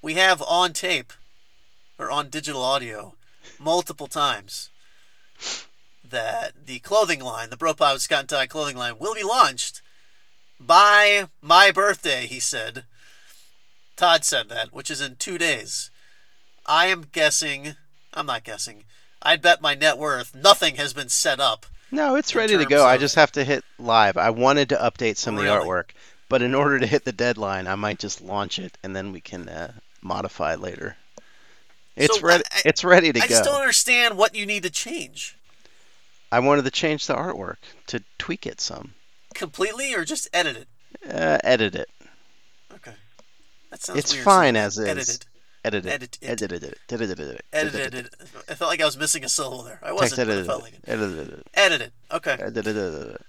We 0.01 0.13
have 0.15 0.41
on 0.41 0.73
tape 0.73 1.13
or 1.97 2.09
on 2.09 2.29
digital 2.29 2.63
audio 2.63 3.15
multiple 3.59 4.07
times 4.07 4.69
that 6.09 6.53
the 6.65 6.79
clothing 6.79 7.19
line, 7.19 7.49
the 7.49 7.57
Bropod 7.57 7.99
Scott 7.99 8.21
and 8.21 8.29
Todd 8.29 8.49
clothing 8.49 8.77
line, 8.77 8.97
will 8.97 9.13
be 9.13 9.23
launched 9.23 9.81
by 10.59 11.27
my 11.41 11.71
birthday, 11.71 12.25
he 12.25 12.39
said. 12.39 12.85
Todd 13.95 14.23
said 14.23 14.49
that, 14.49 14.73
which 14.73 14.89
is 14.89 15.01
in 15.01 15.17
two 15.17 15.37
days. 15.37 15.91
I 16.65 16.87
am 16.87 17.07
guessing, 17.11 17.75
I'm 18.13 18.25
not 18.25 18.43
guessing, 18.43 18.85
I'd 19.21 19.41
bet 19.41 19.61
my 19.61 19.75
net 19.75 19.97
worth 19.97 20.33
nothing 20.33 20.75
has 20.75 20.93
been 20.93 21.09
set 21.09 21.39
up. 21.39 21.65
No, 21.91 22.15
it's 22.15 22.35
ready 22.35 22.55
to 22.57 22.65
go. 22.65 22.85
I 22.85 22.97
just 22.97 23.15
have 23.15 23.31
to 23.33 23.43
hit 23.43 23.63
live. 23.77 24.15
I 24.15 24.29
wanted 24.29 24.69
to 24.69 24.75
update 24.75 25.17
some 25.17 25.37
of 25.37 25.43
the 25.43 25.49
artwork, 25.49 25.89
but 26.29 26.41
in 26.41 26.53
order 26.53 26.79
to 26.79 26.87
hit 26.87 27.03
the 27.03 27.11
deadline, 27.11 27.67
I 27.67 27.75
might 27.75 27.99
just 27.99 28.21
launch 28.21 28.59
it 28.59 28.77
and 28.83 28.95
then 28.95 29.11
we 29.11 29.19
can 29.19 29.49
uh, 29.49 29.73
modify 30.01 30.55
later. 30.55 30.97
It's 31.95 32.15
So, 32.19 32.21
ready. 32.25 32.43
I- 32.51 32.61
it's 32.65 32.83
ready 32.83 33.11
to 33.11 33.19
I 33.19 33.23
go. 33.23 33.27
just 33.27 33.43
don't 33.43 33.59
understand 33.59 34.17
what 34.17 34.33
you 34.35 34.45
need 34.45 34.63
to 34.63 34.69
change. 34.69 35.35
I 36.31 36.39
wanted 36.39 36.63
to 36.65 36.71
change 36.71 37.07
the 37.07 37.15
artwork 37.15 37.57
to 37.87 38.03
tweak 38.17 38.45
it 38.45 38.61
some, 38.61 38.93
Completely 39.33 39.93
or 39.93 40.05
just 40.05 40.27
edit 40.33 40.55
it? 40.57 40.67
uh, 41.11 41.39
edit 41.43 41.75
it, 41.75 41.89
Okay. 42.75 42.93
That 43.71 43.81
sounds 43.83 43.99
It's 43.99 44.13
weird, 44.13 44.23
fine 44.25 44.53
saying 44.53 44.65
as 44.65 44.77
is. 44.77 44.85
it. 44.85 44.89
edit 44.89 45.09
it, 45.09 45.25
Edit 45.65 45.85
it. 45.85 45.93
edit 45.93 46.17
it, 46.19 46.19
edit 46.23 46.63
it, 46.63 46.77
edit 46.91 47.19
it, 47.19 47.45
Edited 47.51 47.93
it. 47.95 48.15
I 48.47 48.53
felt 48.55 48.69
like 48.69 48.81
I 48.81 48.85
was 48.85 48.95
missing 48.97 49.23
a 49.25 49.29
syllable 49.29 49.63
there. 49.63 49.79
I 49.83 49.91
wasn't, 49.91 50.17
but 50.27 50.29
it 50.29 50.31
edit 50.33 50.45
felt 50.45 50.59
it, 50.59 50.63
like 50.63 50.73
it. 50.73 50.79
edit 50.87 51.11
it, 51.29 51.47
Edit 51.53 51.81
it. 51.81 51.93
Okay. 52.11 52.37
it. 52.39 53.21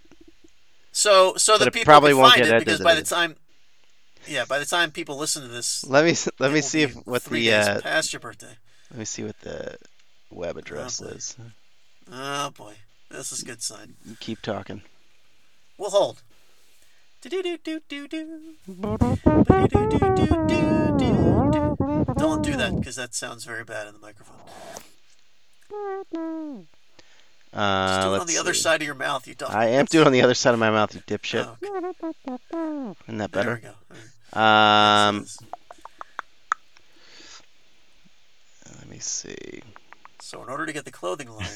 So 0.93 1.35
so 1.37 1.57
that 1.59 1.73
people 1.73 1.85
probably 1.85 2.11
can 2.13 2.19
won't 2.19 2.33
find 2.35 2.45
get 2.45 2.55
it 2.55 2.59
because 2.65 2.81
by 2.81 2.95
the 2.95 3.03
time 3.03 3.37
Yeah, 4.27 4.45
by 4.45 4.59
the 4.59 4.67
time 4.67 4.91
people 4.91 5.17
listen 5.17 5.43
to 5.43 5.49
this 5.49 5.85
Let 5.87 6.05
me 6.05 6.15
let 6.39 6.53
me 6.53 6.61
see 6.61 6.83
if 6.83 6.95
what 7.07 7.25
the 7.25 7.53
uh, 7.53 7.81
past 7.81 8.13
your 8.13 8.21
birthday. 8.21 8.57
let 8.91 8.99
me 8.99 9.05
see 9.05 9.25
what 9.25 9.39
the 9.41 9.77
web 10.31 10.57
address 10.57 11.01
boy. 11.01 11.07
is. 11.09 11.37
Oh 12.13 12.51
boy. 12.51 12.75
This 13.11 13.33
is 13.33 13.43
a 13.43 13.45
good 13.45 13.63
sign. 13.63 13.97
Keep 14.21 14.43
talking. 14.43 14.83
We'll 15.79 15.91
hold. 15.91 16.23
Don't 17.23 17.33
do 22.43 22.57
that 22.57 22.77
because 22.77 22.97
that 22.97 23.15
sounds 23.15 23.45
very 23.45 23.65
bad 23.65 23.89
in 23.89 23.95
the 23.95 24.01
microphone. 24.01 24.37
Just 27.53 27.61
Uh, 27.61 28.03
do 28.03 28.09
it 28.09 28.11
let's 28.13 28.21
on 28.21 28.27
the 28.29 28.39
other 28.39 28.55
see. 28.55 28.61
side 28.61 28.81
of 28.81 28.87
your 28.87 28.95
mouth, 28.95 29.27
you 29.27 29.35
don't. 29.35 29.53
I 29.53 29.71
am 29.71 29.87
doing 29.87 30.03
it 30.03 30.07
on 30.07 30.13
the 30.13 30.23
other 30.23 30.35
side 30.35 30.55
of 30.55 30.61
my 30.61 30.71
mouth, 30.71 30.95
you 30.95 31.01
dipshit. 31.01 31.47
Oh, 31.47 31.57
okay. 32.03 32.15
Isn't 33.09 33.19
that 33.19 33.33
There 33.33 33.45
we 33.45 33.51
better? 33.61 33.75
go. 34.33 34.41
Um, 34.41 35.27
let 38.79 38.89
me 38.89 39.01
see. 39.01 39.63
So 40.21 40.41
in 40.45 40.49
order 40.49 40.65
to 40.67 40.73
get 40.73 40.85
the 40.85 40.93
clothing 40.93 41.29
line, 41.29 41.49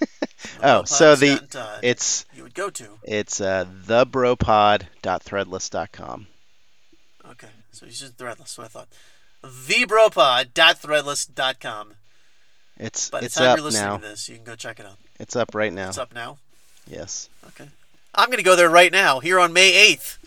Oh, 0.62 0.84
so 0.84 1.16
the 1.16 1.38
Todd, 1.50 1.80
it's 1.82 2.24
you 2.34 2.44
would 2.44 2.54
go 2.54 2.70
to. 2.70 2.98
it's 3.02 3.40
uh, 3.40 3.64
thebropod.threadless.com. 3.86 6.26
Okay, 7.30 7.48
so 7.72 7.86
you 7.86 7.92
should 7.92 8.16
threadless. 8.16 8.48
So 8.48 8.62
I 8.62 8.68
thought 8.68 8.86
thebropod.threadless.com. 9.42 11.94
It's 12.78 13.10
By 13.10 13.20
the 13.20 13.26
it's 13.26 13.34
time 13.34 13.48
up 13.48 13.56
you're 13.58 13.64
listening 13.64 13.88
now. 13.90 13.96
to 13.98 14.02
this, 14.08 14.28
you 14.28 14.36
can 14.36 14.44
go 14.44 14.54
check 14.54 14.78
it 14.80 14.86
out. 14.86 14.96
It's 15.22 15.36
up 15.36 15.54
right 15.54 15.72
now. 15.72 15.88
It's 15.88 15.98
up 15.98 16.12
now. 16.12 16.38
Yes, 16.84 17.28
Okay, 17.46 17.68
I'm 18.12 18.28
gonna 18.28 18.42
go 18.42 18.56
there 18.56 18.68
right 18.68 18.90
now 18.90 19.20
here 19.20 19.38
on 19.38 19.52
May 19.52 19.94
8th. 19.94 20.18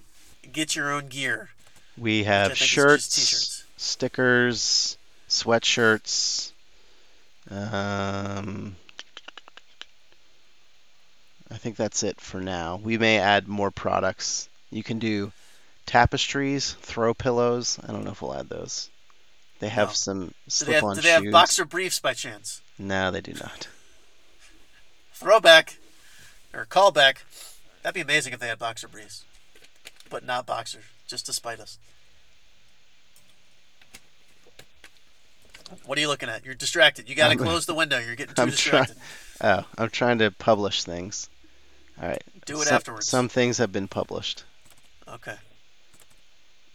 Get 0.53 0.75
your 0.77 0.93
own 0.93 1.09
gear. 1.09 1.51
We 1.99 2.25
have 2.25 2.49
think 2.49 2.53
is 2.55 2.59
just 2.61 2.71
shirts, 2.71 3.65
stickers, 3.77 4.99
sweatshirts. 5.29 6.53
Um, 7.51 8.77
I 11.51 11.57
think 11.57 11.77
that's 11.77 12.03
it 12.03 12.21
for 12.21 12.41
now. 12.41 12.81
We 12.83 12.99
may 12.99 13.19
add 13.19 13.49
more 13.49 13.71
products. 13.71 14.49
You 14.71 14.83
can 14.83 14.99
do 14.99 15.33
tapestries, 15.87 16.73
throw 16.81 17.15
pillows. 17.15 17.79
I 17.87 17.93
don't 17.93 18.05
know 18.05 18.11
if 18.11 18.21
we'll 18.21 18.35
add 18.35 18.49
those. 18.49 18.91
They 19.61 19.69
have 19.69 19.89
No. 19.89 19.95
some 19.95 20.19
Do 20.19 20.27
they, 20.27 20.73
have, 20.73 20.81
slip-on 20.81 20.97
do 20.97 21.01
they 21.03 21.11
have 21.11 21.31
boxer 21.31 21.65
briefs 21.65 22.01
by 22.01 22.13
chance? 22.15 22.61
No, 22.79 23.11
they 23.11 23.21
do 23.21 23.33
not. 23.33 23.69
Throwback 25.15 25.79
or 26.53 26.67
callback. 26.67 27.19
That'd 27.83 27.95
be 27.95 28.01
amazing 28.01 28.33
if 28.33 28.41
they 28.41 28.49
had 28.49 28.59
boxer 28.59 28.89
briefs, 28.89 29.25
but 30.11 30.25
not 30.25 30.47
boxer, 30.47 30.81
just 31.07 31.27
to 31.27 31.33
spite 31.33 31.61
us. 31.61 31.79
What 35.85 35.99
are 35.99 36.01
you 36.01 36.09
looking 36.09 36.29
at? 36.29 36.45
You're 36.45 36.55
distracted. 36.55 37.09
You 37.09 37.15
got 37.17 37.31
to 37.31 37.37
close 37.37 37.67
the 37.67 37.75
window. 37.75 37.99
You're 37.99 38.15
getting 38.15 38.35
too 38.35 38.43
I'm 38.43 38.51
distracted. 38.51 38.97
Oh, 39.39 39.67
I'm 39.77 39.91
trying 39.91 40.21
to 40.21 40.31
publish 40.31 40.85
things. 40.85 41.29
All 42.01 42.09
right. 42.09 42.23
Do 42.47 42.59
it 42.63 42.69
Some- 42.69 42.75
afterwards. 42.75 43.07
Some 43.07 43.29
things 43.29 43.59
have 43.59 43.71
been 43.71 43.87
published. 43.87 44.45
Okay. 45.07 45.35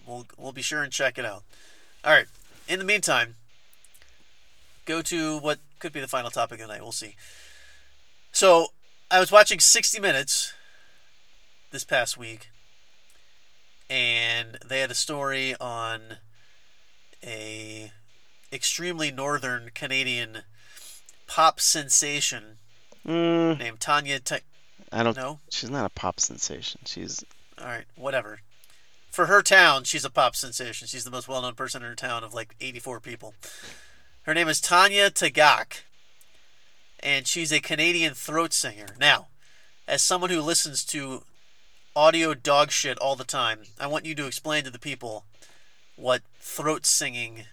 We'll 0.06 0.28
we'll 0.38 0.52
be 0.52 0.62
sure 0.62 0.84
and 0.84 0.92
check 0.94 1.18
it 1.18 1.26
out. 1.26 1.42
All 2.06 2.14
right. 2.14 2.28
In 2.68 2.78
the 2.78 2.86
meantime, 2.86 3.34
go 4.86 5.02
to 5.02 5.40
what 5.40 5.58
could 5.80 5.92
be 5.92 6.00
the 6.00 6.08
final 6.08 6.30
topic 6.30 6.60
of 6.60 6.68
the 6.68 6.74
night. 6.74 6.84
We'll 6.84 6.92
see. 6.92 7.16
So, 8.32 8.68
I 9.10 9.20
was 9.20 9.32
watching 9.32 9.60
60 9.60 10.00
Minutes 10.00 10.54
this 11.72 11.84
past 11.84 12.16
week, 12.16 12.51
and 13.92 14.58
they 14.66 14.80
had 14.80 14.90
a 14.90 14.96
story 14.96 15.54
on 15.60 16.18
a 17.24 17.92
extremely 18.52 19.12
northern 19.12 19.70
Canadian 19.76 20.40
pop 21.28 21.60
sensation 21.60 22.58
Mm, 23.06 23.58
named 23.58 23.80
Tanya. 23.80 24.20
Te- 24.20 24.38
I 24.92 25.02
don't. 25.02 25.18
know. 25.18 25.40
She's 25.50 25.72
not 25.72 25.86
a 25.86 25.90
pop 25.90 26.20
sensation. 26.20 26.82
She's 26.86 27.24
All 27.60 27.66
right, 27.66 27.86
whatever. 27.96 28.42
For 29.10 29.26
her 29.26 29.42
town, 29.42 29.86
she's 29.86 30.06
a 30.06 30.10
pop 30.12 30.36
sensation. 30.36 30.88
She's 30.88 31.04
the 31.04 31.10
most 31.12 31.28
well-known 31.28 31.56
person 31.56 31.82
in 31.82 31.90
her 31.90 31.96
town 31.96 32.24
of 32.24 32.34
like 32.36 32.56
84 32.62 33.00
people. 33.00 33.34
Her 34.24 34.36
name 34.36 34.48
is 34.48 34.62
Tanya 34.62 35.10
Tagaq, 35.10 35.82
and 37.00 37.26
she's 37.26 37.52
a 37.52 37.60
Canadian 37.60 38.14
throat 38.14 38.54
singer. 38.54 38.90
Now, 39.00 39.28
as 39.88 40.04
someone 40.04 40.30
who 40.30 40.42
listens 40.42 40.86
to 40.86 41.24
audio 41.96 42.34
dog 42.34 42.72
shit 42.72 42.98
all 43.00 43.16
the 43.16 43.24
time, 43.24 43.60
I 43.80 43.88
want 43.88 44.06
you 44.06 44.16
to 44.16 44.26
explain 44.26 44.64
to 44.64 44.70
the 44.70 44.80
people 44.80 45.26
what 45.96 46.22
throat 46.40 46.86
singing 46.86 47.44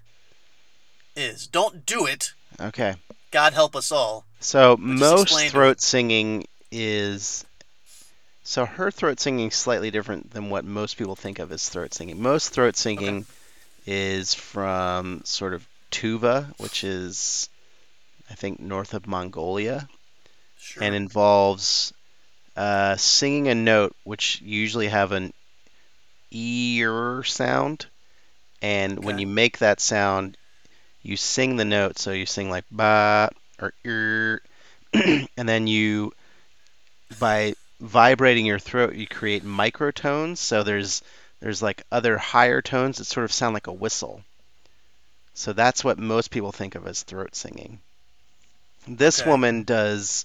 is. 1.16 1.46
Don't 1.46 1.84
do 1.86 2.06
it. 2.06 2.32
okay. 2.60 2.94
God 3.30 3.52
help 3.52 3.76
us 3.76 3.92
all. 3.92 4.24
So 4.40 4.76
most 4.78 5.50
throat 5.50 5.80
singing 5.82 6.44
is. 6.70 7.44
So 8.42 8.64
her 8.64 8.90
throat 8.90 9.20
singing 9.20 9.48
is 9.48 9.54
slightly 9.54 9.90
different 9.90 10.30
than 10.30 10.48
what 10.48 10.64
most 10.64 10.96
people 10.96 11.14
think 11.16 11.38
of 11.38 11.52
as 11.52 11.68
throat 11.68 11.92
singing. 11.92 12.22
Most 12.22 12.48
throat 12.54 12.76
singing 12.76 13.26
is 13.84 14.32
from 14.32 15.20
sort 15.24 15.52
of 15.52 15.66
Tuva, 15.90 16.58
which 16.58 16.84
is, 16.84 17.50
I 18.30 18.34
think, 18.34 18.60
north 18.60 18.94
of 18.94 19.06
Mongolia, 19.06 19.88
Sure. 20.58 20.82
and 20.82 20.94
involves 20.94 21.92
uh, 22.58 22.96
singing 22.98 23.48
a 23.48 23.54
note 23.56 23.96
which 24.04 24.42
usually 24.42 24.88
have 24.88 25.12
an 25.12 25.32
ear 26.30 27.22
sound, 27.24 27.86
and 28.62 28.98
when 29.04 29.18
you 29.18 29.26
make 29.26 29.58
that 29.58 29.80
sound, 29.80 30.36
you 31.02 31.16
sing 31.16 31.56
the 31.56 31.64
note. 31.64 31.98
So 31.98 32.12
you 32.12 32.26
sing 32.26 32.50
like 32.50 32.64
ba 32.70 33.30
or 33.60 33.74
er, 33.86 34.42
and 34.94 35.48
then 35.48 35.66
you 35.66 36.12
by 37.18 37.54
vibrating 37.80 38.46
your 38.46 38.58
throat, 38.58 38.94
you 38.94 39.06
create 39.06 39.44
microtones. 39.44 40.38
So 40.38 40.62
there's 40.64 41.02
there's 41.40 41.62
like 41.62 41.82
other 41.92 42.18
higher 42.18 42.62
tones 42.62 42.98
that 42.98 43.04
sort 43.06 43.24
of 43.24 43.32
sound 43.32 43.54
like 43.54 43.66
a 43.68 43.72
whistle. 43.72 44.24
So 45.34 45.52
that's 45.54 45.84
what 45.84 45.98
most 45.98 46.30
people 46.30 46.52
think 46.52 46.74
of 46.74 46.86
as 46.86 47.02
throat 47.02 47.34
singing. 47.34 47.82
This 48.88 49.24
Okay. 49.24 49.24
woman 49.24 49.62
does 49.64 50.24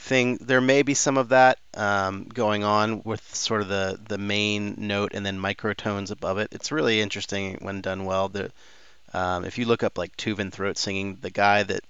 thing. 0.00 0.38
There 0.40 0.60
may 0.60 0.82
be 0.82 0.94
some 0.94 1.16
of 1.18 1.28
that 1.28 1.58
um, 1.74 2.24
going 2.24 2.64
on 2.64 3.02
with 3.04 3.22
sort 3.34 3.62
of 3.62 3.68
the 3.68 4.00
the 4.08 4.18
main 4.18 4.74
note 4.78 5.12
and 5.14 5.24
then 5.24 5.38
microtones 5.38 6.10
above 6.10 6.38
it. 6.38 6.48
It's 6.52 6.72
really 6.72 7.00
interesting 7.00 7.58
when 7.60 7.80
done 7.80 8.04
well. 8.04 8.28
The 8.28 8.50
um, 9.12 9.44
if 9.44 9.58
you 9.58 9.66
look 9.66 9.82
up 9.82 9.98
like 9.98 10.16
Tuvan 10.16 10.52
throat 10.52 10.78
singing, 10.78 11.18
the 11.20 11.30
guy 11.30 11.62
that 11.62 11.82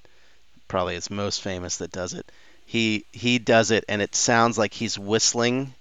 probably 0.68 0.96
is 0.96 1.10
most 1.10 1.42
famous 1.42 1.78
that 1.78 1.92
does 1.92 2.14
it, 2.14 2.30
he 2.66 3.04
he 3.12 3.38
does 3.38 3.70
it 3.70 3.84
and 3.88 4.02
it 4.02 4.14
sounds 4.14 4.58
like 4.58 4.74
he's 4.74 4.98
whistling, 4.98 5.74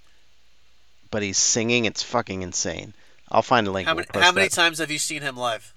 but 1.12 1.24
he's 1.24 1.38
singing. 1.38 1.86
It's 1.86 2.04
fucking 2.04 2.42
insane. 2.42 2.94
I'll 3.32 3.42
find 3.42 3.68
a 3.68 3.72
link. 3.72 3.88
how 3.88 3.96
We'll 3.96 4.06
many 4.14 4.26
how 4.26 4.32
many 4.32 4.50
times 4.50 4.80
have 4.80 4.92
you 4.92 5.00
seen 5.00 5.22
him 5.22 5.36
live? 5.36 5.74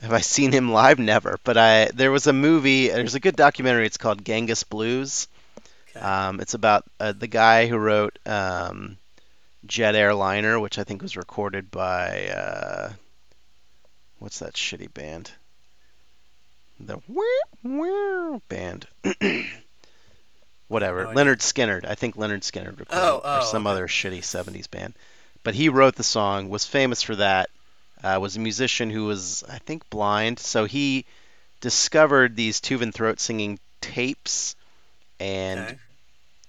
Have 0.00 0.12
I 0.12 0.20
seen 0.20 0.52
him 0.52 0.72
live? 0.72 0.98
Never. 0.98 1.38
But 1.44 1.56
I 1.56 1.90
there 1.94 2.10
was 2.10 2.26
a 2.26 2.32
movie. 2.32 2.88
There's 2.88 3.14
a 3.14 3.20
good 3.20 3.36
documentary. 3.36 3.86
It's 3.86 3.96
called 3.96 4.24
Genghis 4.24 4.64
Blues. 4.64 5.28
Um, 6.00 6.40
it's 6.40 6.54
about 6.54 6.84
uh, 7.00 7.12
the 7.12 7.26
guy 7.26 7.66
who 7.66 7.76
wrote 7.76 8.18
um, 8.26 8.96
Jet 9.66 9.94
Airliner, 9.94 10.58
which 10.58 10.78
I 10.78 10.84
think 10.84 11.02
was 11.02 11.16
recorded 11.16 11.70
by 11.70 12.28
uh, 12.28 12.92
what's 14.18 14.40
that 14.40 14.54
shitty 14.54 14.92
band? 14.92 15.30
The 16.80 16.98
Wah 17.08 18.38
band. 18.48 18.86
Whatever. 20.68 21.04
No. 21.04 21.10
Lynyrd 21.10 21.38
Skynyrd. 21.40 21.84
I 21.86 21.94
think 21.94 22.16
Lynyrd 22.16 22.40
Skynyrd 22.40 22.80
recorded 22.80 22.90
Oh, 22.92 23.18
it, 23.18 23.24
or 23.24 23.40
oh, 23.40 23.44
some 23.44 23.66
okay. 23.66 23.72
other 23.72 23.86
shitty 23.86 24.20
70s 24.20 24.70
band. 24.70 24.94
But 25.42 25.54
he 25.54 25.68
wrote 25.68 25.94
the 25.94 26.02
song, 26.02 26.48
was 26.48 26.64
famous 26.64 27.02
for 27.02 27.16
that. 27.16 27.50
Uh, 28.02 28.18
was 28.20 28.36
a 28.36 28.40
musician 28.40 28.90
who 28.90 29.04
was, 29.04 29.44
I 29.48 29.58
think, 29.58 29.88
blind. 29.88 30.38
So 30.38 30.64
he 30.64 31.04
discovered 31.60 32.34
these 32.34 32.60
Tuvan 32.60 32.92
throat 32.92 33.20
singing 33.20 33.58
tapes 33.80 34.56
and 35.20 35.60
okay. 35.60 35.78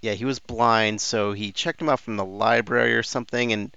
Yeah, 0.05 0.13
he 0.13 0.25
was 0.25 0.39
blind, 0.39 1.01
so 1.01 1.33
he 1.33 1.51
checked 1.51 1.81
him 1.81 1.89
out 1.89 1.99
from 1.99 2.15
the 2.17 2.25
library 2.25 2.95
or 2.95 3.03
something 3.03 3.51
and 3.51 3.71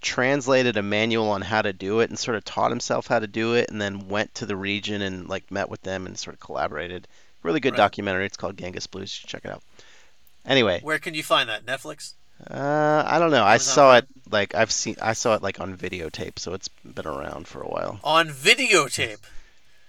translated 0.00 0.76
a 0.76 0.82
manual 0.82 1.28
on 1.30 1.42
how 1.42 1.62
to 1.62 1.72
do 1.72 2.00
it 2.00 2.08
and 2.10 2.18
sort 2.18 2.36
of 2.36 2.44
taught 2.44 2.70
himself 2.70 3.06
how 3.08 3.18
to 3.18 3.26
do 3.26 3.54
it 3.54 3.68
and 3.70 3.80
then 3.80 4.08
went 4.08 4.32
to 4.34 4.46
the 4.46 4.56
region 4.56 5.02
and 5.02 5.28
like 5.28 5.50
met 5.50 5.68
with 5.68 5.82
them 5.82 6.06
and 6.06 6.18
sort 6.18 6.34
of 6.34 6.40
collaborated. 6.40 7.08
Really 7.42 7.60
good 7.60 7.72
Right. 7.72 7.78
documentary. 7.78 8.26
It's 8.26 8.36
called 8.36 8.56
Genghis 8.58 8.86
Blues. 8.86 9.12
You 9.14 9.20
should 9.20 9.28
check 9.30 9.44
it 9.44 9.50
out. 9.50 9.62
Anyway, 10.46 10.80
Where 10.82 10.98
can 10.98 11.14
you 11.14 11.22
find 11.22 11.48
that? 11.48 11.64
Netflix? 11.66 12.12
uh, 12.48 13.02
I 13.06 13.18
don't 13.18 13.30
know. 13.32 13.44
I 13.44 13.56
saw 13.58 13.96
it 13.96 14.06
like 14.30 14.54
I've 14.54 14.70
seen. 14.70 14.96
I 15.02 15.12
saw 15.14 15.34
it 15.34 15.42
like 15.42 15.60
on 15.60 15.76
videotape, 15.76 16.38
so 16.38 16.54
it's 16.54 16.68
been 16.68 17.06
around 17.06 17.48
for 17.48 17.60
a 17.60 17.68
while. 17.68 17.98
On 18.04 18.28
videotape. 18.28 19.18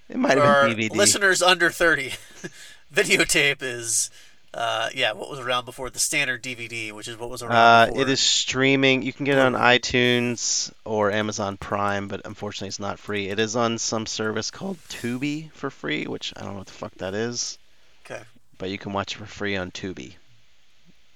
It 0.09 0.17
might 0.17 0.39
have 0.39 0.75
been 0.75 0.89
DVD. 0.89 0.95
listeners 0.95 1.39
under 1.43 1.69
30, 1.69 2.13
videotape 2.93 3.61
is, 3.61 4.09
uh, 4.53 4.89
yeah, 4.95 5.11
what 5.13 5.29
was 5.29 5.39
around 5.39 5.65
before 5.65 5.89
the 5.89 5.99
standard 5.99 6.41
DVD, 6.43 6.91
which 6.91 7.07
is 7.07 7.17
what 7.17 7.29
was 7.29 7.43
around 7.43 7.55
Uh, 7.55 7.85
before. 7.87 8.01
it 8.01 8.09
is 8.09 8.19
streaming. 8.19 9.01
You 9.03 9.13
can 9.13 9.25
get 9.25 9.37
it 9.37 9.41
on 9.41 9.53
iTunes 9.53 10.71
or 10.85 11.11
Amazon 11.11 11.57
Prime, 11.57 12.07
but 12.07 12.21
unfortunately 12.25 12.69
it's 12.69 12.79
not 12.79 12.97
free. 12.99 13.27
It 13.29 13.39
is 13.39 13.55
on 13.55 13.77
some 13.77 14.05
service 14.05 14.49
called 14.51 14.77
Tubi 14.89 15.51
for 15.53 15.69
free, 15.69 16.05
which 16.07 16.33
I 16.35 16.41
don't 16.41 16.53
know 16.53 16.57
what 16.59 16.67
the 16.67 16.73
fuck 16.73 16.93
that 16.95 17.13
is. 17.13 17.57
Okay. 18.05 18.21
But 18.57 18.69
you 18.71 18.77
can 18.77 18.91
watch 18.93 19.13
it 19.15 19.19
for 19.19 19.25
free 19.25 19.55
on 19.55 19.71
Tubi. 19.71 20.15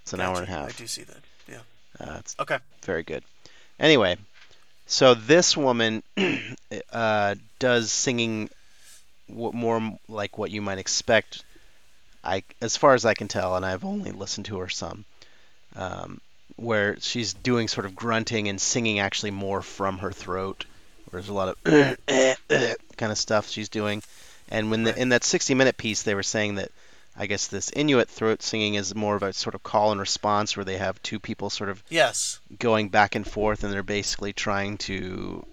It's 0.03 0.13
an 0.13 0.21
hour 0.21 0.37
and 0.37 0.47
a 0.47 0.51
half. 0.51 0.69
I 0.69 0.71
do 0.77 0.87
see 0.87 1.03
that. 1.03 1.17
Yeah. 1.47 1.59
Uh, 1.99 2.17
it's 2.19 2.35
Okay. 2.39 2.59
very 2.83 3.03
good. 3.03 3.23
Anyway, 3.79 4.17
so 4.85 5.13
this 5.15 5.57
woman 5.57 6.03
uh, 6.91 7.35
does 7.59 7.91
singing 7.91 8.49
more 9.27 9.97
like 10.07 10.37
what 10.37 10.51
you 10.51 10.61
might 10.61 10.77
expect. 10.77 11.43
I, 12.23 12.43
as 12.61 12.77
far 12.77 12.93
as 12.93 13.05
I 13.05 13.13
can 13.13 13.27
tell, 13.27 13.55
and 13.55 13.65
I've 13.65 13.83
only 13.85 14.11
listened 14.11 14.45
to 14.47 14.59
her 14.59 14.69
some, 14.69 15.05
um, 15.75 16.21
where 16.55 16.97
she's 16.99 17.33
doing 17.33 17.67
sort 17.67 17.85
of 17.85 17.95
grunting 17.95 18.47
and 18.47 18.61
singing 18.61 18.99
actually 18.99 19.31
more 19.31 19.61
from 19.61 19.97
her 19.99 20.11
throat. 20.11 20.65
Where 21.09 21.21
there's 21.21 21.29
a 21.29 21.33
lot 21.33 21.49
of 21.49 22.37
kind 22.97 23.11
of 23.11 23.17
stuff 23.17 23.49
she's 23.49 23.69
doing. 23.69 24.01
And 24.49 24.71
when 24.71 24.83
the, 24.83 24.97
in 24.99 25.09
that 25.09 25.21
60-minute 25.21 25.77
piece, 25.77 26.03
they 26.03 26.15
were 26.15 26.23
saying 26.23 26.55
that 26.55 26.71
I 27.17 27.27
guess 27.27 27.47
this 27.47 27.69
Inuit 27.71 28.09
throat 28.09 28.41
singing 28.41 28.75
is 28.75 28.95
more 28.95 29.15
of 29.15 29.23
a 29.23 29.33
sort 29.33 29.55
of 29.55 29.63
call 29.63 29.91
and 29.91 29.99
response, 29.99 30.55
where 30.57 30.63
they 30.63 30.77
have 30.77 31.01
two 31.03 31.19
people 31.19 31.49
sort 31.49 31.69
of 31.69 31.83
Yes. 31.89 32.39
going 32.57 32.89
back 32.89 33.15
and 33.15 33.27
forth, 33.27 33.63
and 33.63 33.71
they're 33.71 33.83
basically 33.83 34.33
trying 34.33 34.77
to 34.79 35.45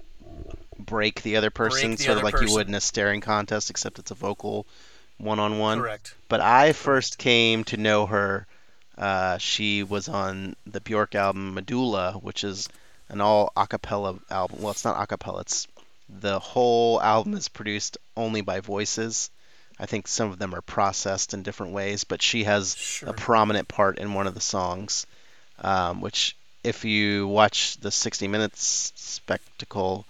break 0.78 1.22
the 1.22 1.36
other 1.36 1.50
person, 1.50 1.92
the 1.92 1.96
sort 1.98 2.18
of 2.18 2.24
other 2.24 2.36
like 2.38 2.48
you 2.48 2.54
would 2.54 2.68
in 2.68 2.74
a 2.74 2.80
staring 2.80 3.20
contest, 3.20 3.70
except 3.70 3.98
it's 3.98 4.10
a 4.10 4.14
vocal 4.14 4.66
one-on-one. 5.20 5.78
Correct. 5.80 6.14
But 6.28 6.40
I 6.40 6.72
first 6.72 7.18
came 7.18 7.64
to 7.64 7.76
know 7.76 8.06
her. 8.06 8.46
Uh, 8.98 9.38
she 9.38 9.82
was 9.82 10.08
on 10.08 10.54
the 10.66 10.80
Bjork 10.80 11.14
album 11.14 11.54
Medulla, 11.54 12.12
which 12.14 12.44
is 12.44 12.68
an 13.08 13.20
all 13.20 13.52
a 13.56 13.66
cappella 13.66 14.18
album. 14.30 14.58
Well, 14.60 14.70
it's 14.72 14.84
not 14.84 15.00
a 15.02 15.06
cappella. 15.06 15.40
It's 15.40 15.66
the 16.08 16.38
whole 16.38 17.00
album 17.00 17.34
is 17.34 17.48
produced 17.48 17.96
only 18.16 18.40
by 18.40 18.60
voices. 18.60 19.30
I 19.78 19.86
think 19.86 20.08
some 20.08 20.30
of 20.30 20.38
them 20.38 20.54
are 20.54 20.60
processed 20.60 21.32
in 21.32 21.42
different 21.42 21.72
ways, 21.72 22.04
but 22.04 22.20
she 22.20 22.44
has 22.44 22.76
Sure. 22.76 23.08
a 23.08 23.12
prominent 23.14 23.68
part 23.68 23.98
in 23.98 24.12
one 24.12 24.26
of 24.26 24.34
the 24.34 24.40
songs, 24.40 25.06
um, 25.60 26.00
which 26.02 26.36
if 26.62 26.84
you 26.84 27.26
watch 27.26 27.78
the 27.78 27.90
60 27.90 28.28
Minutes 28.28 28.92
spectacle 28.96 30.04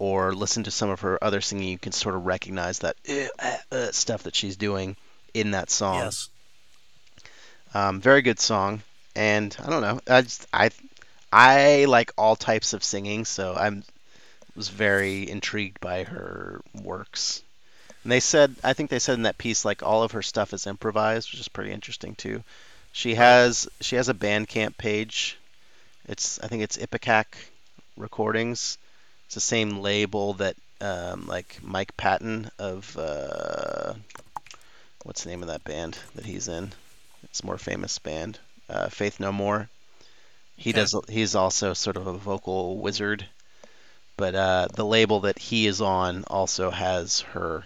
or 0.00 0.32
listen 0.32 0.64
to 0.64 0.70
some 0.70 0.88
of 0.88 1.00
her 1.00 1.22
other 1.22 1.42
singing, 1.42 1.68
you 1.68 1.78
can 1.78 1.92
sort 1.92 2.14
of 2.14 2.24
recognize 2.24 2.78
that 2.78 2.96
uh, 3.38 3.56
uh, 3.70 3.92
stuff 3.92 4.22
that 4.22 4.34
she's 4.34 4.56
doing 4.56 4.96
in 5.34 5.50
that 5.50 5.70
song. 5.70 5.98
Yes. 5.98 6.30
Um, 7.74 8.00
very 8.00 8.22
good 8.22 8.40
song, 8.40 8.82
and 9.14 9.54
I 9.62 9.68
don't 9.68 9.82
know. 9.82 10.00
I 10.08 10.22
just 10.22 10.46
I 10.52 10.70
I 11.30 11.84
like 11.84 12.12
all 12.16 12.34
types 12.34 12.72
of 12.72 12.82
singing, 12.82 13.26
so 13.26 13.54
I'm 13.54 13.84
was 14.56 14.70
very 14.70 15.28
intrigued 15.28 15.80
by 15.80 16.04
her 16.04 16.62
works. 16.82 17.42
And 18.02 18.10
they 18.10 18.20
said, 18.20 18.56
I 18.64 18.72
think 18.72 18.88
they 18.88 18.98
said 18.98 19.14
in 19.14 19.22
that 19.22 19.38
piece, 19.38 19.66
like 19.66 19.82
all 19.82 20.02
of 20.02 20.12
her 20.12 20.22
stuff 20.22 20.54
is 20.54 20.66
improvised, 20.66 21.30
which 21.30 21.40
is 21.40 21.48
pretty 21.48 21.72
interesting 21.72 22.14
too. 22.14 22.42
She 22.92 23.16
has 23.16 23.68
she 23.80 23.96
has 23.96 24.08
a 24.08 24.14
Bandcamp 24.14 24.78
page. 24.78 25.38
It's 26.08 26.40
I 26.40 26.48
think 26.48 26.62
it's 26.62 26.78
Ipecac 26.78 27.26
Recordings. 27.98 28.78
It's 29.30 29.36
the 29.36 29.40
same 29.40 29.78
label 29.78 30.34
that 30.34 30.56
um, 30.80 31.28
like 31.28 31.60
Mike 31.62 31.96
Patton 31.96 32.50
of 32.58 32.98
uh, 32.98 33.94
what's 35.04 35.22
the 35.22 35.30
name 35.30 35.42
of 35.42 35.46
that 35.46 35.62
band 35.62 35.96
that 36.16 36.24
he's 36.26 36.48
in? 36.48 36.72
It's 37.22 37.38
a 37.38 37.46
more 37.46 37.56
famous 37.56 37.96
band, 38.00 38.40
uh, 38.68 38.88
Faith 38.88 39.20
No 39.20 39.30
More. 39.30 39.68
He 40.56 40.72
Okay. 40.72 40.80
does. 40.80 40.96
He's 41.08 41.36
also 41.36 41.74
sort 41.74 41.96
of 41.96 42.08
a 42.08 42.12
vocal 42.14 42.78
wizard, 42.78 43.24
but 44.16 44.34
uh, 44.34 44.66
the 44.74 44.84
label 44.84 45.20
that 45.20 45.38
he 45.38 45.68
is 45.68 45.80
on 45.80 46.24
also 46.24 46.70
has 46.72 47.20
her 47.20 47.64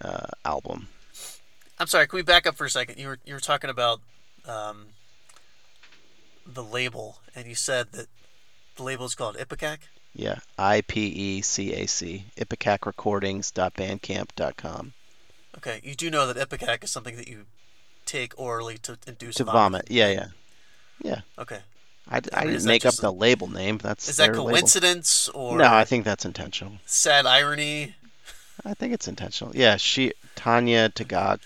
uh, 0.00 0.28
album. 0.46 0.88
I'm 1.78 1.86
sorry. 1.88 2.06
Can 2.06 2.16
we 2.16 2.22
back 2.22 2.46
up 2.46 2.56
for 2.56 2.64
a 2.64 2.70
second? 2.70 2.98
You 2.98 3.08
were 3.08 3.18
you 3.26 3.34
were 3.34 3.40
talking 3.40 3.68
about 3.68 4.00
um, 4.46 4.86
the 6.46 6.64
label, 6.64 7.18
and 7.34 7.46
you 7.46 7.54
said 7.54 7.92
that 7.92 8.08
the 8.80 8.86
label 8.86 9.04
is 9.04 9.14
called 9.14 9.36
Ipecac. 9.36 9.78
Yeah, 10.14 10.38
I 10.58 10.80
P 10.80 11.06
E 11.06 11.40
C 11.42 11.72
A 11.74 11.86
C. 11.86 12.24
Ipecacrecordings.bandcamp.com. 12.36 14.92
Okay. 15.58 15.80
You 15.84 15.94
do 15.94 16.10
know 16.10 16.32
that 16.32 16.48
Ipecac 16.48 16.82
is 16.84 16.90
something 16.90 17.16
that 17.16 17.28
you 17.28 17.44
take 18.06 18.32
orally 18.38 18.78
to 18.78 18.96
induce 19.06 19.34
To 19.36 19.44
vomit. 19.44 19.88
Yeah, 19.90 20.10
yeah. 20.10 20.26
Yeah. 21.02 21.20
Okay. 21.38 21.58
I, 22.08 22.20
I 22.32 22.44
mean, 22.44 22.52
didn't 22.54 22.66
make 22.66 22.84
up 22.86 22.92
just 22.92 23.02
the 23.02 23.12
label 23.12 23.46
name. 23.48 23.76
That's 23.78 24.08
Is 24.08 24.16
that 24.16 24.24
their 24.26 24.34
label. 24.36 24.48
coincidence 24.50 25.28
or 25.28 25.58
No, 25.58 25.72
I 25.72 25.84
think 25.84 26.04
that's 26.04 26.24
intentional. 26.24 26.72
sad 26.86 27.24
irony? 27.26 27.94
I 28.64 28.74
think 28.74 28.92
it's 28.94 29.06
intentional. 29.06 29.54
Yeah, 29.54 29.76
she 29.76 30.12
Tanya 30.34 30.88
Tagaq 30.90 31.38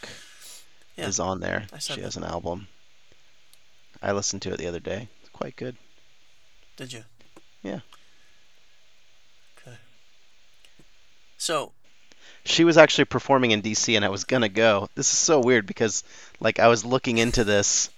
Yeah, 0.97 1.07
is 1.09 1.18
on 1.20 1.41
there. 1.41 1.66
She 1.80 1.97
that. 1.97 2.03
has 2.03 2.16
an 2.16 2.24
album. 2.24 2.68
I 4.03 4.12
listened 4.12 4.41
to 4.43 4.53
it 4.53 4.59
the 4.59 4.66
other 4.68 4.80
day. 4.80 5.09
It's 5.20 5.28
quite 5.30 5.57
good. 5.57 5.76
Did 6.76 6.93
you? 6.93 7.05
Yeah. 7.62 7.80
Okay. 9.59 9.76
So 11.37 11.72
She 12.45 12.64
was 12.64 12.76
actually 12.76 13.07
performing 13.07 13.51
in 13.53 13.62
DC, 13.62 13.95
and 13.97 14.05
I 14.05 14.09
was 14.09 14.24
gonna 14.24 14.49
go. 14.49 14.89
This 14.95 15.11
is 15.12 15.18
so 15.18 15.41
weird 15.41 15.66
because, 15.66 16.05
like, 16.41 16.59
I 16.59 16.68
was 16.68 16.85
looking 16.85 17.18
into 17.18 17.45
this 17.45 17.91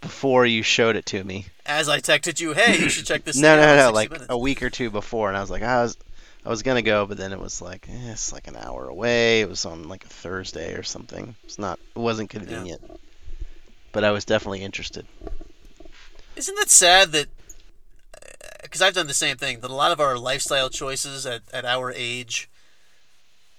before 0.00 0.44
you 0.44 0.62
showed 0.62 0.96
it 0.96 1.06
to 1.06 1.24
me. 1.24 1.46
as 1.64 1.88
I 1.88 1.98
texted 1.98 2.40
you, 2.40 2.52
hey, 2.52 2.78
you 2.78 2.88
should 2.88 3.06
check 3.06 3.24
this. 3.24 3.36
Out. 3.38 3.42
No, 3.42 3.56
no, 3.56 3.76
no, 3.76 3.90
like 3.92 4.10
minutes. 4.10 4.26
a 4.28 4.36
week 4.38 4.62
or 4.62 4.70
two 4.70 4.90
before, 4.90 5.28
and 5.28 5.36
I 5.36 5.40
was 5.40 5.50
like, 5.50 5.62
I 5.62 5.82
was, 5.82 5.96
I 6.44 6.50
was 6.50 6.62
gonna 6.62 6.82
go, 6.82 7.06
but 7.06 7.16
then 7.16 7.32
it 7.32 7.40
was 7.40 7.62
like, 7.62 7.88
eh, 7.88 8.12
it's 8.12 8.32
like 8.32 8.48
an 8.48 8.56
hour 8.56 8.88
away. 8.88 9.40
It 9.40 9.48
was 9.48 9.64
on 9.64 9.88
like 9.88 10.04
a 10.04 10.08
Thursday 10.08 10.74
or 10.74 10.82
something. 10.82 11.34
It's 11.44 11.58
not, 11.58 11.78
it 11.96 11.98
wasn't 11.98 12.30
convenient. 12.30 12.82
But 13.92 14.04
I 14.04 14.10
was 14.10 14.24
definitely 14.24 14.62
interested. 14.62 15.06
Isn't 16.36 16.56
that 16.56 16.68
sad 16.68 17.12
that? 17.12 17.28
Because 18.60 18.82
I've 18.82 18.94
done 18.94 19.06
the 19.06 19.14
same 19.14 19.36
thing. 19.36 19.60
That 19.60 19.70
a 19.70 19.74
lot 19.74 19.92
of 19.92 20.00
our 20.00 20.18
lifestyle 20.18 20.68
choices 20.68 21.26
at, 21.26 21.42
at 21.52 21.64
our 21.64 21.92
age 21.92 22.50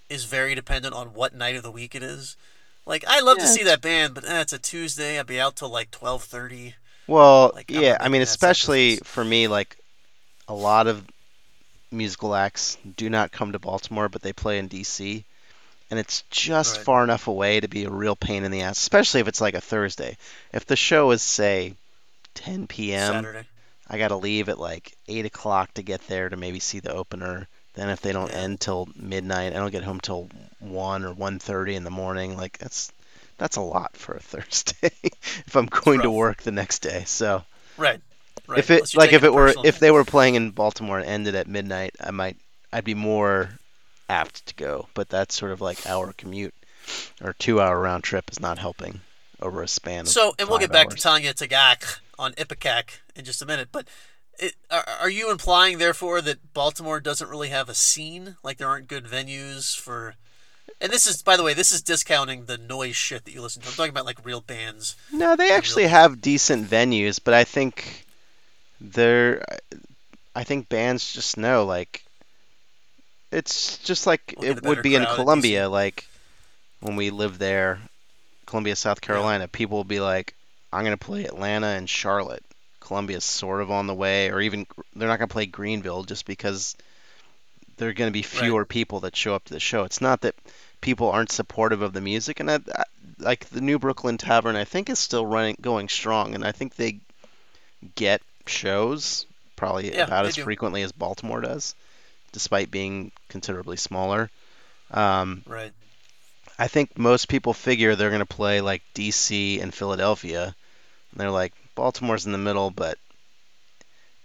is 0.10 0.26
very 0.26 0.56
dependent 0.56 0.94
on 0.94 1.14
what 1.14 1.36
night 1.36 1.56
of 1.56 1.64
the 1.64 1.72
week 1.72 1.96
it 1.96 2.04
is. 2.04 2.38
Like 2.86 3.04
I'd 3.08 3.24
love 3.24 3.38
to 3.40 3.48
see 3.48 3.64
that 3.64 3.82
band, 3.82 4.14
but 4.14 4.26
eh, 4.26 4.42
it's 4.42 4.54
a 4.54 4.60
Tuesday. 4.60 5.20
I'd 5.20 5.26
be 5.26 5.40
out 5.40 5.56
till 5.56 5.70
like 5.70 5.90
twelve 5.92 6.24
thirty. 6.24 6.76
Well, 7.08 7.52
Like, 7.54 7.70
yeah, 7.70 7.98
I 8.00 8.10
mean, 8.10 8.22
especially 8.24 8.92
sacrifice. 8.96 9.12
for 9.14 9.24
me, 9.26 9.48
like 9.48 9.78
a 10.48 10.54
lot 10.54 10.88
of 10.88 11.06
musical 11.92 12.36
acts 12.36 12.78
do 12.98 13.10
not 13.10 13.32
come 13.32 13.52
to 13.52 13.60
Baltimore, 13.60 14.10
but 14.10 14.22
they 14.22 14.34
play 14.34 14.58
in 14.60 14.68
DC, 14.70 15.24
and 15.90 16.00
it's 16.00 16.24
just 16.30 16.78
Right. 16.78 16.86
far 16.86 17.04
enough 17.04 17.28
away 17.28 17.60
to 17.60 17.68
be 17.68 17.86
a 17.86 17.90
real 17.90 18.16
pain 18.16 18.44
in 18.44 18.52
the 18.52 18.62
ass, 18.62 18.78
especially 18.80 19.22
if 19.22 19.28
it's 19.28 19.42
like 19.42 19.54
a 19.56 19.62
Thursday. 19.62 20.18
If 20.54 20.66
the 20.66 20.76
show 20.76 21.12
is 21.12 21.22
say 21.22 21.76
10 22.36 22.68
p.m., 22.68 23.14
Saturday. 23.24 23.48
I 23.88 23.98
gotta 24.00 24.16
leave 24.16 24.50
at 24.50 24.60
like 24.60 24.96
8 25.08 25.26
o'clock 25.26 25.74
to 25.76 25.84
get 25.84 26.06
there 26.08 26.30
to 26.30 26.38
maybe 26.38 26.60
see 26.60 26.80
the 26.80 26.92
opener. 26.94 27.48
Then 27.76 27.90
if 27.90 28.02
they 28.02 28.12
don't 28.14 28.32
Yeah. 28.32 28.40
end 28.40 28.62
till 28.62 28.88
midnight, 28.96 29.54
I 29.54 29.58
don't 29.58 29.72
get 29.72 29.84
home 29.84 30.00
till 30.00 30.30
1 30.60 31.04
or 31.06 31.14
1:30 31.14 31.76
in 31.76 31.84
the 31.84 31.92
morning. 31.92 32.38
Like 32.38 32.58
that's 32.58 32.92
that's 33.38 33.58
a 33.58 33.62
lot 33.62 33.96
for 33.98 34.16
a 34.16 34.20
Thursday 34.32 34.92
if 35.46 35.56
I'm 35.56 35.66
going 35.68 36.02
to 36.02 36.12
work 36.12 36.42
the 36.42 36.52
next 36.52 36.80
day. 36.80 37.04
So 37.06 37.44
Right. 37.78 38.00
Right. 38.48 38.60
if 38.60 38.72
it 38.72 38.96
like 38.96 39.14
if 39.14 39.24
it 39.24 39.34
were 39.34 39.54
if 39.64 39.80
they 39.80 39.92
were 39.92 40.06
playing 40.06 40.36
in 40.36 40.52
Baltimore 40.52 41.00
and 41.00 41.08
ended 41.08 41.36
at 41.36 41.48
midnight, 41.48 41.96
I 42.00 42.12
might 42.12 42.38
I'd 42.72 42.86
be 42.86 42.94
more 42.94 43.50
apt 44.10 44.46
to 44.48 44.56
go. 44.56 44.88
But 44.94 45.10
that's 45.10 45.36
sort 45.36 45.52
of 45.52 45.62
like 45.62 45.86
our 45.86 46.14
commute 46.18 46.54
or 47.24 47.34
two 47.34 47.60
hour 47.60 47.80
round 47.80 48.04
trip 48.04 48.30
is 48.32 48.40
not 48.40 48.58
helping 48.60 49.00
over 49.42 49.62
a 49.64 49.68
span. 49.68 50.02
Of 50.02 50.08
So, 50.10 50.36
and 50.38 50.48
we'll 50.48 50.60
get 50.60 50.72
back 50.72 50.88
hours. 50.88 50.96
to 50.98 51.04
Tanya 51.04 51.34
Tagaq 51.34 52.00
on 52.18 52.34
Ipecac 52.34 53.00
in 53.16 53.26
just 53.26 53.42
a 53.42 53.46
minute. 53.46 53.70
But 53.72 53.88
it, 54.40 54.54
are, 54.70 54.86
are 55.02 55.10
you 55.10 55.32
implying, 55.32 55.78
therefore, 55.78 56.22
that 56.22 56.54
Baltimore 56.54 57.00
doesn't 57.00 57.30
really 57.30 57.50
have 57.50 57.70
a 57.70 57.76
scene? 57.76 58.38
Like 58.44 58.58
there 58.58 58.68
aren't 58.68 58.88
good 58.88 59.06
venues 59.06 59.78
for. 59.78 60.16
And 60.82 60.92
this 60.92 61.08
is, 61.08 61.22
by 61.22 61.38
the 61.38 61.44
way, 61.44 61.54
this 61.54 61.72
is 61.72 61.82
discounting 61.82 62.46
the 62.46 62.58
noise 62.58 62.96
shit 62.96 63.26
that 63.26 63.32
you 63.32 63.42
listen 63.42 63.62
to. 63.62 63.70
I'm 63.70 63.76
talking 63.76 63.92
about 63.92 64.06
like 64.06 64.26
real 64.26 64.42
bands. 64.42 64.96
No, 65.12 65.36
they 65.36 65.46
real- 65.46 65.54
actually 65.54 65.88
have 65.88 66.22
decent 66.22 66.68
venues, 66.68 67.20
but 67.24 67.34
I 67.34 67.44
think 67.44 68.06
they're 68.82 69.44
I 70.36 70.44
think 70.44 70.68
bands 70.68 71.14
just 71.14 71.38
know 71.38 71.64
like 71.64 72.04
it's 73.32 73.78
just 73.80 74.06
like 74.06 74.36
We'll 74.38 74.58
it 74.58 74.64
would 74.64 74.82
be 74.82 74.96
in 74.96 75.06
Columbia 75.06 75.70
like 75.70 76.08
when 76.82 76.98
we 76.98 77.10
lived 77.10 77.40
there 77.40 77.80
Columbia, 78.46 78.76
South 78.76 79.02
Carolina, 79.02 79.48
people 79.48 79.78
will 79.78 79.84
be 79.84 80.00
like 80.00 80.34
I'm 80.72 80.84
going 80.84 80.98
to 80.98 81.04
play 81.06 81.26
Atlanta 81.26 81.68
and 81.68 81.90
Charlotte. 81.90 82.44
Columbia's 82.86 83.26
sort 83.26 83.62
of 83.62 83.72
on 83.72 83.88
the 83.88 83.94
way 83.94 84.30
or 84.30 84.40
even 84.40 84.66
they're 84.96 85.08
not 85.08 85.20
going 85.20 85.28
to 85.28 85.34
play 85.34 85.46
Greenville 85.46 86.04
just 86.04 86.26
because 86.26 86.76
there 87.78 87.90
are 87.90 87.94
going 87.94 88.10
to 88.10 88.14
be 88.14 88.22
fewer 88.22 88.64
people 88.66 89.02
that 89.02 89.16
show 89.16 89.36
up 89.36 89.44
to 89.46 89.54
the 89.54 89.60
show. 89.60 89.84
It's 89.84 90.02
not 90.02 90.22
that 90.22 90.36
people 90.82 91.10
aren't 91.10 91.32
supportive 91.32 91.82
of 91.82 91.94
the 91.94 92.02
music 92.02 92.40
and 92.40 92.50
I, 92.50 92.56
I, 92.56 92.84
like 93.20 93.46
the 93.50 93.62
New 93.62 93.80
Brookland 93.80 94.20
Tavern 94.20 94.56
I 94.56 94.66
think 94.66 94.90
is 94.90 95.00
still 95.00 95.26
running 95.26 95.58
going 95.60 95.90
strong 95.90 96.36
and 96.36 96.46
I 96.46 96.52
think 96.52 96.76
they 96.76 97.00
get 97.96 98.22
shows 98.46 99.26
probably 99.56 99.94
Yeah, 99.94 100.04
about 100.04 100.26
as 100.26 100.36
do. 100.36 100.44
frequently 100.44 100.84
as 100.84 100.92
Baltimore 100.92 101.42
does 101.42 101.76
despite 102.32 102.70
being 102.70 103.12
considerably 103.30 103.78
smaller. 103.78 104.30
Um, 104.92 105.42
Right. 105.48 105.72
I 106.58 106.68
think 106.68 106.98
most 106.98 107.28
people 107.28 107.54
figure 107.54 107.96
they're 107.96 108.10
going 108.10 108.20
to 108.20 108.26
play 108.26 108.62
like 108.62 108.82
DC 108.94 109.62
and 109.62 109.74
Philadelphia. 109.74 110.56
And 111.12 111.20
they're 111.20 111.32
like, 111.32 111.54
Baltimore's 111.76 112.26
in 112.26 112.32
the 112.32 112.38
middle, 112.38 112.72
but 112.72 112.98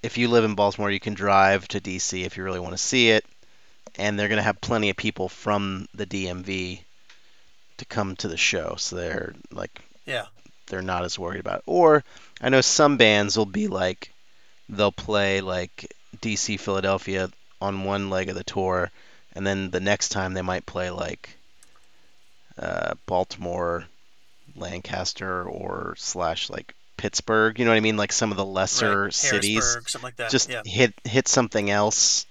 if 0.03 0.17
you 0.17 0.29
live 0.29 0.45
in 0.45 0.55
Baltimore, 0.55 0.91
you 0.91 1.01
can 1.01 1.15
drive 1.15 1.69
to 1.69 1.81
DC 1.81 2.25
if 2.25 2.37
you 2.37 2.45
really 2.45 2.61
want 2.61 2.73
to 2.73 2.79
see 2.79 3.11
it. 3.11 3.25
And 3.97 4.19
they're 4.19 4.29
going 4.29 4.39
to 4.39 4.43
have 4.43 4.61
plenty 4.61 4.89
of 4.89 4.97
people 4.97 5.29
from 5.29 5.89
the 5.95 6.07
DMV 6.07 6.81
to 7.79 7.85
come 7.85 8.17
to 8.17 8.29
the 8.29 8.37
show. 8.37 8.77
So 8.79 8.97
they're 8.97 9.35
like, 9.51 9.81
Yeah. 10.07 10.27
they're 10.69 10.81
not 10.81 11.05
as 11.05 11.19
worried 11.19 11.41
about 11.41 11.59
it. 11.59 11.65
Or 11.67 12.05
I 12.41 12.49
know 12.49 12.61
some 12.61 12.97
bands 12.97 13.37
will 13.37 13.47
be 13.47 13.67
like, 13.67 14.13
they'll 14.69 14.93
play 14.93 15.41
like 15.41 15.93
DC, 16.19 16.59
Philadelphia 16.61 17.31
on 17.61 17.85
one 17.85 18.11
leg 18.11 18.29
of 18.29 18.37
the 18.37 18.45
tour. 18.45 18.91
And 19.35 19.47
then 19.47 19.71
the 19.71 19.81
next 19.81 20.11
time 20.11 20.33
they 20.35 20.43
might 20.43 20.67
play 20.67 20.91
like 20.91 21.37
uh, 22.59 22.95
Baltimore, 23.07 23.85
Lancaster, 24.57 25.45
or 25.45 25.95
slash 25.99 26.49
like 26.49 26.75
Pittsburgh. 27.01 27.59
You 27.59 27.65
know 27.65 27.71
what 27.71 27.79
I 27.79 27.81
mean? 27.81 27.97
Like 27.97 28.13
some 28.13 28.31
of 28.31 28.37
the 28.37 28.45
lesser 28.45 29.05
right. 29.05 29.15
cities. 29.15 29.65
Something 29.65 30.03
like 30.03 30.17
that. 30.17 30.31
Just 30.31 30.51
yeah. 30.51 30.61
hit 30.67 30.93
hit 31.03 31.29
something 31.29 31.71
else, 31.71 32.27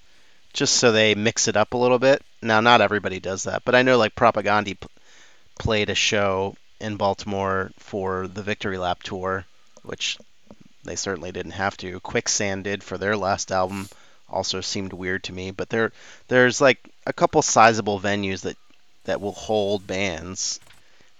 just 0.53 0.75
so 0.75 0.91
they 0.91 1.15
mix 1.15 1.47
it 1.47 1.57
up 1.57 1.73
a 1.73 1.77
little 1.77 1.97
bit. 1.97 2.21
Now, 2.43 2.61
not 2.61 2.79
everybody 2.79 3.19
does 3.19 3.45
that, 3.45 3.63
but 3.65 3.73
I 3.73 3.81
know 3.81 3.97
like 3.97 4.13
Propagandhi 4.13 4.79
p- 4.79 4.87
played 5.57 5.89
a 5.89 5.95
show 5.95 6.55
in 6.79 6.97
Baltimore 6.97 7.71
for 7.79 8.27
the 8.27 8.43
Victory 8.43 8.77
Lap 8.77 9.01
tour, 9.01 9.43
which 9.81 10.19
they 10.83 10.95
certainly 10.95 11.31
didn't 11.31 11.53
have 11.53 11.75
to. 11.77 11.99
Quicksand 12.01 12.63
did 12.63 12.83
for 12.83 12.99
their 12.99 13.17
last 13.17 13.51
album. 13.51 13.89
Also 14.29 14.61
seemed 14.61 14.93
weird 14.93 15.23
to 15.23 15.33
me, 15.33 15.49
but 15.49 15.69
there 15.69 15.91
there's 16.27 16.61
like 16.61 16.77
a 17.07 17.13
couple 17.13 17.41
sizable 17.41 17.99
venues 17.99 18.41
that 18.41 18.57
that 19.05 19.19
will 19.19 19.31
hold 19.31 19.87
bands. 19.87 20.59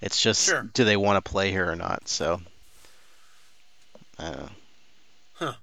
It's 0.02 0.22
just 0.22 0.46
Sure. 0.46 0.70
do 0.72 0.86
they 0.86 0.98
want 0.98 1.18
to 1.26 1.32
play 1.32 1.50
here 1.50 1.68
or 1.68 1.76
not? 1.76 2.08
So 2.08 2.42
I 4.20 4.32
don't 4.32 4.52
know. 5.42 5.54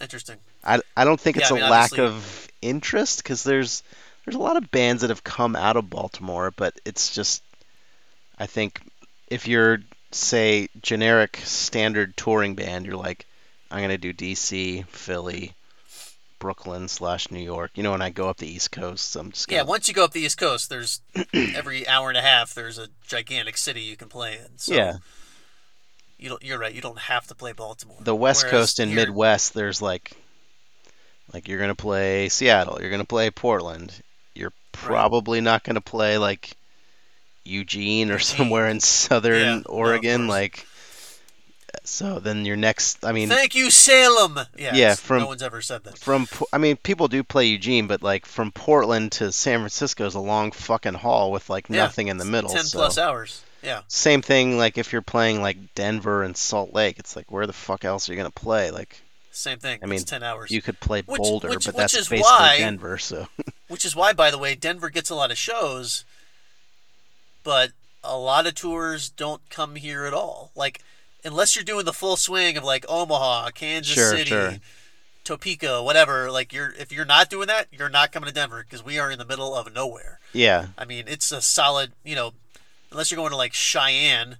Interesting. 0.00 0.36
I, 0.64 0.80
I 0.96 1.04
don't 1.04 1.20
think 1.20 1.36
Yeah, 1.36 1.42
it's 1.42 1.52
I 1.52 1.56
a 1.56 1.60
mean, 1.60 1.70
lack 1.70 1.92
obviously- 1.92 2.06
of 2.06 2.48
interest 2.60 3.22
because 3.22 3.42
there's 3.44 3.82
there's 4.24 4.36
a 4.36 4.40
lot 4.40 4.56
of 4.56 4.70
bands 4.70 5.02
that 5.02 5.10
have 5.10 5.24
come 5.24 5.56
out 5.56 5.76
of 5.76 5.90
Baltimore, 5.90 6.52
but 6.54 6.74
it's 6.84 7.14
just 7.14 7.42
I 8.38 8.46
think 8.46 8.80
if 9.28 9.46
you're 9.48 9.78
say 10.10 10.68
generic 10.80 11.38
standard 11.44 12.16
touring 12.16 12.54
band, 12.54 12.86
you're 12.86 12.96
like 12.96 13.26
I'm 13.70 13.80
gonna 13.80 13.98
do 13.98 14.12
DC, 14.12 14.86
Philly, 14.88 15.54
Brooklyn 16.38 16.88
slash 16.88 17.30
New 17.30 17.40
York. 17.42 17.70
You 17.74 17.82
know, 17.84 17.92
when 17.92 18.02
I 18.02 18.10
go 18.10 18.28
up 18.28 18.36
the 18.38 18.48
East 18.48 18.72
Coast, 18.72 19.14
I'm 19.16 19.30
just 19.32 19.50
Yeah, 19.50 19.58
gonna, 19.60 19.70
once 19.70 19.88
you 19.88 19.94
go 19.94 20.04
up 20.04 20.12
the 20.12 20.20
East 20.20 20.38
Coast, 20.38 20.68
there's 20.68 21.00
every 21.32 21.86
hour 21.88 22.08
and 22.08 22.18
a 22.18 22.22
half 22.22 22.54
there's 22.54 22.78
a 22.78 22.88
gigantic 23.06 23.56
city 23.56 23.80
you 23.82 23.96
can 23.96 24.08
play 24.08 24.34
in. 24.34 24.58
So 24.58 24.74
yeah. 24.74 24.96
You 26.22 26.28
don't, 26.30 26.42
you're 26.42 26.58
right. 26.58 26.74
You 26.74 26.80
don't 26.80 26.98
have 26.98 27.26
to 27.26 27.34
play 27.34 27.52
Baltimore. 27.52 27.96
The 28.00 28.14
West 28.14 28.44
Whereas 28.44 28.50
Coast 28.52 28.78
and 28.80 28.90
here- 28.90 29.00
Midwest, 29.00 29.54
there's 29.54 29.82
like 29.82 30.12
like 31.32 31.48
you're 31.48 31.58
gonna 31.60 31.74
play 31.74 32.28
Seattle, 32.28 32.78
you're 32.80 32.90
gonna 32.90 33.04
play 33.04 33.30
Portland, 33.30 33.92
you're 34.34 34.52
probably 34.72 35.40
not 35.40 35.64
gonna 35.64 35.80
play 35.80 36.18
like 36.18 36.56
Eugene 37.44 38.10
or 38.10 38.18
somewhere 38.18 38.68
in 38.68 38.80
southern 38.80 39.58
Yeah, 39.58 39.62
Oregon, 39.66 40.22
course. 40.22 40.28
like 40.30 40.66
so 41.84 42.20
then 42.20 42.44
your 42.44 42.56
next 42.56 43.04
I 43.04 43.12
mean 43.12 43.28
Thank 43.28 43.54
you, 43.54 43.70
Salem. 43.70 44.38
Yeah, 44.56 44.74
Yeah, 44.74 44.94
from- 44.94 45.20
no 45.22 45.26
one's 45.26 45.42
ever 45.42 45.60
said 45.62 45.82
that. 45.84 45.98
from 45.98 46.28
I 46.52 46.58
mean 46.58 46.76
people 46.76 47.08
do 47.08 47.22
play 47.24 47.46
Eugene, 47.46 47.86
but 47.88 48.02
like 48.02 48.26
from 48.26 48.52
Portland 48.52 49.12
to 49.12 49.32
San 49.32 49.58
Francisco 49.60 50.06
is 50.06 50.14
a 50.14 50.20
long 50.20 50.52
fucking 50.52 50.94
haul 50.94 51.32
with 51.32 51.50
like 51.50 51.68
Yeah, 51.68 51.76
nothing 51.78 52.08
in 52.08 52.18
the 52.18 52.24
middle. 52.24 52.50
Ten 52.50 52.64
so. 52.64 52.78
plus 52.78 52.98
hours. 52.98 53.42
Yeah, 53.62 53.82
Same 53.88 54.22
thing 54.22 54.58
like 54.58 54.76
if 54.78 54.92
you're 54.92 55.02
playing 55.02 55.40
like 55.40 55.74
Denver 55.74 56.22
and 56.22 56.36
Salt 56.36 56.72
Lake, 56.74 56.98
it's 56.98 57.14
like 57.16 57.30
where 57.30 57.46
the 57.46 57.52
fuck 57.52 57.84
else 57.84 58.08
are 58.08 58.12
you 58.12 58.16
gonna 58.16 58.30
play? 58.30 58.70
Like 58.70 59.00
same 59.30 59.58
thing. 59.58 59.78
I 59.82 59.86
mean, 59.86 59.94
it's 60.00 60.04
ten 60.10 60.22
hours. 60.22 60.50
you 60.50 60.60
could 60.60 60.78
play 60.80 61.02
Which- 61.02 61.18
Boulder, 61.18 61.48
which- 61.50 61.64
but 61.66 61.74
which 61.74 61.80
that's 61.80 61.94
is 61.94 62.08
basically 62.08 62.22
why- 62.30 62.56
Denver, 62.58 62.98
so 62.98 63.28
Which 63.68 63.84
is 63.84 63.96
why, 63.96 64.12
by 64.12 64.30
the 64.30 64.36
way, 64.38 64.54
Denver 64.54 64.90
gets 64.90 65.08
a 65.08 65.14
lot 65.14 65.30
of 65.30 65.38
shows, 65.38 66.04
but 67.42 67.72
a 68.04 68.16
lot 68.18 68.46
of 68.46 68.54
tours 68.54 69.08
don't 69.08 69.40
come 69.48 69.76
here 69.76 70.04
at 70.04 70.12
all. 70.12 70.50
Like, 70.54 70.80
unless 71.24 71.54
you're 71.56 71.64
doing 71.64 71.84
the 71.84 71.92
full 71.92 72.16
swing 72.16 72.56
of 72.56 72.64
like 72.64 72.84
Omaha, 72.88 73.50
Kansas 73.50 73.94
Sure, 73.94 74.10
City, 74.10 74.30
sure. 74.30 74.54
Topeka, 75.24 75.82
whatever. 75.82 76.30
Like, 76.30 76.52
you're 76.52 76.72
if 76.78 76.92
you're 76.92 77.04
not 77.04 77.30
doing 77.30 77.46
that, 77.46 77.68
you're 77.72 77.88
not 77.88 78.12
coming 78.12 78.26
to 78.28 78.34
Denver 78.34 78.62
because 78.68 78.84
we 78.84 78.98
are 78.98 79.10
in 79.10 79.18
the 79.18 79.24
middle 79.24 79.54
of 79.54 79.72
nowhere. 79.72 80.18
yeah. 80.32 80.66
I 80.76 80.84
mean, 80.84 81.04
it's 81.06 81.30
a 81.32 81.40
solid, 81.40 81.92
you 82.04 82.14
know, 82.16 82.32
unless 82.92 83.10
you're 83.10 83.16
going 83.16 83.30
to 83.30 83.36
like 83.36 83.54
Cheyenne 83.54 84.36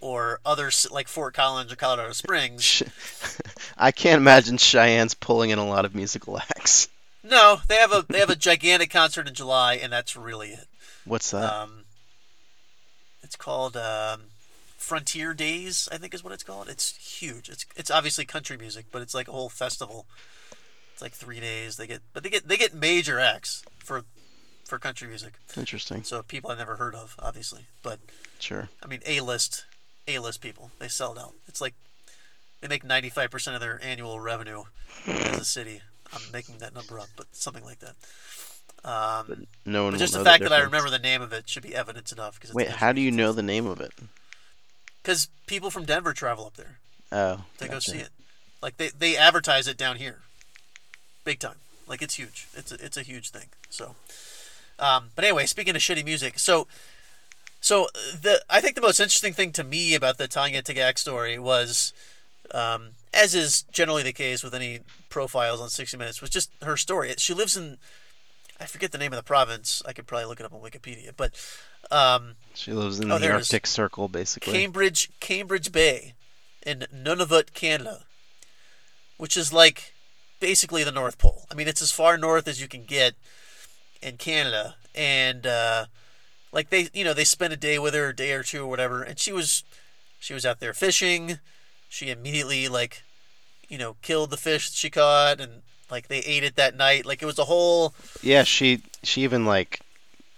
or 0.00 0.40
other 0.44 0.70
like 0.90 1.08
Fort 1.08 1.34
Collins 1.34 1.72
or 1.72 1.76
Colorado 1.76 2.12
Springs. 2.12 2.82
I 3.76 3.90
can't 3.90 4.20
imagine 4.20 4.58
Cheyenne's 4.58 5.14
pulling 5.14 5.50
in 5.50 5.58
a 5.58 5.66
lot 5.66 5.84
of 5.84 5.94
musical 5.94 6.38
acts. 6.38 6.88
No, 7.24 7.58
they 7.68 7.76
have 7.76 7.92
a 7.92 8.04
they 8.08 8.20
have 8.20 8.30
a 8.30 8.36
gigantic 8.36 8.90
concert 8.90 9.26
in 9.26 9.34
July, 9.34 9.74
and 9.74 9.92
that's 9.92 10.16
really 10.16 10.50
it. 10.50 10.68
What's 11.04 11.32
that? 11.32 11.52
Um, 11.52 11.84
it's 13.22 13.36
called 13.36 13.76
um, 13.76 14.20
Frontier 14.76 15.34
Days, 15.34 15.88
I 15.90 15.98
think 15.98 16.14
is 16.14 16.22
what 16.22 16.32
it's 16.32 16.44
called. 16.44 16.68
It's 16.68 16.94
huge. 16.96 17.48
It's 17.48 17.66
it's 17.74 17.90
obviously 17.90 18.24
country 18.24 18.56
music, 18.56 18.86
but 18.92 19.02
it's 19.02 19.14
like 19.14 19.26
a 19.26 19.32
whole 19.32 19.48
festival. 19.48 20.06
It's 20.92 21.02
like 21.02 21.12
three 21.12 21.40
days. 21.40 21.76
They 21.76 21.88
get 21.88 22.02
but 22.12 22.22
they 22.22 22.30
get 22.30 22.46
they 22.46 22.56
get 22.56 22.74
major 22.74 23.18
acts 23.18 23.64
for 23.78 24.04
for 24.66 24.78
country 24.78 25.08
music. 25.08 25.34
Interesting. 25.56 26.02
So 26.02 26.22
people 26.22 26.50
I've 26.50 26.58
never 26.58 26.76
heard 26.76 26.94
of, 26.94 27.16
obviously, 27.18 27.62
but 27.82 27.98
Sure. 28.38 28.68
I 28.82 28.86
mean 28.86 29.00
A 29.06 29.20
list 29.20 29.64
A 30.08 30.18
list 30.18 30.40
people. 30.40 30.70
They 30.78 30.88
sell 30.88 31.12
it 31.12 31.18
out. 31.18 31.32
It's 31.48 31.60
like 31.60 31.74
they 32.60 32.68
make 32.68 32.84
ninety 32.84 33.08
five 33.08 33.30
percent 33.30 33.54
of 33.54 33.60
their 33.60 33.80
annual 33.82 34.20
revenue 34.20 34.64
as 35.06 35.38
a 35.40 35.44
city. 35.44 35.80
I'm 36.12 36.22
making 36.32 36.58
that 36.58 36.74
number 36.74 36.98
up, 37.00 37.08
but 37.16 37.26
something 37.32 37.64
like 37.64 37.78
that. 37.80 37.94
Um, 38.84 39.46
No 39.64 39.84
one 39.84 39.94
but 39.94 39.98
just 39.98 40.12
the 40.14 40.22
fact 40.22 40.42
that 40.44 40.52
I 40.52 40.60
remember 40.60 40.90
the 40.90 40.98
name 41.00 41.20
of 41.22 41.32
it 41.32 41.48
should 41.48 41.62
be 41.64 41.74
evidence 41.74 42.12
enough. 42.12 42.38
Cause 42.38 42.54
Wait, 42.54 42.68
how 42.68 42.92
do 42.92 43.00
you 43.00 43.10
know 43.10 43.32
the 43.32 43.42
name 43.42 43.66
of 43.66 43.80
it? 43.80 43.92
Because 45.02 45.28
people 45.46 45.70
from 45.70 45.84
Denver 45.84 46.12
travel 46.12 46.46
up 46.46 46.54
there 46.56 46.78
Oh, 47.12 47.44
to 47.58 47.68
go 47.68 47.78
see 47.78 47.98
it. 47.98 48.10
Like 48.62 48.76
they, 48.76 48.88
they 48.88 49.16
advertise 49.16 49.68
it 49.68 49.76
down 49.76 49.96
here, 49.96 50.20
big 51.24 51.38
time. 51.38 51.56
Like 51.86 52.02
it's 52.02 52.14
huge. 52.14 52.48
It's 52.54 52.72
a, 52.72 52.84
it's 52.84 52.96
a 52.96 53.02
huge 53.02 53.30
thing. 53.30 53.46
So, 53.70 53.94
um, 54.78 55.10
but 55.14 55.24
anyway, 55.24 55.46
speaking 55.46 55.74
of 55.76 55.82
shitty 55.82 56.04
music, 56.04 56.38
so 56.38 56.66
so 57.60 57.88
the 57.94 58.42
I 58.48 58.60
think 58.60 58.74
the 58.74 58.80
most 58.80 59.00
interesting 59.00 59.32
thing 59.32 59.52
to 59.52 59.64
me 59.64 59.94
about 59.94 60.18
the 60.18 60.28
Tanya 60.28 60.62
Tagaq 60.62 60.98
story 60.98 61.38
was, 61.38 61.92
um, 62.52 62.90
as 63.14 63.34
is 63.34 63.62
generally 63.72 64.02
the 64.02 64.12
case 64.12 64.42
with 64.42 64.54
any 64.54 64.80
profiles 65.08 65.60
on 65.60 65.68
60 65.68 65.96
Minutes, 65.96 66.20
was 66.20 66.30
just 66.30 66.50
her 66.62 66.76
story. 66.76 67.12
She 67.18 67.34
lives 67.34 67.56
in 67.56 67.78
I 68.60 68.64
forget 68.66 68.92
the 68.92 68.98
name 68.98 69.12
of 69.12 69.16
the 69.18 69.22
province. 69.22 69.82
I 69.86 69.92
could 69.92 70.06
probably 70.06 70.26
look 70.26 70.40
it 70.40 70.46
up 70.46 70.52
on 70.52 70.60
Wikipedia, 70.60 71.10
but 71.16 71.32
um, 71.90 72.34
She 72.54 72.72
lives 72.72 72.98
in 73.00 73.10
Oh, 73.10 73.14
the 73.14 73.20
there 73.26 73.36
it 73.36 73.40
is. 73.40 73.46
Arctic 73.52 73.66
Circle, 73.66 74.08
basically. 74.08 74.52
Cambridge, 74.54 75.10
Cambridge 75.20 75.70
Bay, 75.72 76.14
in 76.64 76.86
Nunavut, 76.94 77.52
Canada, 77.52 78.04
which 79.18 79.36
is 79.36 79.52
like 79.52 79.94
basically 80.40 80.82
the 80.84 80.92
North 80.92 81.18
Pole. 81.18 81.44
I 81.50 81.54
mean, 81.54 81.68
it's 81.68 81.82
as 81.82 81.92
far 81.92 82.16
north 82.16 82.48
as 82.48 82.60
you 82.60 82.66
can 82.68 82.84
get 82.84 83.14
in 84.06 84.16
Canada, 84.16 84.76
and 84.94 85.46
uh, 85.46 85.86
like 86.52 86.70
they, 86.70 86.88
you 86.94 87.02
know, 87.04 87.12
they 87.12 87.24
spent 87.24 87.52
a 87.52 87.56
day 87.56 87.78
with 87.78 87.92
her, 87.94 88.10
a 88.10 88.16
day 88.16 88.32
or 88.32 88.42
two 88.44 88.62
or 88.62 88.66
whatever, 88.68 89.02
and 89.02 89.18
she 89.18 89.32
was, 89.32 89.64
she 90.20 90.32
was 90.32 90.46
out 90.46 90.60
there 90.60 90.72
fishing. 90.72 91.38
She 91.88 92.10
immediately 92.10 92.68
like, 92.68 93.02
you 93.68 93.78
know, 93.78 93.96
killed 94.02 94.30
the 94.30 94.36
fish 94.36 94.70
that 94.70 94.76
she 94.76 94.90
caught, 94.90 95.40
and 95.40 95.62
like 95.90 96.06
they 96.08 96.20
ate 96.20 96.44
it 96.44 96.54
that 96.56 96.76
night. 96.76 97.04
Like 97.04 97.20
it 97.22 97.26
was 97.26 97.38
a 97.38 97.44
whole 97.44 97.94
Yeah, 98.22 98.44
she 98.44 98.80
she 99.02 99.22
even 99.24 99.44
like 99.44 99.80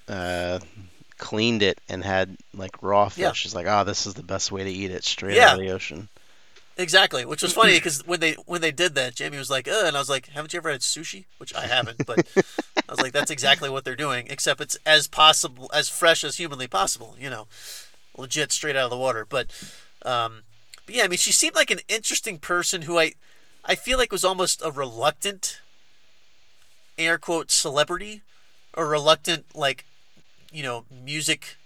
uh, 0.08 0.60
cleaned 1.18 1.62
it 1.62 1.78
and 1.88 2.02
had 2.02 2.36
like 2.54 2.82
raw 2.82 3.08
fish. 3.10 3.22
Yeah. 3.22 3.32
She's 3.32 3.54
like, 3.54 3.66
oh, 3.68 3.84
this 3.84 4.06
is 4.06 4.14
the 4.14 4.22
best 4.22 4.50
way 4.50 4.64
to 4.64 4.70
eat 4.70 4.90
it, 4.90 5.04
straight 5.04 5.36
Yeah. 5.36 5.48
out 5.50 5.54
of 5.54 5.60
the 5.60 5.70
ocean. 5.72 6.08
Exactly, 6.78 7.24
which 7.24 7.42
was 7.42 7.52
funny 7.52 7.72
because 7.76 8.06
when 8.06 8.20
they 8.20 8.34
when 8.46 8.60
they 8.60 8.70
did 8.70 8.94
that, 8.94 9.16
Jamie 9.16 9.36
was 9.36 9.50
like, 9.50 9.66
"Uh," 9.66 9.82
and 9.84 9.96
I 9.96 9.98
was 9.98 10.08
like, 10.08 10.28
"Haven't 10.28 10.52
you 10.52 10.58
ever 10.58 10.70
had 10.70 10.80
sushi?" 10.80 11.24
Which 11.38 11.54
I 11.54 11.66
haven't, 11.66 12.06
but 12.06 12.26
I 12.36 12.92
was 12.92 13.00
like, 13.00 13.12
"That's 13.12 13.32
exactly 13.32 13.68
what 13.68 13.84
they're 13.84 13.96
doing, 13.96 14.28
except 14.30 14.60
it's 14.60 14.78
as 14.86 15.08
possible, 15.08 15.68
as 15.74 15.88
fresh 15.88 16.22
as 16.22 16.36
humanly 16.36 16.68
possible." 16.68 17.16
You 17.18 17.30
know, 17.30 17.48
legit, 18.16 18.52
straight 18.52 18.76
out 18.76 18.84
of 18.84 18.90
the 18.90 18.96
water. 18.96 19.26
But, 19.28 19.46
um, 20.04 20.42
but 20.86 20.94
yeah, 20.94 21.02
I 21.04 21.08
mean, 21.08 21.18
she 21.18 21.32
seemed 21.32 21.56
like 21.56 21.70
an 21.72 21.80
interesting 21.88 22.38
person 22.38 22.82
who 22.82 22.96
I, 22.98 23.14
I 23.64 23.74
feel 23.74 23.98
like 23.98 24.12
was 24.12 24.24
almost 24.24 24.62
a 24.64 24.70
reluctant, 24.70 25.60
air 26.96 27.18
quote 27.18 27.50
celebrity, 27.50 28.22
or 28.74 28.86
reluctant 28.86 29.46
like, 29.54 29.84
you 30.52 30.62
know, 30.62 30.84
music 30.90 31.56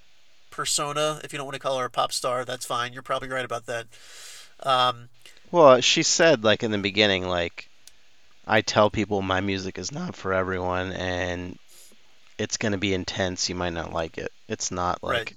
persona. 0.50 1.20
If 1.22 1.32
you 1.32 1.36
don't 1.36 1.46
want 1.46 1.54
to 1.54 1.60
call 1.60 1.78
her 1.78 1.84
a 1.84 1.90
pop 1.90 2.12
star, 2.12 2.46
that's 2.46 2.64
fine. 2.64 2.94
You're 2.94 3.02
probably 3.02 3.28
right 3.28 3.44
about 3.44 3.66
that. 3.66 3.86
Um, 4.62 5.08
Well, 5.50 5.80
she 5.80 6.02
said 6.02 6.44
like 6.44 6.62
in 6.62 6.70
the 6.70 6.78
beginning, 6.78 7.26
like 7.28 7.68
I 8.46 8.60
tell 8.60 8.90
people 8.90 9.22
my 9.22 9.40
music 9.40 9.78
is 9.78 9.92
not 9.92 10.16
for 10.16 10.32
everyone, 10.32 10.92
and 10.92 11.58
it's 12.38 12.56
gonna 12.56 12.78
be 12.78 12.94
intense. 12.94 13.48
You 13.48 13.54
might 13.54 13.72
not 13.72 13.92
like 13.92 14.18
it. 14.18 14.32
It's 14.48 14.70
not 14.70 15.02
like 15.02 15.16
Right. 15.16 15.36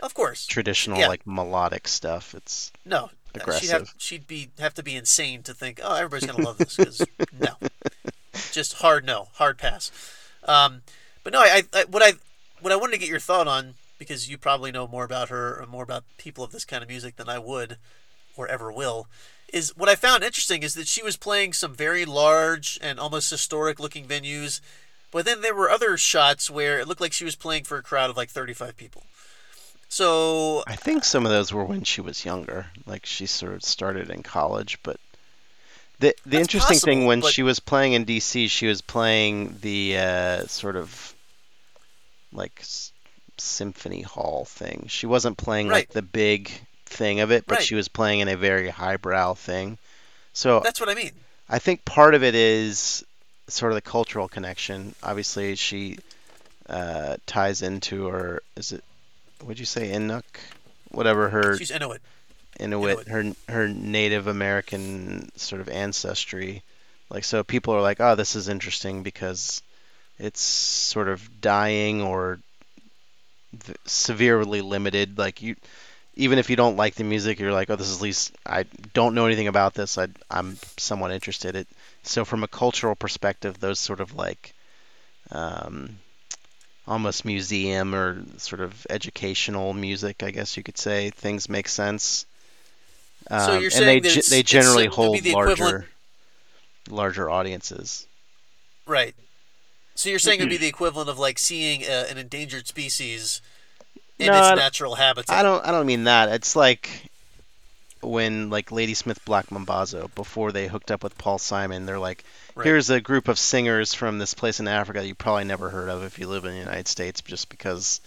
Of 0.00 0.14
course. 0.14 0.46
traditional 0.46 0.98
Yeah. 0.98 1.08
like 1.08 1.26
melodic 1.26 1.86
stuff. 1.88 2.34
It's 2.34 2.72
No. 2.84 3.10
She'd 3.34 3.40
have, 3.40 3.42
Aggressive. 3.82 3.94
she'd 3.98 4.26
be 4.28 4.50
have 4.60 4.74
to 4.74 4.82
be 4.84 4.94
insane 4.94 5.42
to 5.42 5.52
think, 5.54 5.80
oh, 5.82 5.94
everybody's 5.96 6.24
gonna 6.30 6.44
love 6.44 6.56
this. 6.58 6.76
'cause 6.76 7.02
no, 7.32 7.56
just 8.52 8.74
hard 8.74 9.04
no, 9.04 9.28
hard 9.34 9.58
pass. 9.58 9.90
Um, 10.44 10.82
but 11.24 11.32
no, 11.32 11.40
I, 11.40 11.64
I 11.72 11.84
what 11.84 12.00
I 12.02 12.12
what 12.60 12.72
I 12.72 12.76
wanted 12.76 12.92
to 12.92 12.98
get 12.98 13.08
your 13.08 13.18
thought 13.18 13.48
on 13.48 13.74
because 13.98 14.28
you 14.28 14.38
probably 14.38 14.70
know 14.70 14.86
more 14.86 15.04
about 15.04 15.30
her 15.30 15.60
or 15.60 15.66
more 15.66 15.82
about 15.82 16.04
people 16.16 16.44
of 16.44 16.52
this 16.52 16.64
kind 16.64 16.82
of 16.84 16.88
music 16.88 17.16
than 17.16 17.28
I 17.28 17.38
would 17.40 17.76
or 18.36 18.48
ever 18.48 18.72
will. 18.72 19.06
Is 19.52 19.76
what 19.76 19.88
I 19.88 19.94
found 19.94 20.24
interesting 20.24 20.62
is 20.62 20.74
that 20.74 20.88
she 20.88 21.02
was 21.02 21.16
playing 21.16 21.52
some 21.52 21.74
very 21.74 22.04
large 22.04 22.78
and 22.82 22.98
almost 22.98 23.30
historic 23.30 23.78
looking 23.78 24.06
venues, 24.06 24.60
but 25.12 25.24
then 25.24 25.42
there 25.42 25.54
were 25.54 25.70
other 25.70 25.96
shots 25.96 26.50
where 26.50 26.80
it 26.80 26.88
looked 26.88 27.00
like 27.00 27.12
she 27.12 27.24
was 27.24 27.36
playing 27.36 27.64
for 27.64 27.76
a 27.76 27.82
crowd 27.82 28.10
of 28.10 28.16
like 28.16 28.30
35 28.30 28.76
people. 28.76 29.04
So 29.88 30.64
I 30.66 30.74
think 30.74 31.04
some 31.04 31.24
of 31.24 31.30
those 31.30 31.52
were 31.52 31.64
when 31.64 31.84
she 31.84 32.00
was 32.00 32.24
younger, 32.24 32.66
like 32.84 33.06
she 33.06 33.26
sort 33.26 33.54
of 33.54 33.62
started 33.62 34.10
in 34.10 34.24
college. 34.24 34.78
But 34.82 34.98
the 36.00 36.16
the 36.26 36.40
interesting 36.40 36.78
thing 36.78 37.06
when 37.06 37.20
but- 37.20 37.32
she 37.32 37.44
was 37.44 37.60
playing 37.60 37.92
in 37.92 38.04
DC, 38.04 38.50
she 38.50 38.66
was 38.66 38.80
playing 38.80 39.58
the 39.60 39.96
uh, 39.98 40.46
sort 40.46 40.74
of 40.74 41.14
like 42.32 42.56
s- 42.58 42.90
symphony 43.38 44.02
hall 44.02 44.46
thing. 44.46 44.86
She 44.88 45.06
wasn't 45.06 45.38
playing 45.38 45.68
like 45.68 45.90
the 45.90 46.02
big 46.02 46.50
thing 46.94 47.20
of 47.20 47.30
it, 47.30 47.44
but 47.46 47.58
Right. 47.58 47.64
she 47.64 47.74
was 47.74 47.88
playing 47.88 48.20
in 48.20 48.28
a 48.28 48.36
very 48.36 48.68
highbrow 48.70 49.34
thing. 49.34 49.78
So 50.32 50.60
that's 50.60 50.80
what 50.80 50.88
I 50.88 50.94
mean. 50.94 51.12
I 51.48 51.58
think 51.58 51.84
part 51.84 52.14
of 52.14 52.22
it 52.22 52.34
is 52.34 53.04
sort 53.48 53.72
of 53.72 53.76
the 53.76 53.82
cultural 53.82 54.28
connection. 54.28 54.94
Obviously, 55.02 55.54
she 55.56 55.98
uh, 56.68 57.16
ties 57.26 57.60
into 57.62 58.06
her. 58.06 58.42
Is 58.56 58.72
it? 58.72 58.82
Would 59.44 59.58
you 59.58 59.66
say 59.66 59.90
Inuk? 59.90 60.22
Whatever 60.90 61.28
her 61.28 61.58
She's 61.58 61.70
Inuit. 61.70 62.00
Inuit, 62.58 63.08
her 63.08 63.32
her 63.48 63.68
Native 63.68 64.26
American 64.28 65.30
sort 65.36 65.60
of 65.60 65.68
ancestry. 65.68 66.62
Like 67.10 67.24
so, 67.24 67.42
people 67.44 67.74
are 67.74 67.82
like, 67.82 68.00
"Oh, 68.00 68.14
this 68.14 68.34
is 68.36 68.48
interesting 68.48 69.02
because 69.02 69.60
it's 70.18 70.40
sort 70.40 71.08
of 71.08 71.40
dying 71.40 72.00
or 72.00 72.38
severely 73.84 74.60
limited." 74.62 75.18
Like 75.18 75.42
you, 75.42 75.56
even 76.16 76.38
if 76.38 76.48
you 76.50 76.56
don't 76.56 76.76
like 76.76 76.94
the 76.94 77.04
music, 77.04 77.38
you're 77.40 77.52
like, 77.52 77.70
"Oh, 77.70 77.76
this 77.76 77.88
is 77.88 77.96
at 77.96 78.02
least 78.02 78.32
I 78.46 78.64
don't 78.92 79.14
know 79.14 79.26
anything 79.26 79.48
about 79.48 79.74
this. 79.74 79.98
I 79.98 80.08
I'm 80.30 80.58
somewhat 80.76 81.10
interested." 81.12 81.56
It 81.56 81.68
so 82.02 82.24
from 82.24 82.44
a 82.44 82.48
cultural 82.48 82.94
perspective, 82.94 83.58
those 83.60 83.80
sort 83.80 84.00
of 84.00 84.14
like 84.14 84.54
um, 85.30 85.98
almost 86.86 87.24
museum 87.24 87.94
or 87.94 88.22
sort 88.38 88.60
of 88.60 88.86
educational 88.90 89.72
music, 89.72 90.22
I 90.22 90.30
guess 90.30 90.56
you 90.56 90.62
could 90.62 90.78
say. 90.78 91.10
Things 91.10 91.48
make 91.48 91.68
sense. 91.68 92.26
Um, 93.30 93.40
So 93.40 93.52
you're 93.54 93.64
and 93.64 93.72
saying 93.72 93.86
they 93.86 94.00
that 94.00 94.08
ge- 94.14 94.18
it's- 94.18 94.28
they 94.30 94.42
generally 94.42 94.84
it 94.84 94.92
hold 94.92 95.22
the 95.22 95.32
larger 95.32 95.52
equivalent- 95.52 95.84
larger 96.90 97.30
audiences. 97.30 98.06
Right. 98.86 99.14
So 99.94 100.10
you're 100.10 100.18
saying 100.18 100.40
it 100.40 100.42
would 100.42 100.50
be 100.50 100.56
the 100.58 100.66
equivalent 100.66 101.08
of 101.08 101.18
like 101.18 101.38
seeing 101.38 101.82
a, 101.84 102.06
an 102.10 102.18
endangered 102.18 102.66
species 102.66 103.40
in 104.18 104.26
No, 104.26 104.48
its 104.50 104.56
natural 104.56 104.94
habitat. 104.94 105.36
I 105.36 105.42
don't 105.42 105.64
I 105.66 105.70
don't 105.70 105.86
mean 105.86 106.04
that. 106.04 106.28
It's 106.30 106.54
like 106.56 107.10
when 108.02 108.50
like 108.50 108.70
Ladysmith 108.70 109.24
Black 109.24 109.46
Mambazo 109.48 110.14
before 110.14 110.52
they 110.52 110.66
hooked 110.68 110.90
up 110.90 111.02
with 111.02 111.16
Paul 111.18 111.38
Simon, 111.38 111.86
they're 111.86 111.98
like, 111.98 112.24
Right. 112.54 112.64
here's 112.66 112.90
a 112.90 113.00
group 113.00 113.26
of 113.28 113.38
singers 113.38 113.94
from 113.94 114.18
this 114.18 114.34
place 114.34 114.60
in 114.60 114.68
Africa 114.68 115.04
you 115.04 115.14
probably 115.14 115.44
never 115.44 115.70
heard 115.70 115.88
of 115.88 116.04
if 116.04 116.18
you 116.20 116.28
live 116.28 116.44
in 116.44 116.52
the 116.52 116.58
United 116.58 116.86
States, 116.86 117.20
just 117.22 117.48
because 117.48 118.00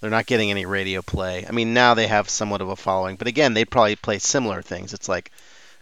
they're 0.00 0.08
not 0.10 0.24
getting 0.26 0.50
any 0.50 0.64
radio 0.64 1.02
play. 1.02 1.44
I 1.46 1.52
mean, 1.52 1.74
now 1.74 1.92
they 1.94 2.06
have 2.06 2.28
somewhat 2.30 2.60
of 2.62 2.68
a 2.70 2.76
following, 2.76 3.16
but 3.16 3.26
again, 3.26 3.52
they'd 3.52 3.70
probably 3.70 3.96
play 3.96 4.18
similar 4.18 4.62
things. 4.62 4.94
It's 4.94 5.08
like 5.08 5.30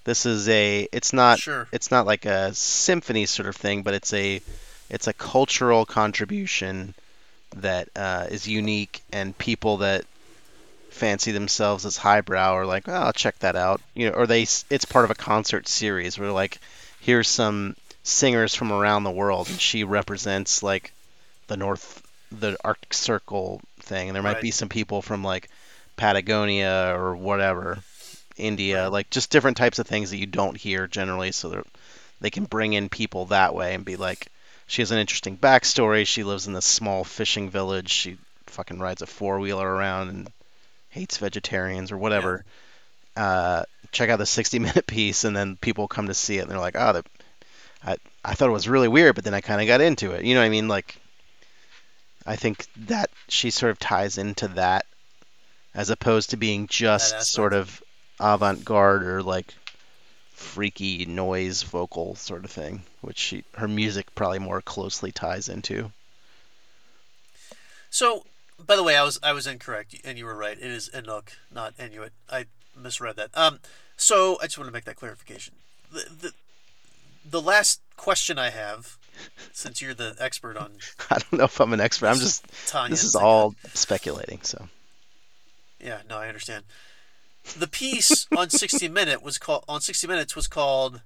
this 0.05 0.27
is 0.27 0.49
a 0.49 0.89
it's 0.91 1.13
not 1.13 1.39
Sure. 1.39 1.69
it's 1.71 1.91
not 1.91 2.07
like 2.07 2.25
a 2.25 2.53
symphony 2.55 3.27
sort 3.27 3.49
of 3.49 3.55
thing, 3.57 3.83
but 3.83 3.95
it's 3.95 4.13
a 4.15 4.41
it's 4.89 5.07
a 5.07 5.13
cultural 5.13 5.85
contribution 5.87 6.95
that 7.57 7.89
uh, 7.97 8.27
is 8.31 8.49
unique, 8.49 9.03
and 9.13 9.37
people 9.39 9.79
that 9.79 10.05
fancy 10.91 11.33
themselves 11.33 11.87
as 11.87 11.97
highbrow 11.97 12.53
are 12.55 12.67
like, 12.67 12.89
oh, 12.89 12.93
I'll 12.93 13.13
check 13.13 13.39
that 13.41 13.57
out. 13.57 13.81
You 13.95 14.11
know, 14.11 14.17
or 14.17 14.27
they 14.27 14.43
it's 14.43 14.85
part 14.85 15.05
of 15.05 15.11
a 15.11 15.15
concert 15.15 15.69
series 15.69 16.19
where 16.19 16.33
like, 16.33 16.59
here's 17.01 17.29
some 17.29 17.77
singers 18.03 18.55
from 18.55 18.73
around 18.73 19.05
the 19.05 19.11
world, 19.11 19.49
and 19.49 19.61
she 19.61 19.85
represents 19.85 20.63
like 20.63 20.93
the 21.49 21.57
North, 21.57 22.03
the 22.33 22.57
Arctic 22.65 22.95
Circle 22.95 23.61
thing, 23.81 24.09
and 24.09 24.15
there 24.17 24.23
might 24.23 24.35
Right. 24.35 24.41
be 24.41 24.51
some 24.51 24.69
people 24.69 25.03
from 25.03 25.23
like 25.25 25.49
Patagonia 25.97 26.93
or 26.97 27.17
whatever, 27.17 27.79
India, 28.37 28.89
like 28.91 29.11
just 29.11 29.31
different 29.31 29.57
types 29.57 29.79
of 29.79 29.87
things 29.87 30.11
that 30.11 30.19
you 30.19 30.27
don't 30.27 30.57
hear 30.57 30.87
generally, 30.87 31.33
so 31.33 31.63
they 32.21 32.31
can 32.31 32.45
bring 32.45 32.73
in 32.73 32.89
people 32.89 33.27
that 33.27 33.55
way 33.55 33.75
and 33.75 33.85
be 33.85 33.97
like 33.97 34.29
she 34.71 34.83
has 34.83 34.93
an 34.93 34.99
interesting 34.99 35.37
backstory. 35.37 36.07
She 36.07 36.23
lives 36.23 36.47
in 36.47 36.53
this 36.53 36.65
small 36.65 37.03
fishing 37.03 37.51
village. 37.51 37.91
She 37.91 38.19
fucking 38.47 38.79
rides 38.79 39.03
a 39.03 39.07
four 39.07 39.41
wheeler 39.41 39.69
around 39.69 40.11
and 40.11 40.33
hates 40.91 41.19
vegetarians 41.19 41.91
or 41.91 41.99
whatever. 41.99 42.45
Uh, 43.17 43.65
check 43.91 44.11
out 44.11 44.21
the 44.21 44.27
60 44.27 44.61
minute 44.61 44.87
piece, 44.87 45.25
and 45.25 45.35
then 45.35 45.57
people 45.57 45.89
come 45.89 46.07
to 46.07 46.15
see 46.15 46.39
it, 46.39 46.43
and 46.43 46.51
they're 46.53 46.61
like, 46.61 46.77
oh, 46.79 46.93
the, 46.93 47.05
I 47.85 47.97
I 48.25 48.35
thought 48.35 48.49
it 48.49 48.53
was 48.53 48.69
really 48.69 48.87
weird, 48.87 49.17
but 49.17 49.25
then 49.25 49.35
I 49.35 49.41
kind 49.41 49.61
of 49.61 49.67
got 49.67 49.81
into 49.81 50.13
it. 50.13 50.25
You 50.25 50.35
know 50.35 50.41
what 50.41 50.47
I 50.47 50.51
mean? 50.51 50.69
Like, 50.69 50.97
I 52.25 52.37
think 52.37 52.65
that 52.87 53.11
she 53.27 53.51
sort 53.51 53.73
of 53.73 53.81
ties 53.81 54.19
into 54.19 54.47
that 54.49 54.87
as 55.75 55.91
opposed 55.91 56.31
to 56.31 56.37
being 56.37 56.69
just 56.69 57.25
sort 57.25 57.55
of 57.55 57.83
avant-garde 58.21 59.03
or 59.03 59.21
like 59.21 59.53
freaky 60.41 61.05
noise 61.05 61.63
vocal 61.63 62.15
sort 62.17 62.45
of 62.45 62.51
thing, 62.51 62.83
which 63.03 63.19
she 63.19 63.45
her 63.55 63.69
music 63.69 64.15
probably 64.15 64.39
more 64.39 64.63
closely 64.63 65.13
ties 65.13 65.49
into. 65.49 65.93
So, 67.91 68.25
by 68.65 68.77
the 68.77 68.83
way, 68.83 68.97
I 68.97 69.05
was 69.05 69.19
I 69.23 69.33
was 69.33 69.47
incorrect, 69.47 69.95
and 70.05 70.19
you 70.19 70.25
were 70.25 70.35
right. 70.35 70.57
It 70.57 70.65
is 70.65 70.89
Inuk, 70.95 71.31
not 71.53 71.75
Inuit. 71.79 72.13
I 72.31 72.47
misread 72.77 73.17
that. 73.17 73.31
Um, 73.35 73.61
so 73.97 74.39
I 74.41 74.47
just 74.47 74.59
want 74.59 74.69
to 74.69 74.73
make 74.73 74.85
that 74.85 74.97
clarification. 74.97 75.55
The 75.93 76.07
the, 76.23 76.33
the 77.29 77.43
last 77.43 77.81
question 77.97 78.39
I 78.39 78.51
have, 78.51 78.97
since 79.53 79.83
you're 79.83 79.95
the 79.95 80.17
expert 80.19 80.57
on 80.57 80.73
I 81.11 81.19
don't 81.19 81.35
know 81.35 81.45
if 81.45 81.61
I'm 81.61 81.73
an 81.75 81.81
expert. 81.81 82.07
I'm 82.07 82.19
just 82.19 82.47
this 82.89 83.05
is 83.05 83.15
all 83.15 83.55
speculating. 83.75 84.41
So 84.43 84.69
Yeah, 85.79 86.01
no, 86.09 86.17
I 86.17 86.29
understand. 86.29 86.65
The 87.59 87.67
piece 87.69 88.27
on 88.37 88.51
60 88.51 88.89
Minute 88.89 89.23
was 89.23 89.39
called 89.39 89.65
on 89.69 89.81
60 89.81 90.07
Minutes 90.07 90.35
was 90.37 90.47
called 90.47 91.01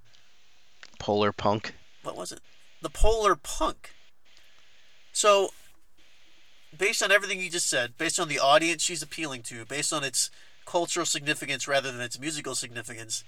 polar 0.99 1.33
punk. 1.33 1.75
what 2.03 2.17
was 2.17 2.33
it? 2.33 2.41
The 2.83 2.91
Polar 2.91 3.35
Punk. 3.35 3.95
So, 5.13 5.51
based 6.77 7.03
on 7.03 7.11
everything 7.11 7.41
you 7.41 7.49
just 7.51 7.69
said, 7.71 7.97
based 7.97 8.21
on 8.21 8.29
the 8.29 8.39
audience 8.39 8.83
she's 8.83 9.03
appealing 9.03 9.43
to, 9.45 9.65
based 9.65 9.93
on 9.93 10.05
its 10.05 10.31
cultural 10.67 11.07
significance 11.07 11.67
rather 11.67 11.91
than 11.91 12.01
its 12.01 12.19
musical 12.21 12.55
significance, 12.55 13.25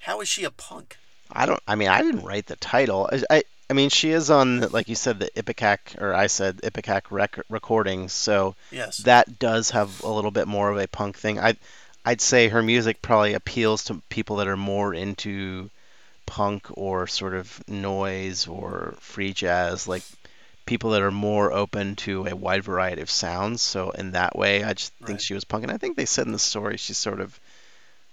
how 0.00 0.20
is 0.20 0.28
she 0.28 0.44
a 0.44 0.50
punk? 0.50 0.98
I 1.32 1.46
don't. 1.46 1.60
I 1.66 1.74
mean, 1.74 1.88
I 1.88 2.02
didn't 2.02 2.24
write 2.24 2.46
the 2.46 2.54
title. 2.56 3.08
I, 3.10 3.22
I, 3.38 3.42
I 3.68 3.72
mean, 3.72 3.88
she 3.88 4.10
is 4.10 4.30
on, 4.30 4.60
like 4.70 4.88
you 4.88 4.94
said, 4.94 5.18
the 5.18 5.30
Ipecac, 5.36 6.00
or 6.00 6.14
I 6.14 6.28
said 6.28 6.60
Ipecac 6.62 7.10
rec- 7.10 7.40
recordings. 7.48 8.12
So 8.12 8.54
Yes. 8.70 8.98
that 8.98 9.40
does 9.40 9.70
have 9.70 10.04
a 10.04 10.08
little 10.08 10.30
bit 10.30 10.46
more 10.46 10.70
of 10.70 10.78
a 10.78 10.86
punk 10.86 11.18
thing. 11.18 11.40
I, 11.40 11.56
I'd 12.06 12.22
say 12.22 12.48
her 12.48 12.62
music 12.62 13.02
probably 13.02 13.34
appeals 13.34 13.84
to 13.84 14.02
people 14.08 14.36
that 14.36 14.48
are 14.48 14.56
more 14.56 14.94
into 14.94 15.70
punk 16.26 16.66
or 16.70 17.06
sort 17.06 17.34
of 17.34 17.62
noise 17.68 18.46
or 18.46 18.94
free 19.00 19.34
jazz, 19.34 19.86
like 19.88 20.04
people 20.66 20.90
that 20.90 21.02
are 21.02 21.10
more 21.12 21.52
open 21.52 21.96
to 21.96 22.26
a 22.26 22.36
wide 22.36 22.64
variety 22.64 23.02
of 23.02 23.10
sounds. 23.10 23.62
So 23.62 23.90
in 23.90 24.12
that 24.12 24.36
way, 24.36 24.64
I 24.64 24.74
just 24.74 24.92
think 25.04 25.18
Right. 25.18 25.22
she 25.22 25.34
was 25.34 25.44
punk. 25.44 25.64
And 25.64 25.72
I 25.72 25.78
think 25.78 25.96
they 25.96 26.06
said 26.06 26.26
in 26.26 26.32
the 26.32 26.38
story 26.38 26.78
she 26.78 26.94
sort 26.94 27.20
of 27.20 27.38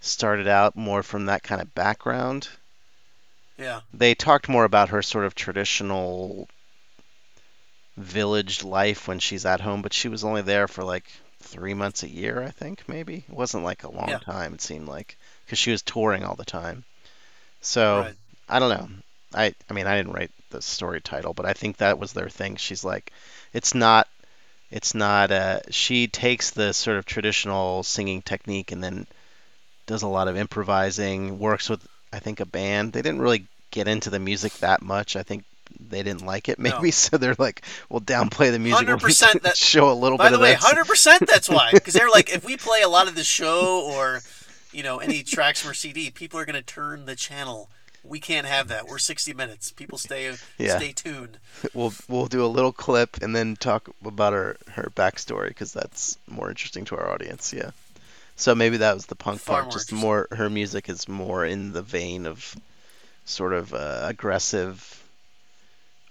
started 0.01 0.47
out 0.47 0.75
more 0.75 1.03
from 1.03 1.27
that 1.27 1.43
kind 1.43 1.61
of 1.61 1.73
background 1.75 2.49
yeah. 3.57 3.81
they 3.93 4.15
talked 4.15 4.49
more 4.49 4.65
about 4.65 4.89
her 4.89 5.01
sort 5.01 5.25
of 5.25 5.35
traditional 5.35 6.47
village 7.97 8.63
life 8.63 9.07
when 9.07 9.19
she's 9.19 9.45
at 9.45 9.61
home, 9.61 9.81
but 9.81 9.93
she 9.93 10.09
was 10.09 10.23
only 10.23 10.41
there 10.41 10.67
for 10.67 10.83
like 10.83 11.05
three 11.53 11.73
months 11.75 12.03
a 12.03 12.09
year, 12.09 12.43
I 12.43 12.51
think, 12.51 12.83
maybe. 12.89 13.25
It 13.27 13.35
wasn't 13.35 13.63
like 13.63 13.83
a 13.83 13.91
long 13.91 14.17
Yeah. 14.17 14.19
time, 14.19 14.53
it 14.55 14.61
seemed 14.61 14.87
like, 14.87 15.17
because 15.45 15.59
she 15.59 15.71
was 15.71 15.81
touring 15.83 16.23
all 16.25 16.35
the 16.35 16.45
time. 16.45 16.85
So 17.61 18.05
Right. 18.05 18.15
I 18.49 18.59
don't 18.59 18.69
know. 18.77 18.89
I 19.33 19.53
I 19.69 19.73
mean, 19.73 19.87
I 19.87 19.97
didn't 19.97 20.13
write 20.13 20.31
the 20.51 20.61
story 20.61 21.01
title, 21.01 21.33
but 21.33 21.45
I 21.45 21.53
think 21.53 21.77
that 21.77 21.99
was 21.99 22.13
their 22.13 22.29
thing. 22.29 22.57
She's 22.57 22.83
like, 22.83 23.11
it's 23.53 23.75
not. 23.75 24.07
It's 24.71 24.95
not. 24.95 25.31
Uh, 25.31 25.59
she 25.71 26.07
takes 26.07 26.51
the 26.51 26.73
sort 26.73 26.97
of 26.97 27.05
traditional 27.05 27.83
singing 27.83 28.21
technique 28.23 28.71
and 28.73 28.83
then 28.83 29.07
does 29.87 30.03
a 30.03 30.07
lot 30.07 30.27
of 30.27 30.37
improvising. 30.37 31.39
Works 31.39 31.69
with, 31.69 31.85
I 32.13 32.19
think, 32.19 32.39
a 32.41 32.45
band. 32.45 32.93
They 32.93 33.01
didn't 33.01 33.21
really 33.21 33.47
get 33.71 33.87
into 33.87 34.09
the 34.09 34.19
music 34.19 34.59
that 34.59 34.81
much. 34.81 35.15
I 35.15 35.23
think 35.23 35.45
they 35.89 36.03
didn't 36.03 36.25
like 36.25 36.49
it, 36.49 36.59
maybe. 36.59 36.75
No. 36.85 36.89
So 36.91 37.17
they're 37.17 37.35
like, 37.37 37.63
we'll 37.89 38.01
downplay 38.01 38.51
the 38.51 38.59
music. 38.59 38.87
we'll 38.87 38.97
100% 38.97 39.41
that- 39.41 39.57
show 39.71 39.91
a 39.91 39.93
little 39.93 40.17
bit." 40.17 40.23
By 40.23 40.29
bit 40.29 40.37
the 40.37 40.41
way, 40.43 40.53
this. 40.53 40.63
hundred 40.63 40.85
percent. 40.87 41.27
That's 41.27 41.49
why, 41.49 41.71
because 41.73 41.93
they're 41.93 42.09
like, 42.09 42.33
if 42.33 42.43
we 42.45 42.57
play 42.57 42.81
a 42.81 42.89
lot 42.89 43.07
of 43.07 43.15
the 43.15 43.23
show 43.23 43.89
or, 43.93 44.21
you 44.71 44.83
know, 44.83 44.99
any 44.99 45.23
tracks 45.23 45.61
from 45.61 45.69
our 45.69 45.73
CD, 45.73 46.09
people 46.09 46.39
are 46.39 46.45
gonna 46.45 46.61
turn 46.61 47.05
the 47.05 47.15
channel. 47.15 47.69
We 48.05 48.19
can't 48.19 48.45
have 48.45 48.67
that. 48.67 48.87
We're 48.87 48.97
sixty 48.97 49.33
minutes. 49.33 49.71
People 49.71 49.97
stay 49.97 50.33
Yeah. 50.57 50.77
stay 50.77 50.91
tuned. 50.91 51.37
We'll 51.73 51.93
we'll 52.09 52.25
do 52.25 52.43
a 52.43 52.47
little 52.47 52.73
clip 52.73 53.21
and 53.21 53.33
then 53.33 53.55
talk 53.55 53.89
about 54.05 54.33
her 54.33 54.57
her 54.73 54.91
backstory 54.93 55.47
because 55.49 55.71
that's 55.71 56.17
more 56.27 56.49
interesting 56.49 56.83
to 56.85 56.97
our 56.97 57.09
audience. 57.09 57.53
Yeah. 57.53 57.71
So 58.35 58.55
maybe 58.55 58.77
that 58.77 58.95
was 58.95 59.05
the 59.05 59.15
punk 59.15 59.39
Far 59.39 59.61
part. 59.61 59.65
more 59.67 59.71
Just 59.71 59.91
more 59.93 60.27
her 60.31 60.49
music 60.49 60.89
is 60.89 61.07
more 61.07 61.45
in 61.45 61.71
the 61.71 61.81
vein 61.81 62.25
of 62.25 62.55
sort 63.25 63.53
of 63.53 63.73
uh, 63.73 64.01
aggressive 64.03 65.02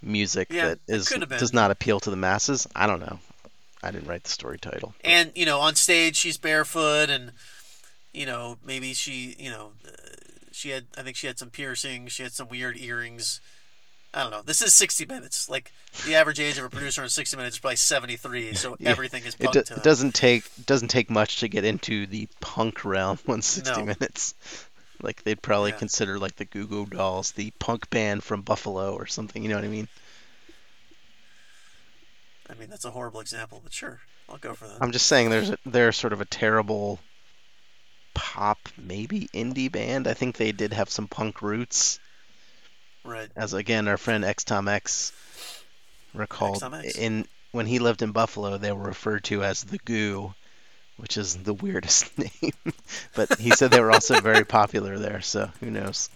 music 0.02 0.48
Yeah, 0.50 0.68
that 0.68 0.78
is 0.88 1.08
could 1.08 1.20
have 1.20 1.28
been. 1.28 1.38
does 1.38 1.52
not 1.52 1.70
appeal 1.70 2.00
to 2.00 2.10
the 2.10 2.16
masses. 2.16 2.66
I 2.74 2.86
don't 2.86 3.00
know. 3.00 3.18
I 3.82 3.90
didn't 3.90 4.06
write 4.08 4.24
the 4.24 4.30
story 4.30 4.58
title. 4.58 4.94
And 5.04 5.32
you 5.34 5.44
know, 5.46 5.60
on 5.60 5.74
stage 5.74 6.16
she's 6.16 6.38
barefoot, 6.38 7.10
and 7.10 7.32
you 8.12 8.26
know, 8.26 8.58
maybe 8.64 8.92
she, 8.94 9.34
you 9.38 9.50
know, 9.50 9.72
uh, 9.86 9.90
she 10.52 10.70
had. 10.70 10.84
I 10.96 11.02
think 11.02 11.16
she 11.16 11.26
had 11.26 11.38
some 11.38 11.50
piercings. 11.50 12.12
She 12.12 12.22
had 12.22 12.32
some 12.32 12.48
weird 12.48 12.76
earrings. 12.78 13.40
I 14.14 14.20
don't 14.22 14.30
know. 14.30 14.42
This 14.42 14.60
is 14.60 14.74
60 14.74 15.06
minutes. 15.06 15.48
Like 15.48 15.72
the 16.06 16.14
average 16.16 16.38
age 16.38 16.58
of 16.58 16.64
a 16.66 16.68
producer 16.68 17.02
on 17.02 17.08
60 17.08 17.34
minutes 17.34 17.56
is 17.56 17.60
probably 17.60 17.76
73. 17.76 18.52
So 18.52 18.76
Yeah. 18.80 18.90
everything 18.90 19.24
is 19.24 19.34
It, 19.40 19.46
do- 19.46 19.52
to 19.52 19.58
it 19.60 19.66
them. 19.68 19.80
doesn't 19.82 20.14
take 20.14 20.44
doesn't 20.66 20.88
take 20.88 21.08
much 21.10 21.40
to 21.40 21.48
get 21.48 21.64
into 21.64 22.06
the 22.06 22.28
punk 22.40 22.84
realm 22.84 23.18
on 23.26 23.40
60 23.40 23.72
No. 23.80 23.86
minutes. 23.86 24.34
Like 25.02 25.22
they'd 25.24 25.42
probably 25.42 25.70
Yeah. 25.72 25.78
consider 25.78 26.18
like 26.18 26.36
the 26.36 26.44
Goo 26.44 26.66
Goo 26.66 26.86
Dolls 26.86 27.32
the 27.32 27.50
punk 27.58 27.90
band 27.90 28.22
from 28.24 28.42
Buffalo 28.42 28.94
or 28.94 29.06
something. 29.06 29.42
You 29.42 29.48
know 29.48 29.56
what 29.56 29.64
I 29.64 29.68
mean? 29.68 29.88
I 32.48 32.54
mean, 32.54 32.68
that's 32.70 32.84
a 32.84 32.90
horrible 32.90 33.20
example, 33.20 33.60
but 33.62 33.72
sure, 33.72 34.00
I'll 34.28 34.36
go 34.38 34.54
for 34.54 34.66
that. 34.68 34.78
I'm 34.80 34.92
just 34.92 35.06
saying 35.06 35.30
there's 35.30 35.50
a, 35.50 35.58
they're 35.64 35.92
sort 35.92 36.12
of 36.12 36.20
a 36.20 36.24
terrible 36.26 36.98
pop 38.14 38.58
maybe 38.76 39.28
indie 39.32 39.72
band. 39.72 40.06
I 40.06 40.14
think 40.14 40.36
they 40.36 40.52
did 40.52 40.72
have 40.74 40.90
some 40.90 41.08
punk 41.08 41.40
roots. 41.42 41.98
right. 43.04 43.30
As 43.36 43.54
again 43.54 43.88
our 43.88 43.96
friend 43.96 44.24
X 44.24 44.44
Tom 44.44 44.68
X 44.68 45.12
recalled 46.14 46.60
Tom 46.60 46.74
X. 46.74 46.96
in 46.96 47.26
when 47.52 47.66
he 47.66 47.78
lived 47.78 48.02
in 48.02 48.12
Buffalo 48.12 48.58
they 48.58 48.70
were 48.72 48.82
referred 48.84 49.24
to 49.24 49.42
as 49.42 49.64
the 49.64 49.78
Goo, 49.78 50.34
which 50.96 51.16
is 51.16 51.36
the 51.36 51.54
weirdest 51.54 52.16
name. 52.42 52.74
but 53.14 53.38
he 53.38 53.50
said 53.50 53.70
they 53.70 53.80
were 53.80 53.92
also 53.92 54.20
very 54.20 54.44
popular 54.44 54.98
there, 54.98 55.20
so 55.20 55.50
who 55.60 55.70
knows. 55.70 56.10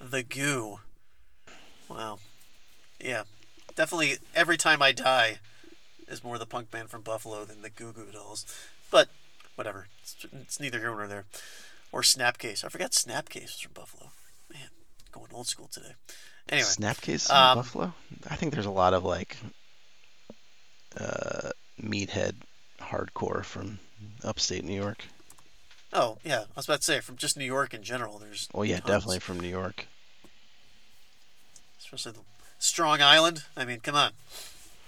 The 0.00 0.22
Goo. 0.22 0.80
Wow. 1.88 2.18
Yeah. 3.02 3.24
Definitely 3.74 4.18
every 4.34 4.56
time 4.56 4.82
I 4.82 4.92
die 4.92 5.38
is 6.08 6.24
more 6.24 6.38
the 6.38 6.46
punk 6.46 6.70
band 6.70 6.90
from 6.90 7.02
Buffalo 7.02 7.44
than 7.44 7.62
the 7.62 7.70
Goo 7.70 7.92
Goo 7.92 8.06
Dolls. 8.12 8.46
But 8.90 9.08
whatever. 9.54 9.86
It's, 10.02 10.16
it's 10.32 10.60
neither 10.60 10.78
here 10.78 10.90
nor 10.90 11.06
there. 11.06 11.24
Or 11.92 12.02
Snapcase. 12.02 12.64
I 12.64 12.68
forgot 12.68 12.92
Snapcase 12.92 13.42
was 13.42 13.60
from 13.60 13.72
Buffalo. 13.72 14.10
Man, 14.52 14.68
going 15.12 15.28
old 15.32 15.46
school 15.46 15.68
today. 15.70 15.94
Anyway. 16.48 16.68
Snapcase 16.68 17.30
um, 17.30 17.58
in 17.58 17.62
Buffalo? 17.62 17.94
I 18.30 18.36
think 18.36 18.52
there's 18.52 18.66
a 18.66 18.70
lot 18.70 18.94
of 18.94 19.04
like 19.04 19.36
uh, 20.98 21.50
meathead 21.82 22.34
hardcore 22.88 23.44
from 23.44 23.78
upstate 24.24 24.64
New 24.64 24.74
York. 24.74 25.04
Oh, 25.92 26.18
yeah. 26.24 26.40
I 26.40 26.56
was 26.56 26.66
about 26.66 26.78
to 26.80 26.84
say, 26.84 27.00
from 27.00 27.16
just 27.16 27.36
New 27.36 27.44
York 27.44 27.72
in 27.72 27.82
general, 27.82 28.18
there's. 28.18 28.48
Oh 28.54 28.62
yeah, 28.62 28.76
tons. 28.76 28.86
definitely 28.86 29.20
from 29.20 29.40
New 29.40 29.48
York. 29.48 29.86
Especially 31.78 32.12
the 32.12 32.18
Strong 32.58 33.00
Island. 33.00 33.44
I 33.56 33.64
mean, 33.64 33.80
come 33.80 33.94
on. 33.94 34.12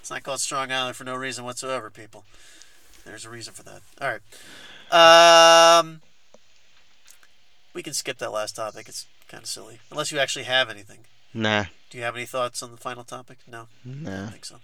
It's 0.00 0.10
not 0.10 0.22
called 0.22 0.40
Strong 0.40 0.72
Island 0.72 0.96
for 0.96 1.04
no 1.04 1.14
reason 1.14 1.44
whatsoever, 1.44 1.90
people. 1.90 2.24
There's 3.04 3.24
a 3.24 3.30
reason 3.30 3.54
for 3.54 3.62
that. 3.62 3.80
All 4.00 4.08
right. 4.10 5.78
Um, 5.78 6.00
we 7.72 7.82
can 7.82 7.92
skip 7.94 8.18
that 8.18 8.32
last 8.32 8.56
topic. 8.56 8.88
It's 8.88 9.06
kind 9.28 9.42
of 9.42 9.48
silly. 9.48 9.78
Unless 9.90 10.12
you 10.12 10.18
actually 10.18 10.44
have 10.44 10.68
anything. 10.68 11.00
Nah, 11.32 11.66
Do 11.90 11.98
you 11.98 12.04
have 12.04 12.16
any 12.16 12.26
thoughts 12.26 12.62
on 12.62 12.72
the 12.72 12.76
final 12.76 13.04
topic? 13.04 13.38
No, 13.46 13.68
I 13.84 13.88
nah. 13.88 14.10
don't 14.22 14.30
think 14.30 14.44
so. 14.44 14.56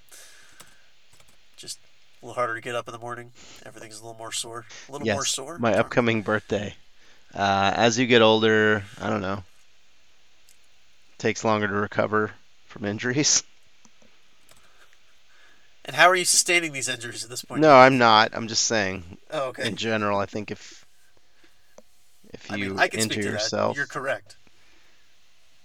A 2.27 2.31
little 2.31 2.43
harder 2.43 2.57
to 2.57 2.61
get 2.61 2.74
up 2.74 2.89
in 2.89 2.93
the 2.93 2.98
morning. 2.98 3.31
Everything's 3.65 4.01
a 4.01 4.03
little 4.03 4.19
more 4.19 4.32
sore. 4.32 4.66
A 4.89 4.93
little 4.93 5.07
yes, 5.07 5.15
more 5.15 5.24
sore. 5.24 5.59
my 5.59 5.74
upcoming 5.74 6.23
birthday. 6.23 6.74
Uh, 7.32 7.73
as 7.77 8.01
you 8.01 8.07
get 8.09 8.20
older, 8.20 8.82
I 9.01 9.11
don't 9.11 9.20
know. 9.20 9.44
Takes 11.19 11.44
longer 11.44 11.69
to 11.69 11.73
recover 11.73 12.32
from 12.66 12.85
injuries. 12.85 13.44
And 15.85 15.94
how 15.94 16.09
are 16.09 16.16
you 16.16 16.24
sustaining 16.24 16.73
these 16.73 16.89
injuries 16.89 17.23
at 17.23 17.31
this 17.31 17.44
point? 17.44 17.61
No, 17.61 17.73
I'm 17.73 17.97
not. 17.97 18.31
I'm 18.35 18.48
just 18.48 18.65
saying. 18.65 19.05
Oh, 19.31 19.51
okay. 19.51 19.69
In 19.69 19.77
general, 19.77 20.19
I 20.19 20.27
think 20.27 20.51
if 20.51 20.85
if 22.35 22.51
I 22.51 22.57
you 22.57 22.70
mean, 22.70 22.81
I 22.81 22.89
injure 22.89 23.20
yourself, 23.20 23.77
that. 23.77 23.78
You're 23.78 23.86
correct. 23.86 24.35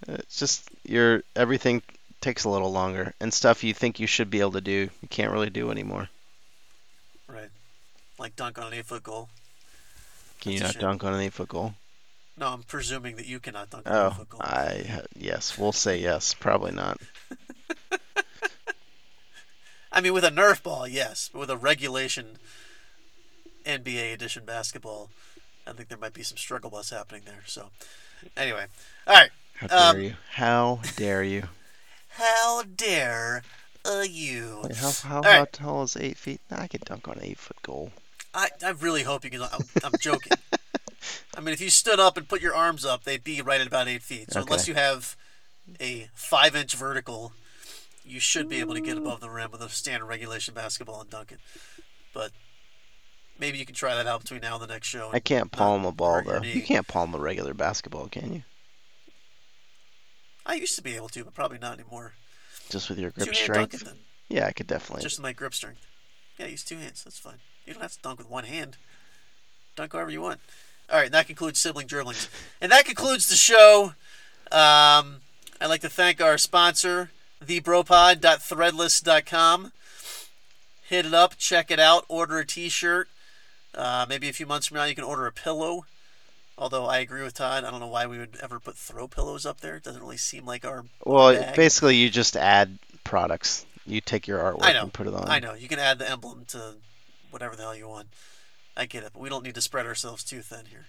It's 0.06 0.38
just 0.38 0.70
your 0.84 1.24
everything 1.34 1.82
takes 2.20 2.44
a 2.44 2.48
little 2.48 2.70
longer, 2.70 3.14
and 3.20 3.34
stuff 3.34 3.64
you 3.64 3.74
think 3.74 3.98
you 3.98 4.06
should 4.06 4.30
be 4.30 4.38
able 4.38 4.52
to 4.52 4.60
do, 4.60 4.90
you 5.00 5.08
can't 5.10 5.32
really 5.32 5.50
do 5.50 5.72
anymore. 5.72 6.08
Like 8.22 8.36
dunk 8.36 8.56
on 8.56 8.68
an 8.68 8.74
eight 8.74 8.86
foot 8.86 9.02
goal. 9.02 9.28
Can 10.40 10.52
you 10.52 10.60
not 10.60 10.78
dunk 10.78 11.02
on 11.02 11.12
an 11.12 11.20
eight 11.20 11.32
foot 11.32 11.48
goal? 11.48 11.74
No, 12.38 12.46
I'm 12.50 12.62
presuming 12.62 13.16
that 13.16 13.26
you 13.26 13.40
cannot 13.40 13.68
dunk 13.68 13.84
on 13.84 13.92
an 13.92 13.98
eight 13.98 14.06
Oh, 14.06 14.10
foot 14.10 14.28
goal. 14.28 14.40
I 14.44 15.00
yes, 15.18 15.58
we'll 15.58 15.72
say 15.72 15.98
yes. 15.98 16.32
Probably 16.32 16.70
not. 16.70 17.00
I 19.92 20.00
mean, 20.00 20.12
with 20.12 20.22
a 20.22 20.30
Nerf 20.30 20.62
ball, 20.62 20.86
yes. 20.86 21.30
But 21.32 21.40
with 21.40 21.50
a 21.50 21.56
regulation 21.56 22.38
NBA 23.66 24.14
edition 24.14 24.44
basketball, 24.44 25.10
I 25.66 25.72
think 25.72 25.88
there 25.88 25.98
might 25.98 26.14
be 26.14 26.22
some 26.22 26.36
struggle 26.38 26.70
bus 26.70 26.90
happening 26.90 27.22
there. 27.26 27.42
So, 27.46 27.70
anyway, 28.36 28.66
all 29.08 29.14
right. 29.14 29.30
How 29.56 29.66
dare 29.66 29.78
Um, 29.90 30.00
you? 30.00 30.14
How 30.30 30.80
dare 30.94 31.24
you? 31.24 31.42
How 32.10 32.62
dare 32.62 33.42
uh, 33.84 34.04
you? 34.08 34.60
Wait, 34.62 34.76
how 34.76 34.92
how 34.92 35.20
right. 35.22 35.52
tall 35.52 35.82
is 35.82 35.96
eight 35.96 36.16
feet? 36.16 36.40
Nah, 36.52 36.60
I 36.60 36.68
could 36.68 36.84
dunk 36.84 37.08
on 37.08 37.18
an 37.18 37.24
eight 37.24 37.38
foot 37.38 37.60
goal. 37.62 37.90
I, 38.34 38.48
I 38.64 38.70
really 38.70 39.02
hope 39.02 39.24
you 39.24 39.30
can. 39.30 39.42
I'm, 39.42 39.60
I'm 39.84 39.92
joking. 40.00 40.32
I 41.36 41.40
mean, 41.40 41.52
if 41.52 41.60
you 41.60 41.70
stood 41.70 42.00
up 42.00 42.16
and 42.16 42.28
put 42.28 42.40
your 42.40 42.54
arms 42.54 42.84
up, 42.84 43.04
they'd 43.04 43.24
be 43.24 43.40
right 43.42 43.60
at 43.60 43.66
about 43.66 43.88
eight 43.88 44.02
feet. 44.02 44.32
So 44.32 44.40
unless 44.40 44.68
you 44.68 44.74
have 44.74 45.16
a 45.80 46.08
five 46.14 46.54
inch 46.54 46.74
vertical, 46.74 47.32
you 48.04 48.20
should 48.20 48.48
be 48.48 48.60
able 48.60 48.74
to 48.74 48.80
get 48.80 48.96
above 48.96 49.20
the 49.20 49.30
rim 49.30 49.50
with 49.50 49.60
a 49.60 49.68
standard 49.68 50.06
regulation 50.06 50.54
basketball 50.54 51.00
and 51.00 51.10
dunk 51.10 51.32
it. 51.32 51.40
But 52.14 52.32
maybe 53.38 53.58
you 53.58 53.66
can 53.66 53.74
try 53.74 53.94
that 53.94 54.06
out 54.06 54.22
between 54.22 54.40
now 54.40 54.54
and 54.54 54.62
the 54.62 54.66
next 54.72 54.88
show. 54.88 55.10
I 55.12 55.20
can't 55.20 55.50
palm 55.50 55.84
a 55.84 55.92
ball 55.92 56.14
hurt 56.14 56.26
your 56.26 56.34
though. 56.34 56.40
knee. 56.40 56.52
You 56.52 56.62
can't 56.62 56.86
palm 56.86 57.14
a 57.14 57.18
regular 57.18 57.54
basketball, 57.54 58.08
can 58.08 58.32
you? 58.34 58.42
I 60.44 60.54
used 60.54 60.76
to 60.76 60.82
be 60.82 60.96
able 60.96 61.08
to, 61.10 61.24
but 61.24 61.34
probably 61.34 61.58
not 61.58 61.78
anymore. 61.78 62.12
Just 62.68 62.88
with 62.88 62.98
your 62.98 63.10
Two 63.10 63.24
grip 63.24 63.36
hand 63.36 63.52
dunk 63.54 63.74
it 63.74 63.76
strength. 63.78 63.84
then. 63.96 64.04
Yeah, 64.28 64.46
I 64.46 64.52
could 64.52 64.66
definitely. 64.66 65.02
Just 65.02 65.18
with 65.18 65.22
my 65.22 65.32
grip 65.32 65.54
strength. 65.54 65.86
Yeah, 66.38 66.46
use 66.46 66.64
two 66.64 66.78
hands. 66.78 67.04
That's 67.04 67.18
fine. 67.18 67.38
You 67.66 67.74
don't 67.74 67.82
have 67.82 67.92
to 67.92 67.98
dunk 68.02 68.18
with 68.18 68.30
one 68.30 68.44
hand. 68.44 68.76
Dunk 69.76 69.92
however 69.92 70.10
you 70.10 70.20
want. 70.20 70.40
All 70.90 70.96
right, 70.98 71.06
and 71.06 71.14
that 71.14 71.26
concludes 71.26 71.58
sibling 71.58 71.86
dribblings, 71.86 72.28
and 72.60 72.70
that 72.72 72.84
concludes 72.84 73.28
the 73.28 73.36
show. 73.36 73.94
Um, 74.50 75.20
I'd 75.60 75.68
like 75.68 75.80
to 75.82 75.88
thank 75.88 76.20
our 76.20 76.36
sponsor, 76.36 77.10
thebropod.threadless.com. 77.44 79.72
Hit 80.88 81.06
it 81.06 81.14
up, 81.14 81.38
check 81.38 81.70
it 81.70 81.78
out, 81.80 82.04
order 82.08 82.40
a 82.40 82.46
T-shirt. 82.46 83.08
Uh, 83.74 84.04
maybe 84.06 84.28
a 84.28 84.32
few 84.34 84.44
months 84.44 84.66
from 84.66 84.76
now, 84.76 84.84
you 84.84 84.94
can 84.94 85.04
order 85.04 85.26
a 85.26 85.32
pillow. 85.32 85.86
Although 86.58 86.84
I 86.84 86.98
agree 86.98 87.22
with 87.22 87.32
Todd, 87.32 87.64
I 87.64 87.70
don't 87.70 87.80
know 87.80 87.86
why 87.86 88.06
we 88.06 88.18
would 88.18 88.36
ever 88.42 88.60
put 88.60 88.76
throw 88.76 89.08
pillows 89.08 89.46
up 89.46 89.62
there. 89.62 89.76
It 89.76 89.84
doesn't 89.84 90.02
really 90.02 90.18
seem 90.18 90.44
like 90.44 90.66
our. 90.66 90.84
well, 91.04 91.32
bag. 91.32 91.56
basically, 91.56 91.96
you 91.96 92.10
just 92.10 92.36
add 92.36 92.78
products. 93.04 93.64
You 93.86 94.02
take 94.02 94.28
your 94.28 94.40
artwork 94.40 94.58
I 94.62 94.74
know. 94.74 94.82
and 94.82 94.92
put 94.92 95.06
it 95.06 95.14
on. 95.14 95.26
I 95.28 95.38
know 95.38 95.54
you 95.54 95.68
can 95.68 95.78
add 95.78 95.98
the 95.98 96.06
emblem 96.08 96.44
to 96.48 96.74
whatever 97.32 97.56
the 97.56 97.62
hell 97.62 97.74
you 97.74 97.88
want. 97.88 98.08
I 98.76 98.86
get 98.86 99.02
it, 99.02 99.10
but 99.12 99.20
we 99.20 99.28
don't 99.28 99.44
need 99.44 99.56
to 99.56 99.60
spread 99.60 99.86
ourselves 99.86 100.24
too 100.24 100.40
thin 100.40 100.66
here. 100.70 100.86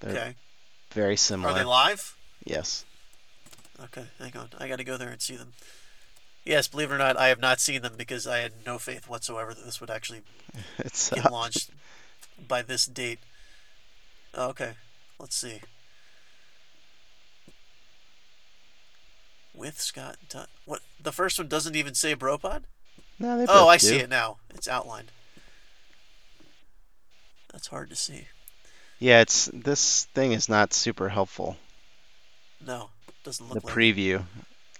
They're 0.00 0.10
okay. 0.10 0.34
very 0.92 1.16
similar. 1.16 1.52
Are 1.52 1.58
they 1.58 1.64
live? 1.64 2.16
Yes. 2.44 2.84
Okay, 3.84 4.06
hang 4.18 4.36
on. 4.36 4.48
I 4.58 4.66
got 4.68 4.78
to 4.78 4.84
go 4.84 4.96
there 4.96 5.10
and 5.10 5.22
see 5.22 5.36
them. 5.36 5.52
Yes, 6.44 6.66
believe 6.66 6.90
it 6.90 6.94
or 6.94 6.98
not, 6.98 7.16
I 7.16 7.28
have 7.28 7.40
not 7.40 7.60
seen 7.60 7.82
them 7.82 7.92
because 7.96 8.26
I 8.26 8.38
had 8.38 8.52
no 8.66 8.78
faith 8.78 9.08
whatsoever 9.08 9.54
that 9.54 9.64
this 9.64 9.80
would 9.80 9.90
actually 9.90 10.22
It's 10.78 11.10
get 11.10 11.30
launched 11.30 11.70
by 12.46 12.62
this 12.62 12.86
date. 12.86 13.18
Oh, 14.40 14.50
okay, 14.50 14.74
let's 15.18 15.34
see. 15.36 15.60
With 19.52 19.80
Scott, 19.80 20.16
Dunn. 20.28 20.46
what 20.64 20.80
the 21.02 21.10
first 21.10 21.38
one 21.38 21.48
doesn't 21.48 21.74
even 21.74 21.94
say 21.94 22.14
Bropod. 22.14 22.62
no, 23.18 23.36
they 23.36 23.46
Oh, 23.48 23.66
I 23.66 23.76
do. 23.78 23.86
see 23.86 23.96
it 23.96 24.08
now. 24.08 24.36
It's 24.50 24.68
outlined. 24.68 25.10
That's 27.52 27.66
hard 27.66 27.90
to 27.90 27.96
see. 27.96 28.28
Yeah, 29.00 29.20
it's 29.20 29.50
this 29.52 30.04
thing 30.14 30.30
is 30.32 30.48
not 30.48 30.72
super 30.72 31.08
helpful. 31.08 31.56
No, 32.64 32.90
doesn't 33.24 33.48
The 33.48 33.54
look 33.54 33.64
like. 33.64 33.72
it. 33.72 33.76
preview. 33.76 34.24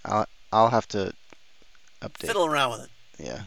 I'll 0.05 0.27
I'll 0.53 0.71
have 0.71 0.87
to 0.89 1.13
update. 2.01 2.27
Fiddle 2.29 2.47
around 2.47 2.71
with 2.73 2.81
it. 2.85 2.91
Yeah. 3.19 3.43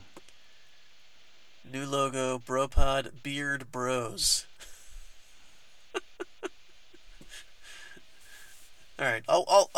New 1.63 1.85
logo, 1.85 2.38
Bropod 2.39 3.23
Beard 3.23 3.71
Bros. 3.71 4.45
All 9.02 9.07
right, 9.07 9.23
I'll, 9.28 9.45
I'll 9.49 9.69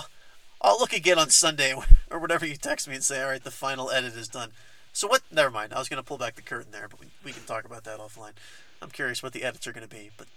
I'll 0.62 0.80
look 0.80 0.94
again 0.94 1.18
on 1.18 1.30
Sunday 1.30 1.74
or 2.12 2.20
whatever 2.20 2.46
you 2.46 2.56
text 2.56 2.88
me 2.88 2.96
and 2.96 3.04
say, 3.04 3.22
all 3.22 3.30
right, 3.30 3.44
the 3.44 3.52
final 3.52 3.90
edit 3.90 4.16
is 4.16 4.28
done. 4.28 4.52
So 4.92 5.08
what? 5.08 5.22
Never 5.32 5.50
mind. 5.50 5.74
I 5.74 5.80
was 5.80 5.90
gonna 5.90 6.04
pull 6.04 6.18
back 6.18 6.36
the 6.36 6.42
curtain 6.42 6.72
there, 6.72 6.88
but 6.88 7.00
we, 7.00 7.08
we 7.24 7.32
can 7.32 7.44
talk 7.44 7.66
about 7.66 7.84
that 7.86 8.00
offline. 8.00 8.34
I'm 8.82 8.90
curious 8.92 9.24
what 9.24 9.34
the 9.34 9.44
edits 9.44 9.66
are 9.66 9.74
gonna 9.74 9.88
be. 9.88 10.12
But 10.18 10.28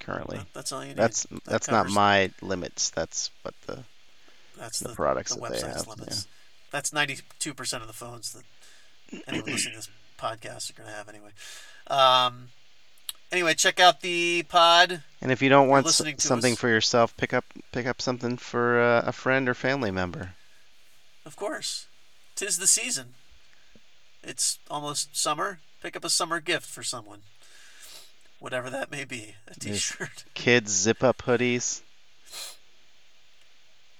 Currently. 0.00 0.40
That's 0.52 0.72
all 0.72 0.82
you 0.82 0.88
need. 0.88 0.96
That's 0.96 1.22
That 1.24 1.44
that's 1.44 1.70
not 1.70 1.84
covers- 1.86 1.94
my 1.94 2.30
limits. 2.42 2.90
That's 2.90 3.30
what 3.42 3.54
the 3.66 3.84
That's 4.58 4.80
the 4.80 4.88
the, 4.88 4.94
products 4.94 5.34
the 5.34 5.40
that 5.40 5.50
they 5.52 5.56
website's 5.58 5.84
have, 5.84 5.88
limits. 5.88 6.26
That's 6.70 6.92
ninety-two 6.92 7.54
percent 7.54 7.82
of 7.82 7.86
the 7.88 7.94
phones 7.94 8.32
that 8.32 8.42
anyone 9.26 9.50
listening 9.50 9.72
to 9.74 9.78
this 9.78 9.88
podcast 10.18 10.70
are 10.70 10.74
going 10.74 10.88
to 10.90 10.94
have 10.94 11.08
anyway. 11.08 11.30
Um, 11.88 12.48
anyway, 13.32 13.54
check 13.54 13.80
out 13.80 14.00
the 14.02 14.42
pod. 14.44 15.02
And 15.22 15.32
if 15.32 15.40
you 15.42 15.48
don't 15.48 15.68
want 15.68 15.86
s- 15.86 15.98
listening 15.98 16.16
to 16.16 16.26
something 16.26 16.52
us. 16.52 16.58
for 16.58 16.68
yourself, 16.68 17.16
pick 17.16 17.32
up 17.32 17.44
pick 17.72 17.86
up 17.86 18.02
something 18.02 18.36
for 18.36 18.78
uh, 18.80 19.02
a 19.06 19.12
friend 19.12 19.48
or 19.48 19.54
family 19.54 19.90
member. 19.90 20.34
Of 21.26 21.36
course. 21.36 21.88
Tis 22.36 22.58
the 22.58 22.68
season. 22.68 23.14
It's 24.22 24.58
almost 24.70 25.16
summer. 25.16 25.58
Pick 25.82 25.96
up 25.96 26.04
a 26.04 26.08
summer 26.10 26.40
gift 26.40 26.66
for 26.66 26.82
someone. 26.82 27.20
Whatever 28.38 28.70
that 28.70 28.90
may 28.90 29.04
be. 29.04 29.34
A 29.48 29.58
t 29.58 29.74
shirt. 29.74 30.24
Kids 30.34 30.72
zip 30.72 31.02
up 31.02 31.18
hoodies. 31.18 31.82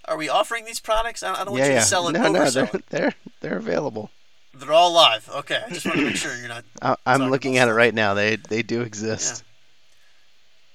Are 0.05 0.17
we 0.17 0.29
offering 0.29 0.65
these 0.65 0.79
products? 0.79 1.25
I 1.25 1.35
don't 1.45 1.51
want 1.51 1.59
yeah, 1.59 1.67
you 1.67 1.73
yeah. 1.73 1.81
to 1.81 1.87
sell 1.87 2.09
it, 2.09 2.13
no, 2.13 2.31
no, 2.31 2.49
they're 2.49 2.71
they're 2.91 3.15
they're 3.41 3.57
available. 3.57 4.11
They're 4.55 4.73
all 4.73 4.93
live. 4.93 5.29
Okay. 5.29 5.61
I 5.67 5.71
just 5.71 5.85
want 5.85 5.99
to 5.99 6.05
make 6.07 6.17
sure 6.17 6.37
you're 6.37 6.49
not. 6.49 6.65
I, 6.83 6.97
I'm 7.05 7.31
looking 7.31 7.59
at 7.59 7.69
it 7.69 7.73
right 7.73 7.93
now. 7.93 8.15
They 8.15 8.37
they 8.37 8.63
do 8.63 8.83
exist. 8.83 9.43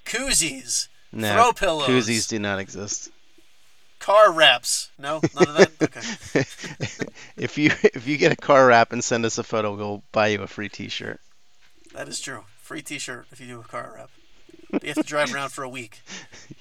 Koozies. 0.06 0.90
No, 1.14 1.34
Throw 1.34 1.54
pillows. 1.54 1.88
koozies 1.88 2.28
do 2.28 2.40
not 2.40 2.60
exist. 2.60 3.10
Car 4.02 4.32
wraps. 4.34 4.90
No? 5.00 5.22
None 5.36 5.48
of 5.48 5.56
that? 5.58 5.72
Okay. 5.82 6.00
if 7.38 7.58
you 7.58 7.72
if 7.84 8.08
you 8.08 8.18
get 8.18 8.32
a 8.32 8.36
car 8.36 8.66
wrap 8.68 8.92
and 8.94 9.04
send 9.04 9.26
us 9.26 9.38
a 9.38 9.44
photo, 9.44 9.76
we'll 9.76 10.04
buy 10.12 10.28
you 10.28 10.42
a 10.42 10.48
free 10.48 10.70
T-shirt. 10.70 11.20
That 11.94 12.08
is 12.08 12.20
true. 12.20 12.44
Free 12.62 12.82
t 12.82 12.98
shirt 13.00 13.26
if 13.32 13.40
you 13.42 13.48
do 13.48 13.60
a 13.60 13.64
car 13.64 13.92
wrap. 13.96 14.10
But 14.72 14.84
you 14.84 14.90
have 14.90 14.98
to 14.98 15.04
drive 15.04 15.34
around 15.34 15.50
for 15.50 15.64
a 15.64 15.70
week. 15.70 16.02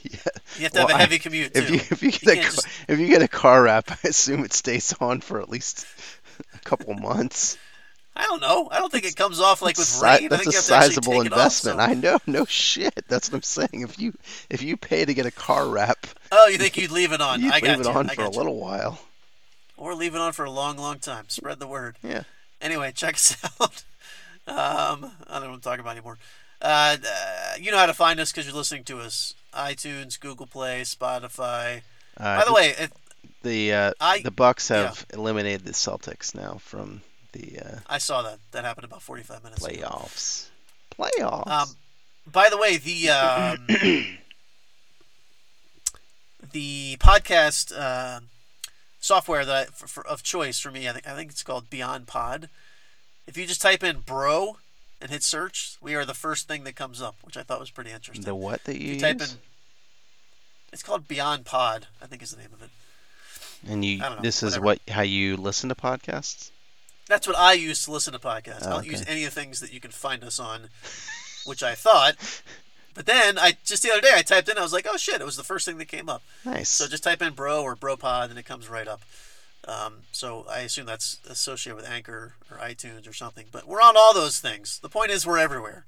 Yeah. 0.02 0.18
You 0.56 0.62
have 0.64 0.72
to 0.72 0.80
have 0.80 0.90
a 0.90 0.96
heavy 0.98 1.18
commute, 1.20 1.54
too. 1.54 1.60
If 1.60 1.70
you 1.70 1.76
if 1.76 2.02
you 2.02 2.10
get 2.10 2.22
You 2.24 2.32
a 2.32 2.34
can't 2.36 2.54
just- 2.54 2.66
if 2.88 2.98
you 2.98 3.06
get 3.06 3.22
a 3.22 3.28
car 3.28 3.62
wrap, 3.62 3.90
I 3.92 4.08
assume 4.08 4.44
it 4.44 4.52
stays 4.52 4.92
on 5.00 5.20
for 5.20 5.40
at 5.40 5.48
least 5.48 5.86
a 6.54 6.58
couple 6.60 6.92
months. 6.94 7.56
I 8.16 8.24
don't 8.24 8.40
know. 8.40 8.68
I 8.72 8.78
don't 8.78 8.90
think 8.90 9.04
it 9.04 9.14
comes 9.14 9.38
off 9.40 9.62
like 9.62 9.76
with 9.78 9.86
Si- 9.86 10.04
rain. 10.04 10.24
I 10.24 10.28
that's 10.28 10.42
think 10.42 10.48
a 10.48 10.50
you 10.52 10.56
have 10.58 10.66
to 10.66 10.74
actually 10.74 10.94
sizable 10.94 11.12
it 11.12 11.18
off, 11.18 11.24
investment. 11.38 11.78
so- 11.78 11.84
I 11.84 11.94
know, 11.94 12.18
no 12.26 12.44
shit. 12.46 13.04
That's 13.08 13.30
what 13.30 13.36
I'm 13.36 13.42
saying. 13.42 13.82
If 13.82 13.98
you 14.00 14.12
if 14.50 14.62
you 14.62 14.76
pay 14.76 15.04
to 15.04 15.14
get 15.14 15.26
a 15.26 15.30
car 15.30 15.68
wrap, 15.68 16.06
Oh, 16.32 16.46
you 16.48 16.58
think 16.58 16.76
you'd 16.76 16.90
leave 16.90 17.12
it 17.12 17.20
on? 17.20 17.44
I 17.52 17.60
got 17.60 17.78
leave 17.78 17.80
it 17.80 17.86
you. 17.86 17.92
on 17.92 18.08
for 18.08 18.22
a 18.22 18.24
you. 18.24 18.30
little 18.30 18.56
while. 18.58 19.00
or 19.76 19.94
leave 19.94 20.14
it 20.14 20.20
on 20.20 20.32
for 20.32 20.44
a 20.44 20.50
long, 20.50 20.76
long 20.76 20.98
time. 20.98 21.24
Spread 21.28 21.58
the 21.58 21.66
word. 21.66 21.96
Yeah. 22.02 22.22
Anyway, 22.60 22.92
check 22.94 23.14
us 23.14 23.36
out. 23.60 23.82
Um, 24.46 25.12
I 25.28 25.34
don't 25.34 25.42
know 25.42 25.48
what 25.48 25.54
I'm 25.54 25.60
talking 25.60 25.80
about 25.80 25.92
anymore. 25.96 26.18
Uh, 26.62 26.96
uh, 27.04 27.54
you 27.58 27.70
know 27.70 27.78
how 27.78 27.86
to 27.86 27.94
find 27.94 28.20
us 28.20 28.30
because 28.32 28.46
you're 28.46 28.54
listening 28.54 28.84
to 28.84 28.98
us. 29.00 29.34
iTunes, 29.54 30.20
Google 30.20 30.46
Play, 30.46 30.82
Spotify. 30.82 31.82
Uh, 32.16 32.38
By 32.38 32.44
the 32.44 32.52
way, 32.52 32.74
it, 32.78 32.92
the 33.42 33.72
uh, 33.72 33.92
I- 34.00 34.20
the 34.22 34.30
Bucks 34.30 34.68
have 34.68 35.06
eliminated 35.12 35.64
the 35.64 35.72
Celtics 35.72 36.34
now 36.34 36.58
from 36.58 37.00
the 37.32 37.60
uh, 37.64 37.78
I 37.88 37.98
saw 37.98 38.22
that. 38.22 38.38
That 38.52 38.64
happened 38.64 38.84
about 38.84 39.00
45 39.02 39.42
minutes 39.44 39.64
ago. 39.64 39.86
playoffs. 39.86 40.48
Playoffs. 40.98 41.46
Um, 41.46 41.68
by 42.30 42.48
the 42.50 42.58
way, 42.58 42.76
the 42.76 43.08
um, 43.10 43.66
the 46.52 46.96
podcast 46.98 47.72
uh, 47.76 48.20
software 49.00 49.44
that 49.44 49.56
I, 49.56 49.64
for, 49.70 49.86
for, 49.86 50.06
of 50.06 50.22
choice 50.22 50.58
for 50.58 50.70
me, 50.70 50.88
I 50.88 50.92
think 50.92 51.06
I 51.08 51.14
think 51.14 51.30
it's 51.30 51.42
called 51.42 51.70
Beyond 51.70 52.06
Pod. 52.06 52.48
If 53.26 53.36
you 53.36 53.46
just 53.46 53.62
type 53.62 53.82
in 53.82 54.00
"bro" 54.00 54.56
and 55.00 55.10
hit 55.10 55.22
search, 55.22 55.76
we 55.80 55.94
are 55.94 56.04
the 56.04 56.14
first 56.14 56.48
thing 56.48 56.64
that 56.64 56.74
comes 56.76 57.00
up, 57.00 57.16
which 57.22 57.36
I 57.36 57.42
thought 57.42 57.60
was 57.60 57.70
pretty 57.70 57.90
interesting. 57.90 58.24
the 58.24 58.34
what 58.34 58.64
that 58.64 58.78
you, 58.80 58.94
you 58.94 59.00
type 59.00 59.20
use? 59.20 59.32
in, 59.32 59.38
it's 60.72 60.82
called 60.82 61.08
Beyond 61.08 61.44
Pod, 61.44 61.86
I 62.02 62.06
think 62.06 62.22
is 62.22 62.30
the 62.32 62.38
name 62.40 62.52
of 62.52 62.62
it. 62.62 62.70
and 63.68 63.84
you 63.84 63.98
know, 63.98 64.16
this 64.22 64.42
is 64.42 64.58
what 64.58 64.78
how 64.88 65.02
you 65.02 65.36
listen 65.36 65.68
to 65.68 65.74
podcasts? 65.74 66.50
That's 67.08 67.26
what 67.26 67.36
I 67.36 67.54
use 67.54 67.84
to 67.86 67.90
listen 67.92 68.12
to 68.12 68.18
podcasts. 68.20 68.64
I 68.66 68.70
Oh, 68.70 68.74
don't 68.74 68.86
use 68.86 69.04
any 69.08 69.24
of 69.24 69.34
the 69.34 69.40
things 69.40 69.58
that 69.60 69.72
you 69.72 69.80
can 69.80 69.90
find 69.90 70.22
us 70.22 70.38
on, 70.38 70.68
which 71.44 71.62
I 71.62 71.74
thought. 71.74 72.14
But 72.94 73.06
then 73.06 73.38
I 73.38 73.56
just 73.64 73.82
the 73.82 73.90
other 73.90 74.00
day 74.00 74.12
I 74.14 74.22
typed 74.22 74.48
in, 74.48 74.58
I 74.58 74.62
was 74.62 74.72
like, 74.72 74.86
oh 74.88 74.96
shit, 74.96 75.20
it 75.20 75.24
was 75.24 75.36
the 75.36 75.44
first 75.44 75.64
thing 75.64 75.78
that 75.78 75.88
came 75.88 76.08
up. 76.08 76.22
Nice. 76.44 76.68
So 76.68 76.86
just 76.86 77.04
type 77.04 77.22
in 77.22 77.34
bro 77.34 77.62
or 77.62 77.76
bro 77.76 77.96
pod 77.96 78.30
and 78.30 78.38
it 78.38 78.44
comes 78.44 78.68
right 78.68 78.88
up. 78.88 79.02
Um, 79.66 79.98
so 80.10 80.46
I 80.50 80.60
assume 80.60 80.86
that's 80.86 81.18
associated 81.28 81.76
with 81.76 81.88
Anchor 81.88 82.34
or 82.50 82.56
iTunes 82.58 83.08
or 83.08 83.12
something. 83.12 83.46
But 83.52 83.66
we're 83.66 83.82
on 83.82 83.96
all 83.96 84.14
those 84.14 84.40
things. 84.40 84.78
The 84.80 84.88
point 84.88 85.10
is 85.10 85.26
we're 85.26 85.38
everywhere. 85.38 85.84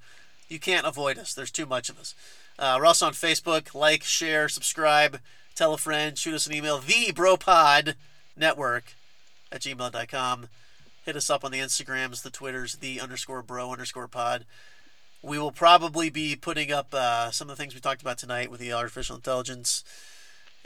You 0.48 0.58
can't 0.58 0.86
avoid 0.86 1.18
us. 1.18 1.32
There's 1.32 1.50
too 1.50 1.66
much 1.66 1.88
of 1.88 1.98
us. 1.98 2.14
Uh, 2.58 2.76
we're 2.78 2.86
also 2.86 3.06
on 3.06 3.12
Facebook. 3.12 3.74
Like, 3.74 4.04
share, 4.04 4.48
subscribe, 4.48 5.20
tell 5.54 5.72
a 5.72 5.78
friend, 5.78 6.16
shoot 6.18 6.34
us 6.34 6.46
an 6.46 6.52
email. 6.52 6.78
The 6.78 7.12
Bropod 7.12 7.94
Network 8.36 8.94
at 9.50 9.62
gmail.com. 9.62 10.48
Hit 11.04 11.16
us 11.16 11.30
up 11.30 11.44
on 11.44 11.50
the 11.50 11.58
Instagrams, 11.58 12.22
the 12.22 12.30
Twitters, 12.30 12.76
the 12.76 13.00
underscore 13.00 13.42
bro 13.42 13.72
underscore 13.72 14.06
pod. 14.06 14.44
We 15.22 15.38
will 15.38 15.52
probably 15.52 16.10
be 16.10 16.34
putting 16.34 16.72
up 16.72 16.92
uh, 16.92 17.30
some 17.30 17.48
of 17.48 17.56
the 17.56 17.62
things 17.62 17.74
we 17.74 17.80
talked 17.80 18.02
about 18.02 18.18
tonight 18.18 18.50
with 18.50 18.58
the 18.60 18.72
artificial 18.72 19.14
intelligence 19.14 19.84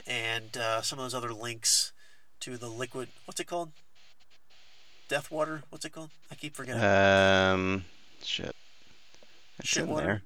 and 0.07 0.57
uh, 0.57 0.81
some 0.81 0.97
of 0.97 1.05
those 1.05 1.13
other 1.13 1.31
links 1.31 1.91
to 2.39 2.57
the 2.57 2.67
liquid. 2.67 3.09
What's 3.25 3.39
it 3.39 3.45
called? 3.45 3.71
Death 5.09 5.29
water. 5.29 5.61
What's 5.69 5.85
it 5.85 5.91
called? 5.91 6.09
I 6.31 6.35
keep 6.35 6.55
forgetting. 6.55 6.81
um, 6.83 7.85
shit. 8.23 8.55
It's 9.59 9.69
Shit 9.69 9.83
in 9.83 9.89
water? 9.89 10.05
there. 10.05 10.21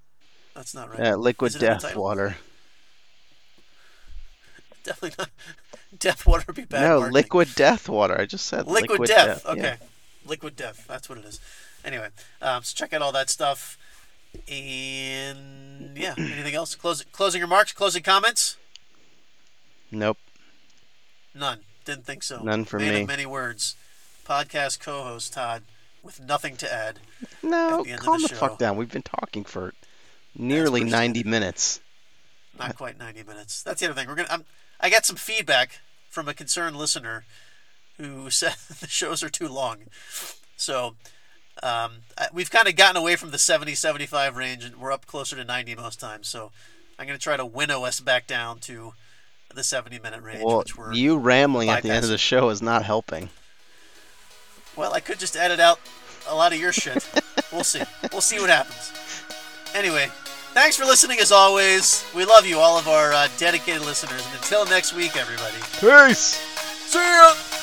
That's 0.55 0.73
not 0.73 0.89
right. 0.89 0.99
Yeah, 0.99 1.15
liquid 1.15 1.49
Is 1.49 1.55
it 1.57 1.63
in 1.63 1.73
the 1.73 1.79
death 1.79 1.95
water. 1.95 2.37
Definitely 4.83 5.15
not. 5.19 5.29
Death 5.99 6.25
water 6.25 6.43
would 6.47 6.55
be 6.55 6.63
bad. 6.65 6.81
no, 6.81 6.99
marketing. 7.01 7.13
liquid 7.13 7.49
death 7.55 7.89
water. 7.89 8.19
I 8.19 8.25
just 8.25 8.47
said 8.47 8.65
Liquid, 8.65 9.03
death. 9.07 9.43
yeah. 9.45 9.51
Okay. 9.51 9.75
Liquid 10.25 10.55
death. 10.55 10.85
That's 10.87 11.07
what 11.09 11.17
it 11.19 11.25
is. 11.25 11.39
Anyway, 11.85 12.07
um, 12.41 12.63
so 12.63 12.73
check 12.75 12.93
out 12.93 13.01
all 13.01 13.11
that 13.11 13.29
stuff. 13.29 13.77
And 14.47 15.97
yeah, 15.97 16.13
anything 16.17 16.55
else? 16.55 16.75
Close, 16.75 17.03
closing 17.11 17.41
remarks, 17.41 17.73
closing 17.73 18.03
comments? 18.03 18.57
Nope. 19.91 20.17
None. 21.35 21.59
Didn't 21.85 22.05
think 22.05 22.23
so. 22.23 22.41
None 22.41 22.65
from 22.65 22.81
Man 22.81 22.93
me. 22.93 23.01
of 23.01 23.07
many 23.07 23.25
words. 23.25 23.75
Podcast 24.25 24.79
co-host 24.79 25.33
Todd 25.33 25.63
with 26.03 26.21
nothing 26.21 26.55
to 26.57 26.71
add. 26.71 26.99
No, 27.43 27.83
the 27.83 27.97
calm 27.97 28.21
the 28.21 28.27
the, 28.27 28.35
fuck 28.35 28.57
down. 28.57 28.77
We've 28.77 28.91
been 28.91 29.01
talking 29.01 29.43
for 29.43 29.73
nearly 30.35 30.83
90 30.83 31.23
minutes. 31.23 31.79
Not 32.57 32.75
quite 32.75 32.97
90 32.97 33.23
minutes. 33.23 33.63
That's 33.63 33.81
the 33.81 33.87
other 33.87 33.95
thing. 33.95 34.07
We're 34.07 34.15
gonna. 34.15 34.29
I'm, 34.31 34.45
I 34.79 34.89
got 34.89 35.05
some 35.05 35.15
feedback 35.15 35.79
from 36.09 36.27
a 36.27 36.33
concerned 36.33 36.75
listener 36.75 37.25
who 37.97 38.29
said 38.29 38.55
the 38.79 38.87
shows 38.87 39.23
are 39.23 39.29
too 39.29 39.47
long. 39.47 39.79
So 40.55 40.95
um, 41.63 41.91
we've 42.33 42.49
kind 42.51 42.67
of 42.67 42.75
gotten 42.75 42.97
away 42.97 43.15
from 43.15 43.31
the 43.31 43.37
70, 43.37 43.75
75 43.75 44.35
range, 44.37 44.63
and 44.63 44.77
we're 44.77 44.91
up 44.91 45.05
closer 45.05 45.35
to 45.35 45.43
90 45.43 45.75
most 45.75 45.99
times. 45.99 46.27
So 46.27 46.51
I'm 46.97 47.05
going 47.07 47.17
to 47.17 47.23
try 47.23 47.37
to 47.37 47.45
winnow 47.45 47.83
us 47.83 47.99
back 47.99 48.27
down 48.27 48.59
to 48.61 48.93
the 49.53 49.63
70 49.63 49.99
minute 49.99 50.21
range, 50.23 50.43
Well, 50.43 50.59
which 50.59 50.77
we're. 50.77 50.93
you 50.93 51.17
rambling 51.17 51.69
at 51.69 51.83
the 51.83 51.89
end 51.91 52.03
of 52.05 52.09
the 52.09 52.17
show 52.17 52.49
is 52.49 52.61
not 52.61 52.83
helping. 52.83 53.29
Well, 54.75 54.93
I 54.93 55.01
could 55.01 55.19
just 55.19 55.35
edit 55.35 55.59
out 55.59 55.79
a 56.29 56.35
lot 56.35 56.53
of 56.53 56.59
your 56.59 56.71
shit. 56.71 57.07
we'll 57.51 57.63
see. 57.65 57.81
We'll 58.11 58.21
see 58.21 58.39
what 58.39 58.49
happens. 58.49 58.93
Anyway, 59.75 60.07
thanks 60.53 60.77
for 60.77 60.85
listening 60.85 61.19
as 61.19 61.31
always. 61.31 62.05
We 62.15 62.23
love 62.25 62.45
you, 62.45 62.59
all 62.59 62.77
of 62.79 62.87
our 62.87 63.11
uh, 63.11 63.27
dedicated 63.37 63.81
listeners. 63.81 64.25
And 64.25 64.35
until 64.35 64.65
next 64.65 64.93
week, 64.95 65.17
everybody. 65.17 65.57
Peace! 65.79 66.37
See 66.87 66.97
ya! 66.99 67.60